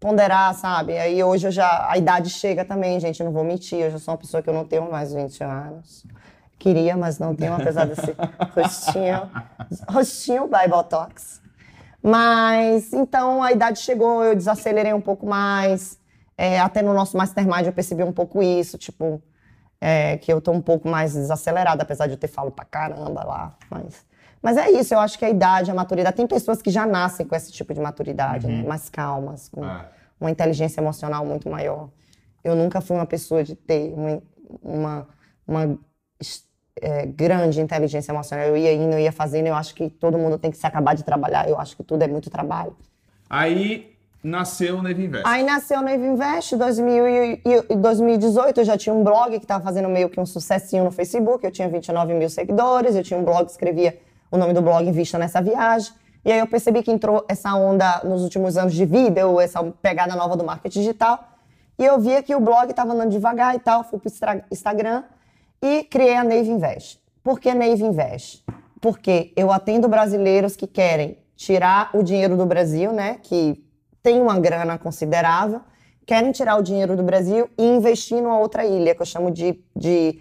ponderar, 0.00 0.54
sabe? 0.54 0.96
Aí 0.96 1.22
hoje 1.22 1.48
eu 1.48 1.50
já, 1.50 1.90
a 1.90 1.98
idade 1.98 2.30
chega 2.30 2.64
também, 2.64 3.00
gente, 3.00 3.22
não 3.22 3.32
vou 3.32 3.44
mentir, 3.44 3.78
eu 3.78 3.90
já 3.90 3.98
sou 3.98 4.14
uma 4.14 4.18
pessoa 4.18 4.42
que 4.42 4.48
eu 4.48 4.54
não 4.54 4.64
tenho 4.64 4.90
mais 4.90 5.12
20 5.12 5.42
anos. 5.42 6.04
Queria, 6.58 6.96
mas 6.96 7.18
não 7.18 7.34
tenho, 7.34 7.54
apesar 7.54 7.86
desse 7.86 8.16
rostinho, 8.54 9.30
rostinho 9.88 10.48
by 10.48 10.68
Botox. 10.68 11.40
Mas, 12.02 12.92
então, 12.92 13.42
a 13.42 13.52
idade 13.52 13.80
chegou, 13.80 14.24
eu 14.24 14.34
desacelerei 14.34 14.92
um 14.92 15.00
pouco 15.00 15.26
mais. 15.26 15.98
É, 16.36 16.60
até 16.60 16.82
no 16.82 16.94
nosso 16.94 17.16
Mastermind 17.16 17.66
eu 17.66 17.72
percebi 17.72 18.02
um 18.04 18.12
pouco 18.12 18.42
isso, 18.42 18.78
tipo, 18.78 19.20
é, 19.80 20.16
que 20.18 20.32
eu 20.32 20.40
tô 20.40 20.52
um 20.52 20.60
pouco 20.60 20.88
mais 20.88 21.14
desacelerada, 21.14 21.82
apesar 21.82 22.06
de 22.06 22.12
eu 22.12 22.18
ter 22.18 22.28
falo 22.28 22.50
pra 22.50 22.64
caramba 22.64 23.24
lá. 23.24 23.56
Mas, 23.70 24.04
Mas 24.42 24.56
é 24.56 24.70
isso, 24.70 24.94
eu 24.94 25.00
acho 25.00 25.18
que 25.18 25.24
a 25.24 25.30
idade, 25.30 25.70
a 25.70 25.74
maturidade. 25.74 26.16
Tem 26.16 26.26
pessoas 26.26 26.62
que 26.62 26.70
já 26.70 26.86
nascem 26.86 27.26
com 27.26 27.34
esse 27.34 27.50
tipo 27.52 27.74
de 27.74 27.80
maturidade, 27.80 28.46
né? 28.46 28.62
Mais 28.66 28.88
calmas, 28.88 29.48
com 29.48 29.64
É. 29.64 29.84
uma 30.20 30.30
inteligência 30.30 30.80
emocional 30.80 31.24
muito 31.24 31.48
maior. 31.50 31.88
Eu 32.44 32.54
nunca 32.54 32.80
fui 32.80 32.96
uma 32.96 33.06
pessoa 33.06 33.42
de 33.42 33.54
ter 33.56 33.92
uma, 33.94 34.22
uma, 34.62 35.08
uma, 35.46 35.78
é, 36.80 37.06
grande 37.06 37.60
inteligência 37.60 38.12
emocional. 38.12 38.46
Eu 38.46 38.56
ia 38.56 38.72
indo, 38.72 38.92
eu 38.92 39.00
ia 39.00 39.12
fazendo. 39.12 39.46
Eu 39.48 39.54
acho 39.54 39.74
que 39.74 39.90
todo 39.90 40.16
mundo 40.16 40.38
tem 40.38 40.50
que 40.50 40.56
se 40.56 40.66
acabar 40.66 40.94
de 40.94 41.02
trabalhar. 41.02 41.48
Eu 41.48 41.58
acho 41.58 41.76
que 41.76 41.82
tudo 41.82 42.02
é 42.02 42.06
muito 42.08 42.30
trabalho. 42.30 42.76
Aí 43.28 43.96
nasceu 44.22 44.78
o 44.78 44.82
Navy 44.82 45.04
Invest. 45.04 45.26
Aí 45.26 45.42
nasceu 45.44 45.78
o 45.78 45.82
Nave 45.82 46.04
Invest, 46.06 46.56
2000 46.56 47.08
e, 47.08 47.42
e- 47.70 47.76
2018 47.76 48.60
eu 48.60 48.64
já 48.64 48.76
tinha 48.78 48.94
um 48.94 49.02
blog 49.04 49.30
que 49.38 49.44
estava 49.44 49.62
fazendo 49.62 49.88
meio 49.88 50.08
que 50.08 50.18
um 50.20 50.26
sucessinho 50.26 50.84
no 50.84 50.90
Facebook, 50.90 51.44
eu 51.44 51.52
tinha 51.52 51.68
29 51.68 52.14
mil 52.14 52.28
seguidores, 52.28 52.96
eu 52.96 53.02
tinha 53.02 53.18
um 53.18 53.24
blog 53.24 53.44
que 53.46 53.52
escrevia 53.52 53.96
o 54.30 54.36
nome 54.36 54.52
do 54.52 54.62
blog 54.62 54.86
Invista 54.86 55.18
Nessa 55.18 55.40
Viagem. 55.40 55.92
E 56.24 56.32
aí 56.32 56.38
eu 56.38 56.46
percebi 56.46 56.82
que 56.82 56.90
entrou 56.90 57.24
essa 57.28 57.54
onda 57.54 58.02
nos 58.04 58.22
últimos 58.22 58.56
anos 58.56 58.74
de 58.74 58.84
vídeo, 58.84 59.40
essa 59.40 59.62
pegada 59.80 60.14
nova 60.14 60.36
do 60.36 60.44
marketing 60.44 60.80
digital. 60.80 61.36
E 61.78 61.84
eu 61.84 61.98
via 62.00 62.22
que 62.22 62.34
o 62.34 62.40
blog 62.40 62.70
estava 62.70 62.92
andando 62.92 63.10
devagar 63.10 63.54
e 63.54 63.60
tal, 63.60 63.84
fui 63.84 63.98
pro 63.98 64.08
Instra- 64.08 64.44
Instagram 64.50 65.04
e 65.62 65.84
criei 65.84 66.16
a 66.16 66.24
Nave 66.24 66.50
Invest. 66.50 67.00
Por 67.22 67.40
que 67.40 67.54
Nave 67.54 67.84
Invest? 67.84 68.44
Porque 68.80 69.32
eu 69.36 69.50
atendo 69.52 69.88
brasileiros 69.88 70.56
que 70.56 70.66
querem 70.66 71.18
tirar 71.36 71.90
o 71.94 72.02
dinheiro 72.02 72.36
do 72.36 72.44
Brasil, 72.44 72.92
né? 72.92 73.18
Que 73.22 73.64
tem 74.02 74.20
uma 74.20 74.38
grana 74.40 74.76
considerável, 74.76 75.60
querem 76.04 76.32
tirar 76.32 76.56
o 76.56 76.62
dinheiro 76.62 76.96
do 76.96 77.02
Brasil 77.02 77.48
e 77.56 77.64
investir 77.64 78.20
numa 78.20 78.38
outra 78.38 78.64
ilha, 78.64 78.94
que 78.94 79.02
eu 79.02 79.06
chamo 79.06 79.30
de, 79.30 79.62
de 79.74 80.20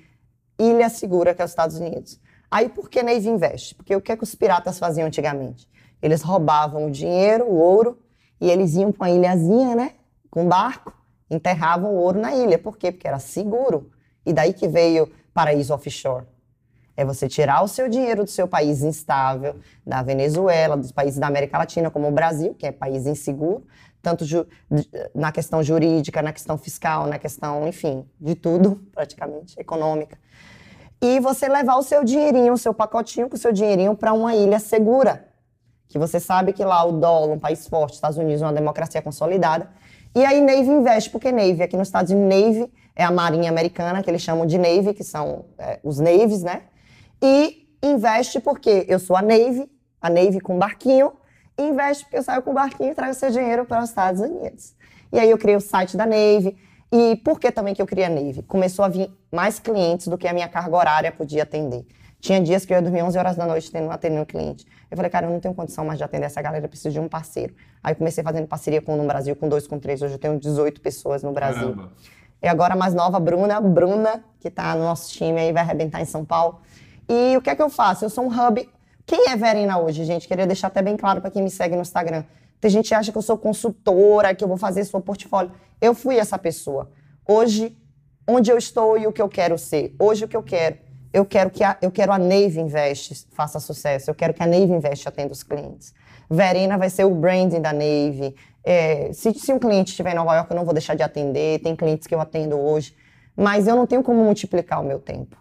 ilha 0.60 0.90
segura, 0.90 1.34
que 1.34 1.42
é 1.42 1.46
os 1.46 1.52
Estados 1.52 1.78
Unidos. 1.78 2.20
Aí 2.50 2.70
por 2.70 2.90
que 2.90 3.04
Navy 3.04 3.28
Invest? 3.28 3.76
Porque 3.76 3.96
o 3.96 4.02
que, 4.02 4.12
é 4.12 4.18
que 4.18 4.24
os 4.24 4.34
piratas 4.34 4.80
faziam 4.80 5.08
antigamente? 5.08 5.68
Eles 6.02 6.22
roubavam 6.22 6.86
o 6.86 6.92
dinheiro, 6.92 7.46
o 7.46 7.56
ouro, 7.56 8.00
e 8.40 8.50
eles 8.50 8.76
iam 8.76 8.92
para 8.92 9.08
uma 9.08 9.16
ilhazinha, 9.16 9.76
né? 9.76 9.94
Com 10.30 10.48
barco, 10.48 10.94
enterravam 11.30 11.92
o 11.92 11.98
ouro 11.98 12.20
na 12.20 12.34
ilha. 12.34 12.58
Por 12.58 12.78
quê? 12.78 12.92
Porque 12.92 13.08
era 13.08 13.20
seguro. 13.20 13.92
E 14.26 14.32
daí 14.32 14.54
que 14.54 14.68
veio 14.68 15.12
paraíso 15.34 15.74
offshore. 15.74 16.26
É 16.96 17.06
você 17.06 17.28
tirar 17.28 17.64
o 17.64 17.68
seu 17.68 17.88
dinheiro 17.88 18.24
do 18.24 18.30
seu 18.30 18.48
país 18.48 18.82
instável, 18.82 19.56
da 19.86 20.02
Venezuela, 20.02 20.76
dos 20.76 20.92
países 20.92 21.20
da 21.20 21.28
América 21.28 21.58
Latina, 21.58 21.92
como 21.92 22.08
o 22.08 22.12
Brasil, 22.12 22.56
que 22.56 22.66
é 22.66 22.72
país 22.72 23.06
inseguro, 23.06 23.66
tanto 24.02 24.26
na 25.14 25.32
questão 25.32 25.62
jurídica, 25.62 26.22
na 26.24 26.34
questão 26.34 26.58
fiscal, 26.58 27.06
na 27.06 27.20
questão, 27.20 27.68
enfim, 27.68 28.04
de 28.20 28.34
tudo, 28.34 28.82
praticamente, 28.94 29.60
econômica. 29.60 30.18
E 31.02 31.20
você 31.20 31.48
levar 31.48 31.76
o 31.78 31.84
seu 31.84 32.04
dinheirinho, 32.04 32.54
o 32.54 32.58
seu 32.58 32.74
pacotinho 32.74 33.30
com 33.30 33.36
o 33.36 33.40
seu 33.40 33.52
dinheirinho 33.52 33.96
para 33.96 34.14
uma 34.14 34.36
ilha 34.36 34.60
segura. 34.60 35.28
Que 35.88 35.98
você 36.00 36.20
sabe 36.20 36.54
que 36.54 36.64
lá 36.64 36.84
o 36.84 36.94
dólar, 36.94 37.34
um 37.34 37.40
país 37.40 37.68
forte, 37.68 37.94
Estados 37.94 38.18
Unidos, 38.18 38.42
uma 38.42 38.54
democracia 38.54 39.02
consolidada. 39.02 39.70
E 40.16 40.26
aí 40.26 40.42
Navy 40.42 40.70
investe, 40.70 41.10
porque 41.10 41.32
Navy, 41.32 41.62
aqui 41.62 41.78
nos 41.78 41.88
Estados 41.88 42.12
Unidos, 42.12 42.58
Navy 42.58 42.74
é 42.96 43.04
a 43.04 43.12
marinha 43.12 43.50
americana, 43.50 44.02
que 44.02 44.10
eles 44.10 44.22
chamam 44.22 44.46
de 44.46 44.58
Navy, 44.58 44.94
que 44.94 45.04
são 45.04 45.46
é, 45.58 45.80
os 45.84 46.00
navies, 46.00 46.42
né? 46.42 46.64
E 47.22 47.68
investe 47.82 48.40
porque 48.40 48.86
eu 48.88 48.98
sou 48.98 49.16
a 49.16 49.22
Navy, 49.22 49.70
a 50.02 50.10
Navy 50.10 50.40
com 50.40 50.58
barquinho, 50.58 51.14
e 51.58 51.64
investe 51.64 52.04
porque 52.06 52.18
eu 52.18 52.24
saio 52.24 52.42
com 52.42 52.54
barquinho 52.54 52.92
e 52.92 52.96
trago 52.96 53.14
seu 53.14 53.30
dinheiro 53.30 53.66
para 53.66 53.84
os 53.84 53.90
Estados 53.90 54.20
Unidos. 54.20 54.76
E 55.12 55.20
aí 55.20 55.30
eu 55.30 55.38
criei 55.38 55.56
o 55.56 55.62
site 55.62 55.96
da 55.96 56.06
Navy. 56.06 56.58
E 56.92 57.18
por 57.18 57.40
que 57.40 57.52
também 57.52 57.74
que 57.76 57.82
eu 57.82 57.86
criei 57.86 58.06
a 58.06 58.10
Navy? 58.10 58.42
Começou 58.44 58.86
a 58.86 58.88
vir 58.88 59.12
mais 59.32 59.60
clientes 59.60 60.08
do 60.08 60.18
que 60.18 60.28
a 60.28 60.34
minha 60.34 60.48
carga 60.48 60.76
horária 60.76 61.12
podia 61.12 61.44
atender. 61.44 61.86
Tinha 62.20 62.42
dias 62.42 62.66
que 62.66 62.74
eu 62.74 62.78
ia 62.78 62.82
dormir 62.82 63.04
11 63.04 63.18
horas 63.18 63.36
da 63.36 63.46
noite 63.46 63.72
tendo, 63.72 63.92
atendendo 63.92 64.22
um 64.22 64.26
cliente. 64.26 64.66
Eu 64.90 64.98
falei, 64.98 65.10
cara, 65.10 65.28
eu 65.28 65.32
não 65.32 65.40
tenho 65.40 65.54
condição 65.54 65.86
mais 65.86 65.98
de 65.98 66.04
atender 66.04 66.26
essa 66.26 66.42
galera, 66.42 66.66
eu 66.66 66.70
preciso 66.70 66.92
de 66.92 67.00
um 67.00 67.08
parceiro. 67.08 67.54
Aí 67.84 67.92
eu 67.92 67.96
comecei 67.96 68.24
fazendo 68.24 68.48
parceria 68.48 68.82
com 68.82 68.94
um 68.94 68.98
no 68.98 69.06
Brasil, 69.06 69.36
com 69.36 69.48
dois, 69.48 69.68
com 69.68 69.78
três. 69.78 70.02
Hoje 70.02 70.16
eu 70.16 70.20
tenho 70.20 70.40
18 70.40 70.82
pessoas 70.82 71.22
no 71.22 71.32
Brasil. 71.32 71.70
Caramba. 71.70 71.92
E 72.42 72.48
agora 72.48 72.74
a 72.74 72.78
mais 72.78 72.94
nova, 72.94 73.20
Bruna, 73.20 73.60
Bruna, 73.60 74.24
que 74.40 74.50
tá 74.50 74.76
no 74.76 74.84
nosso 74.84 75.12
time 75.12 75.40
aí, 75.40 75.52
vai 75.52 75.64
arrebentar 75.64 76.02
em 76.02 76.06
São 76.06 76.24
Paulo. 76.24 76.62
E 77.10 77.36
o 77.38 77.42
que 77.42 77.50
é 77.50 77.56
que 77.56 77.62
eu 77.62 77.70
faço? 77.70 78.06
Eu 78.06 78.10
sou 78.10 78.26
um 78.26 78.28
hub. 78.28 78.70
Quem 79.06 79.30
é 79.30 79.36
Verena 79.36 79.80
hoje, 79.80 80.04
gente? 80.04 80.28
Queria 80.28 80.46
deixar 80.46 80.68
até 80.68 80.82
bem 80.82 80.98
claro 80.98 81.22
para 81.22 81.32
quem 81.32 81.42
me 81.42 81.50
segue 81.50 81.76
no 81.76 81.82
Instagram. 81.82 82.24
Tem 82.60 82.72
gente 82.72 82.90
que 82.90 82.96
acha 82.96 83.12
que 83.12 83.18
eu 83.18 83.22
sou 83.22 83.38
consultora, 83.38 84.34
que 84.34 84.44
eu 84.44 84.48
vou 84.48 84.58
fazer 84.58 84.84
sua 84.84 85.02
portfólio. 85.02 85.52
Eu 85.80 85.94
fui 85.94 86.18
essa 86.18 86.38
pessoa. 86.38 86.90
Hoje, 87.28 87.78
onde 88.28 88.52
eu 88.52 88.58
estou 88.58 88.98
e 88.98 89.06
o 89.08 89.14
que 89.14 89.22
eu 89.22 89.30
quero 89.30 89.58
ser. 89.58 89.96
Hoje, 90.00 90.26
o 90.26 90.28
que 90.28 90.36
eu 90.36 90.44
quero? 90.44 90.78
Eu 91.14 91.26
quero 91.26 91.50
que 91.50 91.64
a, 91.64 91.78
eu 91.82 91.90
quero 91.90 92.12
a 92.12 92.18
Navy 92.18 92.60
Invest 92.60 93.28
faça 93.32 93.60
sucesso. 93.60 94.10
Eu 94.10 94.16
quero 94.16 94.34
que 94.34 94.44
a 94.44 94.48
Navy 94.48 94.74
Invest 94.74 95.08
atenda 95.08 95.34
os 95.34 95.44
clientes. 95.44 95.94
Verena 96.30 96.78
vai 96.78 96.90
ser 96.90 97.06
o 97.06 97.16
branding 97.16 97.62
da 97.62 97.72
Navy. 97.72 98.36
É, 98.64 99.12
se, 99.14 99.34
se 99.34 99.54
um 99.54 99.60
cliente 99.60 99.92
estiver 99.92 100.12
em 100.12 100.16
Nova 100.16 100.36
York, 100.36 100.52
eu 100.52 100.58
não 100.58 100.66
vou 100.66 100.74
deixar 100.74 100.96
de 100.96 101.04
atender. 101.04 101.60
Tem 101.60 101.76
clientes 101.76 102.08
que 102.08 102.14
eu 102.14 102.20
atendo 102.20 102.60
hoje. 102.60 102.96
Mas 103.36 103.68
eu 103.68 103.76
não 103.76 103.88
tenho 103.88 104.04
como 104.04 104.24
multiplicar 104.24 104.82
o 104.82 104.84
meu 104.84 105.00
tempo. 105.00 105.38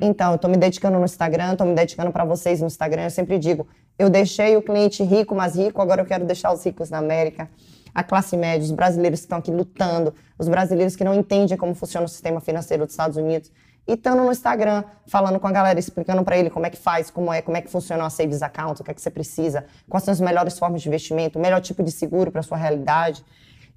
Então, 0.00 0.30
eu 0.30 0.36
estou 0.36 0.50
me 0.50 0.56
dedicando 0.56 0.98
no 0.98 1.04
Instagram, 1.04 1.52
estou 1.52 1.66
me 1.66 1.74
dedicando 1.74 2.10
para 2.10 2.24
vocês 2.24 2.60
no 2.60 2.66
Instagram. 2.66 3.02
Eu 3.02 3.10
sempre 3.10 3.38
digo, 3.38 3.66
eu 3.98 4.08
deixei 4.08 4.56
o 4.56 4.62
cliente 4.62 5.02
rico, 5.02 5.34
mais 5.34 5.56
rico, 5.56 5.82
agora 5.82 6.00
eu 6.02 6.06
quero 6.06 6.24
deixar 6.24 6.52
os 6.52 6.64
ricos 6.64 6.88
na 6.88 6.98
América, 6.98 7.50
a 7.94 8.02
classe 8.02 8.36
média, 8.36 8.64
os 8.64 8.70
brasileiros 8.70 9.20
que 9.20 9.26
estão 9.26 9.38
aqui 9.38 9.50
lutando, 9.50 10.14
os 10.38 10.48
brasileiros 10.48 10.96
que 10.96 11.04
não 11.04 11.14
entendem 11.14 11.56
como 11.56 11.74
funciona 11.74 12.06
o 12.06 12.08
sistema 12.08 12.40
financeiro 12.40 12.84
dos 12.84 12.92
Estados 12.92 13.16
Unidos. 13.16 13.50
E 13.86 13.94
estando 13.94 14.22
no 14.22 14.30
Instagram, 14.30 14.84
falando 15.06 15.40
com 15.40 15.46
a 15.46 15.52
galera, 15.52 15.78
explicando 15.78 16.22
para 16.22 16.36
ele 16.36 16.50
como 16.50 16.66
é 16.66 16.70
que 16.70 16.76
faz, 16.76 17.10
como 17.10 17.32
é, 17.32 17.40
como 17.40 17.56
é 17.56 17.62
que 17.62 17.70
funciona 17.70 18.04
a 18.04 18.10
Savings 18.10 18.42
Account, 18.42 18.80
o 18.80 18.84
que 18.84 18.90
é 18.90 18.94
que 18.94 19.00
você 19.00 19.10
precisa, 19.10 19.64
quais 19.88 20.04
são 20.04 20.12
as 20.12 20.20
melhores 20.20 20.58
formas 20.58 20.82
de 20.82 20.88
investimento, 20.88 21.38
o 21.38 21.42
melhor 21.42 21.60
tipo 21.60 21.82
de 21.82 21.90
seguro 21.90 22.30
para 22.30 22.42
sua 22.42 22.58
realidade. 22.58 23.24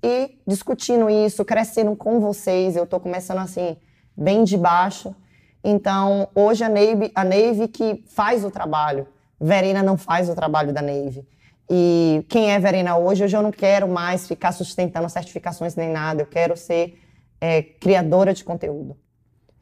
E 0.03 0.37
discutindo 0.45 1.09
isso, 1.09 1.45
crescendo 1.45 1.95
com 1.95 2.19
vocês, 2.19 2.75
eu 2.75 2.83
estou 2.83 2.99
começando 2.99 3.37
assim, 3.37 3.77
bem 4.15 4.43
de 4.43 4.57
baixo. 4.57 5.15
Então, 5.63 6.27
hoje 6.33 6.63
a 6.63 6.69
Navy, 6.69 7.11
a 7.13 7.23
Navy 7.23 7.67
que 7.67 8.03
faz 8.07 8.43
o 8.43 8.51
trabalho, 8.51 9.07
Verena 9.39 9.83
não 9.83 9.97
faz 9.97 10.29
o 10.29 10.35
trabalho 10.35 10.73
da 10.73 10.81
Navy. 10.81 11.27
E 11.69 12.25
quem 12.27 12.51
é 12.51 12.59
Verena 12.59 12.97
hoje, 12.97 13.23
hoje 13.23 13.37
eu 13.37 13.41
não 13.41 13.51
quero 13.51 13.87
mais 13.87 14.27
ficar 14.27 14.51
sustentando 14.51 15.09
certificações 15.09 15.75
nem 15.75 15.89
nada, 15.89 16.21
eu 16.21 16.25
quero 16.25 16.57
ser 16.57 16.99
é, 17.39 17.61
criadora 17.61 18.33
de 18.33 18.43
conteúdo. 18.43 18.97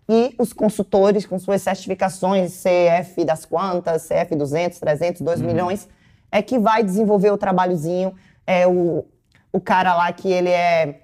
E 0.10 0.34
os 0.40 0.52
consultores 0.52 1.26
com 1.26 1.38
suas 1.38 1.62
certificações, 1.62 2.64
CF 2.64 3.24
das 3.24 3.46
quantas, 3.46 4.08
CF 4.08 4.36
200, 4.36 4.80
300, 4.80 5.22
2 5.22 5.42
milhões, 5.42 5.88
é 6.32 6.42
que 6.42 6.58
vai 6.58 6.84
desenvolver 6.84 7.30
o 7.32 7.38
trabalhozinho. 7.38 8.16
É 8.48 8.66
o, 8.66 9.06
o 9.54 9.62
cara 9.62 9.96
lá 9.96 10.12
que 10.12 10.32
ele 10.32 10.50
é, 10.50 11.02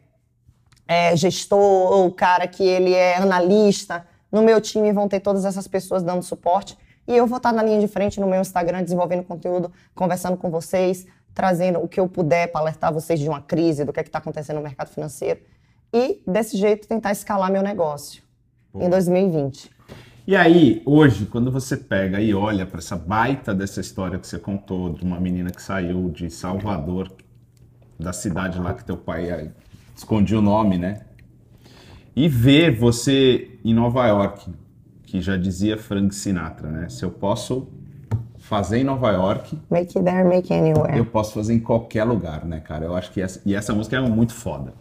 é 0.87 1.15
gestor, 1.15 1.59
ou 1.59 2.07
o 2.07 2.11
cara 2.11 2.47
que 2.47 2.63
ele 2.63 2.95
é 2.95 3.17
analista. 3.17 4.07
No 4.35 4.43
meu 4.43 4.59
time 4.59 4.91
vão 4.91 5.07
ter 5.07 5.21
todas 5.21 5.45
essas 5.45 5.65
pessoas 5.65 6.03
dando 6.03 6.21
suporte. 6.21 6.77
E 7.07 7.15
eu 7.15 7.25
vou 7.25 7.37
estar 7.37 7.53
na 7.53 7.63
linha 7.63 7.79
de 7.79 7.87
frente 7.87 8.19
no 8.19 8.27
meu 8.27 8.41
Instagram, 8.41 8.83
desenvolvendo 8.83 9.23
conteúdo, 9.23 9.71
conversando 9.93 10.35
com 10.35 10.51
vocês, 10.51 11.07
trazendo 11.33 11.79
o 11.79 11.87
que 11.87 12.01
eu 12.01 12.09
puder 12.09 12.51
para 12.51 12.59
alertar 12.59 12.91
vocês 12.91 13.17
de 13.17 13.29
uma 13.29 13.39
crise, 13.39 13.85
do 13.85 13.93
que 13.93 13.99
é 14.01 14.03
está 14.03 14.17
acontecendo 14.17 14.57
no 14.57 14.61
mercado 14.61 14.89
financeiro. 14.89 15.39
E, 15.93 16.21
desse 16.27 16.57
jeito, 16.57 16.85
tentar 16.85 17.13
escalar 17.13 17.49
meu 17.49 17.63
negócio 17.63 18.23
em 18.73 18.89
2020. 18.89 19.71
E 20.27 20.35
aí, 20.35 20.83
hoje, 20.85 21.27
quando 21.27 21.49
você 21.49 21.77
pega 21.77 22.19
e 22.19 22.33
olha 22.33 22.65
para 22.65 22.79
essa 22.79 22.97
baita 22.97 23.55
dessa 23.55 23.79
história 23.79 24.19
que 24.19 24.27
você 24.27 24.37
contou 24.37 24.91
de 24.91 25.05
uma 25.05 25.17
menina 25.17 25.49
que 25.49 25.61
saiu 25.61 26.09
de 26.09 26.29
Salvador, 26.29 27.09
da 27.97 28.11
cidade 28.11 28.59
lá 28.59 28.73
que 28.73 28.83
teu 28.83 28.97
pai 28.97 29.29
eh, 29.29 29.51
escondia 29.95 30.37
o 30.37 30.41
nome, 30.41 30.77
né? 30.77 31.05
E 32.15 32.29
ver 32.29 32.71
você 32.77 33.59
em 33.63 33.73
Nova 33.73 34.07
York, 34.07 34.49
que 35.03 35.19
já 35.21 35.35
dizia 35.35 35.77
Frank 35.77 36.15
Sinatra, 36.15 36.69
né? 36.69 36.89
Se 36.89 37.03
eu 37.03 37.11
posso 37.11 37.67
fazer 38.37 38.77
em 38.77 38.83
Nova 38.83 39.11
York, 39.11 39.59
Make 39.69 39.97
it 39.97 40.03
there, 40.05 40.23
make 40.23 40.53
it 40.53 40.53
anywhere. 40.53 40.97
eu 40.97 41.05
posso 41.05 41.33
fazer 41.33 41.53
em 41.53 41.59
qualquer 41.59 42.03
lugar, 42.03 42.45
né, 42.45 42.59
cara? 42.59 42.85
Eu 42.85 42.95
acho 42.95 43.11
que 43.11 43.19
essa, 43.19 43.41
e 43.45 43.55
essa 43.55 43.73
música 43.73 43.97
é 43.97 43.99
muito 44.01 44.33
foda. 44.33 44.73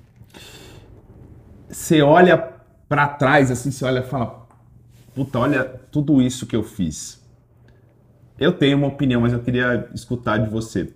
Você 1.68 2.02
olha 2.02 2.52
pra 2.88 3.08
trás, 3.08 3.50
assim, 3.50 3.70
você 3.70 3.84
olha 3.84 4.00
e 4.00 4.04
fala, 4.04 4.46
puta, 5.14 5.38
olha 5.38 5.64
tudo 5.64 6.20
isso 6.20 6.46
que 6.46 6.54
eu 6.54 6.62
fiz. 6.62 7.20
Eu 8.38 8.52
tenho 8.52 8.76
uma 8.76 8.88
opinião, 8.88 9.20
mas 9.20 9.32
eu 9.32 9.40
queria 9.40 9.88
escutar 9.94 10.38
de 10.38 10.50
você. 10.50 10.94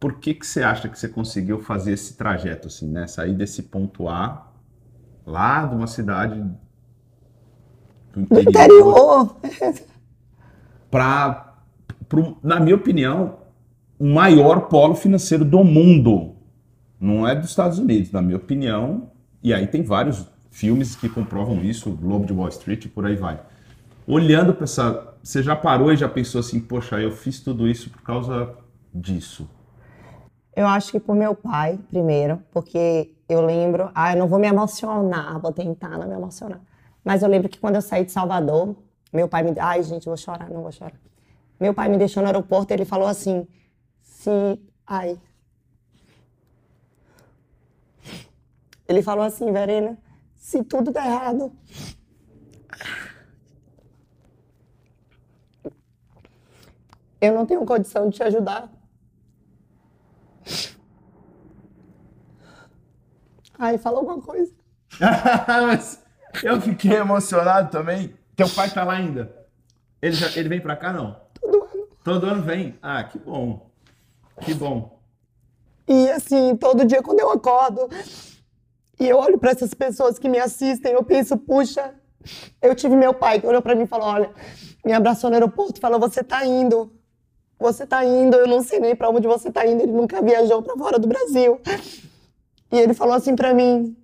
Por 0.00 0.14
que 0.14 0.32
que 0.32 0.46
você 0.46 0.62
acha 0.62 0.88
que 0.88 0.98
você 0.98 1.08
conseguiu 1.08 1.60
fazer 1.60 1.92
esse 1.92 2.14
trajeto, 2.16 2.68
assim, 2.68 2.88
né? 2.88 3.06
Sair 3.06 3.34
desse 3.34 3.64
ponto 3.64 4.08
A, 4.08 4.47
lá 5.28 5.66
de 5.66 5.74
uma 5.74 5.86
cidade 5.86 6.42
do 8.12 8.20
interior, 8.22 8.48
interior. 8.48 9.36
para, 10.90 11.54
na 12.42 12.58
minha 12.58 12.74
opinião, 12.74 13.36
o 13.98 14.06
maior 14.06 14.68
polo 14.68 14.94
financeiro 14.94 15.44
do 15.44 15.62
mundo. 15.62 16.34
Não 17.00 17.28
é 17.28 17.34
dos 17.34 17.50
Estados 17.50 17.78
Unidos, 17.78 18.10
na 18.10 18.22
minha 18.22 18.36
opinião. 18.36 19.10
E 19.42 19.52
aí 19.52 19.66
tem 19.66 19.82
vários 19.82 20.26
filmes 20.50 20.96
que 20.96 21.08
comprovam 21.08 21.62
isso, 21.62 21.90
Globo 21.90 22.26
de 22.26 22.32
Wall 22.32 22.48
Street 22.48 22.86
e 22.86 22.88
por 22.88 23.06
aí 23.06 23.14
vai. 23.14 23.40
olhando 24.06 24.54
para 24.54 24.64
essa. 24.64 25.14
Você 25.22 25.42
já 25.42 25.54
parou 25.54 25.92
e 25.92 25.96
já 25.96 26.08
pensou 26.08 26.40
assim, 26.40 26.58
poxa, 26.58 26.98
eu 27.00 27.12
fiz 27.12 27.40
tudo 27.40 27.68
isso 27.68 27.90
por 27.90 28.02
causa 28.02 28.54
disso? 28.94 29.48
Eu 30.56 30.66
acho 30.66 30.90
que 30.90 30.98
por 30.98 31.14
meu 31.14 31.34
pai, 31.34 31.78
primeiro, 31.90 32.42
porque 32.50 33.12
eu 33.28 33.40
lembro. 33.44 33.90
Ah, 33.94 34.12
eu 34.12 34.18
não 34.18 34.26
vou 34.26 34.38
me 34.38 34.46
emocionar, 34.48 35.38
vou 35.40 35.52
tentar 35.52 35.90
não 35.98 36.08
me 36.08 36.14
emocionar. 36.14 36.60
Mas 37.04 37.22
eu 37.22 37.28
lembro 37.28 37.48
que 37.48 37.58
quando 37.58 37.76
eu 37.76 37.82
saí 37.82 38.04
de 38.04 38.12
Salvador, 38.12 38.74
meu 39.12 39.28
pai 39.28 39.42
me. 39.42 39.54
Ai, 39.58 39.82
gente, 39.82 40.06
vou 40.06 40.16
chorar, 40.16 40.48
não 40.50 40.62
vou 40.62 40.72
chorar. 40.72 40.98
Meu 41.60 41.74
pai 41.74 41.88
me 41.88 41.98
deixou 41.98 42.22
no 42.22 42.28
aeroporto 42.28 42.72
ele 42.72 42.84
falou 42.84 43.06
assim: 43.06 43.46
se. 44.02 44.60
Ai. 44.86 45.18
Ele 48.88 49.02
falou 49.02 49.22
assim, 49.24 49.52
Verena, 49.52 49.98
se 50.34 50.64
tudo 50.64 50.90
der 50.90 51.04
errado. 51.04 51.52
Eu 57.20 57.34
não 57.34 57.44
tenho 57.44 57.66
condição 57.66 58.08
de 58.08 58.16
te 58.16 58.22
ajudar. 58.22 58.70
Ai, 63.58 63.76
fala 63.78 63.98
alguma 63.98 64.20
coisa. 64.20 64.52
Eu 66.42 66.60
fiquei 66.60 66.92
emocionado 66.92 67.70
também. 67.70 68.14
Teu 68.36 68.48
pai 68.48 68.70
tá 68.70 68.84
lá 68.84 68.94
ainda? 68.94 69.34
Ele, 70.00 70.14
já, 70.14 70.28
ele 70.38 70.48
vem 70.48 70.60
pra 70.60 70.76
cá, 70.76 70.92
não? 70.92 71.16
Todo 71.40 71.64
ano. 71.64 71.88
Todo 72.04 72.26
ano 72.26 72.42
vem? 72.42 72.78
Ah, 72.80 73.02
que 73.02 73.18
bom. 73.18 73.68
Que 74.40 74.54
bom. 74.54 74.98
E 75.88 76.08
assim, 76.10 76.54
todo 76.56 76.84
dia 76.84 77.02
quando 77.02 77.18
eu 77.18 77.30
acordo 77.30 77.88
e 79.00 79.08
eu 79.08 79.16
olho 79.16 79.38
para 79.38 79.50
essas 79.50 79.74
pessoas 79.74 80.18
que 80.18 80.28
me 80.28 80.38
assistem, 80.38 80.92
eu 80.92 81.02
penso, 81.02 81.36
puxa, 81.36 81.94
eu 82.60 82.74
tive 82.74 82.94
meu 82.94 83.14
pai 83.14 83.40
que 83.40 83.46
olhou 83.46 83.62
para 83.62 83.74
mim 83.74 83.84
e 83.84 83.86
falou: 83.86 84.06
olha, 84.06 84.30
me 84.84 84.92
abraçou 84.92 85.30
no 85.30 85.34
aeroporto 85.34 85.78
e 85.78 85.80
falou: 85.80 85.98
você 85.98 86.22
tá 86.22 86.44
indo. 86.44 86.92
Você 87.58 87.84
tá 87.84 88.04
indo, 88.04 88.36
eu 88.36 88.46
não 88.46 88.62
sei 88.62 88.78
nem 88.78 88.94
para 88.94 89.10
onde 89.10 89.26
você 89.26 89.50
tá 89.50 89.66
indo. 89.66 89.82
Ele 89.82 89.90
nunca 89.90 90.22
viajou 90.22 90.62
para 90.62 90.76
fora 90.76 90.96
do 90.96 91.08
Brasil. 91.08 91.60
E 92.70 92.78
ele 92.78 92.94
falou 92.94 93.14
assim 93.14 93.34
para 93.34 93.54
mim: 93.54 93.96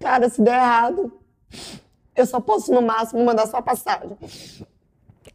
cara, 0.00 0.28
se 0.28 0.40
der 0.40 0.54
errado, 0.54 1.12
eu 2.14 2.26
só 2.26 2.40
posso 2.40 2.72
no 2.72 2.82
máximo 2.82 3.24
mandar 3.24 3.46
sua 3.46 3.62
passagem. 3.62 4.16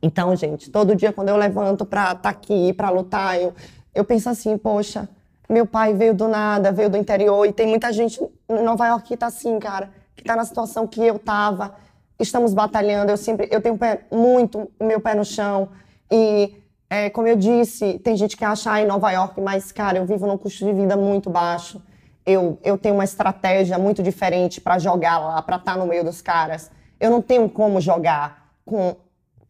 Então, 0.01 0.35
gente, 0.35 0.71
todo 0.71 0.95
dia 0.95 1.13
quando 1.13 1.29
eu 1.29 1.37
levanto 1.37 1.85
para 1.85 2.05
estar 2.05 2.15
tá 2.15 2.29
aqui, 2.29 2.73
para 2.73 2.89
lutar, 2.89 3.39
eu, 3.39 3.53
eu 3.93 4.03
penso 4.03 4.29
assim, 4.29 4.57
poxa, 4.57 5.07
meu 5.47 5.65
pai 5.65 5.93
veio 5.93 6.13
do 6.13 6.27
nada, 6.27 6.71
veio 6.71 6.89
do 6.89 6.97
interior 6.97 7.45
e 7.45 7.53
tem 7.53 7.67
muita 7.67 7.91
gente 7.93 8.19
em 8.49 8.63
Nova 8.63 8.87
York 8.87 9.07
que 9.07 9.17
tá 9.17 9.27
assim, 9.27 9.59
cara, 9.59 9.91
que 10.15 10.23
tá 10.23 10.35
na 10.35 10.43
situação 10.43 10.87
que 10.87 11.05
eu 11.05 11.19
tava. 11.19 11.75
Estamos 12.19 12.53
batalhando, 12.53 13.11
eu 13.11 13.17
sempre, 13.17 13.47
eu 13.51 13.61
tenho 13.61 13.77
pé, 13.77 14.05
muito 14.11 14.71
meu 14.79 14.99
pé 14.99 15.13
no 15.13 15.25
chão 15.25 15.69
e 16.09 16.55
é, 16.89 17.09
como 17.09 17.27
eu 17.27 17.35
disse, 17.35 17.99
tem 17.99 18.15
gente 18.15 18.35
que 18.35 18.45
acha 18.45 18.81
em 18.81 18.85
Nova 18.85 19.11
York, 19.11 19.39
mas 19.39 19.71
cara, 19.71 19.97
eu 19.97 20.05
vivo 20.05 20.25
num 20.25 20.37
custo 20.37 20.65
de 20.65 20.73
vida 20.73 20.95
muito 20.97 21.29
baixo. 21.29 21.81
Eu, 22.31 22.59
eu 22.63 22.77
tenho 22.77 22.95
uma 22.95 23.03
estratégia 23.03 23.77
muito 23.77 24.01
diferente 24.01 24.59
para 24.59 24.79
jogar 24.79 25.19
lá, 25.19 25.41
para 25.41 25.57
estar 25.57 25.73
tá 25.73 25.77
no 25.77 25.85
meio 25.85 26.03
dos 26.03 26.21
caras. 26.21 26.71
Eu 26.99 27.09
não 27.09 27.21
tenho 27.21 27.49
como 27.49 27.79
jogar 27.81 28.51
com 28.65 28.95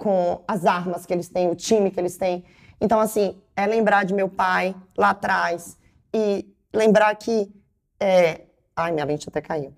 com 0.01 0.43
as 0.47 0.65
armas 0.65 1.05
que 1.05 1.13
eles 1.13 1.29
têm, 1.29 1.47
o 1.47 1.55
time 1.55 1.91
que 1.91 1.99
eles 1.99 2.17
têm. 2.17 2.43
Então, 2.82 2.99
assim, 2.99 3.39
é 3.55 3.67
lembrar 3.67 4.03
de 4.03 4.15
meu 4.15 4.27
pai 4.27 4.75
lá 4.97 5.11
atrás 5.11 5.77
e 6.11 6.51
lembrar 6.73 7.15
que. 7.15 7.53
É... 7.99 8.41
Ai, 8.75 8.91
minha 8.91 9.05
lente 9.05 9.29
até 9.29 9.41
caiu. 9.41 9.71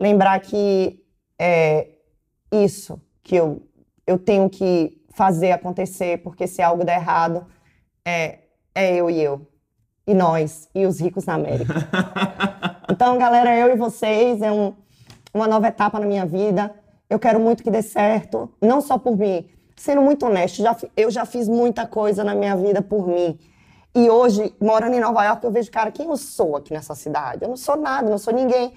Lembrar 0.00 0.40
que 0.40 1.04
é 1.38 1.90
isso 2.50 2.98
que 3.22 3.36
eu, 3.36 3.62
eu 4.06 4.18
tenho 4.18 4.48
que 4.48 5.04
fazer 5.10 5.52
acontecer, 5.52 6.22
porque 6.22 6.46
se 6.46 6.62
algo 6.62 6.82
der 6.82 6.96
errado, 6.96 7.46
é, 8.06 8.38
é 8.74 8.94
eu 8.96 9.10
e 9.10 9.20
eu. 9.20 9.46
E 10.08 10.14
nós, 10.14 10.70
e 10.74 10.86
os 10.86 10.98
ricos 10.98 11.26
na 11.26 11.34
América. 11.34 11.74
então, 12.90 13.18
galera, 13.18 13.54
eu 13.54 13.74
e 13.74 13.76
vocês, 13.76 14.40
é 14.40 14.50
um, 14.50 14.72
uma 15.34 15.46
nova 15.46 15.68
etapa 15.68 16.00
na 16.00 16.06
minha 16.06 16.24
vida. 16.24 16.74
Eu 17.10 17.18
quero 17.18 17.38
muito 17.38 17.62
que 17.62 17.70
dê 17.70 17.82
certo, 17.82 18.50
não 18.58 18.80
só 18.80 18.96
por 18.96 19.18
mim, 19.18 19.46
sendo 19.76 20.00
muito 20.00 20.24
honesto, 20.24 20.62
já, 20.62 20.74
eu 20.96 21.10
já 21.10 21.26
fiz 21.26 21.46
muita 21.46 21.86
coisa 21.86 22.24
na 22.24 22.34
minha 22.34 22.56
vida 22.56 22.80
por 22.80 23.06
mim. 23.06 23.38
E 23.94 24.08
hoje, 24.08 24.54
morando 24.58 24.94
em 24.94 25.00
Nova 25.00 25.22
York, 25.24 25.44
eu 25.44 25.50
vejo, 25.50 25.70
cara, 25.70 25.90
quem 25.90 26.06
eu 26.06 26.16
sou 26.16 26.56
aqui 26.56 26.72
nessa 26.72 26.94
cidade? 26.94 27.44
Eu 27.44 27.48
não 27.50 27.56
sou 27.56 27.76
nada, 27.76 28.08
não 28.08 28.16
sou 28.16 28.32
ninguém. 28.32 28.72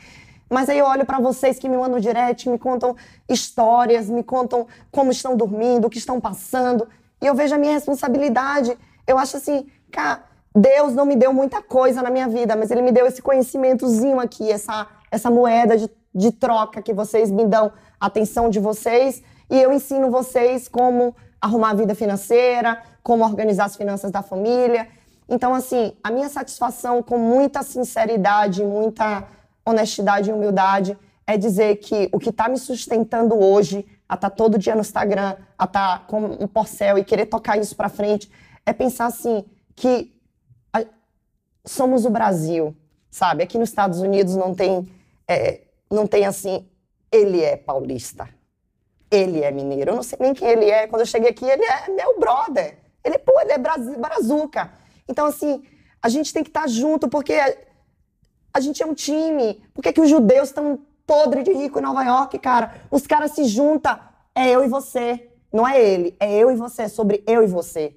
Mas 0.49 0.67
aí 0.67 0.79
eu 0.79 0.85
olho 0.85 1.05
para 1.05 1.17
vocês 1.17 1.57
que 1.57 1.69
me 1.69 1.77
mandam 1.77 1.97
direct, 1.97 2.49
me 2.49 2.59
contam 2.59 2.93
histórias, 3.29 4.09
me 4.09 4.21
contam 4.21 4.67
como 4.91 5.11
estão 5.11 5.37
dormindo, 5.37 5.85
o 5.85 5.89
que 5.89 5.97
estão 5.97 6.19
passando. 6.19 6.89
E 7.21 7.25
eu 7.25 7.33
vejo 7.33 7.55
a 7.55 7.57
minha 7.57 7.71
responsabilidade. 7.71 8.77
Eu 9.07 9.17
acho 9.17 9.37
assim, 9.37 9.67
cara, 9.89 10.23
Deus 10.55 10.93
não 10.93 11.05
me 11.05 11.15
deu 11.15 11.33
muita 11.33 11.61
coisa 11.61 12.01
na 12.01 12.09
minha 12.09 12.27
vida, 12.27 12.55
mas 12.55 12.71
Ele 12.71 12.81
me 12.81 12.91
deu 12.91 13.05
esse 13.05 13.21
conhecimentozinho 13.21 14.19
aqui, 14.19 14.51
essa, 14.51 14.87
essa 15.09 15.29
moeda 15.29 15.77
de, 15.77 15.89
de 16.13 16.31
troca 16.31 16.81
que 16.81 16.93
vocês 16.93 17.31
me 17.31 17.45
dão, 17.45 17.71
a 17.99 18.07
atenção 18.07 18.49
de 18.49 18.59
vocês 18.59 19.23
e 19.49 19.61
eu 19.61 19.71
ensino 19.71 20.09
vocês 20.09 20.67
como 20.67 21.15
arrumar 21.39 21.71
a 21.71 21.73
vida 21.73 21.93
financeira, 21.93 22.81
como 23.03 23.23
organizar 23.23 23.65
as 23.65 23.75
finanças 23.75 24.09
da 24.09 24.21
família. 24.21 24.87
Então, 25.27 25.53
assim, 25.53 25.93
a 26.03 26.09
minha 26.09 26.29
satisfação 26.29 27.03
com 27.03 27.17
muita 27.17 27.61
sinceridade, 27.63 28.63
muita 28.63 29.27
honestidade 29.65 30.29
e 30.29 30.33
humildade 30.33 30.97
é 31.27 31.37
dizer 31.37 31.77
que 31.77 32.09
o 32.11 32.19
que 32.19 32.29
está 32.29 32.49
me 32.49 32.57
sustentando 32.57 33.37
hoje, 33.37 33.85
a 34.07 34.15
estar 34.15 34.29
tá 34.29 34.35
todo 34.35 34.57
dia 34.57 34.75
no 34.75 34.81
Instagram, 34.81 35.35
a 35.57 35.65
estar 35.65 35.99
tá 35.99 36.05
com 36.07 36.19
um 36.25 36.47
porcel 36.47 36.97
e 36.97 37.03
querer 37.03 37.25
tocar 37.27 37.57
isso 37.57 37.75
para 37.75 37.89
frente, 37.89 38.31
é 38.65 38.73
pensar 38.73 39.05
assim 39.05 39.45
que 39.75 40.13
somos 41.65 42.05
o 42.05 42.09
Brasil, 42.09 42.75
sabe? 43.09 43.43
Aqui 43.43 43.57
nos 43.57 43.69
Estados 43.69 43.99
Unidos 43.99 44.35
não 44.35 44.53
tem, 44.53 44.89
é, 45.27 45.61
não 45.89 46.07
tem 46.07 46.25
assim, 46.25 46.67
ele 47.11 47.41
é 47.41 47.57
paulista 47.57 48.27
ele 49.11 49.43
é 49.43 49.51
mineiro. 49.51 49.91
Eu 49.91 49.95
não 49.97 50.03
sei 50.03 50.17
nem 50.21 50.33
quem 50.33 50.47
ele 50.47 50.71
é. 50.71 50.87
Quando 50.87 51.01
eu 51.01 51.05
cheguei 51.05 51.29
aqui, 51.29 51.45
ele 51.45 51.63
é 51.65 51.89
meu 51.89 52.17
brother. 52.17 52.77
Ele, 53.03 53.17
pô, 53.19 53.39
ele 53.41 53.51
é 53.51 53.57
brazuca. 53.57 54.71
Então, 55.07 55.25
assim, 55.25 55.61
a 56.01 56.07
gente 56.07 56.33
tem 56.33 56.43
que 56.43 56.49
estar 56.49 56.61
tá 56.61 56.67
junto, 56.67 57.09
porque 57.09 57.33
a, 58.53 58.59
gente 58.61 58.81
é 58.81 58.85
um 58.85 58.93
time. 58.93 59.61
Por 59.73 59.83
que, 59.83 59.91
que 59.91 59.99
os 59.99 60.09
judeus 60.09 60.47
estão 60.47 60.79
podre 61.05 61.43
de 61.43 61.51
rico 61.51 61.79
em 61.79 61.81
Nova 61.81 62.03
York, 62.03 62.39
cara? 62.39 62.73
Os 62.89 63.05
caras 63.05 63.31
se 63.31 63.43
juntam. 63.43 63.99
É 64.33 64.49
eu 64.49 64.63
e 64.63 64.69
você. 64.69 65.29
Não 65.51 65.67
é 65.67 65.81
ele. 65.83 66.15
É 66.17 66.33
eu 66.33 66.49
e 66.49 66.55
você. 66.55 66.83
É 66.83 66.87
sobre 66.87 67.21
eu 67.27 67.43
e 67.43 67.47
você. 67.47 67.93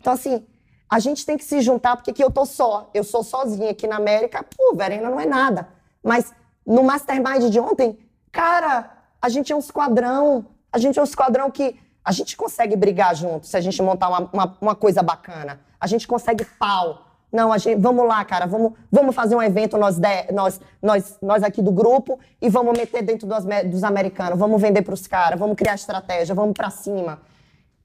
Então, 0.00 0.12
assim, 0.12 0.44
a 0.90 0.98
gente 0.98 1.26
tem 1.26 1.36
que 1.36 1.44
se 1.44 1.60
juntar, 1.60 1.96
porque 1.96 2.10
aqui 2.10 2.24
eu 2.24 2.30
tô 2.30 2.46
só. 2.46 2.88
Eu 2.94 3.04
sou 3.04 3.22
sozinha 3.22 3.70
aqui 3.70 3.86
na 3.86 3.96
América. 3.96 4.44
Pô, 4.56 4.74
Verena 4.74 5.10
não 5.10 5.20
é 5.20 5.26
nada. 5.26 5.68
Mas 6.02 6.32
no 6.66 6.82
Mastermind 6.82 7.50
de 7.50 7.60
ontem, 7.60 7.98
cara, 8.32 8.90
a 9.20 9.28
gente 9.28 9.52
é 9.52 9.56
um 9.56 9.58
esquadrão. 9.58 10.46
A 10.72 10.78
gente 10.78 10.98
é 10.98 11.02
um 11.02 11.04
esquadrão 11.04 11.50
que 11.50 11.78
a 12.04 12.12
gente 12.12 12.36
consegue 12.36 12.74
brigar 12.74 13.14
junto 13.14 13.46
se 13.46 13.56
a 13.56 13.60
gente 13.60 13.82
montar 13.82 14.08
uma, 14.08 14.30
uma, 14.32 14.56
uma 14.60 14.74
coisa 14.74 15.02
bacana. 15.02 15.60
A 15.78 15.86
gente 15.86 16.08
consegue 16.08 16.44
pau. 16.58 17.04
Não, 17.30 17.52
a 17.52 17.58
gente, 17.58 17.78
vamos 17.78 18.06
lá, 18.06 18.24
cara, 18.24 18.46
vamos, 18.46 18.72
vamos 18.90 19.14
fazer 19.14 19.36
um 19.36 19.42
evento 19.42 19.76
nós, 19.76 19.98
de, 19.98 20.32
nós, 20.32 20.58
nós, 20.80 21.18
nós 21.20 21.42
aqui 21.42 21.60
do 21.60 21.70
grupo 21.70 22.18
e 22.40 22.48
vamos 22.48 22.76
meter 22.78 23.02
dentro 23.02 23.28
dos, 23.28 23.44
dos 23.70 23.84
americanos, 23.84 24.38
vamos 24.38 24.60
vender 24.60 24.80
para 24.80 24.94
os 24.94 25.06
caras, 25.06 25.38
vamos 25.38 25.54
criar 25.54 25.74
estratégia, 25.74 26.34
vamos 26.34 26.54
para 26.54 26.70
cima. 26.70 27.20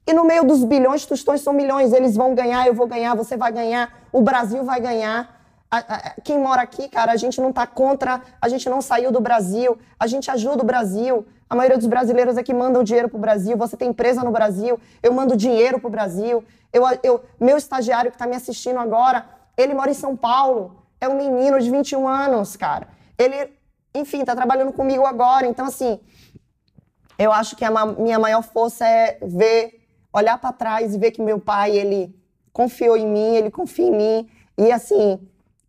E 0.06 0.12
no 0.12 0.24
meio 0.24 0.44
dos 0.44 0.62
bilhões, 0.64 1.06
tostões 1.06 1.40
são 1.40 1.52
milhões, 1.52 1.92
eles 1.92 2.14
vão 2.14 2.34
ganhar, 2.34 2.66
eu 2.66 2.74
vou 2.74 2.86
ganhar, 2.86 3.14
você 3.14 3.36
vai 3.36 3.50
ganhar, 3.50 3.92
o 4.12 4.20
Brasil 4.20 4.62
vai 4.62 4.80
ganhar 4.80 5.34
quem 6.22 6.38
mora 6.38 6.62
aqui, 6.62 6.88
cara, 6.88 7.12
a 7.12 7.16
gente 7.16 7.40
não 7.40 7.50
está 7.50 7.66
contra, 7.66 8.20
a 8.40 8.48
gente 8.48 8.68
não 8.68 8.80
saiu 8.80 9.10
do 9.10 9.20
Brasil, 9.20 9.78
a 9.98 10.06
gente 10.06 10.30
ajuda 10.30 10.62
o 10.62 10.66
Brasil. 10.66 11.26
A 11.48 11.56
maioria 11.56 11.78
dos 11.78 11.86
brasileiros 11.86 12.36
aqui 12.36 12.52
mandam 12.52 12.82
dinheiro 12.82 13.08
para 13.08 13.16
o 13.16 13.20
Brasil. 13.20 13.56
Você 13.56 13.76
tem 13.76 13.88
empresa 13.88 14.22
no 14.22 14.30
Brasil, 14.30 14.78
eu 15.02 15.12
mando 15.12 15.36
dinheiro 15.36 15.78
para 15.78 15.88
o 15.88 15.90
Brasil. 15.90 16.44
Eu, 16.72 16.82
eu, 17.02 17.24
meu 17.40 17.56
estagiário 17.56 18.10
que 18.10 18.16
está 18.16 18.26
me 18.26 18.36
assistindo 18.36 18.78
agora, 18.78 19.26
ele 19.56 19.74
mora 19.74 19.90
em 19.90 19.94
São 19.94 20.16
Paulo. 20.16 20.84
É 21.00 21.08
um 21.08 21.16
menino 21.16 21.60
de 21.60 21.70
21 21.70 22.08
anos, 22.08 22.56
cara. 22.56 22.88
Ele, 23.18 23.52
enfim, 23.94 24.20
está 24.20 24.34
trabalhando 24.34 24.72
comigo 24.72 25.04
agora. 25.04 25.46
Então, 25.46 25.66
assim, 25.66 26.00
eu 27.18 27.32
acho 27.32 27.56
que 27.56 27.64
a 27.64 27.86
minha 27.86 28.18
maior 28.18 28.42
força 28.42 28.86
é 28.86 29.18
ver, 29.22 29.83
olhar 30.14 30.38
para 30.38 30.52
trás 30.52 30.94
e 30.94 30.98
ver 30.98 31.10
que 31.10 31.20
meu 31.20 31.40
pai, 31.40 31.76
ele 31.76 32.14
confiou 32.52 32.96
em 32.96 33.06
mim, 33.06 33.34
ele 33.34 33.50
confia 33.50 33.86
em 33.86 33.90
mim. 33.90 34.28
E, 34.56 34.70
assim, 34.70 35.18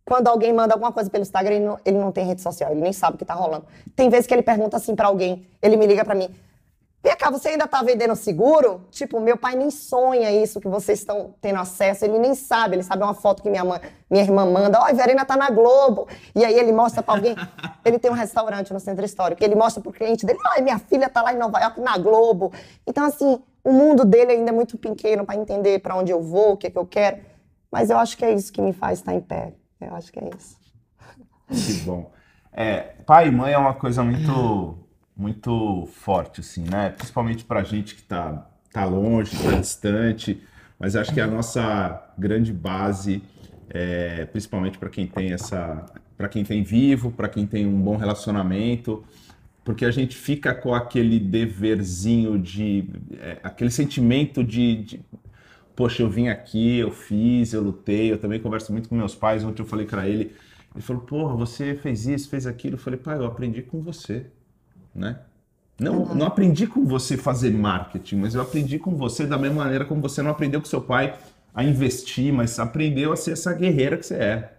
quando 0.04 0.28
alguém 0.28 0.52
manda 0.52 0.72
alguma 0.72 0.92
coisa 0.92 1.10
pelo 1.10 1.22
Instagram, 1.22 1.56
ele 1.56 1.64
não, 1.64 1.78
ele 1.84 1.98
não 1.98 2.12
tem 2.12 2.24
rede 2.24 2.40
social, 2.40 2.70
ele 2.70 2.80
nem 2.80 2.92
sabe 2.92 3.16
o 3.16 3.18
que 3.18 3.24
tá 3.24 3.34
rolando. 3.34 3.66
Tem 3.96 4.08
vezes 4.08 4.26
que 4.26 4.32
ele 4.32 4.42
pergunta 4.42 4.76
assim 4.76 4.94
para 4.94 5.08
alguém, 5.08 5.46
ele 5.60 5.76
me 5.76 5.86
liga 5.86 6.04
para 6.04 6.14
mim, 6.14 6.30
Vem 7.06 7.14
cá, 7.14 7.30
você 7.30 7.50
ainda 7.50 7.68
tá 7.68 7.84
vendendo 7.84 8.16
seguro? 8.16 8.84
Tipo, 8.90 9.20
meu 9.20 9.36
pai 9.36 9.54
nem 9.54 9.70
sonha 9.70 10.28
isso 10.32 10.58
que 10.58 10.66
vocês 10.66 10.98
estão 10.98 11.36
tendo 11.40 11.60
acesso, 11.60 12.04
ele 12.04 12.18
nem 12.18 12.34
sabe, 12.34 12.74
ele 12.74 12.82
sabe 12.82 13.04
uma 13.04 13.14
foto 13.14 13.44
que 13.44 13.48
minha, 13.48 13.64
mãe, 13.64 13.80
minha 14.10 14.24
irmã 14.24 14.44
manda, 14.44 14.80
ó, 14.80 14.88
oh, 14.90 14.92
Verena 14.92 15.24
tá 15.24 15.36
na 15.36 15.48
Globo. 15.48 16.08
E 16.34 16.44
aí 16.44 16.58
ele 16.58 16.72
mostra 16.72 17.04
pra 17.04 17.14
alguém, 17.14 17.36
ele 17.86 18.00
tem 18.00 18.10
um 18.10 18.14
restaurante 18.14 18.72
no 18.72 18.80
centro 18.80 19.04
histórico, 19.04 19.44
ele 19.44 19.54
mostra 19.54 19.80
pro 19.80 19.92
cliente 19.92 20.26
dele, 20.26 20.40
ó, 20.44 20.60
minha 20.60 20.80
filha 20.80 21.08
tá 21.08 21.22
lá 21.22 21.32
em 21.32 21.36
Nova 21.36 21.60
York 21.60 21.80
na 21.80 21.96
Globo. 21.96 22.52
Então, 22.84 23.04
assim, 23.04 23.40
o 23.66 23.72
mundo 23.72 24.04
dele 24.04 24.30
ainda 24.30 24.50
é 24.50 24.54
muito 24.54 24.78
pequeno 24.78 25.26
para 25.26 25.34
entender 25.34 25.80
para 25.80 25.96
onde 25.96 26.12
eu 26.12 26.22
vou, 26.22 26.52
o 26.52 26.56
que, 26.56 26.68
é 26.68 26.70
que 26.70 26.78
eu 26.78 26.86
quero. 26.86 27.18
Mas 27.70 27.90
eu 27.90 27.98
acho 27.98 28.16
que 28.16 28.24
é 28.24 28.32
isso 28.32 28.52
que 28.52 28.62
me 28.62 28.72
faz 28.72 29.00
estar 29.00 29.12
em 29.12 29.20
pé. 29.20 29.54
Eu 29.80 29.92
acho 29.96 30.12
que 30.12 30.20
é 30.20 30.30
isso. 30.38 30.56
Que 31.48 31.72
bom. 31.84 32.12
É, 32.52 32.94
pai 33.04 33.26
e 33.26 33.30
mãe 33.32 33.52
é 33.52 33.58
uma 33.58 33.74
coisa 33.74 34.04
muito 34.04 34.78
muito 35.16 35.88
forte, 35.94 36.42
assim, 36.42 36.62
né? 36.70 36.90
Principalmente 36.90 37.42
para 37.44 37.64
gente 37.64 37.96
que 37.96 38.02
está 38.02 38.46
tá 38.72 38.84
longe, 38.84 39.34
está 39.34 39.58
distante, 39.58 40.40
mas 40.78 40.94
acho 40.94 41.12
que 41.12 41.20
a 41.20 41.26
nossa 41.26 42.12
grande 42.16 42.52
base, 42.52 43.20
é, 43.70 44.26
principalmente 44.26 44.78
para 44.78 44.90
quem 44.90 45.08
tem 45.08 45.32
essa, 45.32 45.86
para 46.16 46.28
quem 46.28 46.44
tem 46.44 46.62
vivo, 46.62 47.10
para 47.10 47.28
quem 47.28 47.46
tem 47.46 47.66
um 47.66 47.80
bom 47.80 47.96
relacionamento, 47.96 49.02
porque 49.66 49.84
a 49.84 49.90
gente 49.90 50.16
fica 50.16 50.54
com 50.54 50.74
aquele 50.74 51.20
deverzinho 51.20 52.38
de, 52.38 52.88
é, 53.20 53.38
aquele 53.42 53.70
sentimento 53.70 54.42
de, 54.42 54.76
de 54.76 55.00
poxa, 55.74 56.02
eu 56.02 56.08
vim 56.08 56.28
aqui, 56.28 56.78
eu 56.78 56.90
fiz, 56.90 57.52
eu 57.52 57.62
lutei, 57.62 58.10
eu 58.10 58.16
também 58.16 58.40
converso 58.40 58.72
muito 58.72 58.88
com 58.88 58.94
meus 58.94 59.14
pais, 59.14 59.44
ontem 59.44 59.60
eu 59.60 59.66
falei 59.66 59.84
para 59.84 60.08
ele, 60.08 60.32
ele 60.74 60.82
falou, 60.82 61.02
porra, 61.02 61.36
você 61.36 61.74
fez 61.74 62.06
isso, 62.06 62.30
fez 62.30 62.46
aquilo, 62.46 62.76
eu 62.76 62.78
falei, 62.78 62.98
pai, 62.98 63.18
eu 63.18 63.26
aprendi 63.26 63.60
com 63.60 63.82
você 63.82 64.26
né? 64.96 65.18
Não, 65.78 65.98
uhum. 65.98 66.14
não 66.14 66.26
aprendi 66.26 66.66
com 66.66 66.86
você 66.86 67.16
fazer 67.16 67.50
marketing, 67.50 68.16
mas 68.16 68.34
eu 68.34 68.40
aprendi 68.40 68.78
com 68.78 68.96
você 68.96 69.26
da 69.26 69.36
mesma 69.36 69.62
maneira 69.62 69.84
como 69.84 70.00
você 70.00 70.22
não 70.22 70.30
aprendeu 70.30 70.60
com 70.60 70.66
seu 70.66 70.80
pai 70.80 71.18
a 71.54 71.62
investir, 71.62 72.32
mas 72.32 72.58
aprendeu 72.58 73.12
a 73.12 73.16
ser 73.16 73.32
essa 73.32 73.52
guerreira 73.52 73.98
que 73.98 74.06
você 74.06 74.14
é. 74.14 74.55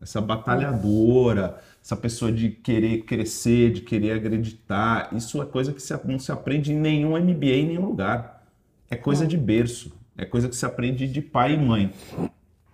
Essa 0.00 0.20
batalhadora, 0.20 1.58
essa 1.82 1.96
pessoa 1.96 2.32
de 2.32 2.50
querer 2.50 3.02
crescer, 3.02 3.72
de 3.72 3.80
querer 3.82 4.12
acreditar. 4.12 5.10
Isso 5.12 5.40
é 5.42 5.46
coisa 5.46 5.72
que 5.72 5.82
não 6.06 6.18
se 6.18 6.32
aprende 6.32 6.72
em 6.72 6.76
nenhum 6.76 7.18
MBA, 7.18 7.46
em 7.46 7.66
nenhum 7.66 7.86
lugar. 7.86 8.44
É 8.90 8.96
coisa 8.96 9.26
de 9.26 9.36
berço. 9.36 9.92
É 10.16 10.24
coisa 10.24 10.48
que 10.48 10.56
se 10.56 10.66
aprende 10.66 11.06
de 11.06 11.20
pai 11.20 11.54
e 11.54 11.58
mãe. 11.58 11.92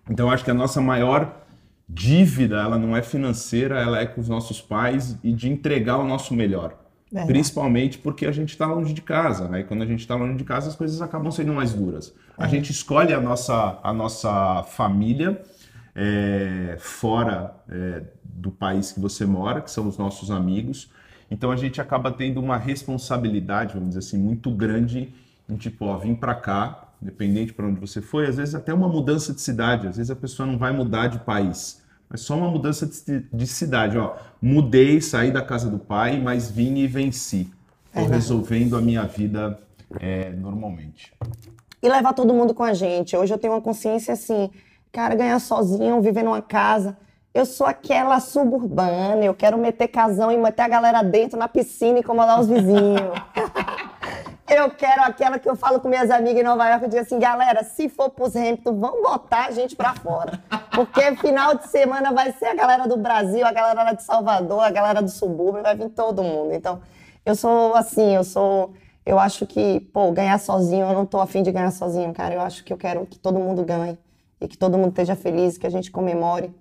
Então, 0.09 0.27
eu 0.27 0.33
acho 0.33 0.45
que 0.45 0.51
a 0.51 0.55
nossa 0.55 0.81
maior 0.81 1.45
dívida, 1.89 2.57
ela 2.57 2.79
não 2.79 2.97
é 2.97 3.03
financeira, 3.03 3.81
ela 3.81 4.01
é 4.01 4.07
com 4.07 4.21
os 4.21 4.29
nossos 4.29 4.61
pais 4.61 5.19
e 5.23 5.33
de 5.33 5.49
entregar 5.49 5.99
o 5.99 6.07
nosso 6.07 6.35
melhor. 6.35 6.77
Verdade. 7.11 7.33
Principalmente 7.33 7.99
porque 7.99 8.27
a 8.27 8.33
gente 8.33 8.51
está 8.51 8.67
longe 8.67 8.93
de 8.93 9.01
casa, 9.01 9.49
né? 9.49 9.61
E 9.61 9.65
quando 9.65 9.83
a 9.83 9.87
gente 9.87 10.01
está 10.01 10.17
longe 10.17 10.37
de 10.37 10.45
casa, 10.45 10.69
as 10.69 10.75
coisas 10.75 11.01
acabam 11.01 11.31
sendo 11.31 11.53
mais 11.53 11.73
duras. 11.73 12.13
É. 12.37 12.45
A 12.45 12.49
gente 12.49 12.73
escolhe 12.73 13.13
a 13.15 13.21
nossa, 13.21 13.79
a 13.83 13.93
nossa 13.93 14.65
família 14.65 15.41
é, 15.97 16.77
fora 16.79 17.57
é, 17.69 18.03
do 18.23 18.51
país 18.51 18.93
que 18.93 19.01
você 19.01 19.27
mora, 19.27 19.61
que 19.61 19.71
são 19.71 19.89
os 19.89 19.99
nossos 19.99 20.31
amigos. 20.31 20.91
Então 21.31 21.51
a 21.51 21.57
gente 21.57 21.81
acaba 21.81 22.13
tendo 22.13 22.39
uma 22.39 22.57
responsabilidade, 22.57 23.75
vamos 23.75 23.89
dizer 23.89 24.01
assim, 24.01 24.19
muito 24.19 24.51
grande 24.51 25.13
em 25.49 25.57
tipo, 25.57 25.87
ó, 25.87 25.97
vim 25.97 26.15
para 26.15 26.35
cá, 26.35 26.93
independente 27.03 27.53
para 27.53 27.67
onde 27.67 27.81
você 27.81 28.01
foi, 28.01 28.27
às 28.27 28.37
vezes 28.37 28.55
até 28.55 28.73
uma 28.73 28.89
mudança 28.89 29.33
de 29.33 29.41
cidade, 29.41 29.89
às 29.89 29.97
vezes 29.97 30.11
a 30.11 30.17
pessoa 30.17 30.47
não 30.47 30.59
vai 30.59 30.73
mudar 30.73 31.09
de 31.09 31.19
país 31.21 31.85
mas 32.09 32.21
só 32.21 32.37
uma 32.37 32.51
mudança 32.51 32.87
de, 32.87 33.21
de 33.33 33.47
cidade. 33.47 33.99
Ó, 33.99 34.15
mudei, 34.41 35.01
saí 35.01 35.31
da 35.31 35.43
casa 35.43 35.69
do 35.69 35.79
pai, 35.79 36.21
mas 36.21 36.51
vim 36.51 36.77
e 36.77 36.87
venci. 36.87 37.51
Estou 37.87 38.05
é 38.05 38.07
resolvendo 38.09 38.77
a 38.77 38.81
minha 38.81 39.05
vida 39.05 39.59
é, 40.01 40.31
normalmente. 40.31 41.13
E 41.83 41.89
levar 41.89 42.13
todo 42.13 42.33
mundo 42.33 42.55
com 42.55 42.63
a 42.63 42.75
gente. 42.75 43.17
Hoje 43.17 43.33
eu 43.33 43.39
tenho 43.39 43.53
uma 43.53 43.63
consciência 43.63 44.15
assim, 44.15 44.51
cara, 44.97 45.15
ganhar 45.15 45.39
sozinho, 45.39 46.01
viver 46.01 46.23
numa 46.23 46.41
casa. 46.41 46.97
Eu 47.35 47.45
sou 47.45 47.67
aquela 47.67 48.19
suburbana, 48.19 49.23
eu 49.23 49.35
quero 49.35 49.59
meter 49.59 49.89
casão 49.89 50.33
e 50.33 50.39
meter 50.39 50.63
a 50.63 50.69
galera 50.69 51.03
dentro 51.03 51.39
na 51.39 51.47
piscina 51.47 51.99
e 51.99 52.01
incomodar 52.01 52.41
os 52.41 52.49
vizinhos. 52.49 53.03
Eu 54.49 54.71
quero 54.71 55.03
aquela 55.03 55.41
que 55.41 55.49
eu 55.49 55.57
falo 55.57 55.81
com 55.81 55.89
minhas 55.89 56.09
amigas 56.09 56.41
em 56.41 56.45
Nova 56.45 56.69
York, 56.69 56.85
eu 56.85 56.89
digo 56.89 57.03
assim, 57.03 57.19
galera, 57.19 57.65
se 57.65 57.89
for 57.89 58.11
pros 58.11 58.37
Hampton, 58.37 58.79
vamos 58.79 59.03
botar 59.03 59.47
a 59.47 59.51
gente 59.51 59.75
pra 59.75 59.93
fora. 59.93 60.41
Porque 60.73 61.17
final 61.17 61.57
de 61.57 61.67
semana 61.67 62.13
vai 62.13 62.31
ser 62.31 62.47
a 62.47 62.55
galera 62.55 62.87
do 62.87 62.97
Brasil, 62.97 63.45
a 63.45 63.51
galera 63.51 63.93
de 63.93 64.05
Salvador, 64.05 64.61
a 64.61 64.71
galera 64.71 65.03
do 65.03 65.11
subúrbio, 65.11 65.65
vai 65.65 65.75
vir 65.75 65.89
todo 65.89 66.23
mundo. 66.23 66.55
Então, 66.55 66.81
eu 67.25 67.35
sou 67.35 67.75
assim, 67.75 68.15
eu 68.15 68.23
sou... 68.23 68.73
Eu 69.05 69.19
acho 69.19 69.47
que, 69.47 69.81
pô, 69.93 70.13
ganhar 70.13 70.39
sozinho, 70.39 70.87
eu 70.87 70.95
não 70.95 71.05
tô 71.05 71.21
afim 71.21 71.43
de 71.43 71.51
ganhar 71.51 71.73
sozinho, 71.73 72.15
cara. 72.15 72.33
Eu 72.33 72.41
acho 72.41 72.63
que 72.63 72.73
eu 72.73 72.77
quero 72.77 73.05
que 73.05 73.19
todo 73.19 73.41
mundo 73.41 73.65
ganhe 73.65 73.99
e 74.41 74.49
que 74.49 74.57
todo 74.57 74.77
mundo 74.77 74.91
esteja 74.91 75.17
feliz, 75.17 75.59
que 75.59 75.67
a 75.67 75.71
gente 75.71 75.91
comemore. 75.91 76.55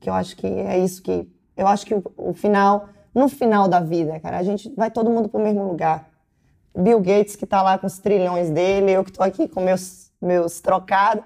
Que 0.00 0.10
eu 0.10 0.14
acho 0.14 0.36
que 0.36 0.46
é 0.46 0.78
isso 0.78 1.02
que... 1.02 1.28
Eu 1.56 1.66
acho 1.66 1.86
que 1.86 1.94
o, 1.94 2.02
o 2.16 2.32
final, 2.32 2.88
no 3.14 3.28
final 3.28 3.68
da 3.68 3.80
vida, 3.80 4.18
cara, 4.20 4.38
a 4.38 4.42
gente 4.42 4.72
vai 4.74 4.90
todo 4.90 5.10
mundo 5.10 5.28
pro 5.28 5.40
mesmo 5.40 5.68
lugar 5.68 6.10
Bill 6.76 7.00
Gates 7.00 7.36
que 7.36 7.44
está 7.44 7.62
lá 7.62 7.78
com 7.78 7.86
os 7.86 7.98
trilhões 7.98 8.50
dele, 8.50 8.92
eu 8.92 9.04
que 9.04 9.10
estou 9.10 9.24
aqui 9.24 9.46
com 9.46 9.60
meus, 9.60 10.10
meus 10.20 10.60
trocados. 10.60 11.24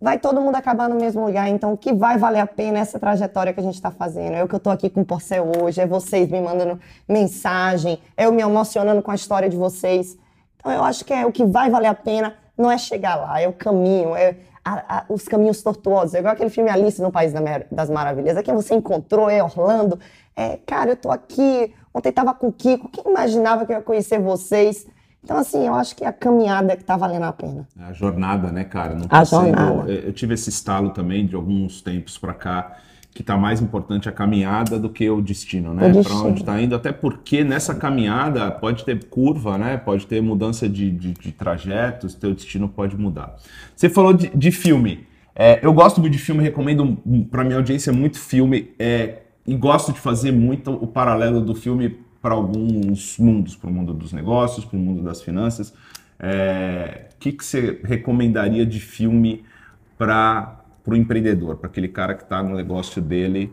Vai 0.00 0.18
todo 0.18 0.40
mundo 0.40 0.54
acabar 0.54 0.88
no 0.88 0.96
mesmo 0.96 1.24
lugar. 1.24 1.48
Então, 1.48 1.72
o 1.72 1.76
que 1.76 1.92
vai 1.92 2.18
valer 2.18 2.40
a 2.40 2.46
pena 2.46 2.78
é 2.78 2.82
essa 2.82 2.98
trajetória 2.98 3.52
que 3.52 3.60
a 3.60 3.62
gente 3.62 3.74
está 3.74 3.90
fazendo? 3.90 4.34
É 4.34 4.44
o 4.44 4.48
que 4.48 4.54
eu 4.54 4.58
estou 4.58 4.72
aqui 4.72 4.90
com 4.90 5.00
o 5.00 5.04
Porcel 5.04 5.50
hoje, 5.60 5.80
é 5.80 5.86
vocês 5.86 6.30
me 6.30 6.40
mandando 6.40 6.78
mensagem, 7.08 7.98
é 8.16 8.26
eu 8.26 8.32
me 8.32 8.42
emocionando 8.42 9.02
com 9.02 9.10
a 9.10 9.14
história 9.14 9.48
de 9.48 9.56
vocês. 9.56 10.16
Então, 10.56 10.70
eu 10.70 10.84
acho 10.84 11.04
que 11.04 11.12
é 11.12 11.24
o 11.24 11.32
que 11.32 11.44
vai 11.44 11.70
valer 11.70 11.88
a 11.88 11.94
pena 11.94 12.34
não 12.56 12.70
é 12.70 12.78
chegar 12.78 13.16
lá, 13.16 13.40
é 13.40 13.48
o 13.48 13.52
caminho, 13.52 14.16
é 14.16 14.36
a, 14.66 14.98
a, 14.98 15.04
os 15.08 15.28
caminhos 15.28 15.62
tortuosos. 15.62 16.14
É 16.14 16.18
igual 16.18 16.34
aquele 16.34 16.50
filme 16.50 16.68
Alice 16.68 17.00
no 17.00 17.12
País 17.12 17.32
das 17.70 17.88
Maravilhas. 17.88 18.36
É 18.36 18.42
quem 18.42 18.54
você 18.54 18.74
encontrou, 18.74 19.30
é 19.30 19.42
Orlando. 19.42 19.98
É, 20.34 20.58
cara, 20.66 20.90
eu 20.90 20.96
tô 20.96 21.10
aqui, 21.10 21.72
Ontem 21.96 22.10
estava 22.10 22.34
com 22.34 22.48
o 22.48 22.52
Kiko, 22.52 22.90
quem 22.90 23.10
imaginava 23.10 23.64
que 23.64 23.72
eu 23.72 23.76
ia 23.76 23.82
conhecer 23.82 24.20
vocês? 24.20 24.86
Então, 25.24 25.38
assim, 25.38 25.66
eu 25.66 25.72
acho 25.72 25.96
que 25.96 26.04
é 26.04 26.06
a 26.06 26.12
caminhada 26.12 26.76
que 26.76 26.82
está 26.82 26.94
valendo 26.94 27.22
a 27.22 27.32
pena. 27.32 27.66
A 27.80 27.90
jornada, 27.94 28.52
né, 28.52 28.64
cara? 28.64 28.94
Não 28.94 29.08
tá 29.08 29.20
a 29.20 29.24
jornada. 29.24 29.90
Eu 29.90 30.12
tive 30.12 30.34
esse 30.34 30.50
estalo 30.50 30.90
também 30.90 31.26
de 31.26 31.34
alguns 31.34 31.80
tempos 31.80 32.18
para 32.18 32.34
cá, 32.34 32.76
que 33.16 33.22
está 33.22 33.34
mais 33.34 33.62
importante 33.62 34.10
a 34.10 34.12
caminhada 34.12 34.78
do 34.78 34.90
que 34.90 35.08
o 35.08 35.22
destino, 35.22 35.72
né? 35.72 35.90
Para 36.02 36.16
onde 36.16 36.40
está 36.40 36.60
indo, 36.60 36.76
até 36.76 36.92
porque 36.92 37.42
nessa 37.42 37.74
caminhada 37.74 38.50
pode 38.50 38.84
ter 38.84 39.06
curva, 39.06 39.56
né? 39.56 39.78
Pode 39.78 40.06
ter 40.06 40.20
mudança 40.20 40.68
de, 40.68 40.90
de, 40.90 41.12
de 41.14 41.32
trajetos, 41.32 42.12
teu 42.12 42.34
destino 42.34 42.68
pode 42.68 42.94
mudar. 42.94 43.34
Você 43.74 43.88
falou 43.88 44.12
de, 44.12 44.28
de 44.36 44.50
filme. 44.50 45.06
É, 45.34 45.60
eu 45.62 45.72
gosto 45.72 45.98
muito 45.98 46.12
de 46.12 46.18
filme, 46.18 46.42
recomendo 46.42 46.98
para 47.30 47.42
minha 47.42 47.56
audiência 47.56 47.90
muito 47.90 48.18
filme. 48.18 48.72
É, 48.78 49.22
e 49.46 49.54
gosto 49.56 49.94
de 49.94 49.98
fazer 49.98 50.30
muito 50.30 50.70
o 50.70 50.86
paralelo 50.86 51.40
do 51.40 51.54
filme 51.54 51.98
para 52.20 52.34
alguns 52.34 53.16
mundos, 53.16 53.56
para 53.56 53.70
o 53.70 53.72
mundo 53.72 53.94
dos 53.94 54.12
negócios, 54.12 54.66
para 54.66 54.76
o 54.76 54.80
mundo 54.80 55.02
das 55.02 55.22
finanças. 55.22 55.70
O 55.70 55.74
é, 56.20 57.08
que, 57.18 57.32
que 57.32 57.42
você 57.42 57.80
recomendaria 57.82 58.66
de 58.66 58.78
filme 58.78 59.42
para 59.96 60.65
o 60.94 60.96
empreendedor, 60.96 61.56
para 61.56 61.68
aquele 61.68 61.88
cara 61.88 62.14
que 62.14 62.22
está 62.22 62.42
no 62.42 62.54
negócio 62.54 63.00
dele, 63.02 63.52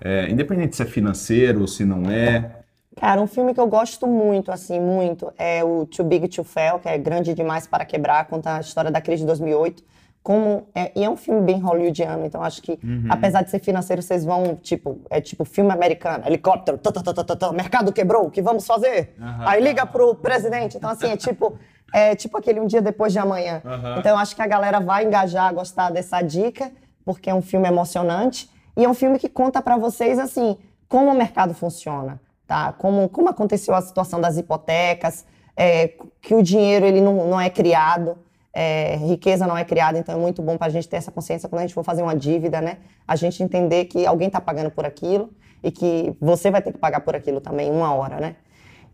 é, 0.00 0.28
independente 0.30 0.76
se 0.76 0.82
é 0.82 0.86
financeiro 0.86 1.62
ou 1.62 1.66
se 1.66 1.84
não 1.84 2.10
é? 2.10 2.62
Cara, 2.96 3.20
um 3.20 3.26
filme 3.26 3.54
que 3.54 3.60
eu 3.60 3.66
gosto 3.66 4.06
muito, 4.06 4.50
assim, 4.50 4.80
muito, 4.80 5.32
é 5.38 5.62
o 5.62 5.86
Too 5.86 6.04
Big 6.04 6.28
to 6.28 6.42
Fail, 6.42 6.78
que 6.78 6.88
é 6.88 6.98
grande 6.98 7.32
demais 7.32 7.66
para 7.66 7.84
quebrar, 7.84 8.26
conta 8.26 8.56
a 8.56 8.60
história 8.60 8.90
da 8.90 9.00
crise 9.00 9.22
de 9.22 9.26
2008 9.26 9.84
como 10.28 10.68
é, 10.74 10.92
e 10.94 11.02
é 11.02 11.08
um 11.08 11.16
filme 11.16 11.40
bem 11.40 11.58
hollywoodiano, 11.58 12.26
então 12.26 12.42
acho 12.42 12.60
que 12.60 12.78
uhum. 12.84 13.06
apesar 13.08 13.40
de 13.40 13.50
ser 13.50 13.60
financeiro, 13.60 14.02
vocês 14.02 14.26
vão 14.26 14.56
tipo 14.56 15.00
é 15.08 15.22
tipo 15.22 15.42
filme 15.42 15.72
americano, 15.72 16.22
helicóptero, 16.26 16.76
tá, 16.76 16.92
tá, 16.92 17.34
tá, 17.34 17.50
mercado 17.52 17.90
quebrou, 17.94 18.26
o 18.26 18.30
que 18.30 18.42
vamos 18.42 18.66
fazer? 18.66 19.14
Uhum. 19.18 19.48
Aí 19.48 19.62
liga 19.62 19.86
pro 19.86 20.14
presidente, 20.14 20.76
então 20.76 20.90
assim 20.90 21.06
é 21.06 21.16
tipo 21.16 21.58
é 21.94 22.14
tipo 22.14 22.36
aquele 22.36 22.60
um 22.60 22.66
dia 22.66 22.82
depois 22.82 23.10
de 23.10 23.18
amanhã. 23.18 23.62
Uhum. 23.64 24.00
Então 24.00 24.12
eu 24.12 24.18
acho 24.18 24.36
que 24.36 24.42
a 24.42 24.46
galera 24.46 24.80
vai 24.80 25.06
engajar, 25.06 25.54
gostar 25.54 25.88
dessa 25.88 26.20
dica, 26.20 26.70
porque 27.06 27.30
é 27.30 27.34
um 27.34 27.40
filme 27.40 27.66
emocionante 27.66 28.50
e 28.76 28.84
é 28.84 28.88
um 28.88 28.92
filme 28.92 29.18
que 29.18 29.30
conta 29.30 29.62
para 29.62 29.78
vocês 29.78 30.18
assim 30.18 30.58
como 30.86 31.10
o 31.10 31.14
mercado 31.14 31.54
funciona, 31.54 32.20
tá? 32.46 32.74
Como 32.74 33.08
como 33.08 33.30
aconteceu 33.30 33.74
a 33.74 33.80
situação 33.80 34.20
das 34.20 34.36
hipotecas, 34.36 35.24
é, 35.56 35.94
que 36.20 36.34
o 36.34 36.42
dinheiro 36.42 36.84
ele 36.84 37.00
não, 37.00 37.30
não 37.30 37.40
é 37.40 37.48
criado 37.48 38.18
é, 38.52 38.96
riqueza 38.96 39.46
não 39.46 39.56
é 39.56 39.64
criada, 39.64 39.98
então 39.98 40.14
é 40.14 40.18
muito 40.18 40.42
bom 40.42 40.56
para 40.56 40.66
a 40.66 40.70
gente 40.70 40.88
ter 40.88 40.96
essa 40.96 41.12
consciência 41.12 41.48
quando 41.48 41.60
a 41.60 41.62
gente 41.62 41.74
for 41.74 41.84
fazer 41.84 42.02
uma 42.02 42.16
dívida, 42.16 42.60
né? 42.60 42.78
A 43.06 43.16
gente 43.16 43.42
entender 43.42 43.84
que 43.86 44.06
alguém 44.06 44.28
está 44.28 44.40
pagando 44.40 44.70
por 44.70 44.84
aquilo 44.84 45.30
e 45.62 45.70
que 45.70 46.16
você 46.20 46.50
vai 46.50 46.62
ter 46.62 46.72
que 46.72 46.78
pagar 46.78 47.00
por 47.00 47.14
aquilo 47.14 47.40
também, 47.40 47.70
uma 47.70 47.94
hora, 47.94 48.20
né? 48.20 48.36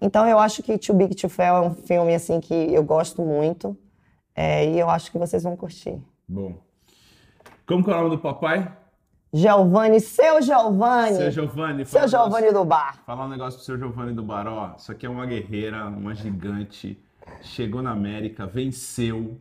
Então 0.00 0.26
eu 0.26 0.38
acho 0.38 0.62
que 0.62 0.76
Too 0.76 0.94
Big 0.94 1.14
to 1.14 1.28
Fail 1.28 1.54
é 1.54 1.60
um 1.60 1.74
filme 1.74 2.14
assim 2.14 2.40
que 2.40 2.54
eu 2.54 2.82
gosto 2.82 3.22
muito 3.22 3.76
é, 4.34 4.66
e 4.66 4.78
eu 4.78 4.90
acho 4.90 5.10
que 5.10 5.18
vocês 5.18 5.42
vão 5.42 5.56
curtir. 5.56 5.98
Bom. 6.28 6.54
Como 7.66 7.82
que 7.82 7.90
é 7.90 7.94
o 7.94 7.96
nome 7.96 8.10
do 8.10 8.18
papai? 8.18 8.70
Giovanni, 9.32 10.00
seu 10.00 10.40
Giovanni. 10.42 11.16
Seu 11.16 11.30
Giovanni. 11.30 11.86
Seu 11.86 12.06
Giovanni 12.06 12.52
do 12.52 12.64
bar. 12.64 13.02
Falar 13.04 13.24
um 13.24 13.28
negócio 13.28 13.58
pro 13.58 13.64
seu 13.64 13.78
Giovanni 13.78 14.12
do 14.12 14.22
bar, 14.22 14.46
ó. 14.46 14.74
Isso 14.76 14.92
aqui 14.92 15.06
é 15.06 15.08
uma 15.08 15.26
guerreira, 15.26 15.86
uma 15.86 16.14
gigante 16.14 17.02
chegou 17.42 17.82
na 17.82 17.90
América, 17.90 18.46
venceu, 18.46 19.38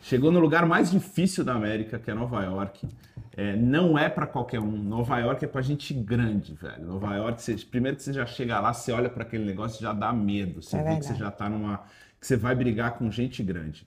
chegou 0.00 0.30
no 0.30 0.40
lugar 0.40 0.66
mais 0.66 0.90
difícil 0.90 1.44
da 1.44 1.54
América, 1.54 1.98
que 1.98 2.10
é 2.10 2.14
Nova 2.14 2.42
York. 2.44 2.88
É, 3.36 3.56
não 3.56 3.98
é 3.98 4.08
para 4.08 4.26
qualquer 4.26 4.60
um. 4.60 4.70
Nova 4.70 5.18
York 5.18 5.44
é 5.44 5.48
pra 5.48 5.60
gente 5.60 5.92
grande, 5.92 6.54
velho. 6.54 6.84
Nova 6.86 7.14
York, 7.16 7.42
você, 7.42 7.56
primeiro 7.56 7.96
que 7.96 8.02
você 8.04 8.12
já 8.12 8.24
chega 8.26 8.60
lá, 8.60 8.72
você 8.72 8.92
olha 8.92 9.10
para 9.10 9.22
aquele 9.24 9.44
negócio 9.44 9.82
já 9.82 9.92
dá 9.92 10.12
medo. 10.12 10.62
Você 10.62 10.76
É 10.76 10.82
vê 10.82 10.96
que 10.98 11.04
você 11.06 11.14
já 11.14 11.30
tá 11.30 11.48
numa. 11.48 11.78
que 12.20 12.26
você 12.26 12.36
vai 12.36 12.54
brigar 12.54 12.92
com 12.96 13.10
gente 13.10 13.42
grande. 13.42 13.86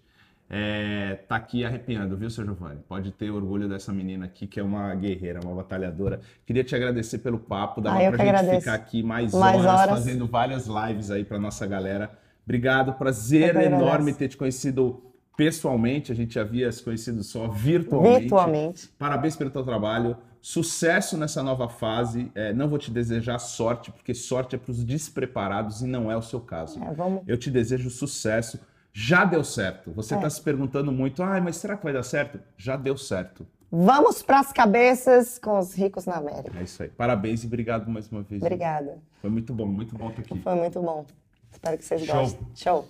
É, 0.49 1.15
tá 1.27 1.35
aqui 1.35 1.65
arrepiando, 1.65 2.15
viu, 2.15 2.29
seu 2.29 2.45
Giovanni? 2.45 2.79
Pode 2.87 3.11
ter 3.11 3.29
orgulho 3.29 3.67
dessa 3.67 3.91
menina 3.91 4.25
aqui, 4.25 4.47
que 4.47 4.59
é 4.59 4.63
uma 4.63 4.95
guerreira, 4.95 5.41
uma 5.43 5.53
batalhadora. 5.55 6.21
Queria 6.45 6.63
te 6.63 6.73
agradecer 6.73 7.17
pelo 7.17 7.37
papo, 7.37 7.81
dava 7.81 7.97
Ah, 7.97 8.09
pra 8.11 8.17
gente 8.17 8.21
agradeço. 8.29 8.59
ficar 8.61 8.73
aqui 8.75 9.03
mais, 9.03 9.33
Mais 9.33 9.57
horas, 9.65 9.71
horas. 9.81 9.89
fazendo 9.89 10.25
várias 10.25 10.67
lives 10.67 11.11
aí 11.11 11.25
pra 11.25 11.37
nossa 11.37 11.65
galera. 11.67 12.17
Obrigado, 12.47 12.93
prazer 12.93 13.49
agradeço. 13.49 13.75
enorme 13.75 14.13
ter 14.13 14.29
te 14.29 14.37
conhecido 14.37 15.03
pessoalmente, 15.35 16.13
a 16.13 16.15
gente 16.15 16.33
já 16.35 16.41
havia 16.41 16.71
se 16.71 16.81
conhecido 16.81 17.21
só 17.23 17.49
virtualmente. 17.49 18.21
Virtualmente. 18.21 18.87
Parabéns 18.97 19.35
pelo 19.35 19.49
teu 19.49 19.63
trabalho. 19.63 20.15
Sucesso 20.41 21.17
nessa 21.17 21.43
nova 21.43 21.67
fase. 21.67 22.31
É, 22.33 22.53
não 22.53 22.69
vou 22.69 22.79
te 22.79 22.89
desejar 22.89 23.37
sorte, 23.37 23.91
porque 23.91 24.13
sorte 24.13 24.55
é 24.55 24.57
para 24.57 24.71
os 24.71 24.83
despreparados 24.83 25.81
e 25.81 25.87
não 25.87 26.09
é 26.09 26.15
o 26.15 26.21
seu 26.21 26.39
caso. 26.39 26.81
É, 26.81 26.93
vamos. 26.93 27.21
Eu 27.27 27.37
te 27.37 27.51
desejo 27.51 27.89
sucesso. 27.89 28.57
Já 28.93 29.25
deu 29.25 29.43
certo. 29.43 29.91
Você 29.91 30.15
está 30.15 30.27
É. 30.27 30.29
se 30.29 30.41
perguntando 30.41 30.91
muito, 30.91 31.21
ah, 31.21 31.39
mas 31.41 31.57
será 31.57 31.75
que 31.75 31.83
vai 31.83 31.91
dar 31.93 32.01
certo? 32.03 32.39
Já 32.57 32.75
deu 32.77 32.95
certo. 32.97 33.45
Vamos 33.69 34.23
pras 34.23 34.53
cabeças 34.53 35.37
com 35.37 35.59
os 35.59 35.73
ricos 35.75 36.05
na 36.05 36.15
América. 36.15 36.57
É 36.57 36.63
isso 36.63 36.81
aí. 36.81 36.89
Parabéns 36.89 37.43
e 37.43 37.47
obrigado 37.47 37.87
mais 37.91 38.09
uma 38.09 38.23
vez. 38.23 38.41
Obrigada. 38.41 38.97
Foi 39.21 39.29
muito 39.29 39.53
bom, 39.53 39.67
muito 39.67 39.95
bom 39.97 40.09
estar 40.09 40.21
aqui. 40.21 40.39
Foi 40.39 40.55
muito 40.55 40.81
bom. 40.81 41.05
Espero 41.51 41.77
que 41.77 41.85
vocês 41.85 42.05
Show. 42.05 42.15
gostem. 42.15 42.47
Show! 42.55 42.85